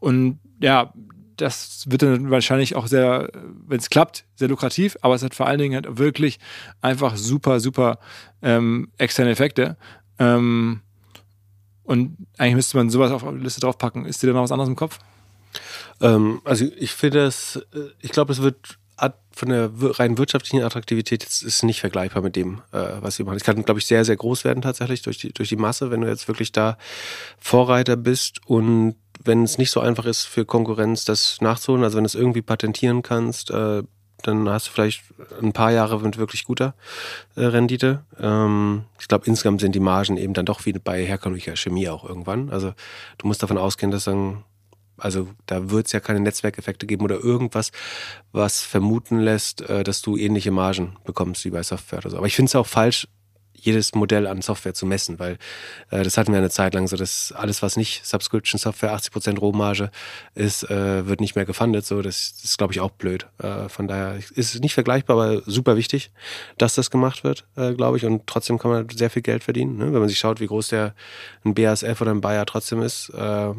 und 0.00 0.40
ja, 0.60 0.92
das 1.40 1.84
wird 1.88 2.02
dann 2.02 2.30
wahrscheinlich 2.30 2.76
auch 2.76 2.86
sehr, 2.86 3.30
wenn 3.66 3.78
es 3.78 3.90
klappt, 3.90 4.24
sehr 4.36 4.48
lukrativ, 4.48 4.96
aber 5.00 5.14
es 5.14 5.22
hat 5.22 5.34
vor 5.34 5.46
allen 5.46 5.58
Dingen 5.58 5.74
halt 5.74 5.98
wirklich 5.98 6.38
einfach 6.80 7.16
super, 7.16 7.60
super 7.60 7.98
ähm, 8.42 8.90
externe 8.98 9.30
Effekte. 9.30 9.76
Ähm, 10.18 10.80
und 11.84 12.16
eigentlich 12.38 12.56
müsste 12.56 12.76
man 12.76 12.90
sowas 12.90 13.10
auf 13.10 13.22
die 13.22 13.42
Liste 13.42 13.60
draufpacken. 13.60 14.06
Ist 14.06 14.22
dir 14.22 14.28
da 14.28 14.34
noch 14.34 14.42
was 14.42 14.52
anderes 14.52 14.68
im 14.68 14.76
Kopf? 14.76 14.98
Ähm, 16.00 16.40
also 16.44 16.66
ich 16.76 16.92
finde 16.92 17.24
es, 17.24 17.56
äh, 17.74 17.88
ich 18.00 18.12
glaube, 18.12 18.32
es 18.32 18.42
wird 18.42 18.78
von 19.32 19.48
der 19.48 19.70
rein 19.98 20.18
wirtschaftlichen 20.18 20.62
Attraktivität 20.62 21.22
jetzt 21.22 21.42
ist 21.42 21.62
nicht 21.62 21.80
vergleichbar 21.80 22.22
mit 22.22 22.36
dem, 22.36 22.62
äh, 22.72 23.00
was 23.00 23.16
sie 23.16 23.24
machen. 23.24 23.36
Es 23.36 23.44
kann, 23.44 23.64
glaube 23.64 23.80
ich, 23.80 23.86
sehr, 23.86 24.04
sehr 24.04 24.16
groß 24.16 24.44
werden 24.44 24.60
tatsächlich 24.60 25.02
durch 25.02 25.18
die, 25.18 25.32
durch 25.32 25.48
die 25.48 25.56
Masse, 25.56 25.90
wenn 25.90 26.02
du 26.02 26.08
jetzt 26.08 26.28
wirklich 26.28 26.52
da 26.52 26.76
Vorreiter 27.38 27.96
bist 27.96 28.46
und 28.46 28.96
wenn 29.22 29.44
es 29.44 29.58
nicht 29.58 29.70
so 29.70 29.80
einfach 29.80 30.06
ist 30.06 30.24
für 30.24 30.44
Konkurrenz, 30.44 31.04
das 31.04 31.40
nachzuholen, 31.40 31.84
also 31.84 31.96
wenn 31.96 32.04
du 32.04 32.08
es 32.08 32.14
irgendwie 32.14 32.42
patentieren 32.42 33.02
kannst, 33.02 33.50
äh, 33.50 33.82
dann 34.22 34.48
hast 34.48 34.68
du 34.68 34.72
vielleicht 34.72 35.02
ein 35.40 35.52
paar 35.52 35.72
Jahre 35.72 36.00
mit 36.00 36.18
wirklich 36.18 36.44
guter 36.44 36.74
äh, 37.36 37.44
Rendite. 37.44 38.04
Ähm, 38.18 38.84
ich 38.98 39.08
glaube, 39.08 39.26
insgesamt 39.26 39.60
sind 39.60 39.74
die 39.74 39.80
Margen 39.80 40.16
eben 40.16 40.34
dann 40.34 40.46
doch 40.46 40.66
wie 40.66 40.72
bei 40.72 41.04
herkömmlicher 41.04 41.56
Chemie 41.56 41.88
auch 41.88 42.04
irgendwann. 42.04 42.50
Also 42.50 42.74
du 43.18 43.26
musst 43.26 43.42
davon 43.42 43.58
ausgehen, 43.58 43.90
dass 43.90 44.04
dann, 44.04 44.44
also 44.96 45.28
da 45.46 45.70
wird 45.70 45.86
es 45.86 45.92
ja 45.92 46.00
keine 46.00 46.20
Netzwerkeffekte 46.20 46.86
geben 46.86 47.04
oder 47.04 47.18
irgendwas, 47.18 47.72
was 48.32 48.60
vermuten 48.60 49.20
lässt, 49.20 49.62
äh, 49.62 49.84
dass 49.84 50.02
du 50.02 50.16
ähnliche 50.16 50.50
Margen 50.50 50.96
bekommst 51.04 51.44
wie 51.44 51.50
bei 51.50 51.62
Software 51.62 52.00
oder 52.00 52.10
so. 52.10 52.16
Aber 52.18 52.26
ich 52.26 52.36
finde 52.36 52.48
es 52.48 52.56
auch 52.56 52.66
falsch, 52.66 53.08
jedes 53.54 53.94
Modell 53.94 54.26
an 54.26 54.42
Software 54.42 54.74
zu 54.74 54.86
messen, 54.86 55.18
weil 55.18 55.36
äh, 55.90 56.02
das 56.02 56.16
hatten 56.16 56.32
wir 56.32 56.38
eine 56.38 56.50
Zeit 56.50 56.74
lang 56.74 56.88
so, 56.88 56.96
dass 56.96 57.32
alles, 57.32 57.62
was 57.62 57.76
nicht 57.76 58.04
Subscription 58.06 58.58
Software, 58.58 58.94
80% 58.94 59.38
Rohmarge 59.38 59.90
ist, 60.34 60.68
äh, 60.70 61.06
wird 61.06 61.20
nicht 61.20 61.36
mehr 61.36 61.44
gefundet. 61.44 61.84
So, 61.84 62.02
das, 62.02 62.34
das 62.34 62.44
ist, 62.52 62.58
glaube 62.58 62.72
ich, 62.72 62.80
auch 62.80 62.90
blöd. 62.90 63.26
Äh, 63.38 63.68
von 63.68 63.88
daher 63.88 64.16
ist 64.16 64.54
es 64.54 64.60
nicht 64.60 64.74
vergleichbar, 64.74 65.16
aber 65.16 65.42
super 65.46 65.76
wichtig, 65.76 66.10
dass 66.58 66.74
das 66.74 66.90
gemacht 66.90 67.24
wird, 67.24 67.46
äh, 67.56 67.74
glaube 67.74 67.96
ich. 67.96 68.04
Und 68.04 68.26
trotzdem 68.26 68.58
kann 68.58 68.70
man 68.70 68.88
sehr 68.88 69.10
viel 69.10 69.22
Geld 69.22 69.44
verdienen. 69.44 69.76
Ne? 69.76 69.92
Wenn 69.92 70.00
man 70.00 70.08
sich 70.08 70.18
schaut, 70.18 70.40
wie 70.40 70.46
groß 70.46 70.68
der 70.68 70.94
ein 71.44 71.54
BASF 71.54 72.00
oder 72.00 72.12
ein 72.12 72.20
Bayer 72.20 72.46
trotzdem 72.46 72.82
ist. 72.82 73.10
Äh, 73.10 73.54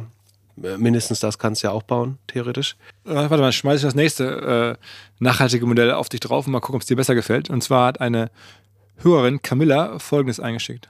mindestens 0.56 1.20
das 1.20 1.38
kannst 1.38 1.64
du 1.64 1.68
ja 1.68 1.72
auch 1.72 1.84
bauen, 1.84 2.18
theoretisch. 2.28 2.76
Äh, 3.06 3.16
warte 3.16 3.38
mal, 3.38 3.52
schmeiße 3.52 3.78
ich 3.78 3.84
das 3.84 3.96
nächste 3.96 4.78
äh, 4.80 4.86
nachhaltige 5.20 5.66
Modell 5.66 5.92
auf 5.92 6.10
dich 6.10 6.20
drauf 6.20 6.46
und 6.46 6.52
mal 6.52 6.60
gucken, 6.60 6.76
ob 6.76 6.82
es 6.82 6.88
dir 6.88 6.96
besser 6.96 7.16
gefällt. 7.16 7.50
Und 7.50 7.64
zwar 7.64 7.88
hat 7.88 8.02
eine 8.02 8.30
Hörerin 9.04 9.42
Camilla 9.42 10.00
Folgendes 10.00 10.40
eingeschickt. 10.40 10.90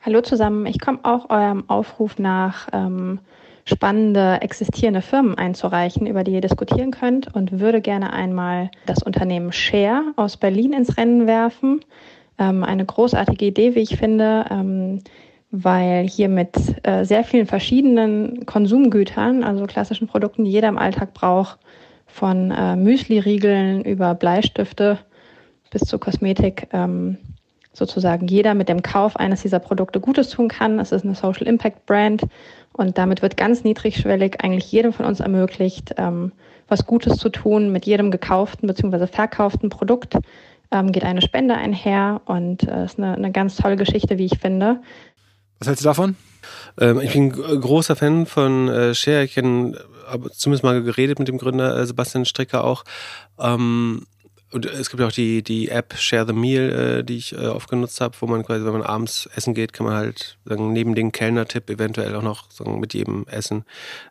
Hallo 0.00 0.20
zusammen, 0.20 0.66
ich 0.66 0.80
komme 0.80 1.00
auch 1.02 1.30
eurem 1.30 1.68
Aufruf 1.68 2.18
nach, 2.18 2.68
ähm, 2.72 3.20
spannende 3.64 4.40
existierende 4.40 5.02
Firmen 5.02 5.38
einzureichen, 5.38 6.06
über 6.06 6.24
die 6.24 6.32
ihr 6.32 6.40
diskutieren 6.40 6.90
könnt 6.90 7.32
und 7.34 7.60
würde 7.60 7.80
gerne 7.80 8.12
einmal 8.12 8.70
das 8.86 9.02
Unternehmen 9.02 9.52
Share 9.52 10.12
aus 10.16 10.36
Berlin 10.36 10.72
ins 10.72 10.96
Rennen 10.96 11.26
werfen. 11.26 11.84
Ähm, 12.38 12.64
eine 12.64 12.84
großartige 12.84 13.46
Idee, 13.46 13.74
wie 13.74 13.80
ich 13.80 13.96
finde. 13.96 14.44
Ähm, 14.50 15.02
weil 15.52 16.08
hier 16.08 16.30
mit 16.30 16.56
äh, 16.82 17.04
sehr 17.04 17.24
vielen 17.24 17.46
verschiedenen 17.46 18.46
Konsumgütern, 18.46 19.44
also 19.44 19.66
klassischen 19.66 20.08
Produkten, 20.08 20.44
die 20.44 20.50
jeder 20.50 20.68
im 20.68 20.78
Alltag 20.78 21.12
braucht, 21.12 21.58
von 22.06 22.50
äh, 22.50 22.74
Müsli-Riegeln 22.74 23.82
über 23.84 24.14
Bleistifte 24.14 24.98
bis 25.72 25.82
zu 25.82 25.98
Kosmetik, 25.98 26.68
ähm, 26.72 27.18
sozusagen 27.72 28.28
jeder 28.28 28.54
mit 28.54 28.68
dem 28.68 28.82
Kauf 28.82 29.16
eines 29.16 29.42
dieser 29.42 29.58
Produkte 29.58 29.98
Gutes 29.98 30.30
tun 30.30 30.48
kann. 30.48 30.78
Es 30.78 30.92
ist 30.92 31.04
eine 31.04 31.14
Social 31.14 31.46
Impact 31.46 31.86
Brand 31.86 32.22
und 32.72 32.98
damit 32.98 33.22
wird 33.22 33.36
ganz 33.36 33.64
niedrigschwellig 33.64 34.42
eigentlich 34.42 34.70
jedem 34.70 34.92
von 34.92 35.06
uns 35.06 35.20
ermöglicht, 35.20 35.94
ähm, 35.96 36.32
was 36.68 36.86
Gutes 36.86 37.16
zu 37.16 37.30
tun. 37.30 37.72
Mit 37.72 37.86
jedem 37.86 38.10
gekauften 38.10 38.66
bzw. 38.66 39.06
verkauften 39.06 39.70
Produkt 39.70 40.18
ähm, 40.70 40.92
geht 40.92 41.04
eine 41.04 41.22
Spende 41.22 41.54
einher 41.54 42.20
und 42.26 42.62
es 42.62 42.68
äh, 42.68 42.84
ist 42.84 42.98
eine, 42.98 43.14
eine 43.14 43.32
ganz 43.32 43.56
tolle 43.56 43.76
Geschichte, 43.76 44.18
wie 44.18 44.26
ich 44.26 44.38
finde. 44.38 44.80
Was 45.58 45.68
hältst 45.68 45.84
du 45.84 45.88
davon? 45.88 46.16
Ähm, 46.80 47.00
ich 47.00 47.12
bin 47.12 47.30
großer 47.30 47.94
Fan 47.96 48.26
von 48.26 48.68
äh, 48.68 48.94
Share. 48.94 49.24
Ich 49.24 49.34
kenne 49.34 49.78
zumindest 50.32 50.64
mal 50.64 50.82
geredet 50.82 51.18
mit 51.18 51.28
dem 51.28 51.38
Gründer 51.38 51.76
äh, 51.76 51.86
Sebastian 51.86 52.24
Stricker 52.24 52.64
auch. 52.64 52.84
Und 54.52 54.66
es 54.66 54.90
gibt 54.90 55.00
ja 55.00 55.06
auch 55.06 55.12
die, 55.12 55.42
die 55.42 55.68
App 55.68 55.94
Share 55.96 56.26
the 56.26 56.32
Meal, 56.32 56.70
äh, 57.00 57.04
die 57.04 57.16
ich 57.16 57.32
äh, 57.32 57.46
oft 57.46 57.70
genutzt 57.70 58.00
habe, 58.00 58.16
wo 58.20 58.26
man 58.26 58.44
quasi, 58.44 58.64
wenn 58.64 58.72
man 58.72 58.82
abends 58.82 59.28
essen 59.34 59.54
geht, 59.54 59.72
kann 59.72 59.86
man 59.86 59.96
halt 59.96 60.38
sagen, 60.44 60.72
neben 60.72 60.94
dem 60.94 61.10
Kellner-Tipp 61.10 61.70
eventuell 61.70 62.14
auch 62.14 62.22
noch 62.22 62.50
sagen, 62.50 62.78
mit 62.78 62.94
jedem 62.94 63.26
Essen 63.28 63.64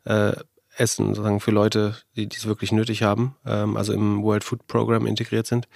äh, 0.05 0.33
Essen 0.77 1.07
sozusagen 1.07 1.39
für 1.39 1.51
Leute, 1.51 1.97
die 2.15 2.27
es 2.27 2.45
wirklich 2.45 2.71
nötig 2.71 3.03
haben, 3.03 3.35
ähm, 3.45 3.77
also 3.77 3.93
im 3.93 4.23
World 4.23 4.43
Food 4.43 4.67
Program 4.67 5.05
integriert 5.05 5.45
sind, 5.45 5.67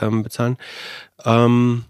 ähm, 0.00 0.22
bezahlen. 0.22 0.56
Ähm, 1.24 1.84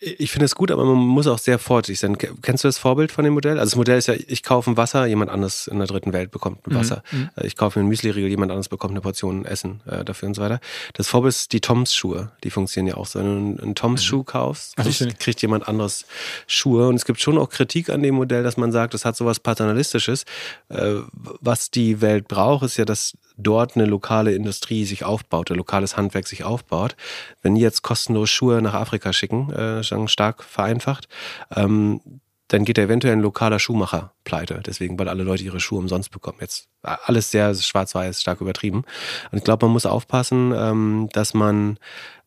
ich 0.00 0.30
finde 0.30 0.44
es 0.44 0.54
gut, 0.54 0.70
aber 0.70 0.84
man 0.84 0.96
muss 0.96 1.26
auch 1.26 1.38
sehr 1.38 1.58
vorsichtig 1.58 1.98
sein. 1.98 2.16
Kennst 2.18 2.62
du 2.62 2.68
das 2.68 2.78
Vorbild 2.78 3.10
von 3.10 3.24
dem 3.24 3.34
Modell? 3.34 3.58
Also 3.58 3.70
das 3.70 3.76
Modell 3.76 3.98
ist 3.98 4.06
ja, 4.06 4.14
ich 4.14 4.44
kaufe 4.44 4.70
ein 4.70 4.76
Wasser, 4.76 5.06
jemand 5.06 5.30
anderes 5.30 5.66
in 5.66 5.78
der 5.78 5.88
dritten 5.88 6.12
Welt 6.12 6.30
bekommt 6.30 6.64
ein 6.66 6.74
mhm, 6.74 6.78
Wasser. 6.78 7.02
Mhm. 7.10 7.30
Ich 7.42 7.56
kaufe 7.56 7.80
einen 7.80 7.88
Müsli-Riegel, 7.88 8.30
jemand 8.30 8.52
anderes 8.52 8.68
bekommt 8.68 8.92
eine 8.92 9.00
Portion 9.00 9.44
Essen 9.44 9.80
äh, 9.86 10.04
dafür 10.04 10.28
und 10.28 10.34
so 10.34 10.42
weiter. 10.42 10.60
Das 10.94 11.08
Vorbild 11.08 11.34
ist 11.34 11.52
die 11.52 11.60
Toms-Schuhe. 11.60 12.30
Die 12.44 12.50
funktionieren 12.50 12.94
ja 12.94 13.00
auch 13.00 13.06
so. 13.06 13.18
Wenn 13.18 13.56
du 13.56 13.62
einen 13.62 13.74
Toms-Schuh 13.74 14.18
mhm. 14.18 14.26
kaufst, 14.26 14.76
kriegt, 14.76 15.18
kriegt, 15.18 15.42
jemand 15.42 15.66
anderes 15.66 16.06
Schuhe. 16.46 16.86
Und 16.86 16.94
es 16.94 17.04
gibt 17.04 17.20
schon 17.20 17.36
auch 17.36 17.50
Kritik 17.50 17.90
an 17.90 18.02
dem 18.02 18.14
Modell, 18.14 18.44
dass 18.44 18.56
man 18.56 18.70
sagt, 18.70 18.94
das 18.94 19.04
hat 19.04 19.16
sowas 19.16 19.40
Paternalistisches. 19.40 20.24
Äh, 20.68 20.94
was 21.12 21.72
die 21.72 22.00
Welt 22.00 22.28
braucht, 22.28 22.64
ist 22.64 22.76
ja, 22.76 22.84
dass 22.84 23.16
dort 23.38 23.76
eine 23.76 23.86
lokale 23.86 24.34
Industrie 24.34 24.84
sich 24.84 25.04
aufbaut, 25.04 25.50
ein 25.50 25.56
lokales 25.56 25.96
Handwerk 25.96 26.26
sich 26.26 26.44
aufbaut. 26.44 26.96
Wenn 27.40 27.54
die 27.54 27.60
jetzt 27.60 27.82
kostenlos 27.82 28.28
Schuhe 28.28 28.60
nach 28.60 28.74
Afrika 28.74 29.12
schicken, 29.12 29.50
äh, 29.52 29.82
stark 30.08 30.44
vereinfacht, 30.44 31.08
ähm, 31.54 32.00
dann 32.48 32.64
geht 32.64 32.78
eventuell 32.78 33.12
ein 33.12 33.20
lokaler 33.20 33.58
Schuhmacher 33.58 34.12
pleite. 34.24 34.62
Deswegen, 34.64 34.98
weil 34.98 35.08
alle 35.08 35.22
Leute 35.22 35.44
ihre 35.44 35.60
Schuhe 35.60 35.78
umsonst 35.78 36.10
bekommen. 36.10 36.38
Jetzt 36.40 36.68
alles 36.82 37.30
sehr 37.30 37.54
schwarz-weiß, 37.54 38.20
stark 38.20 38.40
übertrieben. 38.40 38.84
Und 39.30 39.38
ich 39.38 39.44
glaube, 39.44 39.66
man 39.66 39.74
muss 39.74 39.84
aufpassen, 39.84 40.54
ähm, 40.56 41.08
dass 41.12 41.34
man 41.34 41.78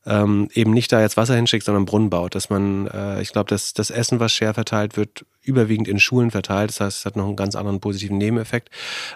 ähm, 0.06 0.50
eben 0.54 0.72
nicht 0.72 0.92
da 0.92 1.02
jetzt 1.02 1.18
Wasser 1.18 1.36
hinschickt, 1.36 1.66
sondern 1.66 1.86
Brunnen 1.86 2.10
baut. 2.10 2.36
Dass 2.36 2.50
man, 2.50 2.88
äh, 2.88 3.22
ich 3.22 3.32
glaube, 3.32 3.50
dass 3.50 3.74
das 3.74 3.92
Essen, 3.92 4.20
was 4.20 4.34
share 4.34 4.54
verteilt 4.54 4.98
wird, 4.98 5.26
überwiegend 5.44 5.88
in 5.88 6.00
Schulen 6.00 6.32
verteilt. 6.32 6.70
Das 6.70 6.80
heißt, 6.80 7.00
es 7.00 7.06
hat 7.06 7.16
noch 7.16 7.26
einen 7.26 7.36
ganz 7.36 7.56
anderen 7.56 7.80
positiven 7.80 8.18
Nebeneffekt. 8.18 8.70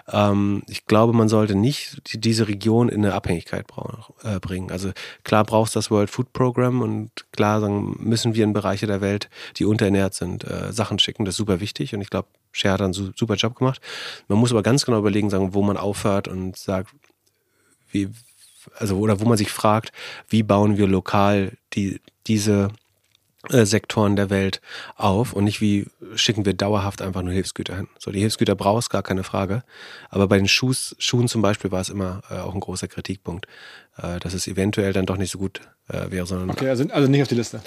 Ähm, 0.08 0.62
ich 0.68 0.86
glaube, 0.86 1.12
man 1.12 1.28
sollte 1.28 1.54
nicht 1.54 2.12
die, 2.12 2.20
diese 2.20 2.48
Region 2.48 2.88
in 2.88 3.04
eine 3.04 3.14
Abhängigkeit 3.14 3.66
äh, 4.22 4.38
bringen. 4.40 4.70
Also 4.70 4.92
klar 5.24 5.44
brauchst 5.44 5.76
das 5.76 5.90
World 5.90 6.10
Food 6.10 6.32
Program 6.32 6.82
und 6.82 7.10
klar 7.32 7.60
sagen, 7.60 7.96
müssen 8.00 8.34
wir 8.34 8.44
in 8.44 8.52
Bereiche 8.52 8.86
der 8.86 9.00
Welt, 9.00 9.28
die 9.56 9.64
unterernährt 9.64 10.14
sind, 10.14 10.44
äh, 10.44 10.72
Sachen 10.72 10.98
schicken. 10.98 11.24
Das 11.24 11.34
ist 11.34 11.38
super 11.38 11.60
wichtig 11.60 11.94
und 11.94 12.00
ich 12.00 12.10
glaube, 12.10 12.28
Share 12.52 12.74
hat 12.74 12.80
einen 12.80 12.92
super 12.92 13.34
Job 13.34 13.56
gemacht. 13.56 13.80
Man 14.28 14.38
muss 14.38 14.50
aber 14.50 14.62
ganz 14.62 14.84
genau 14.84 14.98
überlegen, 14.98 15.30
sagen, 15.30 15.54
wo 15.54 15.62
man 15.62 15.76
aufhört 15.76 16.26
und 16.26 16.56
sagt, 16.56 16.90
wie, 17.90 18.10
also 18.74 18.98
oder 18.98 19.20
wo 19.20 19.24
man 19.24 19.38
sich 19.38 19.50
fragt, 19.50 19.92
wie 20.28 20.42
bauen 20.42 20.76
wir 20.76 20.86
lokal 20.86 21.52
die, 21.74 22.00
diese 22.26 22.68
Sektoren 23.48 24.16
der 24.16 24.30
Welt 24.30 24.60
auf 24.96 25.32
und 25.32 25.44
nicht 25.44 25.60
wie 25.60 25.86
schicken 26.14 26.44
wir 26.44 26.54
dauerhaft 26.54 27.02
einfach 27.02 27.22
nur 27.22 27.32
Hilfsgüter 27.32 27.76
hin. 27.76 27.88
So, 27.98 28.10
die 28.10 28.20
Hilfsgüter 28.20 28.54
brauchst 28.54 28.90
gar 28.90 29.02
keine 29.02 29.24
Frage. 29.24 29.62
Aber 30.10 30.28
bei 30.28 30.36
den 30.36 30.48
Schuhs, 30.48 30.96
Schuhen 30.98 31.28
zum 31.28 31.42
Beispiel 31.42 31.70
war 31.70 31.80
es 31.80 31.88
immer 31.88 32.22
äh, 32.30 32.38
auch 32.38 32.54
ein 32.54 32.60
großer 32.60 32.88
Kritikpunkt, 32.88 33.46
äh, 33.98 34.18
dass 34.20 34.34
es 34.34 34.46
eventuell 34.46 34.92
dann 34.92 35.06
doch 35.06 35.16
nicht 35.16 35.30
so 35.30 35.38
gut 35.38 35.60
äh, 35.88 36.10
wäre, 36.10 36.26
sondern. 36.26 36.50
Okay, 36.50 36.68
also, 36.68 36.84
also 36.90 37.08
nicht 37.08 37.22
auf 37.22 37.28
die 37.28 37.34
Liste. 37.34 37.60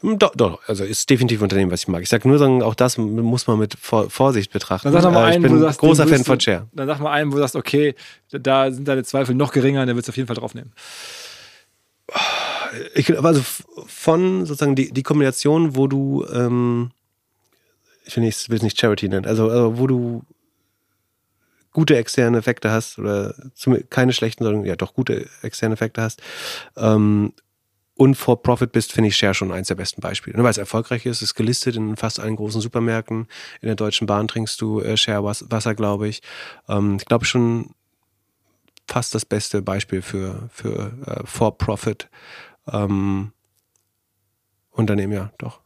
Hm, 0.00 0.18
doch, 0.18 0.34
doch, 0.34 0.60
also 0.66 0.84
ist 0.84 1.08
definitiv 1.10 1.40
ein 1.40 1.44
Unternehmen, 1.44 1.70
was 1.70 1.80
ich 1.80 1.88
mag. 1.88 2.02
Ich 2.02 2.08
sag 2.08 2.24
nur, 2.24 2.38
sagen, 2.38 2.62
auch 2.62 2.74
das 2.74 2.98
muss 2.98 3.46
man 3.46 3.58
mit 3.58 3.76
Vorsicht 3.78 4.52
betrachten. 4.52 4.92
Dann 4.92 5.02
sag 5.02 5.12
mal 5.12 5.22
äh, 5.22 5.34
einen, 5.34 5.44
ich 5.44 5.50
bin 5.50 5.58
wo 5.58 5.62
sagst, 5.62 5.80
großer 5.80 6.06
Fan 6.06 6.24
von 6.24 6.38
Chair. 6.38 6.66
Dann 6.72 6.86
sag 6.86 7.00
mal 7.00 7.12
einen, 7.12 7.30
wo 7.30 7.36
du 7.36 7.42
sagst, 7.42 7.56
okay, 7.56 7.94
da 8.30 8.70
sind 8.70 8.88
deine 8.88 9.04
Zweifel 9.04 9.34
noch 9.34 9.52
geringer, 9.52 9.86
der 9.86 9.94
wird 9.94 10.04
es 10.04 10.08
auf 10.08 10.16
jeden 10.16 10.26
Fall 10.26 10.36
draufnehmen 10.36 10.72
ich, 12.94 13.18
also 13.22 13.42
von 13.86 14.46
sozusagen 14.46 14.74
die, 14.74 14.92
die 14.92 15.02
Kombination, 15.02 15.76
wo 15.76 15.86
du, 15.86 16.24
ähm, 16.32 16.90
ich 18.04 18.16
will, 18.16 18.24
es 18.24 18.62
nicht 18.62 18.78
Charity 18.78 19.08
nennen, 19.08 19.26
also, 19.26 19.48
also 19.48 19.78
wo 19.78 19.86
du 19.86 20.22
gute 21.72 21.96
externe 21.96 22.38
Effekte 22.38 22.70
hast 22.70 22.98
oder 22.98 23.34
zum, 23.54 23.78
keine 23.90 24.12
schlechten, 24.12 24.44
sondern 24.44 24.64
ja 24.64 24.76
doch 24.76 24.94
gute 24.94 25.28
externe 25.42 25.74
Effekte 25.74 26.00
hast 26.00 26.22
ähm, 26.76 27.32
und 27.96 28.14
for 28.14 28.42
Profit 28.42 28.72
bist, 28.72 28.92
finde 28.92 29.08
ich 29.08 29.16
Share 29.16 29.34
schon 29.34 29.52
eins 29.52 29.68
der 29.68 29.74
besten 29.74 30.02
Beispiele. 30.02 30.36
Ne, 30.36 30.44
weil 30.44 30.50
es 30.50 30.58
erfolgreich 30.58 31.06
ist, 31.06 31.22
ist 31.22 31.34
gelistet 31.34 31.76
in 31.76 31.96
fast 31.96 32.20
allen 32.20 32.36
großen 32.36 32.60
Supermärkten. 32.60 33.26
In 33.62 33.66
der 33.66 33.74
Deutschen 33.74 34.06
Bahn 34.06 34.28
trinkst 34.28 34.60
du 34.60 34.80
äh, 34.80 34.98
Share 34.98 35.24
Wasser, 35.24 35.74
glaube 35.74 36.06
ich. 36.06 36.20
Ähm, 36.68 36.96
ich 37.00 37.06
glaube 37.06 37.24
schon 37.24 37.70
fast 38.86 39.14
das 39.14 39.24
beste 39.24 39.62
Beispiel 39.62 40.02
für, 40.02 40.48
für 40.52 40.92
äh, 41.06 41.26
for 41.26 41.56
Profit 41.56 42.08
ähm, 42.72 43.32
Unternehmen, 44.70 45.12
ja, 45.12 45.32
doch. 45.38 45.60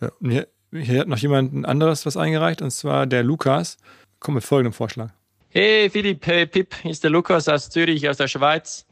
Ja. 0.00 0.10
Hier, 0.20 0.48
hier, 0.72 1.00
hat 1.00 1.08
noch 1.08 1.18
jemand 1.18 1.64
anderes 1.66 2.06
was 2.06 2.16
eingereicht, 2.16 2.62
und 2.62 2.70
zwar 2.70 3.06
der 3.06 3.22
Lukas. 3.22 3.78
Kommt 4.18 4.36
mit 4.36 4.44
folgendem 4.44 4.72
Vorschlag. 4.72 5.10
Hey 5.50 5.88
Philipp, 5.88 6.26
hey 6.26 6.46
Pip, 6.46 6.74
hier 6.82 6.90
ist 6.90 7.04
der 7.04 7.10
Lukas 7.10 7.48
aus 7.48 7.70
Zürich, 7.70 8.08
aus 8.08 8.16
der 8.16 8.28
Schweiz. 8.28 8.86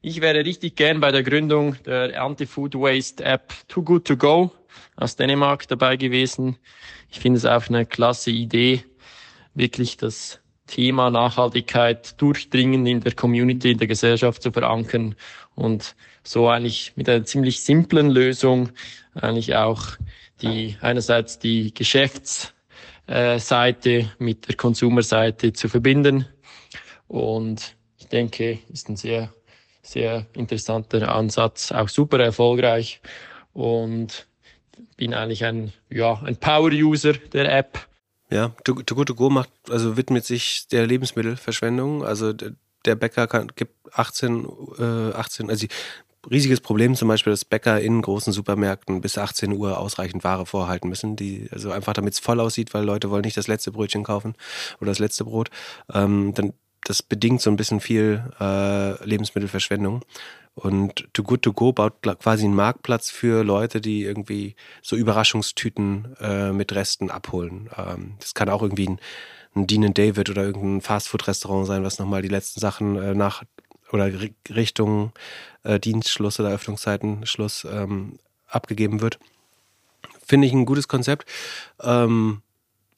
Ich 0.00 0.20
wäre 0.20 0.44
richtig 0.44 0.76
gern 0.76 0.98
bei 1.00 1.12
der 1.12 1.22
Gründung 1.22 1.76
der 1.84 2.20
Anti-Food 2.22 2.74
Waste 2.74 3.22
App 3.22 3.52
Too 3.68 3.82
Good 3.82 4.06
To 4.06 4.16
Go 4.16 4.50
aus 4.96 5.16
Dänemark 5.16 5.68
dabei 5.68 5.96
gewesen. 5.96 6.56
Ich 7.10 7.20
finde 7.20 7.36
es 7.36 7.44
auch 7.44 7.68
eine 7.68 7.84
klasse 7.84 8.30
Idee, 8.30 8.82
wirklich 9.54 9.98
das 9.98 10.40
Thema 10.66 11.10
Nachhaltigkeit 11.10 12.20
durchdringend 12.20 12.88
in 12.88 13.00
der 13.00 13.12
Community, 13.12 13.72
in 13.72 13.78
der 13.78 13.88
Gesellschaft 13.88 14.42
zu 14.42 14.52
verankern 14.52 15.16
und 15.54 15.94
so 16.22 16.48
eigentlich 16.48 16.92
mit 16.96 17.08
einer 17.08 17.24
ziemlich 17.24 17.62
simplen 17.62 18.10
Lösung 18.10 18.70
eigentlich 19.14 19.56
auch 19.56 19.96
die 20.42 20.76
einerseits 20.80 21.38
die 21.38 21.72
Geschäftsseite 21.74 24.12
mit 24.18 24.48
der 24.48 24.56
Konsumerseite 24.56 25.52
zu 25.52 25.68
verbinden. 25.68 26.26
Und 27.08 27.76
ich 27.98 28.06
denke, 28.06 28.58
ist 28.72 28.88
ein 28.88 28.96
sehr, 28.96 29.32
sehr 29.82 30.26
interessanter 30.34 31.14
Ansatz, 31.14 31.72
auch 31.72 31.88
super 31.88 32.20
erfolgreich 32.20 33.00
und 33.52 34.26
bin 34.96 35.14
eigentlich 35.14 35.44
ein, 35.44 35.72
ja, 35.90 36.20
ein 36.22 36.36
Power-User 36.36 37.14
der 37.14 37.52
App. 37.52 37.86
Ja, 38.30 38.54
Too 38.64 38.74
Good 38.74 39.08
To 39.08 39.14
Go 39.14 39.28
macht, 39.28 39.50
also 39.68 39.96
widmet 39.96 40.24
sich 40.24 40.68
der 40.68 40.86
Lebensmittelverschwendung. 40.86 42.04
Also 42.04 42.32
der 42.84 42.96
Bäcker 42.96 43.26
kann, 43.26 43.48
gibt 43.54 43.74
18, 43.92 44.46
äh, 44.78 45.12
18, 45.12 45.50
also 45.50 45.66
riesiges 46.30 46.60
Problem 46.60 46.94
zum 46.94 47.08
Beispiel, 47.08 47.32
dass 47.32 47.44
Bäcker 47.44 47.80
in 47.80 48.02
großen 48.02 48.32
Supermärkten 48.32 49.00
bis 49.00 49.16
18 49.16 49.52
Uhr 49.52 49.78
ausreichend 49.78 50.24
Ware 50.24 50.46
vorhalten 50.46 50.88
müssen, 50.88 51.16
die 51.16 51.48
also 51.50 51.70
einfach 51.70 51.92
damit 51.92 52.14
es 52.14 52.20
voll 52.20 52.40
aussieht, 52.40 52.74
weil 52.74 52.84
Leute 52.84 53.10
wollen 53.10 53.24
nicht 53.24 53.36
das 53.36 53.48
letzte 53.48 53.72
Brötchen 53.72 54.04
kaufen 54.04 54.34
oder 54.80 54.90
das 54.90 54.98
letzte 54.98 55.24
Brot. 55.24 55.50
Ähm, 55.92 56.34
dann 56.34 56.52
das 56.84 57.02
bedingt 57.02 57.42
so 57.42 57.50
ein 57.50 57.56
bisschen 57.56 57.80
viel 57.80 58.24
äh, 58.40 59.04
Lebensmittelverschwendung. 59.04 60.02
Und 60.54 61.08
Too 61.12 61.22
Good 61.22 61.42
To 61.42 61.52
Go 61.52 61.72
baut 61.72 62.02
quasi 62.02 62.44
einen 62.44 62.54
Marktplatz 62.54 63.10
für 63.10 63.44
Leute, 63.44 63.80
die 63.80 64.02
irgendwie 64.02 64.56
so 64.82 64.96
Überraschungstüten 64.96 66.16
äh, 66.20 66.52
mit 66.52 66.74
Resten 66.74 67.10
abholen. 67.10 67.70
Ähm, 67.76 68.14
das 68.18 68.34
kann 68.34 68.48
auch 68.48 68.62
irgendwie 68.62 68.88
ein, 68.88 69.00
ein 69.54 69.66
Dean 69.66 69.92
David 69.92 70.30
oder 70.30 70.44
irgendein 70.44 70.80
Fastfood-Restaurant 70.80 71.66
sein, 71.66 71.82
was 71.82 71.98
nochmal 71.98 72.22
die 72.22 72.28
letzten 72.28 72.60
Sachen 72.60 72.96
äh, 72.96 73.14
nach 73.14 73.42
oder 73.92 74.10
Richtung 74.48 75.12
äh, 75.64 75.80
Dienstschluss 75.80 76.38
oder 76.38 76.50
Öffnungszeitenschluss 76.50 77.66
ähm, 77.70 78.18
abgegeben 78.46 79.00
wird. 79.00 79.18
Finde 80.24 80.46
ich 80.46 80.52
ein 80.52 80.66
gutes 80.66 80.86
Konzept. 80.86 81.28
Ähm, 81.80 82.42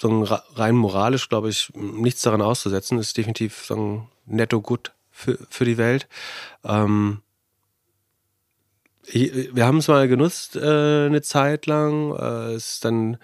so 0.00 0.22
rein 0.24 0.74
moralisch, 0.74 1.28
glaube 1.28 1.48
ich, 1.48 1.70
nichts 1.74 2.22
daran 2.22 2.42
auszusetzen. 2.42 2.98
Ist 2.98 3.16
definitiv 3.16 3.64
so 3.64 3.76
ein 3.76 4.08
netto 4.26 4.60
gut 4.60 4.92
für, 5.10 5.38
für 5.48 5.64
die 5.64 5.78
Welt. 5.78 6.08
Ähm, 6.64 7.22
ich, 9.06 9.54
wir 9.54 9.64
haben 9.64 9.78
es 9.78 9.88
mal 9.88 10.08
genutzt 10.08 10.56
äh, 10.56 11.06
eine 11.06 11.22
Zeit 11.22 11.66
lang. 11.66 12.16
Äh, 12.16 12.56
ist 12.56 12.84
dann 12.84 13.16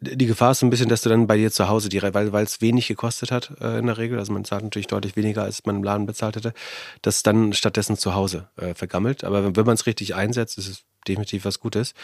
die 0.00 0.26
Gefahr 0.26 0.52
ist 0.52 0.62
ein 0.62 0.70
bisschen, 0.70 0.88
dass 0.88 1.02
du 1.02 1.08
dann 1.08 1.26
bei 1.26 1.36
dir 1.36 1.50
zu 1.50 1.68
Hause, 1.68 1.88
die, 1.88 2.02
weil 2.02 2.44
es 2.44 2.60
wenig 2.60 2.88
gekostet 2.88 3.30
hat 3.30 3.52
äh, 3.60 3.78
in 3.78 3.86
der 3.86 3.98
Regel, 3.98 4.18
also 4.18 4.32
man 4.32 4.44
zahlt 4.44 4.64
natürlich 4.64 4.86
deutlich 4.86 5.16
weniger, 5.16 5.42
als 5.42 5.64
man 5.66 5.76
im 5.76 5.84
Laden 5.84 6.06
bezahlt 6.06 6.36
hätte, 6.36 6.54
dass 7.02 7.22
dann 7.22 7.52
stattdessen 7.52 7.96
zu 7.96 8.14
Hause 8.14 8.48
äh, 8.56 8.74
vergammelt. 8.74 9.24
Aber 9.24 9.44
wenn, 9.44 9.56
wenn 9.56 9.66
man 9.66 9.74
es 9.74 9.86
richtig 9.86 10.14
einsetzt, 10.14 10.58
ist 10.58 10.68
es 10.68 10.82
definitiv 11.06 11.44
was 11.44 11.60
Gutes. 11.60 11.94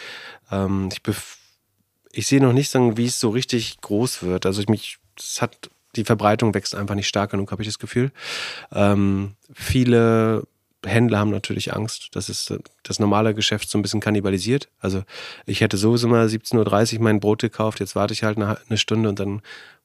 Ähm, 0.51 0.89
ich, 0.91 1.01
ich 2.11 2.27
sehe 2.27 2.41
noch 2.41 2.53
nicht, 2.53 2.69
sagen, 2.69 2.97
wie 2.97 3.05
es 3.05 3.19
so 3.19 3.29
richtig 3.29 3.81
groß 3.81 4.23
wird. 4.23 4.45
Also 4.45 4.61
ich 4.61 4.69
mich, 4.69 4.97
es 5.17 5.41
hat 5.41 5.69
die 5.95 6.03
Verbreitung 6.03 6.53
wächst 6.53 6.75
einfach 6.75 6.95
nicht 6.95 7.07
stark 7.07 7.31
genug, 7.31 7.51
habe 7.51 7.63
ich 7.63 7.67
das 7.67 7.79
Gefühl. 7.79 8.11
Ähm, 8.71 9.35
viele 9.53 10.43
Händler 10.85 11.19
haben 11.19 11.31
natürlich 11.31 11.73
Angst, 11.73 12.09
dass 12.13 12.29
es 12.29 12.53
das 12.83 12.99
normale 12.99 13.33
Geschäft 13.33 13.69
so 13.69 13.77
ein 13.77 13.81
bisschen 13.81 13.99
kannibalisiert. 13.99 14.69
Also 14.79 15.03
ich 15.45 15.61
hätte 15.61 15.77
sowieso 15.77 16.07
mal 16.07 16.25
17.30 16.25 16.97
Uhr 16.97 17.03
mein 17.03 17.19
Brot 17.19 17.41
gekauft, 17.41 17.79
jetzt 17.79 17.95
warte 17.95 18.13
ich 18.13 18.23
halt 18.23 18.37
eine, 18.37 18.57
eine 18.69 18.77
Stunde 18.77 19.09
und 19.09 19.19
dann 19.19 19.41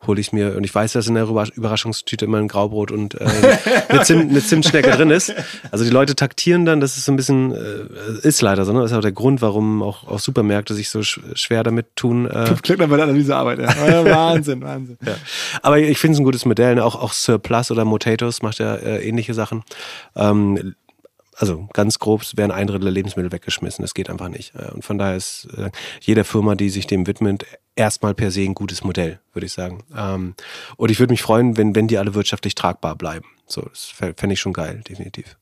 hole 0.06 0.20
ich 0.20 0.32
mir, 0.32 0.56
und 0.56 0.64
ich 0.64 0.74
weiß, 0.74 0.92
dass 0.92 1.06
in 1.06 1.14
der 1.14 1.24
Überraschungstüte 1.24 2.24
immer 2.24 2.38
ein 2.38 2.48
Graubrot 2.48 2.90
und 2.90 3.20
äh, 3.20 3.24
eine, 3.88 4.02
Zimt, 4.02 4.30
eine 4.30 4.42
Zimtschnecke 4.42 4.90
drin 4.90 5.10
ist. 5.10 5.32
Also 5.70 5.84
die 5.84 5.90
Leute 5.90 6.16
taktieren 6.16 6.64
dann, 6.64 6.80
das 6.80 6.96
ist 6.96 7.04
so 7.04 7.12
ein 7.12 7.16
bisschen, 7.16 7.52
äh, 7.52 8.26
ist 8.26 8.42
leider 8.42 8.64
so, 8.64 8.72
ne? 8.72 8.80
Das 8.80 8.90
ist 8.90 8.96
auch 8.96 9.02
der 9.02 9.12
Grund, 9.12 9.42
warum 9.42 9.82
auch, 9.82 10.08
auch 10.08 10.18
Supermärkte 10.18 10.74
sich 10.74 10.88
so 10.88 11.02
schwer 11.02 11.62
damit 11.62 11.94
tun. 11.96 12.26
Äh, 12.26 12.54
dann 12.62 12.90
bei 12.90 12.96
der 12.96 13.04
Analysearbeit, 13.04 13.60
ja. 13.60 14.04
Wahnsinn, 14.04 14.60
Wahnsinn. 14.62 14.98
Ja. 15.06 15.14
Aber 15.62 15.78
ich 15.78 15.98
finde 15.98 16.14
es 16.14 16.20
ein 16.20 16.24
gutes 16.24 16.44
Modell, 16.44 16.74
ne? 16.74 16.84
auch, 16.84 16.96
auch 16.96 17.12
Surplus 17.12 17.70
oder 17.70 17.84
Motatos 17.84 18.42
macht 18.42 18.58
ja 18.58 18.74
äh, 18.74 19.06
ähnliche 19.06 19.34
Sachen. 19.34 19.62
Ähm, 20.16 20.74
also 21.36 21.68
ganz 21.72 21.98
grob 21.98 22.22
werden 22.36 22.50
ein 22.50 22.66
Drittel 22.66 22.84
der 22.84 22.92
Lebensmittel 22.92 23.32
weggeschmissen. 23.32 23.82
Das 23.82 23.94
geht 23.94 24.10
einfach 24.10 24.28
nicht. 24.28 24.54
Äh, 24.54 24.70
und 24.72 24.84
von 24.84 24.98
daher 24.98 25.16
ist 25.16 25.48
äh, 25.56 25.70
jede 26.00 26.24
Firma, 26.24 26.54
die 26.54 26.70
sich 26.70 26.86
dem 26.86 27.06
widmet, 27.06 27.46
erstmal 27.74 28.14
per 28.14 28.30
se 28.30 28.42
ein 28.42 28.54
gutes 28.54 28.84
Modell, 28.84 29.20
würde 29.32 29.46
ich 29.46 29.52
sagen. 29.52 29.84
Ähm, 29.96 30.34
und 30.76 30.90
ich 30.90 30.98
würde 30.98 31.12
mich 31.12 31.22
freuen, 31.22 31.56
wenn, 31.56 31.74
wenn 31.74 31.88
die 31.88 31.98
alle 31.98 32.14
wirtschaftlich 32.14 32.54
tragbar 32.54 32.96
bleiben. 32.96 33.26
So, 33.46 33.62
das 33.62 33.84
fände 33.84 34.32
ich 34.32 34.40
schon 34.40 34.52
geil, 34.52 34.82
definitiv. 34.88 35.36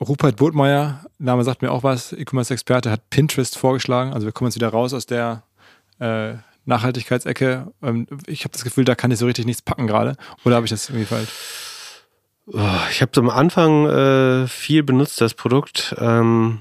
Rupert 0.00 0.36
Botmeier, 0.36 1.06
Name 1.18 1.44
sagt 1.44 1.62
mir 1.62 1.70
auch 1.70 1.82
was, 1.82 2.12
E-Commerce-Experte, 2.12 2.90
hat 2.90 3.10
Pinterest 3.10 3.56
vorgeschlagen. 3.56 4.12
Also 4.12 4.26
wir 4.26 4.32
kommen 4.32 4.48
jetzt 4.48 4.56
wieder 4.56 4.68
raus 4.68 4.92
aus 4.92 5.06
der 5.06 5.44
äh, 5.98 6.34
Nachhaltigkeitsecke. 6.64 7.72
Ähm, 7.82 8.06
ich 8.26 8.44
habe 8.44 8.52
das 8.52 8.64
Gefühl, 8.64 8.84
da 8.84 8.94
kann 8.94 9.10
ich 9.10 9.18
so 9.18 9.26
richtig 9.26 9.46
nichts 9.46 9.62
packen 9.62 9.86
gerade. 9.86 10.16
Oder 10.44 10.56
habe 10.56 10.66
ich 10.66 10.70
das 10.70 10.88
irgendwie 10.88 11.06
falsch? 11.06 11.28
Oh, 12.46 12.58
ich 12.90 13.00
habe 13.00 13.18
am 13.20 13.30
Anfang 13.30 13.86
äh, 13.86 14.46
viel 14.46 14.82
benutzt, 14.82 15.20
das 15.20 15.34
Produkt. 15.34 15.94
Ähm, 15.98 16.60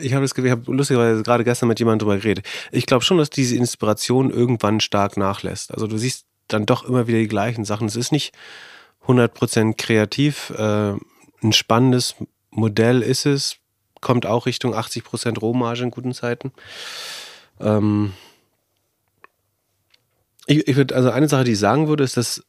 ich 0.00 0.14
habe 0.14 0.26
habe 0.26 0.72
lustigerweise 0.72 1.22
gerade 1.22 1.44
gestern 1.44 1.68
mit 1.68 1.78
jemandem 1.78 2.06
drüber 2.06 2.20
geredet. 2.20 2.46
Ich 2.72 2.86
glaube 2.86 3.04
schon, 3.04 3.18
dass 3.18 3.30
diese 3.30 3.56
Inspiration 3.56 4.30
irgendwann 4.30 4.80
stark 4.80 5.16
nachlässt. 5.16 5.72
Also 5.72 5.86
du 5.86 5.96
siehst 5.96 6.26
dann 6.48 6.66
doch 6.66 6.84
immer 6.84 7.06
wieder 7.06 7.18
die 7.18 7.28
gleichen 7.28 7.64
Sachen. 7.64 7.86
Es 7.86 7.96
ist 7.96 8.12
nicht 8.12 8.34
100% 9.06 9.74
kreativ. 9.76 10.50
Äh, 10.50 10.94
ein 11.42 11.52
spannendes 11.52 12.16
Modell 12.50 13.02
ist 13.02 13.26
es. 13.26 13.56
Kommt 14.00 14.26
auch 14.26 14.46
Richtung 14.46 14.74
80% 14.74 15.38
Rohmarge 15.38 15.84
in 15.84 15.90
guten 15.90 16.12
Zeiten. 16.12 16.52
Ähm 17.60 18.12
ich, 20.46 20.66
ich 20.68 20.76
würde, 20.76 20.94
also 20.94 21.10
eine 21.10 21.28
Sache, 21.28 21.44
die 21.44 21.52
ich 21.52 21.58
sagen 21.58 21.88
würde, 21.88 22.04
ist, 22.04 22.16
dass 22.16 22.44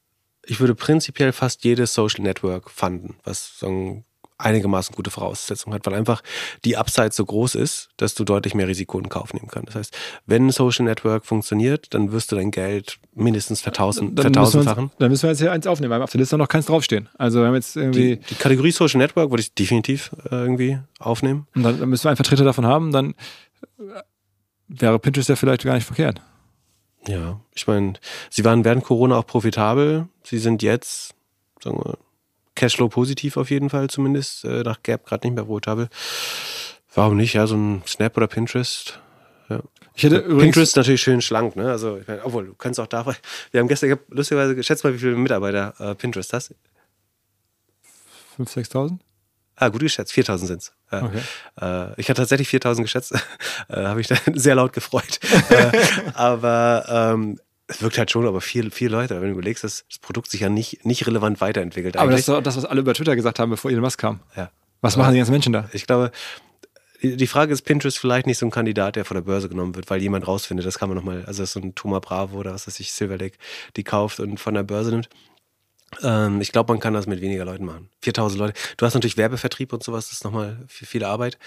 ich 0.46 0.60
würde 0.60 0.76
prinzipiell 0.76 1.32
fast 1.32 1.64
jedes 1.64 1.94
Social 1.94 2.24
Network 2.24 2.70
fanden, 2.70 3.16
was 3.24 3.58
so 3.60 4.04
einigermaßen 4.38 4.94
gute 4.96 5.12
Voraussetzungen 5.12 5.74
hat, 5.74 5.86
weil 5.86 5.94
einfach 5.94 6.22
die 6.66 6.76
Upside 6.76 7.12
so 7.14 7.26
groß 7.26 7.56
ist, 7.56 7.90
dass 7.98 8.16
du 8.16 8.26
deutlich 8.26 8.54
mehr 8.54 8.68
Risiko 8.68 9.00
in 9.00 9.08
Kauf 9.08 9.34
nehmen 9.34 9.48
kannst. 9.50 9.70
Das 9.70 9.76
heißt, 9.76 9.98
wenn 10.26 10.48
ein 10.48 10.52
Social 10.52 10.86
Network 10.86 11.26
funktioniert, 11.26 11.94
dann 11.94 12.12
wirst 12.12 12.32
du 12.32 12.36
dein 12.36 12.52
Geld 12.52 12.98
mindestens 13.14 13.62
vertausend, 13.62 14.20
dann 14.20 14.34
vertausendfachen. 14.34 14.92
Dann 15.00 15.10
müssen 15.10 15.24
wir 15.24 15.30
jetzt 15.30 15.40
hier 15.40 15.54
eins 15.54 15.68
aufnehmen, 15.68 15.92
weil 15.92 16.02
auf 16.02 16.12
der 16.12 16.20
Liste 16.20 16.38
noch 16.38 16.50
keins 16.50 16.66
draufstehen. 16.66 17.08
Also 17.18 17.40
wir 17.40 17.48
haben 17.48 17.56
jetzt 17.56 17.78
irgendwie... 17.78 18.18
Die, 18.18 18.20
die 18.20 18.36
Kategorie 18.36 18.72
Social 18.72 18.98
Network 18.98 19.30
würde 19.30 19.42
ich 19.42 19.54
definitiv 19.54 20.12
äh, 20.26 20.36
irgendwie 20.36 20.80
aufnehmen. 21.00 21.48
Und 21.56 21.64
dann, 21.64 21.80
dann 21.80 21.90
müssen 21.90 22.04
wir 22.04 22.10
einen 22.10 22.18
Vertreter 22.18 22.44
davon 22.44 22.66
haben, 22.66 22.92
dann 22.92 23.16
äh, 23.80 24.02
wäre 24.68 25.00
Pinterest 25.00 25.30
ja 25.30 25.38
vielleicht 25.38 25.64
gar 25.64 25.76
nicht 25.76 25.88
verkehrt. 25.88 26.22
Ja, 27.08 27.40
ich 27.54 27.68
meine, 27.68 27.94
sie 28.30 28.44
waren 28.44 28.66
während 28.66 28.84
Corona 28.84 29.18
auch 29.18 29.28
profitabel. 29.28 30.08
Sie 30.24 30.40
sind 30.40 30.64
jetzt, 30.64 31.14
sagen 31.64 31.78
wir, 31.84 31.98
Cashflow 32.56 32.90
positiv 32.90 33.38
auf 33.38 33.50
jeden 33.50 33.70
Fall 33.70 33.90
zumindest. 33.90 34.46
Äh, 34.46 34.64
nach 34.64 34.82
Gap 34.82 35.06
gerade 35.06 35.28
nicht 35.28 35.36
mehr 35.36 35.46
profitabel. 35.46 35.90
Warum 36.94 37.18
nicht? 37.18 37.34
Ja, 37.34 37.46
so 37.46 37.56
ein 37.56 37.84
Snap 37.86 38.16
oder 38.18 38.28
Pinterest. 38.28 39.00
Ja. 39.50 39.62
Ich 39.94 40.04
hätte 40.04 40.22
Pinterest 40.22 40.72
ist 40.72 40.76
natürlich 40.78 41.02
schön 41.02 41.22
schlank, 41.22 41.56
ne? 41.56 41.70
Also, 41.70 41.98
ich 41.98 42.08
meine, 42.08 42.26
obwohl, 42.26 42.48
du 42.48 42.54
kannst 42.56 42.80
auch 42.80 42.88
da. 42.88 43.06
Wir 43.52 43.60
haben 43.60 43.68
gestern, 43.68 43.90
ich 43.90 43.92
habe 43.92 44.04
lustigerweise 44.10 44.56
geschätzt 44.56 44.84
mal, 44.84 44.94
wie 44.94 45.00
viele 45.00 45.16
Mitarbeiter 45.16 45.74
äh, 45.80 45.96
Pinterest 45.96 46.34
hast. 46.34 46.56
5.000, 48.38 48.72
6.000? 48.72 49.00
Ah, 49.56 49.70
gut 49.70 49.82
geschätzt, 49.82 50.12
4000 50.14 50.48
sind 50.48 50.62
es. 50.62 50.74
Okay. 50.92 51.22
Äh, 51.62 52.00
ich 52.00 52.10
hatte 52.10 52.22
tatsächlich 52.22 52.48
4000 52.50 52.86
geschätzt, 52.86 53.14
äh, 53.70 53.84
habe 53.84 54.02
ich 54.02 54.08
dann 54.08 54.20
sehr 54.34 54.56
laut 54.56 54.74
gefreut. 54.74 55.20
äh, 55.50 55.72
aber 56.14 56.86
ähm, 56.90 57.40
es 57.68 57.82
wirkt 57.82 57.98
halt 57.98 58.12
schon, 58.12 58.28
aber 58.28 58.42
vier, 58.42 58.70
vier 58.72 58.90
Leute, 58.90 59.16
wenn 59.22 59.30
du 59.30 59.34
überlegst, 59.34 59.64
dass 59.64 59.86
das 59.90 60.00
Produkt 60.00 60.30
sich 60.30 60.42
ja 60.42 60.50
nicht, 60.50 60.86
nicht 60.86 61.08
relevant 61.08 61.42
weiterentwickelt. 61.42 61.98
Aber 61.98 62.12
das 62.12 62.22
ist 62.22 62.30
das, 62.30 62.58
was 62.58 62.66
alle 62.66 62.82
über 62.82 62.94
Twitter 62.94 63.16
gesagt 63.16 63.40
haben, 63.40 63.50
bevor 63.50 63.72
Elon 63.72 63.84
Musk 63.84 64.00
kam. 64.00 64.20
Ja. 64.36 64.52
Was 64.82 64.98
machen 64.98 65.14
die 65.14 65.18
ganzen 65.18 65.32
Menschen 65.32 65.54
da? 65.54 65.68
Ich 65.74 65.88
glaube, 65.88 66.12
die 67.02 67.28
Frage 67.28 67.54
ist, 67.54 67.64
Pinterest 67.64 67.98
vielleicht 67.98 68.28
nicht 68.28 68.38
so 68.38 68.46
ein 68.46 68.52
Kandidat, 68.52 68.96
der 68.96 69.06
von 69.06 69.16
der 69.16 69.22
Börse 69.22 69.50
genommen 69.50 69.76
wird, 69.76 69.90
weil 69.90 70.02
jemand 70.02 70.28
rausfindet, 70.28 70.66
das 70.66 70.78
kann 70.78 70.90
man 70.90 70.98
nochmal, 70.98 71.24
also 71.26 71.44
so 71.46 71.60
ein 71.60 71.76
Thomas 71.76 72.02
Bravo 72.02 72.38
oder 72.38 72.54
was 72.54 72.68
weiß 72.68 72.80
ich, 72.80 72.92
Silver 72.94 73.18
Lake, 73.18 73.38
die 73.76 73.84
kauft 73.84 74.20
und 74.20 74.40
von 74.40 74.54
der 74.54 74.64
Börse 74.64 74.92
nimmt. 74.92 75.10
Ähm, 76.04 76.42
ich 76.42 76.52
glaube, 76.52 76.72
man 76.74 76.80
kann 76.80 76.94
das 76.94 77.08
mit 77.08 77.22
weniger 77.22 77.46
Leuten 77.46 77.66
machen. 77.66 77.90
4000 78.02 78.40
Leute. 78.40 78.54
Du 78.78 78.86
hast 78.86 78.94
natürlich 78.94 79.18
Werbevertrieb 79.18 79.74
und 79.74 79.84
sowas, 79.84 80.06
das 80.06 80.20
ist 80.20 80.24
nochmal 80.24 80.58
viel, 80.68 80.88
viel 80.88 81.04
Arbeit. 81.04 81.38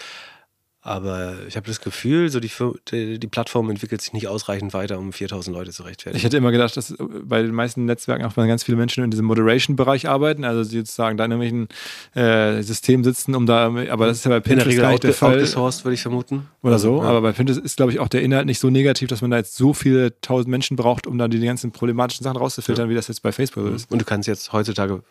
Aber 0.88 1.34
ich 1.46 1.54
habe 1.56 1.66
das 1.66 1.82
Gefühl, 1.82 2.30
so 2.30 2.40
die, 2.40 2.50
die, 2.90 3.18
die, 3.18 3.26
Plattform 3.26 3.68
entwickelt 3.68 4.00
sich 4.00 4.14
nicht 4.14 4.26
ausreichend 4.26 4.72
weiter, 4.72 4.98
um 4.98 5.12
4000 5.12 5.54
Leute 5.54 5.70
zu 5.70 5.82
rechtfertigen. 5.82 6.16
Ich 6.16 6.24
hätte 6.24 6.38
immer 6.38 6.50
gedacht, 6.50 6.78
dass 6.78 6.94
bei 6.98 7.42
den 7.42 7.54
meisten 7.54 7.84
Netzwerken 7.84 8.24
auch 8.24 8.34
ganz 8.34 8.64
viele 8.64 8.78
Menschen 8.78 9.04
in 9.04 9.10
diesem 9.10 9.26
Moderation-Bereich 9.26 10.08
arbeiten, 10.08 10.46
also 10.46 10.62
die 10.68 10.78
sozusagen 10.78 11.18
da 11.18 11.26
in 11.26 11.32
irgendwelchen 11.32 11.68
äh, 12.14 12.62
Systemen 12.62 13.04
sitzen, 13.04 13.34
um 13.34 13.44
da, 13.44 13.66
aber 13.66 14.06
das 14.06 14.16
ist 14.16 14.24
ja 14.24 14.30
bei 14.30 14.40
Pinterest 14.40 14.70
in 14.70 14.76
der 14.76 14.88
Regel 14.88 14.92
nicht 14.92 15.04
der 15.04 15.12
Fall. 15.12 15.34
Outgesourced, 15.34 15.84
würde 15.84 15.94
ich 15.94 16.00
vermuten. 16.00 16.48
Oder 16.62 16.78
so, 16.78 17.02
ja. 17.02 17.08
aber 17.10 17.20
bei 17.20 17.32
Pinterest 17.32 17.62
ist, 17.62 17.76
glaube 17.76 17.92
ich, 17.92 18.00
auch 18.00 18.08
der 18.08 18.22
Inhalt 18.22 18.46
nicht 18.46 18.58
so 18.58 18.70
negativ, 18.70 19.10
dass 19.10 19.20
man 19.20 19.30
da 19.30 19.36
jetzt 19.36 19.56
so 19.56 19.74
viele 19.74 20.18
tausend 20.22 20.48
Menschen 20.48 20.78
braucht, 20.78 21.06
um 21.06 21.18
da 21.18 21.28
die 21.28 21.38
ganzen 21.38 21.70
problematischen 21.70 22.24
Sachen 22.24 22.38
rauszufiltern, 22.38 22.86
ja. 22.86 22.90
wie 22.90 22.94
das 22.94 23.08
jetzt 23.08 23.20
bei 23.20 23.30
Facebook 23.30 23.64
mhm. 23.64 23.74
ist. 23.74 23.92
Und 23.92 24.00
du 24.00 24.06
kannst 24.06 24.26
jetzt 24.26 24.54
heutzutage, 24.54 25.02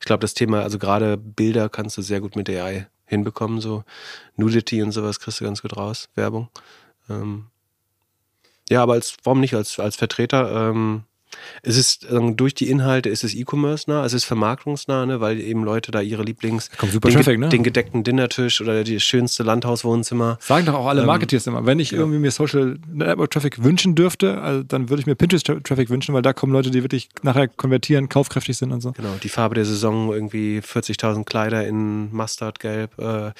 ich 0.00 0.06
glaube, 0.06 0.22
das 0.22 0.32
Thema, 0.32 0.62
also 0.62 0.78
gerade 0.78 1.18
Bilder 1.18 1.68
kannst 1.68 1.98
du 1.98 2.02
sehr 2.02 2.22
gut 2.22 2.34
mit 2.34 2.48
AI 2.48 2.86
hinbekommen, 3.08 3.60
so 3.60 3.84
Nudity 4.36 4.82
und 4.82 4.92
sowas 4.92 5.18
kriegst 5.18 5.40
du 5.40 5.44
ganz 5.44 5.62
gut 5.62 5.76
raus, 5.76 6.08
Werbung. 6.14 6.48
Ähm, 7.08 7.46
ja, 8.68 8.82
aber 8.82 8.92
als, 8.92 9.16
warum 9.24 9.40
nicht 9.40 9.54
als, 9.54 9.80
als 9.80 9.96
Vertreter? 9.96 10.70
Ähm, 10.70 11.04
es 11.62 11.76
ist 11.76 12.06
ähm, 12.10 12.36
durch 12.36 12.54
die 12.54 12.68
Inhalte 12.68 13.08
ist 13.08 13.24
es 13.24 13.34
E-Commerce 13.34 13.90
nah, 13.90 14.04
es 14.04 14.12
ist 14.12 14.24
vermarktungsnah, 14.24 15.06
ne, 15.06 15.20
weil 15.20 15.40
eben 15.40 15.64
Leute 15.64 15.90
da 15.90 16.00
ihre 16.00 16.22
Lieblings 16.22 16.70
den, 16.80 17.00
Traffic, 17.00 17.38
ne? 17.38 17.48
den, 17.48 17.62
gedeckten 17.62 18.04
Dinnertisch 18.04 18.60
oder 18.60 18.84
das 18.84 19.02
schönste 19.02 19.42
Landhauswohnzimmer. 19.42 20.38
Sagen 20.40 20.66
doch 20.66 20.74
auch 20.74 20.86
alle 20.86 21.00
ähm, 21.00 21.06
Marketeers 21.06 21.46
ähm, 21.46 21.54
immer, 21.54 21.66
wenn 21.66 21.78
ich 21.78 21.90
ja. 21.90 21.98
irgendwie 21.98 22.18
mir 22.18 22.30
Social 22.30 22.78
Network 22.86 23.30
Traffic 23.30 23.62
wünschen 23.62 23.94
dürfte, 23.94 24.40
also 24.40 24.62
dann 24.62 24.88
würde 24.88 25.00
ich 25.00 25.06
mir 25.06 25.14
Pinterest 25.14 25.46
Traffic 25.46 25.90
wünschen, 25.90 26.14
weil 26.14 26.22
da 26.22 26.32
kommen 26.32 26.52
Leute, 26.52 26.70
die 26.70 26.82
wirklich 26.82 27.08
nachher 27.22 27.48
konvertieren, 27.48 28.08
kaufkräftig 28.08 28.56
sind 28.56 28.72
und 28.72 28.80
so. 28.80 28.92
Genau, 28.92 29.14
die 29.22 29.28
Farbe 29.28 29.54
der 29.54 29.64
Saison 29.64 30.12
irgendwie 30.12 30.60
40.000 30.60 31.24
Kleider 31.24 31.66
in 31.66 32.12
Mustardgelb 32.12 32.98
äh, 32.98 33.32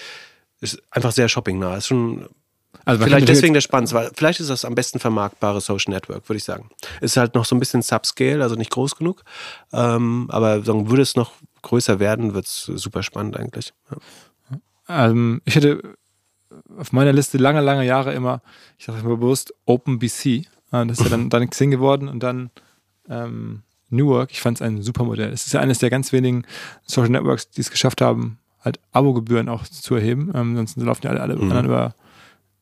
ist 0.61 0.83
einfach 0.91 1.13
sehr 1.13 1.29
shoppingnah. 1.29 1.77
Ist 1.77 1.87
schon 1.87 2.29
also 2.85 3.05
vielleicht 3.05 3.29
deswegen 3.29 3.55
der 3.55 3.61
Spannend, 3.61 3.93
weil 3.93 4.11
vielleicht 4.15 4.41
ist 4.41 4.51
das 4.51 4.65
am 4.65 4.75
besten 4.75 4.99
vermarktbare 4.99 5.61
Social 5.61 5.93
Network, 5.93 6.29
würde 6.29 6.39
ich 6.39 6.45
sagen. 6.45 6.71
Ist 7.01 7.17
halt 7.17 7.35
noch 7.35 7.45
so 7.45 7.55
ein 7.55 7.61
bisschen 7.61 7.83
subscale, 7.83 8.43
also 8.43 8.55
nicht 8.55 8.71
groß 8.71 8.97
genug. 8.97 9.25
Ähm, 9.73 10.27
aber 10.31 10.67
würde 10.67 11.03
es 11.03 11.17
noch 11.17 11.33
größer 11.63 12.01
werden, 12.01 12.35
wird 12.35 12.47
es 12.47 12.63
super 12.65 13.03
spannend 13.03 13.37
eigentlich. 13.37 13.73
Ja. 13.91 15.07
Ähm, 15.07 15.43
ich 15.45 15.57
hätte 15.57 15.83
auf 16.79 16.93
meiner 16.93 17.13
Liste 17.13 17.39
lange, 17.39 17.61
lange 17.61 17.85
Jahre 17.85 18.15
immer, 18.15 18.43
ich 18.79 18.87
sage 18.87 19.03
mal 19.03 19.17
bewusst, 19.17 19.55
OpenBC. 19.67 20.47
Das 20.71 20.99
ist 20.99 21.05
ja 21.05 21.09
dann, 21.09 21.29
dann 21.31 21.49
Xing 21.51 21.71
geworden 21.71 22.09
und 22.09 22.23
dann 22.23 22.51
ähm, 23.09 23.63
Newark. 23.91 24.31
Ich 24.33 24.41
fand 24.41 24.59
es 24.59 24.63
ein 24.63 24.83
super 24.83 25.05
Modell. 25.05 25.33
Es 25.33 25.47
ist 25.47 25.53
ja 25.53 25.61
eines 25.61 25.79
der 25.79 25.91
ganz 25.91 26.13
wenigen 26.13 26.45
Social 26.85 27.11
Networks, 27.11 27.51
die 27.51 27.61
es 27.61 27.71
geschafft 27.71 28.01
haben, 28.01 28.39
halt 28.61 28.81
Abogebühren 28.93 29.49
auch 29.49 29.65
zu 29.65 29.95
erheben. 29.95 30.31
Ähm, 30.35 30.57
sonst 30.57 30.77
laufen 30.77 31.03
ja 31.05 31.11
alle, 31.11 31.21
alle 31.21 31.37
mhm. 31.37 31.43
anderen 31.43 31.67
über 31.67 31.95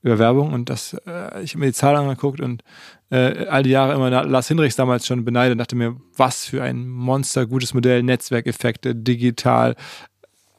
über 0.06 0.18
Werbung 0.18 0.52
und 0.52 0.70
das, 0.70 0.94
äh, 1.06 1.42
ich 1.42 1.52
habe 1.52 1.60
mir 1.60 1.66
die 1.66 1.72
Zahlen 1.72 1.96
angeguckt 1.96 2.40
und 2.40 2.62
äh, 3.10 3.46
all 3.46 3.64
die 3.64 3.70
Jahre 3.70 3.94
immer 3.94 4.08
Lars 4.08 4.48
Hinrichs 4.48 4.76
damals 4.76 5.06
schon 5.06 5.24
beneidet 5.24 5.52
und 5.52 5.58
dachte 5.58 5.76
mir, 5.76 5.96
was 6.16 6.46
für 6.46 6.62
ein 6.62 6.88
Monster, 6.88 7.46
gutes 7.46 7.74
Modell, 7.74 8.02
Netzwerkeffekte, 8.02 8.94
digital, 8.94 9.74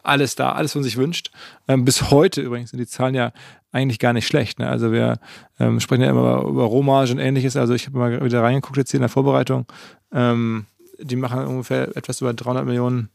alles 0.03 0.35
da, 0.35 0.51
alles, 0.51 0.71
was 0.71 0.75
man 0.75 0.83
sich 0.83 0.97
wünscht. 0.97 1.31
Ähm, 1.67 1.85
bis 1.85 2.11
heute 2.11 2.41
übrigens 2.41 2.71
sind 2.71 2.79
die 2.79 2.87
Zahlen 2.87 3.15
ja 3.15 3.31
eigentlich 3.71 3.99
gar 3.99 4.13
nicht 4.13 4.27
schlecht. 4.27 4.59
Ne? 4.59 4.67
Also 4.67 4.91
wir 4.91 5.19
ähm, 5.59 5.79
sprechen 5.79 6.03
ja 6.03 6.09
immer 6.09 6.43
über 6.43 6.63
Rohmarge 6.63 7.11
und 7.13 7.19
ähnliches. 7.19 7.55
Also 7.55 7.73
ich 7.73 7.87
habe 7.87 7.97
mal 7.97 8.23
wieder 8.23 8.43
reingeguckt 8.43 8.77
jetzt 8.77 8.91
hier 8.91 8.99
in 8.99 9.03
der 9.03 9.09
Vorbereitung. 9.09 9.65
Ähm, 10.11 10.65
die 10.99 11.15
machen 11.15 11.45
ungefähr 11.45 11.95
etwas 11.95 12.21
über 12.21 12.33
300 12.33 12.65
Millionen 12.65 13.09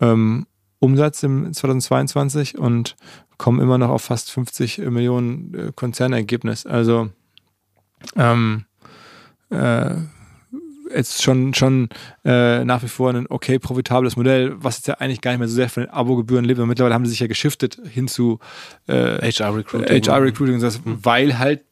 ähm, 0.00 0.46
Umsatz 0.78 1.22
im 1.22 1.52
2022 1.52 2.58
und 2.58 2.96
kommen 3.38 3.60
immer 3.60 3.78
noch 3.78 3.90
auf 3.90 4.02
fast 4.02 4.30
50 4.30 4.78
Millionen 4.78 5.54
äh, 5.54 5.72
Konzernergebnis. 5.74 6.66
Also 6.66 7.10
ähm, 8.16 8.64
äh, 9.50 9.94
jetzt 10.94 11.22
schon, 11.22 11.54
schon 11.54 11.88
äh, 12.24 12.64
nach 12.64 12.82
wie 12.82 12.88
vor 12.88 13.10
ein 13.10 13.26
okay 13.28 13.58
profitables 13.58 14.16
Modell, 14.16 14.54
was 14.56 14.78
jetzt 14.78 14.86
ja 14.88 14.94
eigentlich 14.94 15.20
gar 15.20 15.32
nicht 15.32 15.40
mehr 15.40 15.48
so 15.48 15.54
sehr 15.54 15.68
von 15.68 15.84
den 15.84 15.90
Abogebühren 15.90 16.44
lebt. 16.44 16.60
Und 16.60 16.68
mittlerweile 16.68 16.94
haben 16.94 17.04
sie 17.04 17.10
sich 17.10 17.20
ja 17.20 17.26
geschiftet 17.26 17.80
hin 17.88 18.08
zu 18.08 18.38
äh, 18.86 19.30
HR 19.30 19.56
Recruiting. 19.56 20.02
HR 20.02 20.22
Recruiting, 20.22 20.60
das, 20.60 20.84
mhm. 20.84 20.98
weil 21.02 21.38
halt 21.38 21.62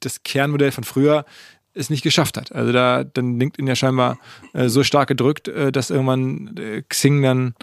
das 0.00 0.22
Kernmodell 0.22 0.72
von 0.72 0.84
früher 0.84 1.24
es 1.72 1.90
nicht 1.90 2.02
geschafft 2.02 2.36
hat. 2.36 2.52
Also 2.52 2.72
da 2.72 3.04
dann 3.04 3.38
LinkedIn 3.38 3.66
ja 3.66 3.76
scheinbar 3.76 4.18
äh, 4.52 4.68
so 4.68 4.82
stark 4.82 5.08
gedrückt, 5.08 5.48
äh, 5.48 5.70
dass 5.70 5.90
irgendwann 5.90 6.56
äh, 6.56 6.82
Xing 6.82 7.22
dann 7.22 7.54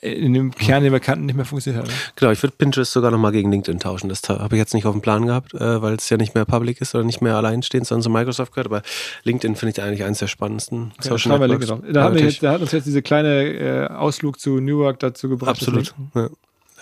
in 0.00 0.32
dem 0.32 0.54
Kern, 0.54 0.82
den 0.82 0.92
wir 0.92 1.00
kannten, 1.00 1.26
nicht 1.26 1.36
mehr 1.36 1.44
funktioniert 1.44 1.84
hat. 1.84 1.90
Ne? 1.90 1.96
Genau, 2.16 2.32
ich 2.32 2.42
würde 2.42 2.54
Pinterest 2.56 2.92
sogar 2.92 3.10
nochmal 3.10 3.32
gegen 3.32 3.50
LinkedIn 3.50 3.78
tauschen. 3.78 4.08
Das 4.08 4.26
habe 4.28 4.56
ich 4.56 4.58
jetzt 4.58 4.72
nicht 4.72 4.86
auf 4.86 4.94
dem 4.94 5.02
Plan 5.02 5.26
gehabt, 5.26 5.52
äh, 5.54 5.82
weil 5.82 5.94
es 5.94 6.08
ja 6.08 6.16
nicht 6.16 6.34
mehr 6.34 6.46
public 6.46 6.80
ist 6.80 6.94
oder 6.94 7.04
nicht 7.04 7.20
mehr 7.20 7.36
alleinstehend, 7.36 7.86
sondern 7.86 8.02
zu 8.02 8.10
Microsoft 8.10 8.52
gehört. 8.52 8.68
Aber 8.68 8.82
LinkedIn 9.24 9.56
finde 9.56 9.72
ich 9.72 9.82
eigentlich 9.82 10.04
eines 10.04 10.18
der 10.18 10.28
spannendsten 10.28 10.92
ja, 11.02 11.10
Social 11.10 11.38
Networks. 11.38 11.66
Da, 11.92 12.04
hat 12.04 12.18
jetzt, 12.18 12.42
da 12.42 12.52
hat 12.52 12.62
uns 12.62 12.72
jetzt 12.72 12.86
diese 12.86 13.02
kleine 13.02 13.42
äh, 13.44 13.86
Ausflug 13.88 14.40
zu 14.40 14.60
Newark 14.60 14.98
dazu 15.00 15.28
gebracht. 15.28 15.50
Absolut. 15.50 15.94
Ja. 16.14 16.30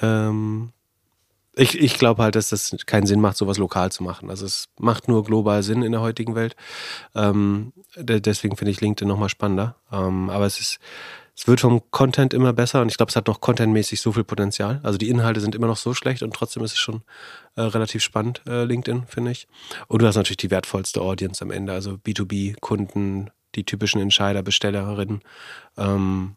Ähm, 0.01 0.71
ich, 1.57 1.81
ich 1.81 1.99
glaube 1.99 2.23
halt, 2.23 2.37
dass 2.37 2.51
das 2.51 2.77
keinen 2.87 3.07
Sinn 3.09 3.21
macht, 3.21 3.37
sowas 3.37 3.59
lokal 3.59 3.91
zu 3.91 4.05
machen. 4.05 4.31
Also 4.31 4.47
es 4.47 4.69
macht 4.79 5.09
nur 5.09 5.25
global 5.25 5.65
Sinn 5.65 5.83
in 5.83 5.91
der 5.91 6.01
heutigen 6.01 6.37
Welt. 6.37 6.55
Ähm, 7.17 7.73
deswegen 7.97 8.57
finde 8.57 8.71
ich 8.71 8.81
LinkedIn 8.81 9.09
nochmal 9.09 9.29
spannender. 9.29 9.75
Ähm, 9.91 10.31
aber 10.31 10.47
es 10.47 10.61
ist 10.61 10.79
es 11.39 11.47
wird 11.47 11.61
vom 11.61 11.89
Content 11.93 12.35
immer 12.35 12.53
besser 12.53 12.83
und 12.83 12.89
ich 12.89 12.97
glaube, 12.97 13.11
es 13.11 13.17
hat 13.17 13.29
noch 13.29 13.41
contentmäßig 13.41 14.01
so 14.01 14.11
viel 14.11 14.25
Potenzial. 14.25 14.81
Also 14.83 14.99
die 14.99 15.09
Inhalte 15.09 15.41
sind 15.41 15.55
immer 15.55 15.69
noch 15.69 15.77
so 15.77 15.95
schlecht 15.95 16.25
und 16.25 16.35
trotzdem 16.35 16.65
ist 16.65 16.73
es 16.73 16.79
schon 16.79 17.03
äh, 17.55 17.61
relativ 17.61 18.03
spannend, 18.03 18.43
äh, 18.49 18.65
LinkedIn, 18.65 19.07
finde 19.07 19.31
ich. 19.31 19.47
Und 19.87 20.03
du 20.03 20.07
hast 20.09 20.17
natürlich 20.17 20.39
die 20.39 20.51
wertvollste 20.51 21.01
Audience 21.01 21.41
am 21.41 21.53
Ende, 21.53 21.73
also 21.73 21.93
B2B-Kunden, 21.93 23.31
die 23.55 23.63
typischen 23.63 24.01
Entscheider, 24.01 24.43
Bestellerinnen 24.43 25.23
ähm, 25.77 26.35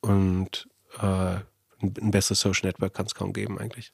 und 0.00 0.68
äh, 1.02 1.36
ein 1.82 2.10
besseres 2.10 2.40
Social 2.40 2.68
Network 2.68 2.94
kann 2.94 3.04
es 3.04 3.14
kaum 3.14 3.34
geben 3.34 3.58
eigentlich. 3.58 3.92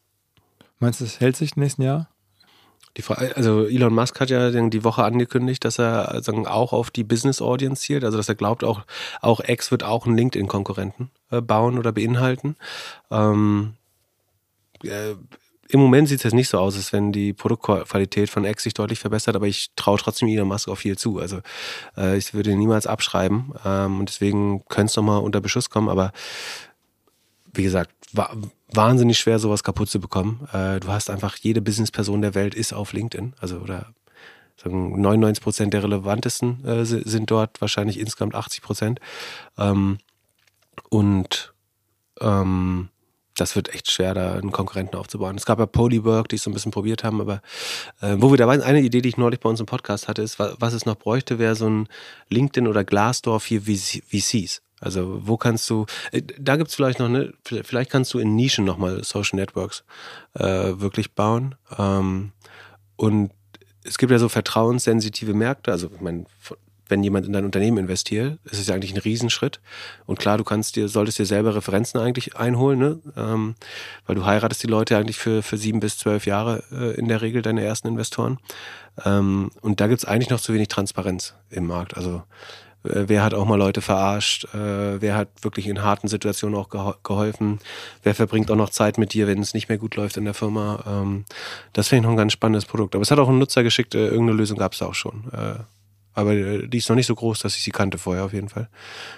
Meinst 0.79 1.01
du, 1.01 1.07
es 1.07 1.19
hält 1.19 1.37
sich 1.37 1.57
im 1.57 1.65
nächsten 1.65 1.83
Jahr? 1.83 2.09
Die 2.97 3.03
Frage, 3.03 3.37
also 3.37 3.67
Elon 3.67 3.95
Musk 3.95 4.19
hat 4.21 4.31
ja 4.31 4.51
die 4.51 4.85
Woche 4.85 5.05
angekündigt, 5.05 5.65
dass 5.65 5.79
er 5.79 6.23
sagen, 6.23 6.47
auch 6.47 6.73
auf 6.73 6.91
die 6.91 7.05
Business 7.05 7.43
Audience 7.43 7.83
zielt, 7.83 8.05
also 8.05 8.17
dass 8.17 8.29
er 8.29 8.35
glaubt, 8.35 8.65
auch, 8.65 8.85
auch 9.21 9.41
X 9.47 9.71
wird 9.71 9.85
auch 9.85 10.07
einen 10.07 10.17
LinkedIn-Konkurrenten 10.17 11.11
äh, 11.31 11.43
bauen 11.43 11.79
oder 11.79 11.93
beinhalten. 11.93 12.57
Ähm, 13.11 13.75
äh, 14.83 15.15
Im 15.69 15.81
Moment 15.81 16.09
sieht 16.09 16.21
es 16.21 16.25
jetzt 16.25 16.33
nicht 16.33 16.49
so 16.49 16.59
aus, 16.59 16.75
als 16.77 16.93
wenn 16.95 17.13
die 17.13 17.35
Produktqualität 17.35 18.31
von 18.31 18.47
X 18.47 18.63
sich 18.63 18.73
deutlich 18.73 19.01
verbessert, 19.01 19.37
aber 19.37 19.47
ich 19.47 19.73
traue 19.77 19.99
trotzdem 19.99 20.29
Elon 20.29 20.49
Musk 20.49 20.69
auch 20.69 20.77
viel 20.77 20.97
zu. 20.97 21.19
Also 21.19 21.41
äh, 21.99 22.17
ich 22.17 22.33
würde 22.33 22.53
ihn 22.53 22.59
niemals 22.59 22.87
abschreiben 22.87 23.53
ähm, 23.67 24.01
und 24.01 24.09
deswegen 24.09 24.65
könnte 24.69 24.91
es 24.91 24.97
nochmal 24.97 25.21
unter 25.21 25.43
Beschuss 25.43 25.69
kommen, 25.69 25.91
aber 25.91 26.13
wie 27.53 27.63
gesagt, 27.63 27.91
wahnsinnig 28.73 29.19
schwer, 29.19 29.39
sowas 29.39 29.63
kaputt 29.63 29.89
zu 29.89 30.01
bekommen. 30.01 30.49
Äh, 30.53 30.81
du 30.81 30.89
hast 30.89 31.11
einfach, 31.11 31.37
jede 31.37 31.61
Businessperson 31.61 32.23
der 32.23 32.35
Welt 32.35 32.55
ist 32.55 32.73
auf 32.73 32.93
LinkedIn. 32.93 33.35
Also, 33.41 33.59
oder 33.59 33.95
sagen 34.57 35.01
99 35.01 35.43
Prozent 35.43 35.75
der 35.75 35.83
relevantesten 35.83 36.65
äh, 36.65 36.85
sind 36.85 37.31
dort, 37.31 37.61
wahrscheinlich 37.61 37.99
insgesamt 37.99 38.35
80 38.35 38.63
Prozent. 38.63 39.01
Ähm, 39.59 39.99
und 40.89 41.53
ähm, 42.21 42.89
das 43.37 43.55
wird 43.55 43.75
echt 43.75 43.91
schwer, 43.91 44.15
da 44.15 44.35
einen 44.35 44.51
Konkurrenten 44.51 44.97
aufzubauen. 44.97 45.37
Es 45.37 45.45
gab 45.45 45.59
ja 45.59 45.67
Polywork, 45.67 46.29
die 46.29 46.37
es 46.37 46.43
so 46.43 46.51
ein 46.51 46.55
bisschen 46.55 46.73
probiert 46.73 47.05
haben, 47.05 47.21
aber 47.21 47.43
äh, 48.01 48.17
wo 48.19 48.31
wir 48.31 48.39
da 48.39 48.47
waren, 48.47 48.63
eine 48.63 48.81
Idee, 48.81 49.03
die 49.03 49.11
ich 49.11 49.19
neulich 49.19 49.41
bei 49.41 49.49
uns 49.49 49.61
im 49.61 49.67
Podcast 49.67 50.09
hatte, 50.09 50.23
ist, 50.23 50.39
was 50.39 50.73
es 50.73 50.87
noch 50.87 50.97
bräuchte, 50.97 51.39
wäre 51.39 51.55
so 51.55 51.69
ein 51.69 51.89
LinkedIn 52.31 52.67
oder 52.67 52.83
Glassdoor 52.85 53.41
für 53.41 53.61
VCs. 53.61 54.63
Also 54.81 55.21
wo 55.27 55.37
kannst 55.37 55.69
du, 55.71 55.87
äh, 56.13 56.23
da 56.39 56.57
gibt 56.57 56.69
es 56.69 56.75
vielleicht 56.75 56.99
noch, 56.99 57.09
ne, 57.09 57.33
vielleicht 57.45 57.91
kannst 57.91 58.13
du 58.15 58.19
in 58.19 58.37
Nischen 58.37 58.65
nochmal 58.65 59.03
Social 59.05 59.39
Networks 59.39 59.85
äh, 60.35 60.45
wirklich 60.45 61.15
bauen. 61.15 61.55
Ähm, 61.79 62.33
und 62.97 63.31
es 63.85 63.99
gibt 63.99 64.11
ja 64.11 64.19
so 64.19 64.29
vertrauenssensitive 64.29 65.35
Märkte, 65.35 65.71
also 65.71 65.91
ich 65.95 66.01
meine, 66.01 66.27
wenn 66.89 67.03
jemand 67.03 67.27
in 67.27 67.33
dein 67.33 67.45
Unternehmen 67.45 67.79
investiert, 67.79 68.39
ist 68.45 68.61
es 68.61 68.69
ja 68.69 68.75
eigentlich 68.75 68.95
ein 68.95 69.01
Riesenschritt. 69.01 69.61
Und 70.07 70.19
klar, 70.19 70.39
du 70.39 70.45
kannst 70.45 70.77
dir, 70.77 70.89
solltest 70.89 71.19
dir 71.19 71.27
selber 71.27 71.55
Referenzen 71.55 72.01
eigentlich 72.01 72.37
einholen, 72.37 72.79
ne? 72.79 73.01
Ähm, 73.17 73.55
weil 74.07 74.15
du 74.15 74.25
heiratest 74.25 74.63
die 74.63 74.69
Leute 74.69 74.97
eigentlich 74.97 75.19
für, 75.19 75.43
für 75.43 75.59
sieben 75.59 75.81
bis 75.81 75.99
zwölf 75.99 76.27
Jahre 76.27 76.63
äh, 76.71 76.97
in 76.97 77.09
der 77.09 77.23
Regel, 77.23 77.43
deine 77.43 77.65
ersten 77.65 77.89
Investoren. 77.89 78.39
Ähm, 79.05 79.51
und 79.63 79.81
da 79.81 79.89
gibt 79.89 79.99
es 79.99 80.05
eigentlich 80.05 80.31
noch 80.31 80.41
zu 80.41 80.55
wenig 80.55 80.69
Transparenz 80.69 81.35
im 81.51 81.67
Markt. 81.67 81.97
Also 81.97 82.23
wer 82.89 83.23
hat 83.23 83.35
auch 83.35 83.45
mal 83.45 83.59
Leute 83.59 83.81
verarscht, 83.81 84.45
äh, 84.55 85.01
wer 85.01 85.17
hat 85.17 85.29
wirklich 85.43 85.67
in 85.67 85.83
harten 85.83 86.09
Situationen 86.09 86.59
auch 86.59 86.69
geholfen, 87.03 87.59
wer 88.03 88.15
verbringt 88.15 88.51
auch 88.51 88.57
noch 88.57 88.71
Zeit 88.71 88.99
mit 88.99 89.13
dir, 89.13 89.27
wenn 89.27 89.41
es 89.41 89.55
nicht 89.55 89.69
mehr 89.69 89.79
gut 89.79 89.97
läuft 89.97 90.17
in 90.17 90.25
der 90.25 90.35
Firma. 90.35 90.83
Ähm, 90.87 91.25
das 91.73 91.89
finde 91.89 92.01
ich 92.01 92.03
noch 92.05 92.11
ein 92.11 92.17
ganz 92.17 92.33
spannendes 92.33 92.65
Produkt. 92.65 92.95
Aber 92.95 93.03
es 93.03 93.11
hat 93.11 93.19
auch 93.19 93.29
einen 93.29 93.39
Nutzer 93.39 93.63
geschickt, 93.63 93.95
äh, 93.95 94.07
irgendeine 94.07 94.39
Lösung 94.39 94.59
gab 94.59 94.73
es 94.73 94.83
auch 94.83 94.95
schon. 94.95 95.25
aber 96.15 96.35
die 96.35 96.79
ist 96.79 96.89
noch 96.89 96.97
nicht 96.97 97.07
so 97.07 97.15
groß, 97.15 97.41
dass 97.41 97.57
ich 97.57 97.63
sie 97.63 97.71
kannte 97.71 97.99
vorher 97.99 98.25
auf 98.25 98.33
jeden 98.33 98.49
Fall. 98.49 98.69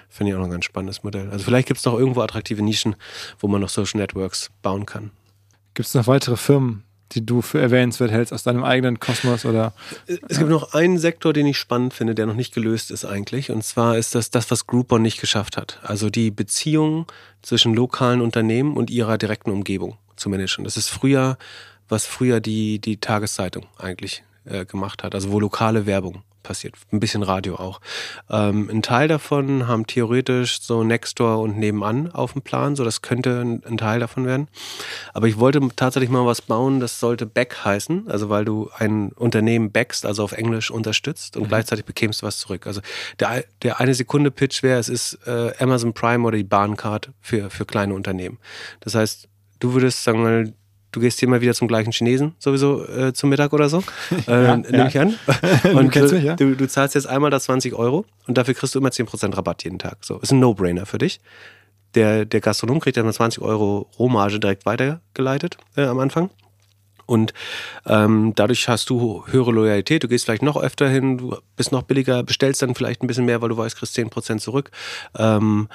Finde 0.08 0.30
ich 0.30 0.34
auch 0.34 0.40
noch 0.40 0.48
ein 0.48 0.52
ganz 0.52 0.64
spannendes 0.64 1.04
Modell. 1.04 1.30
Also 1.30 1.44
vielleicht 1.44 1.68
gibt 1.68 1.78
es 1.78 1.86
noch 1.86 1.96
irgendwo 1.96 2.22
attraktive 2.22 2.62
Nischen, 2.62 2.96
wo 3.38 3.46
man 3.46 3.60
noch 3.60 3.68
Social 3.68 4.00
Networks 4.00 4.50
bauen 4.62 4.84
kann. 4.84 5.12
Gibt 5.74 5.86
es 5.86 5.94
noch 5.94 6.08
weitere 6.08 6.36
Firmen, 6.36 6.82
die 7.12 7.24
du 7.24 7.42
für 7.42 7.60
erwähnenswert 7.60 8.10
hältst 8.10 8.32
aus 8.32 8.42
deinem 8.42 8.64
eigenen 8.64 9.00
Kosmos 9.00 9.44
oder? 9.44 9.72
Es 10.06 10.38
gibt 10.38 10.50
noch 10.50 10.74
einen 10.74 10.98
Sektor, 10.98 11.32
den 11.32 11.46
ich 11.46 11.56
spannend 11.56 11.94
finde, 11.94 12.14
der 12.14 12.26
noch 12.26 12.34
nicht 12.34 12.54
gelöst 12.54 12.90
ist 12.90 13.04
eigentlich. 13.04 13.50
Und 13.50 13.64
zwar 13.64 13.96
ist 13.96 14.14
das 14.14 14.30
das, 14.30 14.50
was 14.50 14.66
Groupon 14.66 15.02
nicht 15.02 15.20
geschafft 15.20 15.56
hat. 15.56 15.80
Also 15.82 16.10
die 16.10 16.30
Beziehung 16.30 17.06
zwischen 17.42 17.74
lokalen 17.74 18.20
Unternehmen 18.20 18.76
und 18.76 18.90
ihrer 18.90 19.18
direkten 19.18 19.50
Umgebung 19.50 19.96
zu 20.16 20.28
managen. 20.28 20.64
Das 20.64 20.76
ist 20.76 20.88
früher, 20.88 21.38
was 21.88 22.04
früher 22.04 22.40
die, 22.40 22.78
die 22.78 22.98
Tageszeitung 22.98 23.66
eigentlich 23.78 24.22
äh, 24.44 24.64
gemacht 24.64 25.02
hat. 25.02 25.14
Also 25.14 25.30
wo 25.30 25.40
lokale 25.40 25.86
Werbung 25.86 26.22
passiert. 26.48 26.76
Ein 26.92 26.98
bisschen 26.98 27.22
Radio 27.22 27.56
auch. 27.56 27.78
Ähm, 28.30 28.70
ein 28.72 28.80
Teil 28.80 29.06
davon 29.06 29.68
haben 29.68 29.86
theoretisch 29.86 30.62
so 30.62 30.82
Nextdoor 30.82 31.40
und 31.40 31.58
nebenan 31.58 32.10
auf 32.10 32.32
dem 32.32 32.40
Plan, 32.40 32.74
so 32.74 32.84
das 32.84 33.02
könnte 33.02 33.42
ein, 33.42 33.62
ein, 33.64 33.76
Teil 33.76 34.00
davon 34.00 34.24
werden. 34.24 34.48
Aber 35.12 35.28
ich 35.28 35.38
wollte 35.38 35.60
tatsächlich 35.76 36.08
mal 36.08 36.24
was 36.24 36.40
bauen, 36.40 36.80
das 36.80 37.00
sollte 37.00 37.26
Back 37.26 37.66
heißen, 37.66 38.08
also 38.08 38.30
weil 38.30 38.46
du 38.46 38.70
ein 38.78 39.12
Unternehmen 39.12 39.70
backst, 39.70 40.06
also 40.06 40.24
auf 40.24 40.32
Englisch 40.32 40.70
unterstützt 40.70 41.36
und 41.36 41.44
mhm. 41.44 41.48
gleichzeitig 41.48 41.84
bekämst 41.84 42.22
du 42.22 42.26
was 42.26 42.38
zurück. 42.38 42.66
Also 42.66 42.80
der, 43.20 43.44
der 43.62 43.78
eine 43.78 43.92
Sekunde 43.92 44.30
Pitch 44.30 44.62
wäre, 44.62 44.80
es 44.80 44.88
ist 44.88 45.18
äh, 45.26 45.52
Amazon 45.58 45.92
Prime 45.92 46.26
oder 46.26 46.38
die 46.38 46.44
Bahncard 46.44 47.10
für, 47.20 47.50
für 47.50 47.66
kleine 47.66 47.92
Unternehmen. 47.92 48.38
Das 48.80 48.94
heißt, 48.94 49.28
du 49.60 49.74
würdest 49.74 50.02
sagen 50.02 50.20
wir 50.20 50.24
mal, 50.24 50.52
du 50.92 51.00
gehst 51.00 51.20
hier 51.20 51.28
mal 51.28 51.40
wieder 51.40 51.54
zum 51.54 51.68
gleichen 51.68 51.92
Chinesen, 51.92 52.34
sowieso 52.38 52.86
äh, 52.86 53.12
zum 53.12 53.30
Mittag 53.30 53.52
oder 53.52 53.68
so. 53.68 53.82
Äh, 54.26 54.44
ja, 54.44 54.56
nehme 54.56 54.78
ja. 54.78 54.86
ich 54.88 54.98
an. 54.98 55.14
Und 55.74 55.94
du, 55.94 56.02
mich, 56.02 56.24
ja? 56.24 56.36
du, 56.36 56.54
du, 56.54 56.68
zahlst 56.68 56.94
jetzt 56.94 57.06
einmal 57.06 57.30
da 57.30 57.40
20 57.40 57.72
Euro 57.74 58.04
und 58.26 58.36
dafür 58.36 58.52
kriegst 58.52 58.74
du 58.74 58.78
immer 58.78 58.88
10% 58.90 59.36
Rabatt 59.36 59.64
jeden 59.64 59.78
Tag. 59.78 59.98
So, 60.02 60.18
ist 60.18 60.32
ein 60.32 60.40
No-Brainer 60.40 60.86
für 60.86 60.98
dich. 60.98 61.20
Der, 61.94 62.24
der 62.24 62.40
Gastronom 62.40 62.80
kriegt 62.80 62.96
dann 62.96 63.10
20 63.10 63.42
Euro 63.42 63.88
Rohmarge 63.98 64.40
direkt 64.40 64.66
weitergeleitet 64.66 65.56
äh, 65.76 65.84
am 65.84 65.98
Anfang. 65.98 66.30
Und 67.06 67.32
ähm, 67.86 68.32
dadurch 68.34 68.68
hast 68.68 68.90
du 68.90 69.24
höhere 69.28 69.50
Loyalität, 69.50 70.02
du 70.02 70.08
gehst 70.08 70.26
vielleicht 70.26 70.42
noch 70.42 70.58
öfter 70.58 70.88
hin, 70.88 71.16
du 71.16 71.36
bist 71.56 71.72
noch 71.72 71.82
billiger, 71.82 72.22
bestellst 72.22 72.60
dann 72.60 72.74
vielleicht 72.74 73.02
ein 73.02 73.06
bisschen 73.06 73.24
mehr, 73.24 73.40
weil 73.40 73.48
du 73.48 73.56
weißt, 73.56 73.76
kriegst 73.76 73.96
10% 73.96 74.38
zurück. 74.38 74.70
Ähm, 75.16 75.68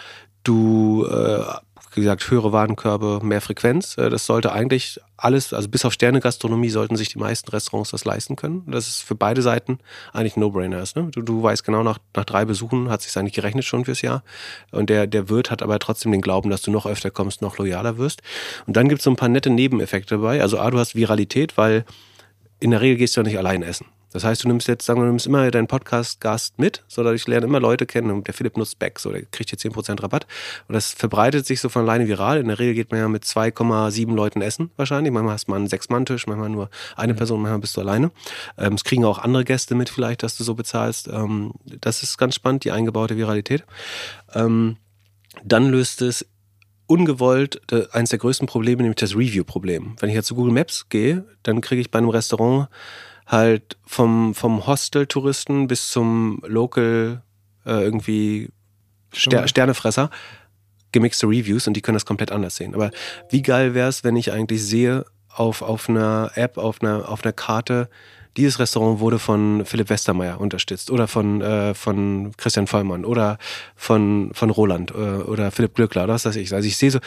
du 0.44 1.08
äh, 1.10 1.44
wie 1.92 2.02
gesagt, 2.02 2.30
höhere 2.30 2.52
Warenkörbe, 2.52 3.20
mehr 3.24 3.42
Frequenz. 3.42 3.98
Äh, 3.98 4.10
das 4.10 4.26
sollte 4.26 4.52
eigentlich 4.52 5.00
alles, 5.18 5.54
also 5.54 5.70
bis 5.70 5.86
auf 5.86 5.94
Sterne-Gastronomie 5.94 6.70
sollten 6.70 6.96
sich 6.96 7.10
die 7.10 7.20
meisten 7.20 7.50
Restaurants 7.50 7.92
das 7.92 8.06
leisten 8.06 8.36
können. 8.36 8.64
Das 8.68 8.88
ist 8.88 9.02
für 9.02 9.16
beide 9.16 9.42
Seiten 9.42 9.80
eigentlich 10.12 10.36
ein 10.36 10.42
No-Brainer. 10.42 10.84
Ne? 10.96 11.10
Du, 11.12 11.22
du 11.22 11.44
weißt 11.44 11.64
genau, 11.64 11.84
nach, 11.84 12.00
nach 12.16 12.26
drei 12.26 12.46
Besuchen 12.46 12.90
hat 12.90 13.02
sich 13.02 13.16
eigentlich 13.18 13.34
gerechnet 13.34 13.66
schon 13.66 13.86
fürs 13.86 14.02
Jahr. 14.02 14.24
Und 14.72 14.90
der, 14.90 15.08
der 15.08 15.30
Wirt 15.30 15.52
hat 15.52 15.62
aber 15.62 15.80
trotzdem 15.80 16.12
den 16.12 16.22
Glauben, 16.22 16.50
dass 16.50 16.62
du 16.62 16.72
noch 16.72 16.86
öfter 16.86 17.12
kommst, 17.12 17.42
noch 17.42 17.58
loyaler 17.58 17.98
wirst. 17.98 18.22
Und 18.66 18.76
dann 18.76 18.90
gibt 18.90 19.00
es 19.00 19.06
so 19.06 19.12
ein 19.12 19.16
paar 19.16 19.30
nette 19.30 19.50
Nebeneffekte 19.50 20.16
dabei. 20.16 20.42
Also 20.42 20.60
A, 20.60 20.72
du 20.72 20.80
hast 20.80 20.96
Viralität, 20.96 21.58
weil 21.58 21.86
in 22.60 22.72
der 22.72 22.82
Regel 22.82 22.98
gehst 22.98 23.16
du 23.16 23.22
ja 23.22 23.28
nicht 23.28 23.38
allein 23.38 23.62
essen. 23.62 23.86
Das 24.14 24.24
heißt, 24.24 24.44
du 24.44 24.48
nimmst 24.48 24.68
jetzt, 24.68 24.86
sagen 24.86 25.00
wir, 25.00 25.06
du 25.06 25.10
nimmst 25.10 25.26
immer 25.26 25.50
deinen 25.52 25.68
Podcast-Gast 25.68 26.60
mit, 26.60 26.84
sondern 26.88 27.16
ich 27.16 27.28
lerne 27.28 27.48
immer 27.48 27.60
Leute 27.60 27.86
kennen 27.86 28.12
und 28.12 28.28
der 28.28 28.34
Philipp 28.34 28.58
nutzt 28.58 28.80
Back, 28.80 29.00
so 29.00 29.12
der 29.12 29.24
kriegt 29.24 29.50
hier 29.50 29.60
10% 29.60 30.02
Rabatt. 30.02 30.28
Und 30.68 30.74
das 30.74 30.94
verbreitet 30.94 31.46
sich 31.46 31.60
so 31.60 31.70
von 31.70 31.82
alleine 31.82 32.08
viral. 32.08 32.40
In 32.40 32.48
der 32.48 32.60
Regel 32.60 32.76
geht 32.76 32.92
man 32.92 33.00
ja 33.00 33.08
mit 33.08 33.24
2,7 33.24 34.14
Leuten 34.14 34.42
essen 34.42 34.72
wahrscheinlich. 34.78 35.12
Manchmal 35.12 35.34
hast 35.34 35.48
man 35.48 35.58
einen 35.58 35.68
Sechs-Mann-Tisch, 35.68 36.28
manchmal 36.28 36.50
nur 36.50 36.70
eine 36.96 37.14
Person, 37.14 37.42
manchmal 37.42 37.60
bist 37.60 37.76
du 37.76 37.82
alleine. 37.82 38.12
Ähm, 38.58 38.74
es 38.74 38.84
kriegen 38.84 39.04
auch 39.04 39.20
andere 39.20 39.44
Gäste 39.44 39.76
mit 39.76 39.90
vielleicht, 39.90 40.24
dass 40.24 40.38
du 40.38 40.44
so 40.44 40.54
bezahlst. 40.54 41.08
Ähm, 41.08 41.54
das 41.66 42.04
ist 42.04 42.18
ganz 42.18 42.36
spannend, 42.36 42.64
die 42.64 42.72
eingebaute 42.72 43.18
Viralität. 43.18 43.66
Ähm, 44.34 44.78
dann 45.44 45.70
löst 45.70 46.02
es 46.04 46.26
ungewollt 46.86 47.62
äh, 47.72 47.88
eines 47.92 48.12
der 48.12 48.20
größten 48.20 48.48
Probleme, 48.48 48.84
nämlich 48.84 48.98
das 48.98 49.16
Review-Problem. 49.16 49.96
Wenn 50.00 50.10
ich 50.10 50.16
jetzt 50.16 50.28
zu 50.28 50.36
Google 50.36 50.54
Maps 50.54 50.90
gehe, 50.90 51.26
dann 51.44 51.62
kriege 51.62 51.82
ich 51.82 51.92
bei 51.92 52.00
einem 52.00 52.10
Restaurant 52.10 52.68
halt 53.28 53.78
vom, 53.86 54.34
vom 54.34 54.66
Hostel-Touristen 54.68 55.68
bis 55.68 55.90
zum 55.90 56.42
Local 56.46 57.22
äh, 57.66 57.84
irgendwie 57.84 58.50
Ster 59.14 59.48
Sternefresser 59.48 60.10
gemixte 60.92 61.28
Reviews 61.28 61.68
und 61.68 61.74
die 61.74 61.82
können 61.82 61.96
das 61.96 62.06
komplett 62.06 62.32
anders 62.32 62.56
sehen. 62.56 62.74
Aber 62.74 62.92
wie 63.30 63.42
geil 63.42 63.74
wäre 63.74 63.90
es, 63.90 64.04
wenn 64.04 64.16
ich 64.16 64.32
eigentlich 64.32 64.64
sehe 64.64 65.06
auf, 65.28 65.62
auf 65.62 65.90
einer 65.90 66.32
App, 66.36 66.58
auf 66.58 66.82
einer, 66.82 67.10
auf 67.10 67.24
einer 67.24 67.34
Karte, 67.34 67.90
dieses 68.38 68.60
Restaurant 68.60 69.00
wurde 69.00 69.20
von 69.20 69.64
Philipp 69.66 69.90
Westermeier 69.90 70.40
unterstützt 70.40 70.90
oder 70.90 71.08
von, 71.08 71.42
äh, 71.42 71.74
von 71.74 72.32
Christian 72.38 72.68
Vollmann 72.68 73.06
oder 73.06 73.38
von, 73.76 74.32
von 74.34 74.50
Roland 74.50 74.92
äh, 74.92 74.96
oder 74.96 75.52
Philipp 75.52 75.76
Glückler 75.76 76.06
oder 76.06 76.14
was 76.14 76.26
weiß 76.26 76.36
ich. 76.38 76.54
Also 76.54 76.68
ich 76.68 76.78
sehe 76.78 76.90
so, 76.90 77.00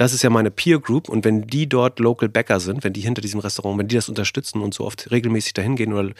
das 0.00 0.14
ist 0.14 0.22
ja 0.22 0.30
meine 0.30 0.50
Peer 0.50 0.80
Group 0.80 1.10
und 1.10 1.26
wenn 1.26 1.46
die 1.46 1.68
dort 1.68 1.98
Local 1.98 2.30
Bäcker 2.30 2.58
sind, 2.58 2.84
wenn 2.84 2.94
die 2.94 3.02
hinter 3.02 3.20
diesem 3.20 3.38
Restaurant, 3.38 3.78
wenn 3.78 3.86
die 3.86 3.96
das 3.96 4.08
unterstützen 4.08 4.62
und 4.62 4.72
so 4.72 4.86
oft 4.86 5.10
regelmäßig 5.10 5.52
dahin 5.52 5.76
gehen 5.76 5.92
oder 5.92 6.12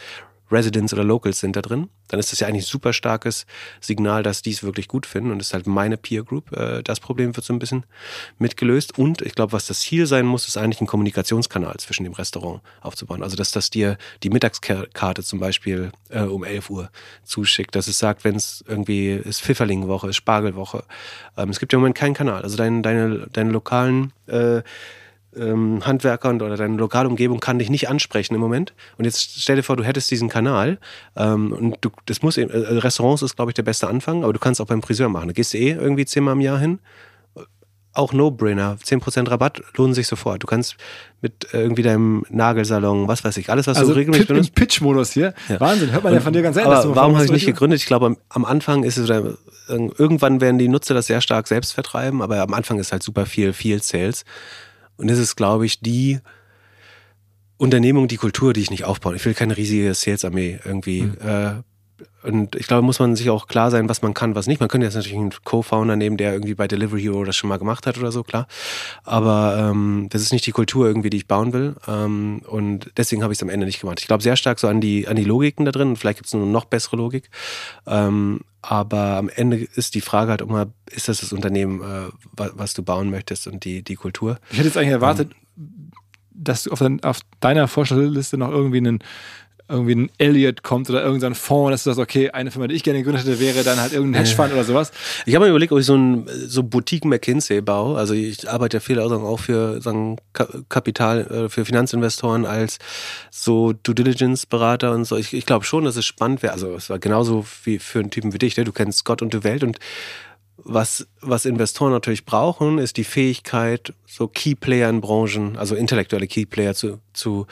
Residents 0.51 0.93
oder 0.93 1.03
Locals 1.03 1.39
sind 1.39 1.55
da 1.55 1.61
drin, 1.61 1.89
dann 2.07 2.19
ist 2.19 2.31
das 2.31 2.39
ja 2.39 2.47
eigentlich 2.47 2.65
ein 2.65 2.71
super 2.71 2.93
starkes 2.93 3.45
Signal, 3.79 4.23
dass 4.23 4.41
die 4.41 4.51
es 4.51 4.63
wirklich 4.63 4.87
gut 4.87 5.05
finden 5.05 5.31
und 5.31 5.39
das 5.39 5.47
ist 5.47 5.53
halt 5.53 5.67
meine 5.67 5.97
Peer 5.97 6.23
Group. 6.23 6.51
Äh, 6.55 6.83
das 6.83 6.99
Problem 6.99 7.35
wird 7.35 7.45
so 7.45 7.53
ein 7.53 7.59
bisschen 7.59 7.85
mitgelöst 8.37 8.97
und 8.97 9.21
ich 9.21 9.33
glaube, 9.33 9.53
was 9.53 9.67
das 9.67 9.79
Ziel 9.79 10.05
sein 10.05 10.25
muss, 10.25 10.47
ist 10.47 10.57
eigentlich 10.57 10.81
ein 10.81 10.87
Kommunikationskanal 10.87 11.77
zwischen 11.77 12.03
dem 12.03 12.13
Restaurant 12.13 12.61
aufzubauen. 12.81 13.23
Also, 13.23 13.35
dass 13.35 13.51
das 13.51 13.69
dir 13.69 13.97
die 14.23 14.29
Mittagskarte 14.29 15.23
zum 15.23 15.39
Beispiel 15.39 15.91
äh, 16.09 16.21
um 16.21 16.43
11 16.43 16.69
Uhr 16.69 16.89
zuschickt, 17.23 17.75
dass 17.75 17.87
es 17.87 17.99
sagt, 17.99 18.23
wenn 18.23 18.35
es 18.35 18.63
irgendwie 18.67 19.11
ist 19.11 19.41
Pfifferlingwoche, 19.41 20.09
ist 20.09 20.17
Spargelwoche. 20.17 20.83
Ähm, 21.37 21.49
es 21.49 21.59
gibt 21.59 21.73
ja 21.73 21.77
im 21.77 21.81
Moment 21.81 21.97
keinen 21.97 22.13
Kanal. 22.13 22.41
Also 22.41 22.57
dein, 22.57 22.83
deine, 22.83 23.27
deine 23.31 23.51
lokalen 23.51 24.13
äh, 24.27 24.61
ähm, 25.35 25.85
Handwerkern 25.85 26.41
oder 26.41 26.57
deine 26.57 26.77
Lokalumgebung 26.77 27.39
kann 27.39 27.59
dich 27.59 27.69
nicht 27.69 27.89
ansprechen 27.89 28.35
im 28.35 28.41
Moment. 28.41 28.73
Und 28.97 29.05
jetzt 29.05 29.41
stell 29.41 29.55
dir 29.55 29.63
vor, 29.63 29.77
du 29.77 29.83
hättest 29.83 30.11
diesen 30.11 30.29
Kanal 30.29 30.79
ähm, 31.15 31.53
und 31.53 31.77
du, 31.81 31.89
das 32.05 32.21
muss 32.21 32.37
eben, 32.37 32.51
äh, 32.51 32.57
Restaurants 32.57 33.21
ist, 33.21 33.35
glaube 33.35 33.51
ich, 33.51 33.55
der 33.55 33.63
beste 33.63 33.87
Anfang, 33.87 34.23
aber 34.23 34.33
du 34.33 34.39
kannst 34.39 34.61
auch 34.61 34.67
beim 34.67 34.81
Friseur 34.81 35.09
machen. 35.09 35.27
Da 35.27 35.33
gehst 35.33 35.53
du 35.53 35.57
eh 35.57 35.71
irgendwie 35.71 36.05
zehnmal 36.05 36.33
im 36.33 36.41
Jahr 36.41 36.59
hin. 36.59 36.79
Auch 37.93 38.13
No-Brainer. 38.13 38.77
10% 38.81 39.29
Rabatt 39.29 39.61
lohnen 39.75 39.93
sich 39.93 40.07
sofort. 40.07 40.41
Du 40.41 40.47
kannst 40.47 40.77
mit 41.19 41.47
irgendwie 41.51 41.81
deinem 41.81 42.23
Nagelsalon, 42.29 43.09
was 43.09 43.25
weiß 43.25 43.35
ich, 43.35 43.49
alles, 43.49 43.67
was 43.67 43.77
also 43.77 43.91
du 43.91 43.97
regelmäßig 43.97 44.27
Pit 44.27 44.33
benutzt. 44.33 44.55
Pitch-Modus 44.55 45.11
hier. 45.11 45.33
Ja. 45.49 45.59
Wahnsinn, 45.59 45.91
hört 45.91 46.03
man 46.05 46.13
ja 46.13 46.21
von 46.21 46.31
dir 46.31 46.41
ganz 46.41 46.55
ehrlich. 46.55 46.71
Aber 46.71 46.95
warum 46.95 47.15
habe 47.15 47.25
ich 47.25 47.31
nicht 47.31 47.45
gegründet? 47.45 47.81
Ich 47.81 47.85
glaube, 47.85 48.15
am 48.29 48.45
Anfang 48.45 48.83
ist 48.83 48.95
es, 48.95 49.09
irgendwann 49.67 50.39
werden 50.39 50.57
die 50.57 50.69
Nutzer 50.69 50.93
das 50.93 51.07
sehr 51.07 51.19
stark 51.19 51.49
selbst 51.49 51.73
vertreiben, 51.73 52.21
aber 52.21 52.39
am 52.41 52.53
Anfang 52.53 52.79
ist 52.79 52.93
halt 52.93 53.03
super 53.03 53.25
viel, 53.25 53.51
viel 53.51 53.83
Sales. 53.83 54.23
Und 54.97 55.09
das 55.09 55.17
ist, 55.17 55.35
glaube 55.35 55.65
ich, 55.65 55.79
die 55.79 56.19
Unternehmung, 57.57 58.07
die 58.07 58.17
Kultur, 58.17 58.53
die 58.53 58.61
ich 58.61 58.71
nicht 58.71 58.85
aufbaue. 58.85 59.15
Ich 59.15 59.25
will 59.25 59.33
keine 59.33 59.55
riesige 59.55 59.93
Sales-Armee 59.93 60.59
irgendwie. 60.65 61.03
Mhm. 61.03 61.17
Äh, 61.21 61.53
und 62.23 62.55
ich 62.55 62.67
glaube, 62.67 62.83
muss 62.83 62.99
man 62.99 63.15
sich 63.15 63.29
auch 63.29 63.47
klar 63.47 63.71
sein, 63.71 63.89
was 63.89 64.01
man 64.01 64.13
kann, 64.13 64.35
was 64.35 64.47
nicht. 64.47 64.59
Man 64.59 64.69
könnte 64.69 64.85
jetzt 64.85 64.95
natürlich 64.95 65.17
einen 65.17 65.33
Co-Founder 65.43 65.95
nehmen, 65.95 66.17
der 66.17 66.33
irgendwie 66.33 66.53
bei 66.53 66.67
Delivery 66.67 67.01
Hero 67.01 67.23
das 67.23 67.35
schon 67.35 67.49
mal 67.49 67.57
gemacht 67.57 67.87
hat 67.87 67.97
oder 67.97 68.11
so, 68.11 68.23
klar. 68.23 68.47
Aber 69.03 69.57
ähm, 69.57 70.07
das 70.09 70.21
ist 70.21 70.31
nicht 70.31 70.45
die 70.45 70.51
Kultur 70.51 70.85
irgendwie, 70.85 71.09
die 71.09 71.17
ich 71.17 71.27
bauen 71.27 71.51
will. 71.53 71.75
Ähm, 71.87 72.41
und 72.47 72.91
deswegen 72.97 73.23
habe 73.23 73.33
ich 73.33 73.39
es 73.39 73.43
am 73.43 73.49
Ende 73.49 73.65
nicht 73.65 73.81
gemacht. 73.81 73.99
Ich 73.99 74.07
glaube 74.07 74.21
sehr 74.21 74.35
stark 74.35 74.59
so 74.59 74.67
an 74.67 74.81
die, 74.81 75.07
an 75.07 75.15
die 75.15 75.23
Logiken 75.23 75.65
da 75.65 75.71
drin. 75.71 75.89
Und 75.89 75.95
vielleicht 75.97 76.19
gibt 76.19 76.27
es 76.27 76.35
eine 76.35 76.45
noch 76.45 76.65
bessere 76.65 76.97
Logik. 76.97 77.29
Ähm, 77.87 78.41
aber 78.61 79.17
am 79.17 79.29
Ende 79.29 79.57
ist 79.57 79.95
die 79.95 80.01
Frage 80.01 80.29
halt 80.29 80.41
immer, 80.41 80.67
ist 80.91 81.07
das 81.07 81.21
das 81.21 81.33
Unternehmen, 81.33 81.81
äh, 81.81 82.11
was 82.35 82.75
du 82.75 82.83
bauen 82.83 83.09
möchtest 83.09 83.47
und 83.47 83.65
die, 83.65 83.81
die 83.81 83.95
Kultur? 83.95 84.37
Ich 84.51 84.57
hätte 84.57 84.67
jetzt 84.67 84.77
eigentlich 84.77 84.89
erwartet, 84.91 85.31
ähm, 85.57 85.91
dass 86.33 86.63
du 86.63 86.71
auf, 86.71 86.79
dein, 86.79 87.03
auf 87.03 87.21
deiner 87.39 87.67
Vorstellungsliste 87.67 88.37
noch 88.37 88.49
irgendwie 88.49 88.77
einen 88.77 88.99
irgendwie 89.71 89.95
ein 89.95 90.11
Elliott 90.17 90.63
kommt 90.63 90.89
oder 90.89 91.03
irgendein 91.03 91.35
Fonds, 91.35 91.71
dass 91.71 91.83
du 91.83 91.89
sagst, 91.91 91.99
okay, 91.99 92.29
eine 92.31 92.51
Firma, 92.51 92.67
die 92.67 92.75
ich 92.75 92.83
gerne 92.83 92.99
gegründet 92.99 93.25
hätte, 93.25 93.39
wäre 93.39 93.63
dann 93.63 93.79
halt 93.79 93.93
irgendein 93.93 94.23
Hedgefonds 94.23 94.53
oder 94.53 94.63
sowas. 94.63 94.91
Ich 95.25 95.33
habe 95.35 95.45
mir 95.45 95.49
überlegt, 95.49 95.71
ob 95.71 95.79
ich 95.79 95.85
so 95.85 95.95
ein 95.95 96.27
so 96.45 96.63
Boutique 96.63 97.05
McKinsey 97.05 97.61
baue. 97.61 97.97
Also 97.97 98.13
ich 98.13 98.49
arbeite 98.49 98.77
ja 98.77 98.81
viel 98.81 98.99
auch 98.99 99.39
für 99.39 99.81
sagen, 99.81 100.17
Kapital, 100.69 101.27
äh, 101.27 101.49
für 101.49 101.65
Finanzinvestoren 101.65 102.45
als 102.45 102.79
so 103.29 103.73
Due 103.73 103.95
Diligence 103.95 104.45
Berater 104.45 104.91
und 104.91 105.05
so. 105.05 105.15
Ich, 105.17 105.33
ich 105.33 105.45
glaube 105.45 105.65
schon, 105.65 105.85
dass 105.85 105.95
es 105.95 106.05
spannend 106.05 106.43
wäre. 106.43 106.53
Also 106.53 106.73
es 106.75 106.89
war 106.89 106.99
genauso 106.99 107.45
wie 107.63 107.79
für 107.79 107.99
einen 107.99 108.11
Typen 108.11 108.33
wie 108.33 108.37
dich. 108.37 108.57
Ne? 108.57 108.63
Du 108.63 108.71
kennst 108.71 109.05
Gott 109.05 109.21
und 109.21 109.33
die 109.33 109.43
Welt 109.43 109.63
und 109.63 109.79
was, 110.63 111.07
was 111.21 111.45
Investoren 111.45 111.91
natürlich 111.91 112.25
brauchen, 112.25 112.77
ist 112.77 112.97
die 112.97 113.03
Fähigkeit, 113.03 113.93
so 114.05 114.27
Key-Player 114.27 114.89
in 114.89 115.01
Branchen, 115.01 115.57
also 115.57 115.75
intellektuelle 115.75 116.27
Key-Player 116.27 116.73
zu, 116.73 116.99
zu 117.13 117.47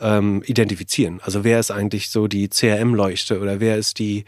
ähm, 0.00 0.42
identifizieren. 0.46 1.20
Also 1.22 1.44
wer 1.44 1.60
ist 1.60 1.70
eigentlich 1.70 2.10
so 2.10 2.28
die 2.28 2.48
CRM-Leuchte 2.48 3.40
oder 3.40 3.60
wer 3.60 3.76
ist 3.76 3.98
die, 3.98 4.24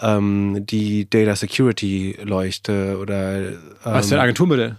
ähm, 0.00 0.66
die 0.66 1.08
Data 1.08 1.36
Security-Leuchte 1.36 2.98
oder 3.00 3.48
ähm, 3.48 3.58
Was 3.82 4.06
ist 4.06 4.12
denn 4.12 4.20
Agenturmodell? 4.20 4.76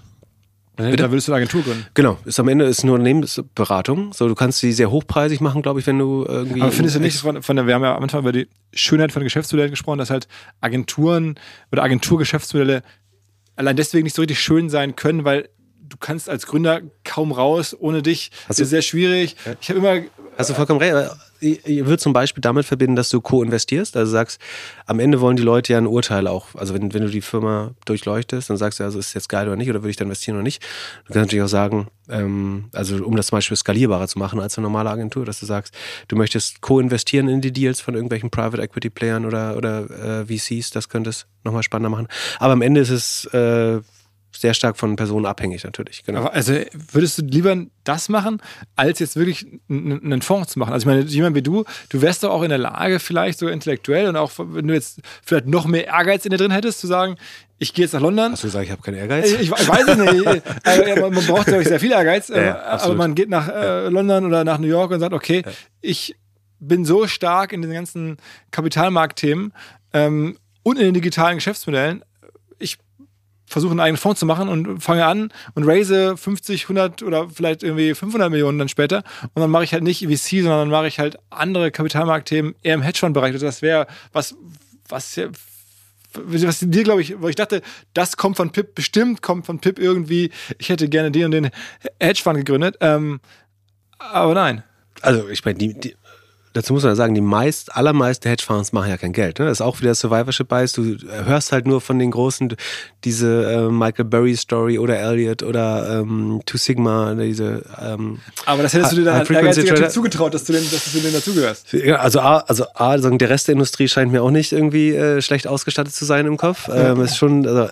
Bitte? 0.89 1.03
Da 1.03 1.11
willst 1.11 1.27
du 1.27 1.33
eine 1.33 1.37
Agentur 1.37 1.61
gründen. 1.61 1.85
Genau, 1.93 2.17
ist 2.25 2.39
am 2.39 2.47
Ende 2.47 2.65
ist 2.65 2.83
nur 2.83 2.95
Unternehmensberatung. 2.95 4.13
So, 4.13 4.27
du 4.27 4.35
kannst 4.35 4.59
sie 4.59 4.71
sehr 4.73 4.89
hochpreisig 4.89 5.41
machen, 5.41 5.61
glaube 5.61 5.79
ich, 5.79 5.87
wenn 5.87 5.99
du 5.99 6.25
irgendwie. 6.27 6.61
Aber 6.61 6.71
findest 6.71 6.95
du 6.95 6.99
nicht 6.99 7.17
von, 7.17 7.43
von 7.43 7.55
der, 7.55 7.67
wir 7.67 7.75
haben 7.75 7.83
ja 7.83 7.95
am 7.95 8.03
Anfang 8.03 8.21
über 8.21 8.31
die 8.31 8.47
Schönheit 8.73 9.11
von 9.11 9.23
Geschäftsmodellen 9.23 9.71
gesprochen, 9.71 9.99
dass 9.99 10.09
halt 10.09 10.27
Agenturen 10.61 11.35
oder 11.71 11.83
Agenturgeschäftsmodelle 11.83 12.81
allein 13.55 13.75
deswegen 13.75 14.03
nicht 14.03 14.15
so 14.15 14.21
richtig 14.21 14.39
schön 14.39 14.69
sein 14.69 14.95
können, 14.95 15.23
weil 15.25 15.49
du 15.79 15.97
kannst 15.97 16.29
als 16.29 16.47
Gründer 16.47 16.81
kaum 17.03 17.31
raus 17.31 17.75
ohne 17.79 18.01
dich. 18.01 18.31
Hast 18.47 18.59
das 18.59 18.59
ist 18.59 18.69
sehr 18.69 18.81
schwierig. 18.81 19.35
Ich 19.59 19.69
habe 19.69 19.79
immer. 19.79 20.01
Hast 20.37 20.49
du 20.49 20.53
vollkommen 20.53 20.79
recht. 20.79 20.95
Ich 21.43 21.65
würde 21.65 21.97
zum 21.97 22.13
Beispiel 22.13 22.41
damit 22.41 22.65
verbinden, 22.65 22.95
dass 22.95 23.09
du 23.09 23.19
co-investierst. 23.19 23.97
Also 23.97 24.11
sagst, 24.11 24.39
am 24.85 24.99
Ende 24.99 25.21
wollen 25.21 25.35
die 25.35 25.43
Leute 25.43 25.73
ja 25.73 25.79
ein 25.79 25.87
Urteil 25.87 26.27
auch. 26.27 26.53
Also 26.53 26.75
wenn, 26.75 26.93
wenn 26.93 27.01
du 27.01 27.09
die 27.09 27.21
Firma 27.21 27.71
durchleuchtest, 27.85 28.49
dann 28.49 28.57
sagst 28.57 28.79
du, 28.79 28.83
also 28.83 28.99
ist 28.99 29.07
es 29.07 29.13
jetzt 29.15 29.27
geil 29.27 29.47
oder 29.47 29.55
nicht, 29.55 29.69
oder 29.69 29.81
würde 29.81 29.89
ich 29.89 29.95
da 29.95 30.05
investieren 30.05 30.35
oder 30.35 30.43
nicht. 30.43 30.61
Du 31.07 31.13
kannst 31.13 31.27
natürlich 31.27 31.43
auch 31.43 31.49
sagen, 31.49 31.87
ähm, 32.09 32.65
also 32.73 33.03
um 33.03 33.15
das 33.15 33.27
zum 33.27 33.37
Beispiel 33.37 33.57
skalierbarer 33.57 34.07
zu 34.07 34.19
machen 34.19 34.39
als 34.39 34.57
eine 34.57 34.67
normale 34.67 34.91
Agentur, 34.91 35.25
dass 35.25 35.39
du 35.39 35.47
sagst, 35.47 35.73
du 36.07 36.15
möchtest 36.15 36.61
co-investieren 36.61 37.27
in 37.27 37.41
die 37.41 37.51
Deals 37.51 37.81
von 37.81 37.95
irgendwelchen 37.95 38.29
Private 38.29 38.61
Equity 38.61 38.91
Playern 38.91 39.25
oder, 39.25 39.57
oder 39.57 40.21
äh, 40.21 40.25
VCs, 40.25 40.69
das 40.69 40.89
könnte 40.89 41.09
es 41.09 41.25
nochmal 41.43 41.63
spannender 41.63 41.89
machen. 41.89 42.07
Aber 42.37 42.53
am 42.53 42.61
Ende 42.61 42.81
ist 42.81 42.91
es 42.91 43.25
äh, 43.33 43.81
sehr 44.31 44.53
stark 44.53 44.77
von 44.77 44.95
Personen 44.95 45.25
abhängig 45.25 45.63
natürlich. 45.63 46.03
Genau. 46.03 46.19
Aber 46.19 46.33
also 46.33 46.53
würdest 46.91 47.17
du 47.17 47.23
lieber 47.23 47.55
das 47.83 48.09
machen, 48.09 48.41
als 48.75 48.99
jetzt 48.99 49.15
wirklich 49.15 49.45
einen 49.69 50.21
Fonds 50.21 50.53
zu 50.53 50.59
machen? 50.59 50.73
Also 50.73 50.83
ich 50.83 50.87
meine, 50.87 51.01
jemand 51.03 51.35
wie 51.35 51.41
du, 51.41 51.65
du 51.89 52.01
wärst 52.01 52.23
doch 52.23 52.31
auch 52.31 52.43
in 52.43 52.49
der 52.49 52.57
Lage, 52.57 52.99
vielleicht 52.99 53.39
sogar 53.39 53.53
intellektuell 53.53 54.07
und 54.07 54.15
auch 54.15 54.31
wenn 54.37 54.67
du 54.67 54.73
jetzt 54.73 55.01
vielleicht 55.23 55.47
noch 55.47 55.65
mehr 55.65 55.87
Ehrgeiz 55.87 56.25
in 56.25 56.31
dir 56.31 56.37
drin 56.37 56.51
hättest, 56.51 56.79
zu 56.79 56.87
sagen, 56.87 57.17
ich 57.61 57.75
gehe 57.75 57.85
jetzt 57.85 57.93
nach 57.93 58.01
London. 58.01 58.31
Hast 58.31 58.43
du 58.43 58.47
gesagt, 58.47 58.65
ich 58.65 58.71
habe 58.71 58.81
keinen 58.81 58.97
Ehrgeiz? 58.97 59.31
Ich, 59.33 59.41
ich, 59.41 59.51
weiß 59.51 59.87
es 59.87 59.97
nicht. 59.97 60.43
also, 60.63 61.09
man 61.09 61.25
braucht, 61.27 61.45
glaube 61.45 61.61
ich, 61.61 61.67
sehr 61.67 61.79
viel 61.79 61.91
Ehrgeiz. 61.91 62.29
Ja, 62.29 62.41
ja, 62.41 62.63
aber 62.63 62.95
man 62.95 63.13
geht 63.13 63.29
nach 63.29 63.49
äh, 63.49 63.87
London 63.87 64.25
oder 64.25 64.43
nach 64.43 64.57
New 64.57 64.67
York 64.67 64.89
und 64.89 64.99
sagt, 64.99 65.13
okay, 65.13 65.43
ja. 65.45 65.51
ich 65.79 66.15
bin 66.59 66.85
so 66.85 67.05
stark 67.05 67.53
in 67.53 67.61
den 67.61 67.71
ganzen 67.71 68.17
Kapitalmarktthemen 68.49 69.53
ähm, 69.93 70.37
und 70.63 70.77
in 70.77 70.85
den 70.85 70.93
digitalen 70.93 71.35
Geschäftsmodellen, 71.37 72.03
versuche 73.51 73.71
einen 73.71 73.79
eigenen 73.79 73.97
Fonds 73.97 74.19
zu 74.19 74.25
machen 74.25 74.47
und 74.47 74.81
fange 74.81 75.05
an 75.05 75.31
und 75.55 75.63
raise 75.65 76.15
50, 76.15 76.63
100 76.63 77.03
oder 77.03 77.29
vielleicht 77.29 77.63
irgendwie 77.63 77.93
500 77.93 78.31
Millionen 78.31 78.57
dann 78.57 78.69
später. 78.69 79.03
Und 79.33 79.41
dann 79.41 79.51
mache 79.51 79.63
ich 79.63 79.73
halt 79.73 79.83
nicht 79.83 80.05
VC, 80.05 80.41
sondern 80.41 80.59
dann 80.59 80.69
mache 80.69 80.87
ich 80.87 80.99
halt 80.99 81.17
andere 81.29 81.71
Kapitalmarktthemen 81.71 82.55
eher 82.63 82.75
im 82.75 82.81
Hedgefonds-Bereich. 82.81 83.37
Das 83.37 83.61
wäre 83.61 83.87
was, 84.13 84.35
was 84.87 85.19
was 86.13 86.59
dir, 86.59 86.83
glaube 86.83 87.01
ich, 87.01 87.21
wo 87.21 87.29
ich 87.29 87.35
dachte, 87.35 87.61
das 87.93 88.17
kommt 88.17 88.35
von 88.35 88.51
Pip, 88.51 88.75
bestimmt 88.75 89.21
kommt 89.21 89.45
von 89.45 89.59
Pip 89.59 89.79
irgendwie, 89.79 90.29
ich 90.57 90.67
hätte 90.67 90.89
gerne 90.89 91.09
den 91.09 91.25
und 91.25 91.31
den 91.31 91.49
Hedgefonds 92.01 92.39
gegründet. 92.39 92.75
Ähm, 92.81 93.21
aber 93.97 94.33
nein. 94.33 94.63
Also, 95.01 95.29
ich 95.29 95.45
meine, 95.45 95.57
die, 95.57 95.79
die, 95.79 95.95
dazu 96.53 96.73
muss 96.73 96.83
man 96.83 96.91
ja 96.91 96.95
sagen, 96.95 97.15
die 97.15 97.21
meist, 97.21 97.75
allermeisten 97.75 98.27
Hedgefonds 98.27 98.73
machen 98.73 98.89
ja 98.89 98.97
kein 98.97 99.13
Geld. 99.13 99.39
Ne? 99.39 99.45
Das 99.45 99.57
ist 99.57 99.61
auch 99.61 99.79
wieder 99.81 99.95
Survivorship 99.95 100.47
Bias. 100.47 100.73
Du 100.73 100.97
hörst 101.25 101.51
halt 101.51 101.67
nur 101.67 101.81
von 101.81 101.99
den 101.99 102.11
großen, 102.11 102.55
diese 103.03 103.51
äh, 103.51 103.69
Michael 103.69 104.05
Burry 104.05 104.35
Story 104.35 104.77
oder 104.79 104.99
Elliot 104.99 105.43
oder 105.43 105.99
ähm, 106.01 106.41
Two 106.45 106.57
Sigma, 106.57 107.13
diese. 107.15 107.63
Ähm, 107.81 108.19
Aber 108.45 108.63
das 108.63 108.73
hättest 108.73 108.93
du 108.93 108.97
dir 108.97 109.05
dann 109.05 109.25
ehrgeizig 109.25 109.89
zugetraut, 109.89 110.33
dass 110.33 110.43
du, 110.43 110.53
den, 110.53 110.63
dass 110.69 110.91
du 110.91 110.99
denen 110.99 111.13
dazugehörst. 111.13 111.73
Ja, 111.73 111.97
also 111.97 112.19
A, 112.19 112.37
also 112.39 112.65
A, 112.73 112.97
sagen, 112.97 113.17
der 113.17 113.29
Rest 113.29 113.47
der 113.47 113.53
Industrie 113.53 113.87
scheint 113.87 114.11
mir 114.11 114.21
auch 114.23 114.31
nicht 114.31 114.51
irgendwie 114.51 114.91
äh, 114.91 115.21
schlecht 115.21 115.47
ausgestattet 115.47 115.93
zu 115.93 116.05
sein 116.05 116.25
im 116.25 116.37
Kopf. 116.37 116.69
Ähm, 116.73 117.01
ist 117.01 117.17
schon 117.17 117.47
also, 117.47 117.69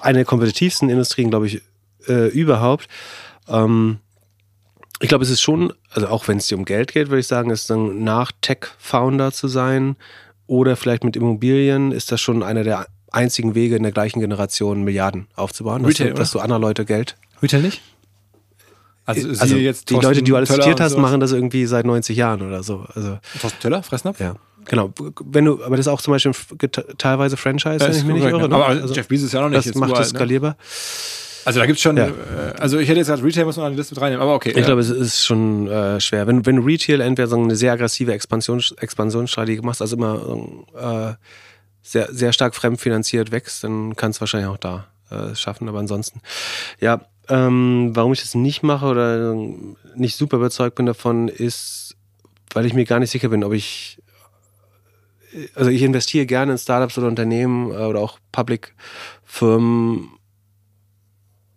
eine 0.00 0.18
der 0.18 0.24
kompetitivsten 0.24 0.88
Industrien, 0.88 1.30
glaube 1.30 1.46
ich, 1.46 1.62
äh, 2.08 2.28
überhaupt. 2.28 2.88
Ähm, 3.48 3.98
ich 5.02 5.08
glaube, 5.08 5.24
es 5.24 5.30
ist 5.30 5.42
schon, 5.42 5.72
also 5.90 6.08
auch 6.08 6.28
wenn 6.28 6.38
es 6.38 6.46
dir 6.46 6.56
um 6.56 6.64
Geld 6.64 6.92
geht, 6.92 7.08
würde 7.08 7.20
ich 7.20 7.26
sagen, 7.26 7.50
ist 7.50 7.68
dann 7.68 8.04
nach 8.04 8.30
Tech-Founder 8.40 9.32
zu 9.32 9.48
sein 9.48 9.96
oder 10.46 10.76
vielleicht 10.76 11.02
mit 11.02 11.16
Immobilien, 11.16 11.92
ist 11.92 12.12
das 12.12 12.20
schon 12.20 12.42
einer 12.42 12.62
der 12.62 12.86
einzigen 13.10 13.54
Wege 13.54 13.76
in 13.76 13.82
der 13.82 13.92
gleichen 13.92 14.20
Generation 14.20 14.84
Milliarden 14.84 15.26
aufzubauen, 15.34 15.84
Retail, 15.84 16.10
dass, 16.10 16.14
du, 16.14 16.18
dass 16.20 16.30
du 16.32 16.38
andere 16.40 16.60
Leute 16.60 16.84
Geld. 16.84 17.16
Retail 17.42 17.62
nicht? 17.62 17.82
Also, 19.04 19.28
also 19.28 19.56
jetzt 19.56 19.90
die 19.90 19.94
Leute, 19.94 20.22
die 20.22 20.30
du 20.30 20.36
alles 20.36 20.48
zitiert 20.48 20.80
hast, 20.80 20.96
machen 20.96 21.18
das 21.18 21.32
irgendwie 21.32 21.66
seit 21.66 21.84
90 21.84 22.16
Jahren 22.16 22.40
oder 22.42 22.62
so. 22.62 22.86
Also, 22.94 23.18
Thorsten 23.40 23.60
Töller, 23.60 23.82
Fressnapf? 23.82 24.20
Ja. 24.20 24.36
Genau, 24.66 24.92
wenn 25.24 25.44
du, 25.44 25.64
aber 25.64 25.76
das 25.76 25.86
ist 25.86 25.92
auch 25.92 26.00
zum 26.00 26.12
Beispiel 26.12 26.32
teilweise 26.96 27.36
Franchise, 27.36 27.80
wenn 27.80 27.90
ich 27.90 28.04
mich 28.04 28.14
nicht 28.14 28.24
irre. 28.24 28.48
Ne? 28.48 28.54
Aber 28.54 28.68
also, 28.68 28.94
Jeff 28.94 29.08
Bezos 29.08 29.26
ist 29.26 29.32
ja 29.32 29.40
noch 29.40 29.48
nicht. 29.48 29.68
Das 29.68 29.74
macht 29.74 29.92
es 29.94 30.12
ne? 30.12 30.18
skalierbar. 30.18 30.50
Ne? 30.50 30.56
Also 31.44 31.60
da 31.60 31.66
gibt 31.66 31.76
es 31.76 31.82
schon, 31.82 31.96
ja. 31.96 32.08
äh, 32.08 32.12
also 32.58 32.78
ich 32.78 32.88
hätte 32.88 32.98
jetzt 32.98 33.08
gesagt, 33.08 33.24
Retail 33.24 33.44
muss 33.44 33.56
man 33.56 33.66
an 33.66 33.72
die 33.72 33.78
Liste 33.78 33.94
mit 33.94 34.02
reinnehmen, 34.02 34.22
aber 34.22 34.34
okay. 34.34 34.50
Ich 34.50 34.56
ja. 34.56 34.64
glaube, 34.64 34.80
es 34.80 34.90
ist 34.90 35.24
schon 35.24 35.68
äh, 35.68 36.00
schwer. 36.00 36.26
Wenn, 36.26 36.46
wenn 36.46 36.58
Retail 36.58 37.00
entweder 37.00 37.28
so 37.28 37.36
eine 37.36 37.56
sehr 37.56 37.72
aggressive 37.72 38.12
Expansions, 38.12 38.72
Expansionsstrategie 38.72 39.60
machst, 39.62 39.82
also 39.82 39.96
immer 39.96 41.16
äh, 41.18 41.26
sehr, 41.82 42.12
sehr 42.12 42.32
stark 42.32 42.54
fremdfinanziert 42.54 43.32
wächst, 43.32 43.64
dann 43.64 43.96
kannst 43.96 44.18
du 44.18 44.20
wahrscheinlich 44.22 44.50
auch 44.50 44.56
da 44.56 44.88
äh, 45.10 45.34
schaffen. 45.34 45.68
Aber 45.68 45.78
ansonsten, 45.78 46.20
ja, 46.80 47.02
ähm, 47.28 47.90
warum 47.94 48.12
ich 48.12 48.20
das 48.20 48.34
nicht 48.34 48.62
mache 48.62 48.86
oder 48.86 49.34
nicht 49.96 50.16
super 50.16 50.36
überzeugt 50.36 50.76
bin 50.76 50.86
davon, 50.86 51.28
ist, 51.28 51.96
weil 52.52 52.66
ich 52.66 52.74
mir 52.74 52.84
gar 52.84 52.98
nicht 52.98 53.10
sicher 53.10 53.28
bin, 53.28 53.44
ob 53.44 53.52
ich 53.52 53.98
also 55.54 55.70
ich 55.70 55.82
investiere 55.82 56.26
gerne 56.26 56.52
in 56.52 56.58
Startups 56.58 56.98
oder 56.98 57.08
Unternehmen 57.08 57.70
äh, 57.70 57.84
oder 57.84 58.00
auch 58.00 58.18
Public-Firmen, 58.32 60.10
weil 60.10 60.21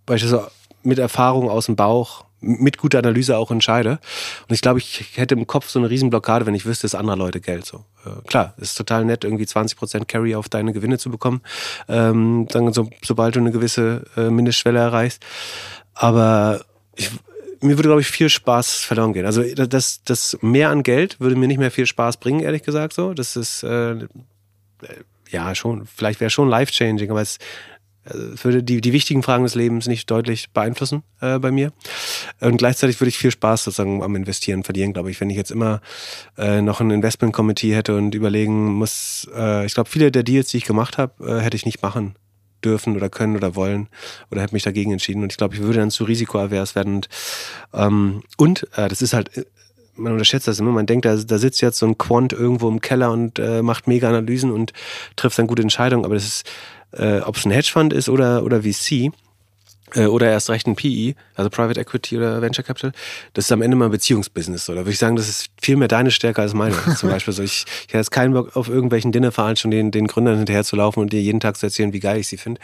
das 0.05 0.35
mit 0.83 0.99
Erfahrung 0.99 1.49
aus 1.49 1.65
dem 1.65 1.75
Bauch, 1.75 2.25
mit 2.41 2.77
guter 2.77 2.99
Analyse 2.99 3.37
auch 3.37 3.49
entscheide. 3.49 3.99
Und 4.47 4.53
ich 4.53 4.61
glaube, 4.61 4.79
ich 4.79 5.11
hätte 5.15 5.33
im 5.35 5.47
Kopf 5.47 5.69
so 5.69 5.79
eine 5.79 5.89
Riesenblockade, 5.89 6.45
wenn 6.45 6.53
ich 6.53 6.65
wüsste, 6.65 6.85
ist 6.85 6.93
andere 6.93 7.17
Leute 7.17 7.41
Geld. 7.41 7.65
So 7.65 7.85
äh, 8.05 8.27
klar, 8.27 8.53
ist 8.57 8.77
total 8.77 9.03
nett, 9.03 9.23
irgendwie 9.23 9.45
20% 9.45 10.05
Carry 10.05 10.35
auf 10.35 10.47
deine 10.47 10.71
Gewinne 10.71 10.99
zu 10.99 11.09
bekommen, 11.09 11.41
ähm, 11.89 12.47
dann 12.51 12.71
so, 12.71 12.89
sobald 13.03 13.35
du 13.35 13.39
eine 13.39 13.51
gewisse 13.51 14.03
äh, 14.15 14.29
Mindestschwelle 14.29 14.79
erreichst. 14.79 15.23
Aber 15.95 16.63
ich, 16.95 17.09
mir 17.61 17.77
würde, 17.77 17.89
glaube 17.89 18.01
ich, 18.01 18.07
viel 18.07 18.29
Spaß 18.29 18.75
verloren 18.75 19.13
gehen. 19.13 19.25
Also 19.25 19.43
das, 19.43 20.03
das 20.03 20.37
mehr 20.41 20.69
an 20.69 20.83
Geld 20.83 21.19
würde 21.19 21.35
mir 21.35 21.47
nicht 21.47 21.57
mehr 21.57 21.71
viel 21.71 21.87
Spaß 21.87 22.17
bringen, 22.17 22.41
ehrlich 22.41 22.63
gesagt. 22.63 22.93
So, 22.93 23.13
das 23.13 23.35
ist 23.35 23.63
äh, 23.63 24.07
ja 25.29 25.55
schon, 25.55 25.85
vielleicht 25.87 26.19
wäre 26.19 26.29
schon 26.29 26.49
life-changing, 26.49 27.09
aber 27.09 27.21
es 27.21 27.37
äh, 27.37 27.39
würde 28.13 28.63
die, 28.63 28.81
die 28.81 28.93
wichtigen 28.93 29.23
Fragen 29.23 29.43
des 29.43 29.55
Lebens 29.55 29.87
nicht 29.87 30.09
deutlich 30.11 30.51
beeinflussen 30.51 31.03
äh, 31.21 31.39
bei 31.39 31.51
mir. 31.51 31.71
Und 32.39 32.57
gleichzeitig 32.57 32.99
würde 32.99 33.09
ich 33.09 33.17
viel 33.17 33.31
Spaß 33.31 33.63
sozusagen 33.63 34.03
am 34.03 34.15
Investieren 34.15 34.63
verlieren, 34.63 34.93
glaube 34.93 35.11
ich. 35.11 35.19
Wenn 35.19 35.29
ich 35.29 35.37
jetzt 35.37 35.51
immer 35.51 35.81
äh, 36.37 36.61
noch 36.61 36.81
ein 36.81 36.91
Investment-Committee 36.91 37.75
hätte 37.75 37.95
und 37.95 38.13
überlegen 38.13 38.73
muss, 38.73 39.27
äh, 39.35 39.65
ich 39.65 39.73
glaube, 39.73 39.89
viele 39.89 40.11
der 40.11 40.23
Deals, 40.23 40.49
die 40.49 40.57
ich 40.57 40.65
gemacht 40.65 40.97
habe, 40.97 41.13
äh, 41.25 41.39
hätte 41.41 41.57
ich 41.57 41.65
nicht 41.65 41.81
machen 41.81 42.15
dürfen 42.63 42.95
oder 42.95 43.09
können 43.09 43.35
oder 43.35 43.55
wollen 43.55 43.87
oder 44.31 44.41
hätte 44.41 44.53
mich 44.53 44.63
dagegen 44.63 44.91
entschieden. 44.91 45.23
Und 45.23 45.31
ich 45.31 45.37
glaube, 45.37 45.55
ich 45.55 45.61
würde 45.61 45.79
dann 45.79 45.91
zu 45.91 46.03
risikoavers 46.03 46.75
werden. 46.75 46.95
Und, 46.95 47.09
ähm, 47.73 48.23
und 48.37 48.67
äh, 48.75 48.87
das 48.87 49.01
ist 49.01 49.13
halt 49.13 49.35
äh, 49.37 49.45
man 49.97 50.11
unterschätzt 50.11 50.47
das 50.47 50.59
immer. 50.59 50.71
Man 50.71 50.85
denkt, 50.85 51.05
da, 51.05 51.15
da 51.15 51.37
sitzt 51.37 51.61
jetzt 51.61 51.79
so 51.79 51.85
ein 51.85 51.97
Quant 51.97 52.33
irgendwo 52.33 52.67
im 52.67 52.81
Keller 52.81 53.11
und 53.11 53.39
äh, 53.39 53.61
macht 53.61 53.87
mega 53.87 54.09
Analysen 54.09 54.51
und 54.51 54.73
trifft 55.15 55.39
dann 55.39 55.47
gute 55.47 55.61
Entscheidungen. 55.61 56.05
Aber 56.05 56.15
das 56.15 56.25
ist, 56.25 56.51
äh, 56.97 57.19
ob 57.21 57.37
es 57.37 57.45
ein 57.45 57.51
Hedgefund 57.51 57.93
ist 57.93 58.09
oder, 58.09 58.43
oder 58.43 58.63
VC, 58.63 59.11
äh, 59.93 60.05
oder 60.05 60.29
erst 60.29 60.49
recht 60.49 60.67
ein 60.67 60.75
PE, 60.75 61.15
also 61.35 61.49
Private 61.49 61.79
Equity 61.79 62.17
oder 62.17 62.41
Venture 62.41 62.63
Capital, 62.63 62.91
das 63.33 63.45
ist 63.45 63.51
am 63.51 63.61
Ende 63.61 63.77
mal 63.77 63.85
ein 63.85 63.91
Beziehungsbusiness. 63.91 64.69
Oder 64.69 64.81
würde 64.81 64.91
ich 64.91 64.99
sagen, 64.99 65.15
das 65.15 65.29
ist 65.29 65.49
viel 65.61 65.75
mehr 65.75 65.87
deine 65.87 66.11
Stärke 66.11 66.41
als 66.41 66.53
meine. 66.53 66.75
Zum 66.97 67.09
Beispiel 67.09 67.33
so, 67.33 67.43
ich, 67.43 67.65
ich 67.67 67.83
hätte 67.87 67.97
jetzt 67.97 68.11
keinen 68.11 68.33
Bock 68.33 68.55
auf 68.55 68.67
irgendwelchen 68.67 69.11
Dinnerveranstaltungen 69.11 69.91
den, 69.91 69.91
den 69.91 70.07
Gründern 70.07 70.37
hinterher 70.37 70.63
zu 70.63 70.75
laufen 70.75 70.99
und 70.99 71.13
dir 71.13 71.21
jeden 71.21 71.39
Tag 71.39 71.57
zu 71.57 71.65
erzählen, 71.65 71.93
wie 71.93 71.99
geil 71.99 72.19
ich 72.19 72.27
sie 72.27 72.37
finde. 72.37 72.59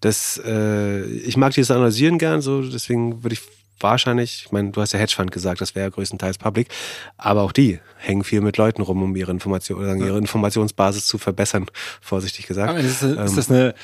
Das, 0.00 0.40
äh, 0.44 1.04
ich 1.04 1.36
mag 1.36 1.52
dieses 1.52 1.70
Analysieren 1.70 2.18
gern, 2.18 2.40
so 2.40 2.62
deswegen 2.62 3.22
würde 3.22 3.34
ich 3.34 3.42
wahrscheinlich, 3.82 4.44
ich 4.46 4.52
meine, 4.52 4.70
du 4.70 4.80
hast 4.80 4.92
ja 4.92 4.98
Hedgefund 4.98 5.30
gesagt, 5.30 5.60
das 5.60 5.74
wäre 5.74 5.86
ja 5.86 5.90
größtenteils 5.90 6.38
public, 6.38 6.68
aber 7.16 7.42
auch 7.42 7.52
die 7.52 7.80
hängen 7.98 8.24
viel 8.24 8.40
mit 8.40 8.56
Leuten 8.56 8.82
rum, 8.82 9.02
um 9.02 9.16
ihre 9.16 9.30
Information, 9.30 10.00
ihre 10.00 10.18
Informationsbasis 10.18 11.06
zu 11.06 11.18
verbessern, 11.18 11.66
vorsichtig 12.00 12.46
gesagt. 12.46 12.78
Ist 12.78 13.02
das, 13.02 13.30
ist 13.30 13.36
das 13.36 13.50
eine 13.50 13.74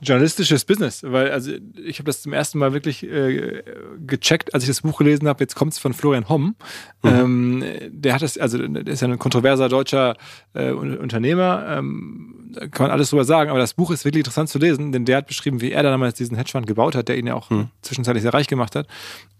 journalistisches 0.00 0.64
Business, 0.64 1.02
weil 1.02 1.30
also 1.30 1.52
ich 1.82 1.98
habe 1.98 2.06
das 2.06 2.22
zum 2.22 2.32
ersten 2.32 2.58
Mal 2.58 2.72
wirklich 2.72 3.02
äh, 3.04 3.62
gecheckt, 4.06 4.54
als 4.54 4.64
ich 4.64 4.68
das 4.68 4.82
Buch 4.82 4.98
gelesen 4.98 5.28
habe. 5.28 5.42
Jetzt 5.42 5.54
kommt 5.54 5.72
es 5.72 5.78
von 5.78 5.94
Florian 5.94 6.28
Homm. 6.28 6.56
Mhm. 7.02 7.10
Ähm, 7.10 7.64
der 7.88 8.14
hat 8.14 8.22
das, 8.22 8.36
also 8.38 8.58
der 8.58 8.92
ist 8.92 9.00
ja 9.00 9.08
ein 9.08 9.18
kontroverser 9.18 9.68
deutscher 9.68 10.16
äh, 10.52 10.70
Unternehmer. 10.72 11.64
Ähm, 11.68 12.52
da 12.52 12.66
kann 12.68 12.84
man 12.84 12.90
alles 12.92 13.10
drüber 13.10 13.24
sagen, 13.24 13.50
aber 13.50 13.58
das 13.58 13.74
Buch 13.74 13.90
ist 13.90 14.04
wirklich 14.04 14.20
interessant 14.20 14.48
zu 14.48 14.58
lesen, 14.58 14.92
denn 14.92 15.04
der 15.04 15.18
hat 15.18 15.26
beschrieben, 15.26 15.60
wie 15.60 15.72
er 15.72 15.82
damals 15.82 16.14
diesen 16.14 16.36
Hedgefonds 16.36 16.68
gebaut 16.68 16.94
hat, 16.94 17.08
der 17.08 17.18
ihn 17.18 17.26
ja 17.26 17.34
auch 17.34 17.50
mhm. 17.50 17.68
zwischenzeitlich 17.82 18.22
sehr 18.22 18.34
reich 18.34 18.46
gemacht 18.46 18.76
hat 18.76 18.86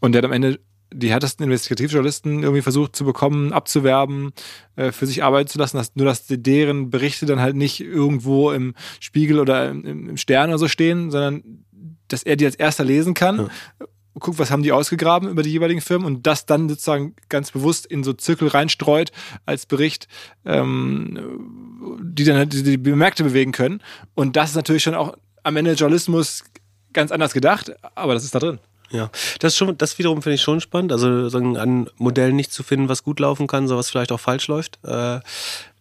und 0.01 0.13
der 0.13 0.21
hat 0.23 0.25
am 0.25 0.33
Ende 0.33 0.59
die 0.95 1.11
härtesten 1.11 1.45
Investigativjournalisten 1.45 2.43
irgendwie 2.43 2.63
versucht 2.63 2.95
zu 2.97 3.05
bekommen, 3.05 3.53
abzuwerben, 3.53 4.33
äh, 4.77 4.93
für 4.93 5.07
sich 5.07 5.23
arbeiten 5.23 5.49
zu 5.49 5.59
lassen, 5.59 5.77
dass 5.77 5.95
nur 5.97 6.07
dass 6.07 6.25
deren 6.29 6.91
Berichte 6.91 7.27
dann 7.27 7.41
halt 7.41 7.57
nicht 7.57 7.81
irgendwo 7.81 8.53
im 8.53 8.75
Spiegel 9.01 9.41
oder 9.41 9.69
im, 9.71 10.09
im 10.09 10.17
Stern 10.17 10.51
oder 10.51 10.59
so 10.59 10.69
stehen, 10.69 11.11
sondern 11.11 11.65
dass 12.09 12.23
er 12.23 12.37
die 12.37 12.47
als 12.47 12.55
erster 12.55 12.85
lesen 12.85 13.15
kann. 13.15 13.39
Ja. 13.39 13.87
Guckt, 14.21 14.39
was 14.39 14.53
haben 14.53 14.63
die 14.63 14.71
ausgegraben 14.71 15.29
über 15.29 15.43
die 15.43 15.51
jeweiligen 15.51 15.81
Firmen 15.81 16.07
und 16.07 16.25
das 16.25 16.47
dann 16.47 16.69
sozusagen 16.69 17.17
ganz 17.29 17.51
bewusst 17.51 17.85
in 17.85 18.05
so 18.05 18.13
Zirkel 18.13 18.47
reinstreut 18.47 19.11
als 19.45 19.67
Bericht, 19.67 20.07
ähm, 20.45 21.99
die 22.01 22.23
dann 22.23 22.37
halt 22.37 22.53
die, 22.53 22.81
die 22.81 22.93
Märkte 22.93 23.25
bewegen 23.25 23.51
können. 23.51 23.83
Und 24.15 24.37
das 24.37 24.51
ist 24.51 24.57
natürlich 24.57 24.85
schon 24.85 24.95
auch 24.95 25.17
am 25.43 25.57
Ende 25.57 25.73
Journalismus 25.73 26.45
ganz 26.93 27.11
anders 27.11 27.35
gedacht, 27.35 27.73
aber 27.97 28.15
das 28.15 28.23
ist 28.23 28.37
da 28.37 28.39
drin. 28.39 28.61
Ja, 28.95 29.11
das 29.41 29.57
schon, 29.57 29.77
das 29.77 29.99
wiederum 29.99 30.23
finde 30.23 30.37
ich 30.37 30.43
schon 30.43 30.61
spannend. 30.61 30.93
Also 30.93 31.29
sagen, 31.29 31.57
an 31.57 31.91
Modellen 31.97 32.37
nicht 32.37 32.53
zu 32.53 32.63
finden, 32.63 32.89
was 32.89 33.03
gut 33.03 33.19
laufen 33.19 33.49
kann, 33.49 33.67
so 33.67 33.77
was 33.77 33.91
vielleicht 33.91 34.13
auch 34.13 34.21
falsch 34.21 34.47
läuft. 34.47 34.79
Äh, 34.85 35.19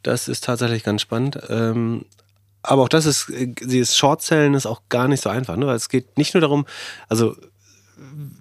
das 0.01 0.27
ist 0.27 0.43
tatsächlich 0.43 0.83
ganz 0.83 1.03
spannend. 1.03 1.37
Ähm, 1.47 2.05
aber 2.63 2.81
auch 2.81 2.89
das 2.89 3.05
ist, 3.05 3.27
dieses 3.29 3.95
Shortzellen 3.95 4.55
ist 4.55 4.65
auch 4.65 4.81
gar 4.89 5.07
nicht 5.07 5.21
so 5.21 5.29
einfach, 5.29 5.57
ne? 5.57 5.67
Weil 5.67 5.75
es 5.75 5.89
geht 5.89 6.17
nicht 6.17 6.33
nur 6.33 6.41
darum, 6.41 6.65
also 7.07 7.35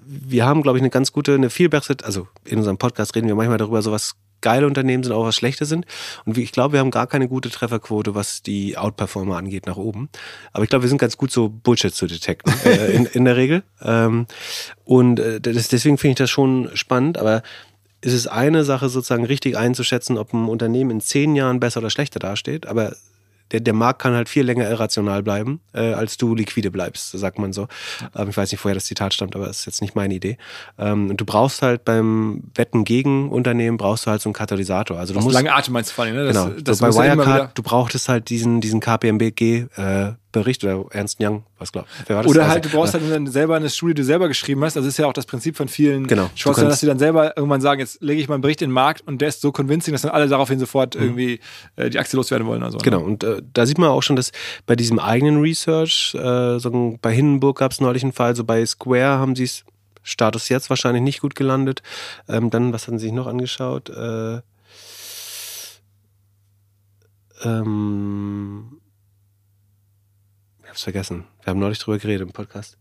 wir 0.06 0.46
haben, 0.46 0.62
glaube 0.62 0.78
ich, 0.78 0.82
eine 0.82 0.90
ganz 0.90 1.12
gute, 1.12 1.34
eine 1.34 1.50
viel 1.50 1.68
bessere, 1.68 1.98
also 2.04 2.26
in 2.44 2.56
unserem 2.56 2.78
Podcast 2.78 3.14
reden 3.14 3.28
wir 3.28 3.34
manchmal 3.34 3.58
darüber, 3.58 3.82
so 3.82 3.92
was 3.92 4.14
geile 4.42 4.66
Unternehmen 4.66 5.02
sind, 5.02 5.12
auch 5.12 5.24
was 5.24 5.36
schlechte 5.36 5.64
sind. 5.64 5.86
Und 6.24 6.36
ich 6.36 6.52
glaube, 6.52 6.74
wir 6.74 6.80
haben 6.80 6.90
gar 6.90 7.06
keine 7.06 7.28
gute 7.28 7.50
Trefferquote, 7.50 8.14
was 8.14 8.42
die 8.42 8.76
Outperformer 8.76 9.36
angeht, 9.36 9.66
nach 9.66 9.76
oben. 9.76 10.08
Aber 10.52 10.64
ich 10.64 10.70
glaube, 10.70 10.84
wir 10.84 10.88
sind 10.88 10.98
ganz 10.98 11.16
gut 11.16 11.30
so 11.30 11.48
Bullshit 11.48 11.94
zu 11.94 12.06
detekten, 12.06 12.52
äh, 12.64 12.92
in, 12.92 13.06
in 13.06 13.24
der 13.24 13.36
Regel. 13.36 13.62
Ähm, 13.80 14.26
und 14.84 15.20
äh, 15.20 15.40
das, 15.40 15.68
deswegen 15.68 15.98
finde 15.98 16.12
ich 16.12 16.18
das 16.18 16.30
schon 16.30 16.70
spannend, 16.74 17.16
aber 17.16 17.42
es 18.02 18.12
ist 18.12 18.26
eine 18.26 18.64
Sache, 18.64 18.88
sozusagen 18.88 19.24
richtig 19.24 19.56
einzuschätzen, 19.56 20.18
ob 20.18 20.32
ein 20.34 20.48
Unternehmen 20.48 20.90
in 20.90 21.00
zehn 21.00 21.36
Jahren 21.36 21.60
besser 21.60 21.78
oder 21.78 21.90
schlechter 21.90 22.18
dasteht. 22.18 22.66
Aber 22.66 22.96
der, 23.52 23.60
der 23.60 23.74
Markt 23.74 24.00
kann 24.00 24.14
halt 24.14 24.28
viel 24.28 24.44
länger 24.44 24.68
irrational 24.68 25.22
bleiben, 25.22 25.60
äh, 25.74 25.92
als 25.92 26.16
du 26.16 26.34
liquide 26.34 26.70
bleibst, 26.70 27.12
sagt 27.12 27.38
man 27.38 27.52
so. 27.52 27.68
Ähm, 28.16 28.30
ich 28.30 28.36
weiß 28.36 28.50
nicht, 28.50 28.64
woher 28.64 28.74
das 28.74 28.86
Zitat 28.86 29.14
stammt, 29.14 29.36
aber 29.36 29.46
das 29.46 29.60
ist 29.60 29.66
jetzt 29.66 29.82
nicht 29.82 29.94
meine 29.94 30.14
Idee. 30.14 30.38
Ähm, 30.78 31.10
und 31.10 31.20
du 31.20 31.24
brauchst 31.24 31.62
halt 31.62 31.84
beim 31.84 32.44
Wetten 32.54 32.84
gegen 32.84 33.30
Unternehmen, 33.30 33.76
brauchst 33.76 34.06
du 34.06 34.10
halt 34.10 34.22
so 34.22 34.28
einen 34.28 34.34
Katalysator. 34.34 34.98
Also 34.98 35.14
du 35.14 35.20
musst, 35.20 35.34
lange 35.34 35.52
Atem 35.54 35.74
meinst 35.74 35.90
du 35.90 35.94
vor 35.94 36.04
allem, 36.04 36.14
ne? 36.16 36.24
Das, 36.24 36.44
genau. 36.44 36.60
Das 36.60 36.78
so 36.78 36.86
bei 36.86 36.94
Wirecard, 36.94 37.56
du 37.56 37.62
brauchtest 37.62 38.08
halt 38.08 38.30
diesen, 38.30 38.60
diesen 38.60 38.80
KPMG 38.80 39.66
äh, 39.76 40.12
Bericht 40.32 40.64
oder 40.64 40.84
Ernst 40.90 41.18
Young, 41.20 41.44
was 41.58 41.72
glaub 41.72 41.86
wer 42.06 42.16
war 42.16 42.22
das? 42.22 42.30
Oder 42.30 42.48
halt, 42.48 42.64
du 42.64 42.70
brauchst 42.70 42.94
halt 42.94 43.04
dann 43.10 43.26
selber 43.26 43.56
eine 43.56 43.70
Studie, 43.70 43.94
die 43.94 44.00
du 44.02 44.06
selber 44.06 44.28
geschrieben 44.28 44.64
hast. 44.64 44.76
Also 44.76 44.86
das 44.86 44.94
ist 44.94 44.98
ja 44.98 45.06
auch 45.06 45.12
das 45.12 45.26
Prinzip 45.26 45.56
von 45.56 45.68
vielen 45.68 46.06
genau. 46.06 46.30
Chancen, 46.34 46.68
dass 46.68 46.80
sie 46.80 46.86
dann 46.86 46.98
selber 46.98 47.36
irgendwann 47.36 47.60
sagen, 47.60 47.80
jetzt 47.80 48.02
lege 48.02 48.20
ich 48.20 48.28
mal 48.28 48.34
einen 48.34 48.42
Bericht 48.42 48.62
in 48.62 48.70
den 48.70 48.74
Markt 48.74 49.06
und 49.06 49.20
der 49.20 49.28
ist 49.28 49.42
so 49.42 49.52
convincing, 49.52 49.92
dass 49.92 50.02
dann 50.02 50.10
alle 50.10 50.28
daraufhin 50.28 50.58
sofort 50.58 50.96
mhm. 50.96 51.02
irgendwie 51.02 51.40
äh, 51.76 51.90
die 51.90 51.98
Aktie 51.98 52.16
loswerden 52.16 52.46
wollen. 52.46 52.62
Also, 52.62 52.78
genau, 52.78 53.02
und 53.02 53.22
äh, 53.22 53.42
da 53.52 53.66
sieht 53.66 53.78
man 53.78 53.90
auch 53.90 54.02
schon, 54.02 54.16
dass 54.16 54.32
bei 54.66 54.74
diesem 54.74 54.98
eigenen 54.98 55.40
Research, 55.40 56.14
äh, 56.14 56.58
so 56.58 56.98
bei 57.00 57.12
Hindenburg 57.12 57.58
gab 57.58 57.72
es 57.72 57.80
neulich 57.80 58.02
einen 58.02 58.12
Fall, 58.12 58.34
so 58.34 58.44
bei 58.44 58.64
Square 58.64 59.18
haben 59.18 59.36
sie 59.36 59.44
es 59.44 59.64
Status 60.02 60.48
jetzt 60.48 60.68
wahrscheinlich 60.68 61.02
nicht 61.02 61.20
gut 61.20 61.34
gelandet. 61.34 61.82
Ähm, 62.28 62.50
dann, 62.50 62.72
was 62.72 62.86
hatten 62.86 62.98
sie 62.98 63.06
sich 63.06 63.14
noch 63.14 63.26
angeschaut? 63.26 63.88
Äh, 63.90 64.40
ähm, 67.44 68.80
hab's 70.72 70.82
vergessen. 70.82 71.24
Wir 71.42 71.50
haben 71.50 71.60
neulich 71.60 71.78
drüber 71.78 71.98
geredet 71.98 72.26
im 72.26 72.32
Podcast. 72.32 72.78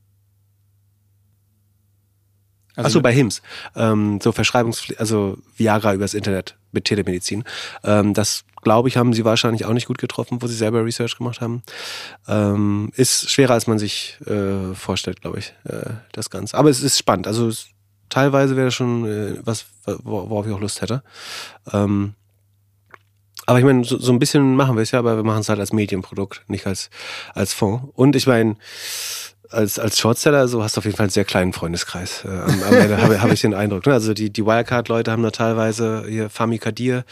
Also 2.76 2.88
Achso, 2.88 3.02
bei 3.02 3.14
HIMS. 3.14 3.42
Ähm, 3.76 4.20
so 4.22 4.32
Verschreibungspflicht, 4.32 5.00
also 5.00 5.38
Viagra 5.58 5.94
übers 5.94 6.14
Internet 6.14 6.56
mit 6.72 6.86
Telemedizin. 6.86 7.44
Ähm, 7.84 8.14
das, 8.14 8.46
glaube 8.62 8.88
ich, 8.88 8.96
haben 8.96 9.14
sie 9.14 9.26
wahrscheinlich 9.26 9.66
auch 9.66 9.74
nicht 9.74 9.88
gut 9.88 9.98
getroffen, 9.98 10.42
wo 10.42 10.48
sie 10.48 10.56
selber 10.56 10.86
Research 10.86 11.18
gemacht 11.18 11.42
haben. 11.42 11.64
Ähm, 12.30 12.94
ist 12.96 13.30
schwerer, 13.30 13.56
als 13.56 13.68
man 13.68 13.78
sich 13.78 14.18
äh, 14.26 14.74
vorstellt, 14.74 15.20
glaube 15.22 15.40
ich, 15.40 15.54
äh, 15.66 15.90
das 16.14 16.30
Ganze. 16.30 16.58
Aber 16.58 16.70
es 16.70 16.82
ist 16.82 16.98
spannend. 16.98 17.28
Also 17.28 17.50
es, 17.50 17.68
teilweise 18.08 18.56
wäre 18.56 18.68
das 18.68 18.74
schon 18.74 19.06
äh, 19.06 19.36
was, 19.44 19.66
wor- 19.86 20.30
worauf 20.30 20.48
ich 20.48 20.54
auch 20.54 20.62
Lust 20.62 20.82
hätte. 20.82 21.04
Ähm, 21.74 22.14
aber 23.46 23.60
ich 23.60 23.66
meine, 23.66 23.84
so, 23.84 23.98
so 23.98 24.12
ein 24.12 24.20
bisschen 24.20 24.56
machen 24.56 24.76
wir 24.76 24.84
es 24.84 24.92
ja, 24.92 25.00
aber 25.00 25.16
wir 25.16 25.24
machen 25.24 25.42
es 25.42 25.50
halt 25.50 25.60
als 25.60 25.74
Medienprodukt, 25.74 26.44
nicht 26.48 26.68
als, 26.68 26.90
als 27.34 27.54
Fonds. 27.54 27.86
Und 27.96 28.16
ich 28.16 28.28
meine, 28.28 28.56
als, 29.52 29.80
als 29.80 30.00
Shortseller, 30.00 30.48
so 30.48 30.64
hast 30.64 30.76
du 30.76 30.80
auf 30.80 30.86
jeden 30.86 30.96
Fall 30.96 31.06
einen 31.06 31.12
sehr 31.12 31.26
kleinen 31.26 31.54
Freundeskreis. 31.54 32.24
Äh, 32.26 32.30
am, 32.30 32.64
am 32.64 32.74
Ende 32.74 33.02
habe 33.02 33.22
hab 33.22 33.32
ich 33.32 33.42
den 33.42 33.54
Eindruck. 33.54 33.86
Ne? 33.86 33.94
Also 33.94 34.14
die, 34.14 34.32
die 34.32 34.46
Wirecard-Leute 34.46 35.12
haben 35.12 35.24
da 35.24 35.32
teilweise 35.32 36.06
hier 36.08 36.30
Fami 36.30 36.58
Kadir, 36.58 37.04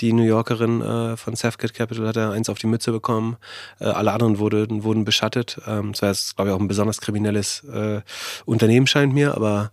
die 0.00 0.12
New 0.12 0.22
Yorkerin 0.22 0.80
äh, 0.80 1.16
von 1.16 1.34
Safecat 1.34 1.74
Capital, 1.74 2.06
hat 2.06 2.16
da 2.16 2.30
eins 2.30 2.48
auf 2.48 2.58
die 2.58 2.66
Mütze 2.66 2.92
bekommen. 2.92 3.36
Äh, 3.80 3.86
alle 3.86 4.12
anderen 4.12 4.38
wurden, 4.38 4.84
wurden 4.84 5.04
beschattet. 5.04 5.60
Ähm, 5.66 5.92
das 5.92 6.02
war 6.02 6.08
jetzt, 6.10 6.36
glaube 6.36 6.50
ich, 6.50 6.56
auch 6.56 6.60
ein 6.60 6.68
besonders 6.68 7.00
kriminelles 7.00 7.64
äh, 7.64 8.00
Unternehmen, 8.44 8.86
scheint 8.86 9.12
mir, 9.12 9.34
aber 9.34 9.72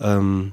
ähm, 0.00 0.52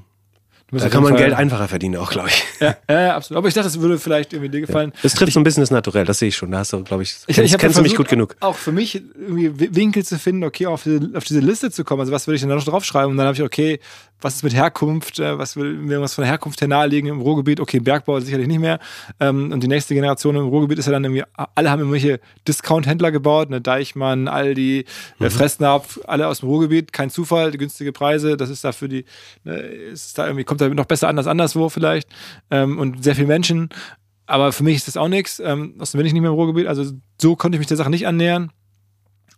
da 0.72 0.88
kann 0.88 1.02
man 1.02 1.12
Fall- 1.14 1.22
Geld 1.22 1.34
einfacher 1.34 1.68
verdienen 1.68 1.96
auch, 1.96 2.10
glaube 2.10 2.28
ich. 2.28 2.44
Ja, 2.60 2.76
ja, 2.88 3.16
absolut. 3.16 3.38
Aber 3.38 3.48
ich 3.48 3.54
dachte, 3.54 3.68
es 3.68 3.80
würde 3.80 3.98
vielleicht 3.98 4.32
irgendwie 4.32 4.50
dir 4.50 4.60
gefallen. 4.60 4.92
Das 5.02 5.14
trifft 5.14 5.32
so 5.32 5.40
ein 5.40 5.44
bisschen 5.44 5.62
das 5.62 5.70
Naturell, 5.70 6.04
das 6.04 6.18
sehe 6.18 6.28
ich 6.28 6.36
schon. 6.36 6.50
Da 6.50 6.58
hast 6.58 6.72
du, 6.72 6.82
glaube 6.84 7.02
ich, 7.02 7.16
Ich, 7.26 7.38
ich 7.38 7.58
kennst 7.58 7.76
du 7.78 7.82
mich 7.82 7.96
gut 7.96 8.08
genug. 8.08 8.36
Auch 8.40 8.56
für 8.56 8.72
mich 8.72 9.02
irgendwie 9.18 9.58
Wi- 9.58 9.74
Winkel 9.74 10.04
zu 10.04 10.18
finden, 10.18 10.44
okay, 10.44 10.66
auf 10.66 10.82
diese, 10.82 11.10
auf 11.14 11.24
diese 11.24 11.40
Liste 11.40 11.70
zu 11.70 11.84
kommen. 11.84 12.00
Also 12.00 12.12
was 12.12 12.26
würde 12.26 12.36
ich 12.36 12.40
denn 12.42 12.50
da 12.50 12.56
noch 12.56 12.64
draufschreiben? 12.64 13.10
Und 13.10 13.16
dann 13.16 13.26
habe 13.26 13.36
ich, 13.36 13.42
okay, 13.42 13.80
was 14.22 14.34
ist 14.34 14.42
mit 14.42 14.54
Herkunft? 14.54 15.18
Äh, 15.18 15.38
Was 15.38 15.56
will 15.56 15.72
mir 15.72 15.92
irgendwas 15.92 16.12
von 16.12 16.24
Herkunft 16.24 16.60
her 16.60 16.68
naheliegen 16.68 17.08
im 17.08 17.22
Ruhrgebiet? 17.22 17.58
Okay, 17.58 17.80
Bergbau 17.80 18.20
sicherlich 18.20 18.48
nicht 18.48 18.58
mehr. 18.60 18.78
Ähm, 19.18 19.50
und 19.50 19.62
die 19.62 19.68
nächste 19.68 19.94
Generation 19.94 20.36
im 20.36 20.46
Ruhrgebiet 20.48 20.78
ist 20.78 20.84
ja 20.84 20.92
dann 20.92 21.04
irgendwie, 21.04 21.24
alle 21.54 21.70
haben 21.70 21.78
irgendwelche 21.78 22.20
Discount-Händler 22.46 23.12
gebaut, 23.12 23.48
ne, 23.48 23.62
Deichmann, 23.62 24.28
Aldi, 24.28 24.84
Mhm. 25.18 25.24
äh, 25.26 25.30
Fressnapf, 25.30 26.00
alle 26.06 26.26
aus 26.28 26.40
dem 26.40 26.50
Ruhrgebiet. 26.50 26.92
Kein 26.92 27.08
Zufall, 27.08 27.50
günstige 27.52 27.92
Preise. 27.92 28.36
Das 28.36 28.50
ist 28.50 28.62
da 28.62 28.72
für 28.72 28.90
die, 28.90 29.06
ne, 29.44 29.54
ist 29.56 30.18
da 30.18 30.26
irgendwie, 30.26 30.44
kommt 30.44 30.59
da 30.60 30.68
noch 30.68 30.86
besser 30.86 31.08
an 31.08 31.18
als 31.18 31.26
anderswo 31.26 31.68
vielleicht. 31.68 32.08
Ähm, 32.50 32.78
und 32.78 33.02
sehr 33.02 33.14
viele 33.14 33.26
Menschen. 33.26 33.68
Aber 34.26 34.52
für 34.52 34.62
mich 34.62 34.76
ist 34.76 34.88
das 34.88 34.96
auch 34.96 35.08
nichts. 35.08 35.40
Ähm, 35.40 35.74
außerdem 35.78 35.98
bin 35.98 36.06
ich 36.06 36.12
nicht 36.12 36.22
mehr 36.22 36.30
im 36.30 36.36
Ruhrgebiet. 36.36 36.66
Also 36.66 36.92
so 37.20 37.36
konnte 37.36 37.56
ich 37.56 37.60
mich 37.60 37.66
der 37.66 37.76
Sache 37.76 37.90
nicht 37.90 38.06
annähern. 38.06 38.52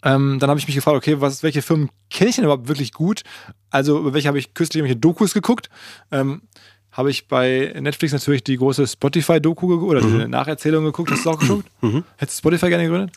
Ähm, 0.04 0.38
dann 0.38 0.50
habe 0.50 0.58
ich 0.58 0.66
mich 0.66 0.76
gefragt, 0.76 0.96
okay, 0.96 1.20
was, 1.20 1.42
welche 1.42 1.62
Firmen 1.62 1.88
kenne 2.10 2.30
ich 2.30 2.36
denn 2.36 2.44
überhaupt 2.44 2.68
wirklich 2.68 2.92
gut? 2.92 3.22
Also 3.70 3.98
über 3.98 4.12
welche 4.14 4.28
habe 4.28 4.38
ich 4.38 4.52
kürzlich 4.52 4.80
irgendwelche 4.80 5.00
Dokus 5.00 5.32
geguckt? 5.32 5.70
Ähm, 6.10 6.42
habe 6.90 7.10
ich 7.10 7.26
bei 7.26 7.72
Netflix 7.80 8.12
natürlich 8.12 8.44
die 8.44 8.56
große 8.56 8.86
Spotify-Doku 8.86 9.66
geguckt 9.66 9.90
oder 9.90 10.00
diese 10.02 10.28
Nacherzählung 10.28 10.84
geguckt. 10.84 11.10
Hast 11.10 11.24
du 11.24 11.30
auch 11.30 11.38
geguckt? 11.38 11.68
Mhm. 11.80 12.04
Hättest 12.18 12.38
du 12.38 12.40
Spotify 12.40 12.68
gerne 12.68 12.84
gegründet? 12.84 13.16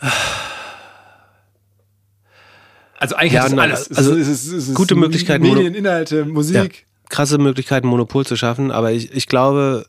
Also 2.98 3.14
eigentlich 3.16 3.32
Ja, 3.34 3.48
nein, 3.48 3.58
alles. 3.70 3.90
also 3.92 4.12
es 4.14 4.28
ist, 4.28 4.46
es 4.46 4.52
ist, 4.52 4.68
es 4.68 4.74
gute 4.74 4.94
Möglichkeiten, 4.94 5.42
Medien, 5.44 5.74
Inhalte, 5.74 6.24
Musik. 6.24 6.86
krasse 7.08 7.38
Möglichkeiten, 7.38 7.86
Monopol 7.86 8.26
zu 8.26 8.36
schaffen, 8.36 8.70
aber 8.70 8.92
ich, 8.92 9.12
ich 9.12 9.26
glaube, 9.26 9.86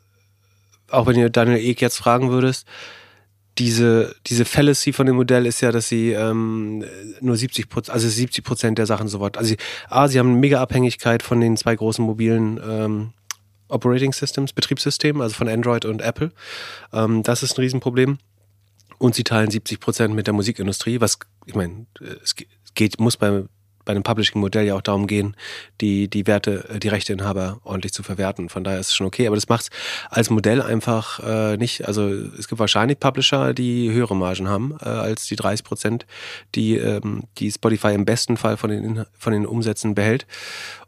auch 0.89 1.05
wenn 1.07 1.15
ihr 1.17 1.29
Daniel 1.29 1.57
Ek 1.57 1.81
jetzt 1.81 1.97
fragen 1.97 2.29
würdest, 2.31 2.65
diese, 3.57 4.15
diese 4.27 4.45
Fallacy 4.45 4.93
von 4.93 5.05
dem 5.05 5.15
Modell 5.17 5.45
ist 5.45 5.59
ja, 5.61 5.71
dass 5.71 5.89
sie 5.89 6.11
ähm, 6.11 6.85
nur 7.19 7.35
70 7.35 7.67
Prozent, 7.67 7.93
also 7.93 8.07
70 8.07 8.43
Prozent 8.43 8.77
der 8.77 8.85
Sachen 8.85 9.07
sofort, 9.09 9.37
also 9.37 9.49
sie, 9.49 9.57
A, 9.89 10.07
sie 10.07 10.17
haben 10.19 10.29
eine 10.29 10.37
mega 10.39 10.61
Abhängigkeit 10.61 11.21
von 11.23 11.41
den 11.41 11.57
zwei 11.57 11.75
großen 11.75 12.03
mobilen 12.05 12.59
ähm, 12.65 13.09
Operating 13.67 14.13
Systems, 14.13 14.53
Betriebssystemen, 14.53 15.21
also 15.21 15.35
von 15.35 15.47
Android 15.49 15.83
und 15.85 16.01
Apple. 16.01 16.31
Ähm, 16.93 17.21
das 17.23 17.43
ist 17.43 17.57
ein 17.57 17.61
Riesenproblem. 17.61 18.17
Und 18.97 19.15
sie 19.15 19.23
teilen 19.23 19.49
70 19.51 19.79
Prozent 19.79 20.13
mit 20.15 20.25
der 20.27 20.33
Musikindustrie, 20.33 20.99
was, 20.99 21.19
ich 21.45 21.55
meine, 21.55 21.85
es 22.23 22.35
ge- 22.35 22.47
geht, 22.79 22.99
muss 22.99 23.17
bei, 23.17 23.43
bei 23.89 23.95
einem 23.95 24.03
Publishing-Modell 24.03 24.67
ja 24.67 24.75
auch 24.75 24.83
darum 24.83 25.07
gehen, 25.07 25.35
die, 25.81 26.07
die 26.09 26.27
Werte, 26.27 26.69
äh, 26.69 26.79
die 26.79 26.89
Rechteinhaber 26.89 27.59
ordentlich 27.63 27.91
zu 27.91 28.03
verwerten. 28.03 28.47
Von 28.47 28.63
daher 28.63 28.79
ist 28.79 28.89
es 28.89 28.93
schon 28.93 29.07
okay. 29.07 29.25
Aber 29.25 29.35
das 29.35 29.49
macht 29.49 29.69
als 30.11 30.29
Modell 30.29 30.61
einfach 30.61 31.19
äh, 31.25 31.57
nicht. 31.57 31.87
Also 31.87 32.07
es 32.07 32.47
gibt 32.47 32.59
wahrscheinlich 32.59 32.99
Publisher, 32.99 33.55
die 33.55 33.91
höhere 33.91 34.15
Margen 34.15 34.47
haben 34.47 34.77
äh, 34.79 34.85
als 34.87 35.25
die 35.25 35.35
30 35.35 35.63
Prozent, 35.65 36.05
die, 36.53 36.75
ähm, 36.77 37.23
die 37.39 37.51
Spotify 37.51 37.95
im 37.95 38.05
besten 38.05 38.37
Fall 38.37 38.57
von 38.57 38.69
den, 38.69 39.05
von 39.17 39.33
den 39.33 39.47
Umsätzen 39.47 39.95
behält. 39.95 40.27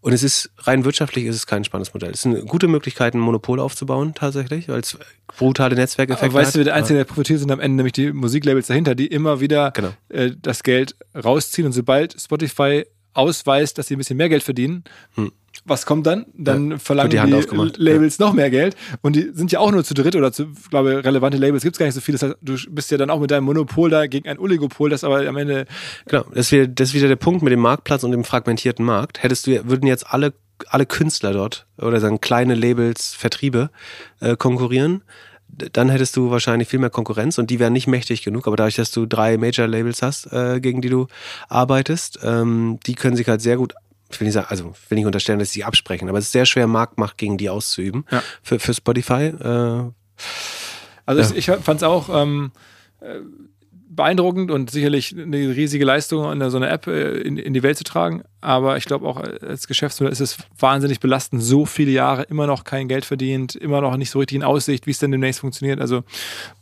Und 0.01 0.13
es 0.13 0.21
ist 0.21 0.51
rein 0.59 0.85
wirtschaftlich 0.85 1.25
ist 1.25 1.35
es 1.35 1.47
kein 1.47 1.63
spannendes 1.63 1.93
Modell. 1.95 2.11
Es 2.11 2.21
sind 2.21 2.47
gute 2.47 2.67
Möglichkeiten, 2.67 3.17
ein 3.17 3.21
Monopol 3.21 3.59
aufzubauen 3.59 4.13
tatsächlich, 4.13 4.67
weil 4.67 4.79
es 4.81 4.97
brutale 5.37 5.75
Netzwerkeffekte 5.75 6.25
Aber 6.35 6.39
weißt 6.43 6.55
du, 6.55 6.59
hat. 6.59 6.67
der 6.67 6.75
Einzige, 6.75 6.97
der 6.97 7.05
profitiert, 7.05 7.39
sind 7.39 7.51
am 7.51 7.59
Ende 7.59 7.77
nämlich 7.77 7.93
die 7.93 8.11
Musiklabels 8.11 8.67
dahinter, 8.67 8.95
die 8.95 9.07
immer 9.07 9.39
wieder 9.39 9.71
Genau. 9.71 9.93
äh, 10.09 10.31
das 10.39 10.63
Geld 10.63 10.95
rausziehen. 11.15 11.65
Und 11.67 11.73
sobald 11.73 12.19
Spotify 12.19 12.85
ausweist, 13.13 13.77
dass 13.77 13.87
sie 13.87 13.95
ein 13.95 13.97
bisschen 13.97 14.17
mehr 14.17 14.29
Geld 14.29 14.43
verdienen, 14.43 14.83
Hm. 15.15 15.31
was 15.65 15.85
kommt 15.85 16.07
dann? 16.07 16.25
Dann 16.33 16.71
Ja, 16.71 16.77
verlangen 16.77 17.09
die 17.11 17.17
die. 17.19 17.73
Labels 17.77 18.19
noch 18.19 18.33
mehr 18.33 18.49
Geld. 18.49 18.75
Und 19.01 19.15
die 19.15 19.31
sind 19.33 19.51
ja 19.51 19.59
auch 19.59 19.71
nur 19.71 19.83
zu 19.83 19.93
dritt 19.93 20.15
oder 20.15 20.31
zu, 20.31 20.47
ich 20.57 20.69
glaube, 20.69 21.03
relevante 21.03 21.37
Labels 21.37 21.63
gibt 21.63 21.75
es 21.75 21.79
gar 21.79 21.85
nicht 21.85 21.95
so 21.95 22.01
viele. 22.01 22.17
Das 22.17 22.29
heißt, 22.29 22.37
du 22.41 22.55
bist 22.73 22.89
ja 22.91 22.97
dann 22.97 23.09
auch 23.09 23.19
mit 23.19 23.31
deinem 23.31 23.43
Monopol 23.43 23.89
da 23.89 24.07
gegen 24.07 24.27
ein 24.29 24.39
Oligopol, 24.39 24.89
das 24.89 25.03
aber 25.03 25.27
am 25.27 25.37
Ende 25.37 25.65
Genau, 26.07 26.23
das 26.29 26.47
ist, 26.47 26.51
wieder, 26.53 26.67
das 26.67 26.89
ist 26.89 26.95
wieder 26.95 27.07
der 27.09 27.15
Punkt 27.17 27.41
mit 27.43 27.51
dem 27.51 27.59
Marktplatz 27.59 28.03
und 28.03 28.11
dem 28.11 28.23
fragmentierten 28.23 28.85
Markt. 28.85 29.21
Hättest 29.23 29.45
du, 29.47 29.67
würden 29.69 29.87
jetzt 29.87 30.07
alle, 30.07 30.33
alle 30.69 30.85
Künstler 30.85 31.33
dort 31.33 31.65
oder 31.77 31.99
sagen 31.99 32.21
kleine 32.21 32.55
Labels, 32.55 33.13
Vertriebe 33.13 33.69
äh, 34.21 34.35
konkurrieren, 34.37 35.03
dann 35.73 35.89
hättest 35.89 36.15
du 36.17 36.31
wahrscheinlich 36.31 36.67
viel 36.67 36.79
mehr 36.79 36.89
Konkurrenz 36.89 37.37
und 37.37 37.49
die 37.49 37.59
wären 37.59 37.73
nicht 37.73 37.87
mächtig 37.87 38.23
genug. 38.23 38.47
Aber 38.47 38.55
dadurch, 38.55 38.75
dass 38.75 38.91
du 38.91 39.05
drei 39.05 39.37
Major-Labels 39.37 40.01
hast, 40.01 40.31
äh, 40.31 40.59
gegen 40.59 40.81
die 40.81 40.89
du 40.89 41.07
arbeitest, 41.49 42.19
ähm, 42.23 42.79
die 42.85 42.95
können 42.95 43.15
sich 43.15 43.27
halt 43.27 43.41
sehr 43.41 43.57
gut, 43.57 43.73
ich 44.09 44.19
will 44.19 44.25
nicht 44.25 44.33
sagen, 44.33 44.47
also 44.49 44.73
ich 44.83 44.89
will 44.91 44.97
nicht 44.97 45.05
unterstellen, 45.05 45.39
dass 45.39 45.49
sie 45.49 45.59
sich 45.59 45.65
absprechen, 45.65 46.09
aber 46.09 46.17
es 46.17 46.25
ist 46.25 46.31
sehr 46.31 46.45
schwer, 46.45 46.67
Marktmacht 46.67 47.17
gegen 47.17 47.37
die 47.37 47.49
auszuüben 47.49 48.05
Ja. 48.11 48.23
für, 48.41 48.59
für 48.59 48.73
Spotify. 48.73 49.23
Äh, 49.25 49.91
Also 51.05 51.21
Ja. 51.21 51.29
ich, 51.37 51.47
ich 51.49 51.55
fand 51.63 51.77
es 51.77 51.83
auch 51.83 52.09
ähm, 52.21 52.51
äh, 53.01 53.19
beeindruckend 53.93 54.51
und 54.51 54.71
sicherlich 54.71 55.15
eine 55.17 55.37
riesige 55.37 55.83
Leistung, 55.83 56.21
so 56.49 56.57
eine 56.57 56.69
App 56.69 56.87
äh, 56.87 57.19
in, 57.19 57.37
in 57.37 57.53
die 57.53 57.61
Welt 57.61 57.77
zu 57.77 57.83
tragen. 57.83 58.23
Aber 58.39 58.77
ich 58.77 58.85
glaube 58.85 59.05
auch 59.07 59.17
als 59.17 59.67
Geschäftsmodell 59.67 60.11
ist 60.11 60.21
es 60.21 60.37
wahnsinnig 60.57 60.99
belastend, 60.99 61.43
so 61.43 61.65
viele 61.65 61.91
Jahre 61.91 62.23
immer 62.23 62.47
noch 62.47 62.63
kein 62.63 62.87
Geld 62.87 63.05
verdient, 63.05 63.55
immer 63.55 63.81
noch 63.81 63.97
nicht 63.97 64.09
so 64.09 64.19
richtig 64.19 64.37
in 64.37 64.43
Aussicht, 64.43 64.87
wie 64.87 64.91
es 64.91 64.99
denn 64.99 65.11
demnächst 65.11 65.41
funktioniert. 65.41 65.81
Also 65.81 66.03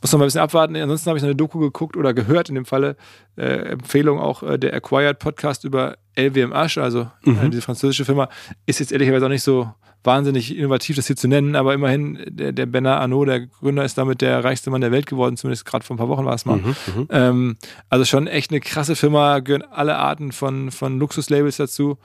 muss 0.00 0.12
noch 0.12 0.18
mal 0.18 0.24
ein 0.24 0.28
bisschen 0.28 0.40
abwarten. 0.40 0.76
Ansonsten 0.76 1.08
habe 1.08 1.18
ich 1.18 1.22
noch 1.22 1.28
eine 1.28 1.36
Doku 1.36 1.60
geguckt 1.60 1.96
oder 1.96 2.12
gehört 2.12 2.48
in 2.48 2.56
dem 2.56 2.64
Falle, 2.64 2.96
äh, 3.36 3.70
Empfehlung 3.70 4.18
auch 4.18 4.42
äh, 4.42 4.58
der 4.58 4.74
Acquired 4.74 5.18
Podcast 5.20 5.64
über 5.64 5.96
LVMH, 6.16 6.80
also 6.80 7.10
äh, 7.24 7.48
diese 7.48 7.62
französische 7.62 8.04
Firma, 8.04 8.28
ist 8.66 8.80
jetzt 8.80 8.92
ehrlicherweise 8.92 9.26
auch 9.26 9.30
nicht 9.30 9.44
so 9.44 9.72
wahnsinnig 10.02 10.56
innovativ, 10.56 10.96
das 10.96 11.06
hier 11.06 11.16
zu 11.16 11.28
nennen, 11.28 11.56
aber 11.56 11.74
immerhin, 11.74 12.18
der, 12.26 12.52
der 12.52 12.66
Bernard 12.66 13.02
Arnault, 13.02 13.28
der 13.28 13.40
Gründer, 13.46 13.84
ist 13.84 13.98
damit 13.98 14.20
der 14.22 14.42
reichste 14.42 14.70
Mann 14.70 14.80
der 14.80 14.92
Welt 14.92 15.06
geworden, 15.06 15.36
zumindest 15.36 15.66
gerade 15.66 15.84
vor 15.84 15.94
ein 15.94 15.98
paar 15.98 16.08
Wochen 16.08 16.24
war 16.24 16.34
es 16.34 16.46
mal. 16.46 16.56
mhm, 16.56 16.74
mhm. 16.96 17.06
Ähm, 17.10 17.56
also 17.88 18.04
schon 18.04 18.26
echt 18.26 18.50
eine 18.50 18.60
krasse 18.60 18.96
Firma, 18.96 19.40
gehören 19.40 19.62
alle 19.62 19.96
Arten 19.96 20.32
von, 20.32 20.70
von 20.70 20.98
Luxuslabels 20.98 21.58
dazu. 21.58 21.98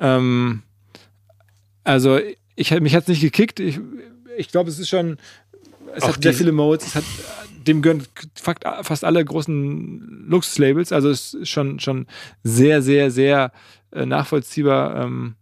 Ähm, 0.00 0.62
also 1.84 2.18
ich 2.56 2.70
mich 2.80 2.94
hat 2.94 3.04
es 3.04 3.08
nicht 3.08 3.20
gekickt. 3.20 3.60
Ich, 3.60 3.80
ich 4.36 4.48
glaube, 4.48 4.70
es 4.70 4.78
ist 4.78 4.88
schon, 4.88 5.16
es 5.94 6.02
Auch 6.02 6.14
hat 6.14 6.22
sehr 6.22 6.34
viele 6.34 6.52
Modes. 6.52 6.88
Es 6.88 6.94
hat, 6.96 7.04
dem 7.66 7.82
gehören 7.82 8.04
fast 8.34 9.04
alle 9.04 9.24
großen 9.24 10.26
Luxuslabels. 10.28 10.92
Also 10.92 11.08
es 11.08 11.34
ist 11.34 11.48
schon, 11.48 11.78
schon 11.78 12.06
sehr, 12.42 12.82
sehr, 12.82 13.10
sehr 13.10 13.52
äh, 13.92 14.06
nachvollziehbar, 14.06 15.04
ähm, 15.04 15.36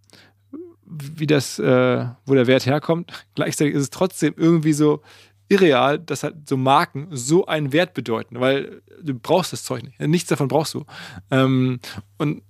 wie 0.86 1.26
das, 1.26 1.58
äh, 1.58 2.06
wo 2.24 2.34
der 2.34 2.46
Wert 2.46 2.66
herkommt. 2.66 3.12
Gleichzeitig 3.34 3.74
ist 3.74 3.82
es 3.82 3.90
trotzdem 3.90 4.34
irgendwie 4.36 4.72
so 4.72 5.02
irreal, 5.48 5.98
dass 5.98 6.22
halt 6.22 6.48
so 6.48 6.56
Marken 6.56 7.08
so 7.10 7.46
einen 7.46 7.72
Wert 7.72 7.94
bedeuten, 7.94 8.40
weil 8.40 8.82
du 9.02 9.14
brauchst 9.14 9.52
das 9.52 9.62
Zeug 9.62 9.82
nicht. 9.84 10.00
Nichts 10.00 10.28
davon 10.28 10.48
brauchst 10.48 10.74
du. 10.74 10.84
Ähm, 11.30 11.80
und 12.18 12.42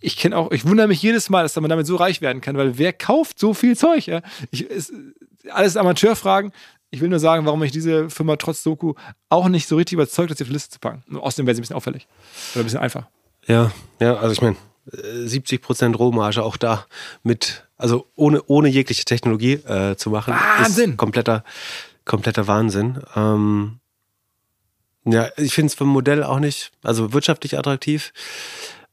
ich 0.00 0.16
kenne 0.16 0.36
auch, 0.36 0.50
ich 0.50 0.66
wundere 0.66 0.88
mich 0.88 1.02
jedes 1.02 1.30
Mal, 1.30 1.42
dass 1.42 1.56
man 1.56 1.68
damit 1.68 1.86
so 1.86 1.96
reich 1.96 2.20
werden 2.20 2.40
kann, 2.40 2.56
weil 2.56 2.78
wer 2.78 2.92
kauft 2.92 3.38
so 3.38 3.54
viel 3.54 3.76
Zeug? 3.76 4.06
Ja? 4.06 4.22
Ich, 4.50 4.70
es, 4.70 4.92
alles 5.50 5.76
Amateurfragen. 5.76 6.52
Ich 6.90 7.00
will 7.00 7.08
nur 7.08 7.20
sagen, 7.20 7.46
warum 7.46 7.62
ich 7.62 7.70
diese 7.70 8.10
Firma 8.10 8.36
trotz 8.36 8.62
Doku 8.62 8.94
auch 9.28 9.48
nicht 9.48 9.68
so 9.68 9.76
richtig 9.76 9.94
überzeugt, 9.94 10.30
das 10.30 10.40
auf 10.40 10.48
die 10.48 10.52
Liste 10.52 10.70
zu 10.70 10.80
packen. 10.80 11.04
Außerdem 11.16 11.46
wäre 11.46 11.54
sie 11.54 11.60
ein 11.60 11.62
bisschen 11.62 11.76
auffällig. 11.76 12.08
Oder 12.54 12.62
ein 12.62 12.64
bisschen 12.64 12.80
einfach. 12.80 13.06
Ja, 13.46 13.70
ja, 14.00 14.16
also 14.16 14.32
ich 14.32 14.42
meine, 14.42 14.56
70 14.92 15.62
Prozent 15.62 15.98
Rohmarge 15.98 16.42
auch 16.42 16.56
da 16.56 16.86
mit, 17.22 17.66
also 17.76 18.06
ohne, 18.16 18.42
ohne 18.46 18.68
jegliche 18.68 19.04
Technologie 19.04 19.54
äh, 19.54 19.96
zu 19.96 20.10
machen. 20.10 20.34
Wahnsinn! 20.34 20.90
Ist 20.90 20.96
kompletter, 20.96 21.44
kompletter 22.04 22.46
Wahnsinn. 22.46 23.00
Ähm, 23.14 23.80
ja, 25.04 25.28
ich 25.36 25.54
finde 25.54 25.68
es 25.68 25.74
vom 25.74 25.88
Modell 25.88 26.22
auch 26.22 26.40
nicht, 26.40 26.72
also 26.82 27.12
wirtschaftlich 27.12 27.58
attraktiv. 27.58 28.12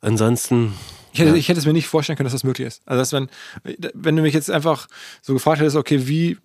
Ansonsten. 0.02 0.74
Ich 1.12 1.20
hätte, 1.20 1.32
ja. 1.32 1.36
ich 1.36 1.50
hätte 1.50 1.60
es 1.60 1.66
mir 1.66 1.74
nicht 1.74 1.88
vorstellen 1.88 2.16
können, 2.16 2.26
dass 2.26 2.34
das 2.34 2.44
möglich 2.44 2.68
ist. 2.68 2.82
Also, 2.86 3.02
dass 3.02 3.14
wenn, 3.14 3.30
wenn 3.94 4.16
du 4.16 4.22
mich 4.22 4.34
jetzt 4.34 4.52
einfach 4.52 4.88
so 5.22 5.34
gefragt 5.34 5.60
hättest, 5.60 5.76
okay, 5.76 6.08
wie 6.08 6.38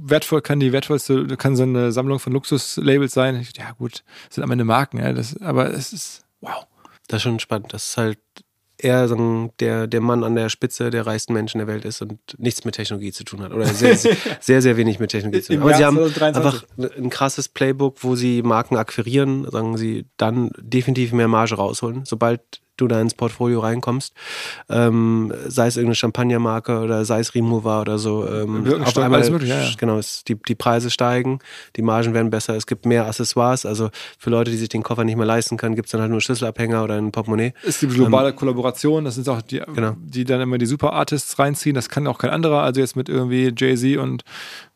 wertvoll 0.00 0.40
kann 0.40 0.60
die 0.60 0.72
wertvollste, 0.72 1.36
kann 1.36 1.56
so 1.56 1.64
eine 1.64 1.92
Sammlung 1.92 2.18
von 2.18 2.32
Luxuslabels 2.32 3.12
sein? 3.12 3.36
Ich, 3.40 3.56
ja, 3.56 3.72
gut, 3.72 4.04
das 4.26 4.36
sind 4.36 4.44
am 4.44 4.50
Ende 4.50 4.64
Marken, 4.64 4.98
ja, 4.98 5.12
das, 5.12 5.40
aber 5.42 5.70
es 5.70 5.92
ist, 5.92 6.24
wow. 6.40 6.66
Das 7.08 7.18
ist 7.18 7.22
schon 7.22 7.40
spannend. 7.40 7.72
Das 7.72 7.86
ist 7.86 7.96
halt 7.96 8.18
er 8.78 9.08
der, 9.60 9.86
der 9.86 10.00
Mann 10.00 10.22
an 10.22 10.36
der 10.36 10.48
Spitze 10.48 10.90
der 10.90 11.06
reichsten 11.06 11.32
Menschen 11.32 11.58
der 11.58 11.66
Welt 11.66 11.84
ist 11.84 12.00
und 12.00 12.18
nichts 12.38 12.64
mit 12.64 12.76
Technologie 12.76 13.12
zu 13.12 13.24
tun 13.24 13.42
hat. 13.42 13.52
Oder 13.52 13.66
sehr, 13.66 13.96
sehr, 13.96 14.16
sehr, 14.40 14.62
sehr 14.62 14.76
wenig 14.76 15.00
mit 15.00 15.10
Technologie 15.10 15.42
zu 15.42 15.52
tun 15.52 15.62
hat. 15.62 15.68
Aber 15.68 15.76
sie 15.76 15.84
haben 15.84 15.96
2023. 15.96 16.36
einfach 16.76 16.96
ein 16.96 17.10
krasses 17.10 17.48
Playbook, 17.48 18.04
wo 18.04 18.14
sie 18.14 18.42
Marken 18.42 18.76
akquirieren, 18.76 19.50
sagen 19.50 19.76
sie, 19.76 20.06
dann 20.16 20.50
definitiv 20.58 21.12
mehr 21.12 21.28
Marge 21.28 21.56
rausholen. 21.56 22.04
Sobald 22.04 22.40
du 22.80 22.88
da 22.88 23.00
ins 23.00 23.14
Portfolio 23.14 23.60
reinkommst, 23.60 24.14
ähm, 24.68 25.32
sei 25.46 25.66
es 25.66 25.76
irgendeine 25.76 25.96
Champagnermarke 25.96 26.80
oder 26.80 27.04
sei 27.04 27.20
es 27.20 27.34
Remover 27.34 27.80
oder 27.80 27.98
so. 27.98 28.26
Ähm, 28.26 28.66
auf 28.82 28.96
einmal, 28.96 29.20
alles 29.20 29.30
möglich, 29.30 29.50
ja, 29.50 29.62
ja. 29.62 29.70
genau, 29.76 29.98
es, 29.98 30.24
die, 30.24 30.36
die 30.36 30.54
Preise 30.54 30.90
steigen, 30.90 31.40
die 31.76 31.82
Margen 31.82 32.14
werden 32.14 32.30
besser, 32.30 32.54
es 32.56 32.66
gibt 32.66 32.86
mehr 32.86 33.06
Accessoires, 33.06 33.66
also 33.66 33.90
für 34.18 34.30
Leute, 34.30 34.50
die 34.50 34.56
sich 34.56 34.68
den 34.68 34.82
Koffer 34.82 35.04
nicht 35.04 35.16
mehr 35.16 35.26
leisten 35.26 35.56
können, 35.56 35.74
gibt 35.74 35.86
es 35.86 35.92
dann 35.92 36.00
halt 36.00 36.10
nur 36.10 36.20
Schlüsselabhänger 36.20 36.84
oder 36.84 36.94
ein 36.94 37.12
Portemonnaie. 37.12 37.52
Es 37.64 37.80
gibt 37.80 37.94
globale 37.94 38.30
ähm, 38.30 38.36
Kollaboration, 38.36 39.04
das 39.04 39.16
sind 39.16 39.28
auch 39.28 39.42
die, 39.42 39.60
genau. 39.74 39.96
die 39.98 40.24
dann 40.24 40.40
immer 40.40 40.58
die 40.58 40.66
Super 40.66 40.92
Artists 40.92 41.38
reinziehen, 41.38 41.74
das 41.74 41.88
kann 41.88 42.06
auch 42.06 42.18
kein 42.18 42.30
anderer, 42.30 42.62
also 42.62 42.80
jetzt 42.80 42.96
mit 42.96 43.08
irgendwie 43.08 43.52
Jay-Z 43.56 43.98
und 43.98 44.24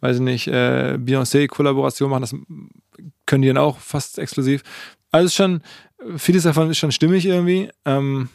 weiß 0.01 0.17
ich 0.17 0.23
nicht, 0.23 0.49
äh, 0.49 0.99
Beyoncé 0.99 1.47
Kollaboration 1.47 2.11
machen, 2.11 2.23
das 2.23 2.35
können 3.27 3.43
die 3.43 3.49
dann 3.49 3.59
auch 3.59 3.79
fast 3.79 4.19
exklusiv. 4.19 4.63
Also 5.11 5.29
schon, 5.29 5.61
vieles 6.17 6.45
davon 6.45 6.71
ist 6.71 6.79
schon 6.79 6.93
stimmig 6.93 7.27
irgendwie. 7.27 7.71
Ähm, 7.85 8.29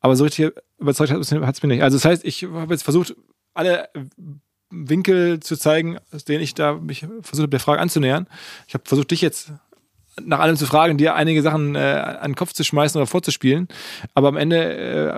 aber 0.00 0.16
so 0.16 0.24
richtig 0.24 0.52
überzeugt 0.78 1.12
hat 1.12 1.20
es 1.20 1.30
mich 1.30 1.62
nicht. 1.62 1.82
Also 1.82 1.96
das 1.96 2.04
heißt, 2.04 2.24
ich 2.24 2.44
habe 2.44 2.72
jetzt 2.74 2.82
versucht, 2.82 3.14
alle 3.54 3.88
Winkel 4.70 5.40
zu 5.40 5.56
zeigen, 5.56 5.98
aus 6.12 6.24
denen 6.24 6.42
ich 6.42 6.54
da 6.54 6.74
mich 6.74 7.00
versucht 7.00 7.42
habe, 7.42 7.48
der 7.48 7.60
Frage 7.60 7.80
anzunähern. 7.80 8.26
Ich 8.66 8.74
habe 8.74 8.84
versucht, 8.86 9.10
dich 9.10 9.20
jetzt 9.20 9.52
nach 10.20 10.40
allem 10.40 10.56
zu 10.56 10.66
fragen, 10.66 10.98
dir 10.98 11.14
einige 11.14 11.42
Sachen 11.42 11.74
äh, 11.74 11.78
an 11.78 12.32
den 12.32 12.36
Kopf 12.36 12.52
zu 12.52 12.64
schmeißen 12.64 13.00
oder 13.00 13.06
vorzuspielen. 13.06 13.68
Aber 14.14 14.28
am 14.28 14.36
Ende, 14.36 14.56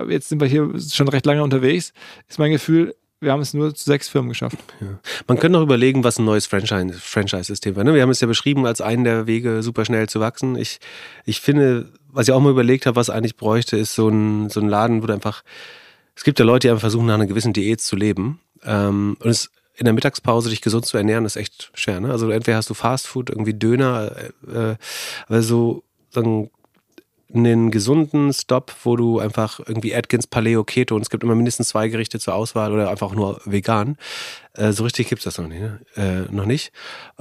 äh, 0.07 0.11
jetzt 0.11 0.29
sind 0.29 0.39
wir 0.39 0.47
hier 0.47 0.73
schon 0.79 1.07
recht 1.07 1.25
lange 1.25 1.43
unterwegs, 1.43 1.93
ist 2.27 2.39
mein 2.39 2.51
Gefühl, 2.51 2.95
wir 3.21 3.31
haben 3.31 3.41
es 3.41 3.53
nur 3.53 3.73
zu 3.73 3.85
sechs 3.85 4.07
Firmen 4.07 4.29
geschafft. 4.29 4.57
Ja. 4.81 4.99
Man 5.27 5.37
könnte 5.37 5.57
noch 5.57 5.63
überlegen, 5.63 6.03
was 6.03 6.19
ein 6.19 6.25
neues 6.25 6.45
Franchise-System 6.47 7.75
wäre. 7.75 7.85
Ne? 7.85 7.93
Wir 7.93 8.01
haben 8.01 8.09
es 8.09 8.21
ja 8.21 8.27
beschrieben 8.27 8.65
als 8.65 8.81
einen 8.81 9.03
der 9.03 9.27
Wege, 9.27 9.63
super 9.63 9.85
schnell 9.85 10.07
zu 10.09 10.19
wachsen. 10.19 10.55
Ich, 10.55 10.79
ich 11.25 11.39
finde, 11.41 11.91
was 12.09 12.27
ich 12.27 12.33
auch 12.33 12.39
mal 12.41 12.51
überlegt 12.51 12.85
habe, 12.85 12.95
was 12.95 13.09
eigentlich 13.09 13.37
bräuchte, 13.37 13.77
ist 13.77 13.95
so 13.95 14.09
ein, 14.09 14.49
so 14.49 14.59
ein 14.59 14.69
Laden, 14.69 15.01
wo 15.01 15.07
du 15.07 15.13
einfach, 15.13 15.43
es 16.15 16.23
gibt 16.23 16.39
ja 16.39 16.45
Leute, 16.45 16.67
die 16.67 16.71
einfach 16.71 16.81
versuchen, 16.81 17.05
nach 17.05 17.15
einer 17.15 17.25
gewissen 17.25 17.53
Diät 17.53 17.81
zu 17.81 17.95
leben. 17.95 18.39
Ähm, 18.63 19.17
und 19.19 19.29
es 19.29 19.49
in 19.77 19.85
der 19.85 19.93
Mittagspause 19.93 20.49
dich 20.49 20.61
gesund 20.61 20.85
zu 20.85 20.97
ernähren, 20.97 21.25
ist 21.25 21.35
echt 21.35 21.71
schwer. 21.73 21.99
Ne? 21.99 22.11
Also 22.11 22.29
entweder 22.29 22.57
hast 22.57 22.69
du 22.69 22.73
Fastfood, 22.73 23.29
irgendwie 23.29 23.53
Döner, 23.53 24.11
äh, 24.47 24.75
aber 25.27 25.41
so 25.41 25.83
sagen, 26.11 26.49
einen 27.35 27.71
gesunden 27.71 28.33
Stop, 28.33 28.73
wo 28.83 28.95
du 28.95 29.19
einfach 29.19 29.59
irgendwie 29.59 29.95
Atkins, 29.95 30.27
Paleo, 30.27 30.63
Keto 30.63 30.95
und 30.95 31.01
es 31.01 31.09
gibt 31.09 31.23
immer 31.23 31.35
mindestens 31.35 31.69
zwei 31.69 31.87
Gerichte 31.87 32.19
zur 32.19 32.35
Auswahl 32.35 32.71
oder 32.73 32.89
einfach 32.89 33.13
nur 33.13 33.41
vegan. 33.45 33.97
Äh, 34.53 34.71
so 34.71 34.83
richtig 34.83 35.09
gibt's 35.09 35.25
das 35.25 35.37
noch 35.37 35.47
nicht. 35.47 35.61
Ne? 35.61 35.79
Äh, 35.95 36.33
noch 36.33 36.45
nicht. 36.45 36.71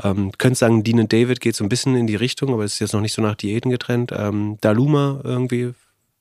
Ähm, 0.02 0.32
könnt 0.38 0.56
sagen, 0.56 0.84
Dean 0.84 1.08
David 1.08 1.40
geht 1.40 1.56
so 1.56 1.64
ein 1.64 1.68
bisschen 1.68 1.96
in 1.96 2.06
die 2.06 2.16
Richtung, 2.16 2.52
aber 2.52 2.64
es 2.64 2.74
ist 2.74 2.80
jetzt 2.80 2.92
noch 2.94 3.00
nicht 3.00 3.14
so 3.14 3.22
nach 3.22 3.34
Diäten 3.34 3.70
getrennt. 3.70 4.12
Ähm, 4.16 4.58
Daluma 4.60 5.20
irgendwie 5.24 5.74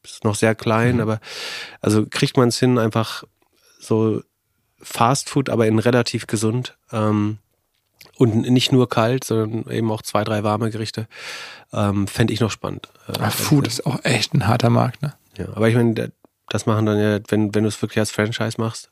ist 0.03 0.23
noch 0.23 0.35
sehr 0.35 0.55
klein, 0.55 0.95
mhm. 0.95 1.01
aber 1.01 1.19
also 1.81 2.05
kriegt 2.09 2.37
man 2.37 2.49
es 2.49 2.59
hin, 2.59 2.77
einfach 2.77 3.23
so 3.79 4.21
Fast 4.81 5.29
Food, 5.29 5.49
aber 5.49 5.67
in 5.67 5.79
relativ 5.79 6.27
gesund. 6.27 6.77
Ähm, 6.91 7.37
und 8.17 8.35
nicht 8.49 8.71
nur 8.71 8.89
kalt, 8.89 9.23
sondern 9.23 9.71
eben 9.71 9.91
auch 9.91 10.01
zwei, 10.01 10.23
drei 10.23 10.43
warme 10.43 10.69
Gerichte. 10.71 11.07
Ähm, 11.71 12.07
Fände 12.07 12.33
ich 12.33 12.39
noch 12.39 12.51
spannend. 12.51 12.89
Äh, 13.07 13.13
Ach, 13.19 13.33
Food 13.33 13.67
ist 13.67 13.85
auch 13.85 14.03
echt 14.03 14.33
ein 14.33 14.47
harter 14.47 14.69
Markt, 14.69 15.01
ne? 15.01 15.13
Ja, 15.37 15.47
aber 15.55 15.67
ich 15.67 15.75
meine, 15.75 16.11
das 16.49 16.65
machen 16.65 16.85
dann 16.85 16.99
ja, 16.99 17.19
wenn, 17.29 17.55
wenn 17.55 17.63
du 17.63 17.67
es 17.67 17.81
wirklich 17.81 17.99
als 17.99 18.11
Franchise 18.11 18.59
machst, 18.59 18.91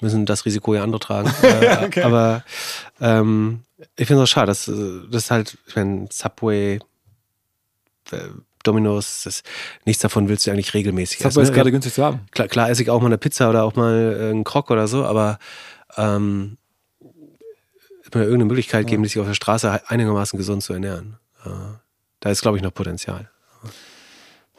müssen 0.00 0.26
das 0.26 0.44
Risiko 0.44 0.74
ja 0.74 0.82
andere 0.82 1.00
tragen. 1.00 1.32
äh, 1.42 1.84
okay. 1.84 2.02
Aber 2.02 2.44
ähm, 3.00 3.62
ich 3.96 4.06
finde 4.06 4.22
es 4.22 4.28
auch 4.28 4.32
schade, 4.32 4.46
dass 4.46 4.70
das 5.10 5.30
halt, 5.30 5.58
ich 5.66 5.76
meine, 5.76 6.06
Subway, 6.10 6.78
äh, 8.10 8.18
Domino's, 8.62 9.22
das, 9.24 9.42
nichts 9.84 10.02
davon 10.02 10.28
willst 10.28 10.46
du 10.46 10.50
eigentlich 10.50 10.74
regelmäßig 10.74 11.18
Subway 11.18 11.28
essen. 11.28 11.34
Subway 11.34 11.42
ist 11.44 11.50
ne? 11.50 11.56
gerade 11.56 11.70
günstig 11.72 11.94
zu 11.94 12.04
haben. 12.04 12.20
Klar, 12.30 12.48
klar 12.48 12.70
esse 12.70 12.82
ich 12.82 12.90
auch 12.90 13.00
mal 13.00 13.06
eine 13.06 13.18
Pizza 13.18 13.50
oder 13.50 13.64
auch 13.64 13.74
mal 13.74 14.16
äh, 14.18 14.30
einen 14.30 14.44
Krog 14.44 14.70
oder 14.70 14.88
so, 14.88 15.04
aber 15.04 15.38
ähm, 15.96 16.56
mir 18.14 18.24
irgendeine 18.24 18.46
Möglichkeit 18.46 18.86
geben, 18.86 19.04
sich 19.04 19.18
auf 19.18 19.26
der 19.26 19.34
Straße 19.34 19.80
einigermaßen 19.88 20.36
gesund 20.36 20.62
zu 20.62 20.72
ernähren. 20.72 21.16
Da 22.20 22.30
ist, 22.30 22.42
glaube 22.42 22.56
ich, 22.56 22.62
noch 22.62 22.72
Potenzial. 22.72 23.30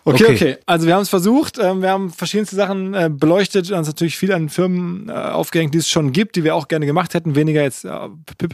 Okay, 0.07 0.23
okay, 0.23 0.35
okay. 0.35 0.57
Also 0.67 0.85
wir 0.85 0.93
haben 0.93 1.01
es 1.01 1.09
versucht. 1.09 1.57
Ähm, 1.57 1.81
wir 1.81 1.89
haben 1.89 2.11
verschiedenste 2.11 2.55
Sachen 2.55 2.93
äh, 2.93 3.09
beleuchtet, 3.11 3.71
uns 3.71 3.87
natürlich 3.87 4.17
viel 4.17 4.31
an 4.31 4.49
Firmen 4.49 5.09
äh, 5.09 5.13
aufgehängt, 5.13 5.73
die 5.73 5.79
es 5.79 5.89
schon 5.89 6.11
gibt, 6.11 6.35
die 6.35 6.43
wir 6.43 6.53
auch 6.53 6.67
gerne 6.67 6.85
gemacht 6.85 7.15
hätten. 7.15 7.33
Weniger 7.33 7.63
jetzt 7.63 7.85
äh, 7.85 8.09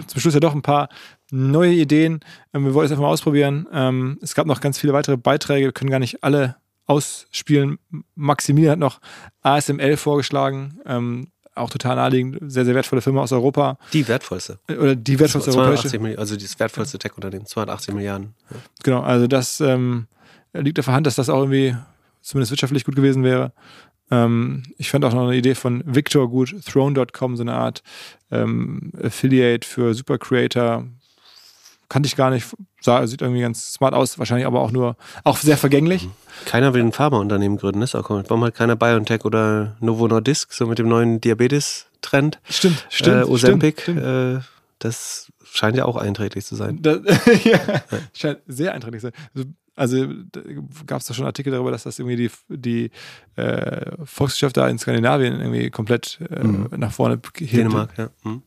zum 0.08 0.22
Schluss 0.22 0.34
ja 0.34 0.40
doch 0.40 0.56
ein 0.56 0.62
paar 0.62 0.88
neue 1.30 1.74
Ideen. 1.74 2.22
Ähm, 2.54 2.64
wir 2.64 2.74
wollen 2.74 2.86
es 2.86 2.92
einfach 2.92 3.04
mal 3.04 3.10
ausprobieren. 3.10 3.68
Ähm, 3.74 4.18
es 4.22 4.34
gab 4.34 4.48
noch 4.48 4.62
ganz 4.62 4.80
viele 4.80 4.94
weitere 4.94 5.18
Beiträge. 5.18 5.66
Wir 5.66 5.72
können 5.74 5.92
gar 5.92 6.00
nicht 6.00 6.24
alle 6.24 6.56
ausspielen. 6.86 7.80
Maximilian 8.16 8.72
hat 8.72 8.80
noch 8.80 9.02
ASML 9.42 9.98
vorgeschlagen 9.98 10.80
auch 11.56 11.70
total 11.70 11.98
naheliegend, 11.98 12.52
sehr, 12.52 12.66
sehr 12.66 12.76
wertvolle 12.76 13.02
Firma 13.02 13.22
aus 13.22 13.32
Europa. 13.32 13.78
Die 13.94 14.08
wertvollste. 14.08 14.60
Oder 14.70 14.96
die 14.96 15.20
wertvollste 15.20 15.52
europäische. 15.52 16.00
Milliarden, 16.00 16.20
also 16.20 16.36
das 16.36 16.60
wertvollste 16.60 16.98
Tech-Unternehmen, 16.98 17.46
280 17.46 17.94
Milliarden. 17.94 18.34
Ja. 18.50 18.58
Genau, 18.84 19.02
also 19.02 19.28
das 19.28 19.60
ähm, 19.60 20.08
liegt 20.54 20.80
auf 20.80 20.86
der 20.86 20.94
Hand, 20.94 21.08
dass 21.08 21.16
das 21.16 21.30
auch 21.30 21.40
irgendwie 21.40 21.76
zumindest 22.22 22.52
wirtschaftlich 22.52 22.86
gut 22.86 22.96
gewesen 22.96 23.24
wäre. 23.24 23.52
Ähm, 24.12 24.64
ich 24.78 24.90
fand 24.90 25.06
auch 25.06 25.14
noch 25.14 25.28
eine 25.28 25.36
Idee 25.36 25.56
von 25.56 25.84
Victor 25.86 26.30
gut, 26.30 26.56
Throne.com, 26.66 27.38
so 27.38 27.44
eine 27.44 27.54
Art 27.54 27.84
ähm, 28.30 28.92
Affiliate 29.02 29.68
für 29.68 29.94
Super 29.94 30.18
Creator, 30.18 30.86
kannte 31.92 32.08
ich 32.08 32.16
gar 32.16 32.30
nicht. 32.30 32.48
Sah, 32.80 33.06
sieht 33.06 33.22
irgendwie 33.22 33.42
ganz 33.42 33.74
smart 33.74 33.94
aus, 33.94 34.18
wahrscheinlich 34.18 34.48
aber 34.48 34.62
auch 34.62 34.72
nur, 34.72 34.96
auch 35.26 35.36
sehr 35.36 35.58
vergänglich. 35.58 36.08
Keiner 36.46 36.74
will 36.74 36.82
ein 36.82 36.94
Pharmaunternehmen 36.94 37.58
gründen, 37.58 37.82
ist 37.82 37.96
auch 37.96 38.06
komisch. 38.06 38.26
Warum 38.30 38.44
halt 38.44 38.56
keiner 38.56 38.78
BioNTech 38.78 39.26
oder 39.26 39.76
Novo 39.82 40.08
Nordisk, 40.08 40.54
so 40.54 40.68
mit 40.68 40.80
dem 40.80 40.88
neuen 40.88 41.20
Diabetes-Trend? 41.20 42.40
Stimmt, 42.50 42.88
stimmt. 42.90 43.28
Äh, 43.28 43.30
Ozempic, 43.30 43.82
stimmt, 43.82 44.00
stimmt. 44.00 44.38
Äh, 44.38 44.46
das 44.80 45.34
scheint 45.44 45.76
ja 45.76 45.84
auch 45.84 45.98
einträglich 45.98 46.46
zu 46.46 46.56
sein. 46.56 46.82
Das, 46.82 47.00
ja, 47.44 47.60
scheint 48.14 48.40
sehr 48.48 48.74
einträglich 48.74 49.02
zu 49.02 49.08
sein. 49.08 49.56
Also, 49.76 50.08
also 50.08 50.14
gab 50.86 51.02
es 51.02 51.08
da 51.08 51.14
schon 51.14 51.26
Artikel 51.26 51.52
darüber, 51.52 51.72
dass 51.72 51.84
das 51.84 52.00
irgendwie 52.00 52.16
die, 52.16 52.32
die 52.48 52.92
äh, 53.36 53.92
Volkswirtschaft 54.06 54.56
da 54.56 54.70
in 54.70 54.80
Skandinavien 54.80 55.42
irgendwie 55.42 55.70
komplett 55.70 56.20
äh, 56.30 56.42
mhm. 56.42 56.70
nach 56.78 56.94
vorne 56.94 57.16
hebt. 57.16 57.52
Dänemark, 57.52 57.98
ja. 57.98 58.10
Mhm. 58.24 58.44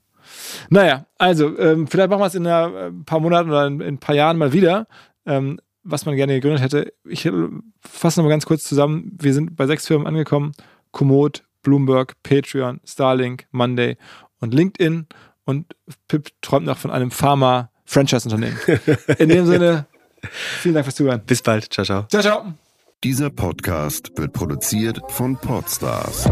Naja, 0.70 1.06
also 1.18 1.58
ähm, 1.58 1.86
vielleicht 1.86 2.10
machen 2.10 2.20
wir 2.20 2.26
es 2.26 2.34
in 2.34 2.46
ein 2.46 3.04
paar 3.04 3.20
Monaten 3.20 3.50
oder 3.50 3.66
in, 3.66 3.82
ein 3.82 3.98
paar 3.98 4.14
Jahren 4.14 4.38
mal 4.38 4.52
wieder. 4.52 4.86
Ähm, 5.26 5.58
was 5.84 6.06
man 6.06 6.16
gerne 6.16 6.34
gegründet 6.34 6.62
hätte. 6.62 6.92
Ich 7.04 7.30
fasse 7.80 8.18
nochmal 8.18 8.30
ganz 8.30 8.46
kurz 8.46 8.64
zusammen. 8.64 9.16
Wir 9.20 9.34
sind 9.34 9.54
bei 9.54 9.66
sechs 9.66 9.86
Firmen 9.86 10.06
angekommen. 10.06 10.52
Komoot, 10.90 11.44
Bloomberg, 11.62 12.14
Patreon, 12.22 12.80
Starlink, 12.84 13.46
Monday 13.50 13.96
und 14.40 14.54
LinkedIn. 14.54 15.06
Und 15.44 15.76
Pip 16.08 16.30
träumt 16.40 16.66
noch 16.66 16.78
von 16.78 16.90
einem 16.90 17.10
Pharma-Franchise-Unternehmen. 17.10 18.58
In 19.18 19.28
dem 19.28 19.46
Sinne, 19.46 19.86
vielen 20.60 20.74
Dank 20.74 20.86
fürs 20.86 20.96
Zuhören. 20.96 21.22
Bis 21.26 21.42
bald. 21.42 21.72
Ciao, 21.72 21.84
ciao. 21.84 22.06
Ciao, 22.08 22.22
ciao. 22.22 22.54
Dieser 23.04 23.28
Podcast 23.28 24.10
wird 24.16 24.32
produziert 24.32 24.98
von 25.08 25.36
Podstars 25.36 26.24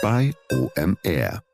bei 0.00 0.32
OMR. 0.52 1.47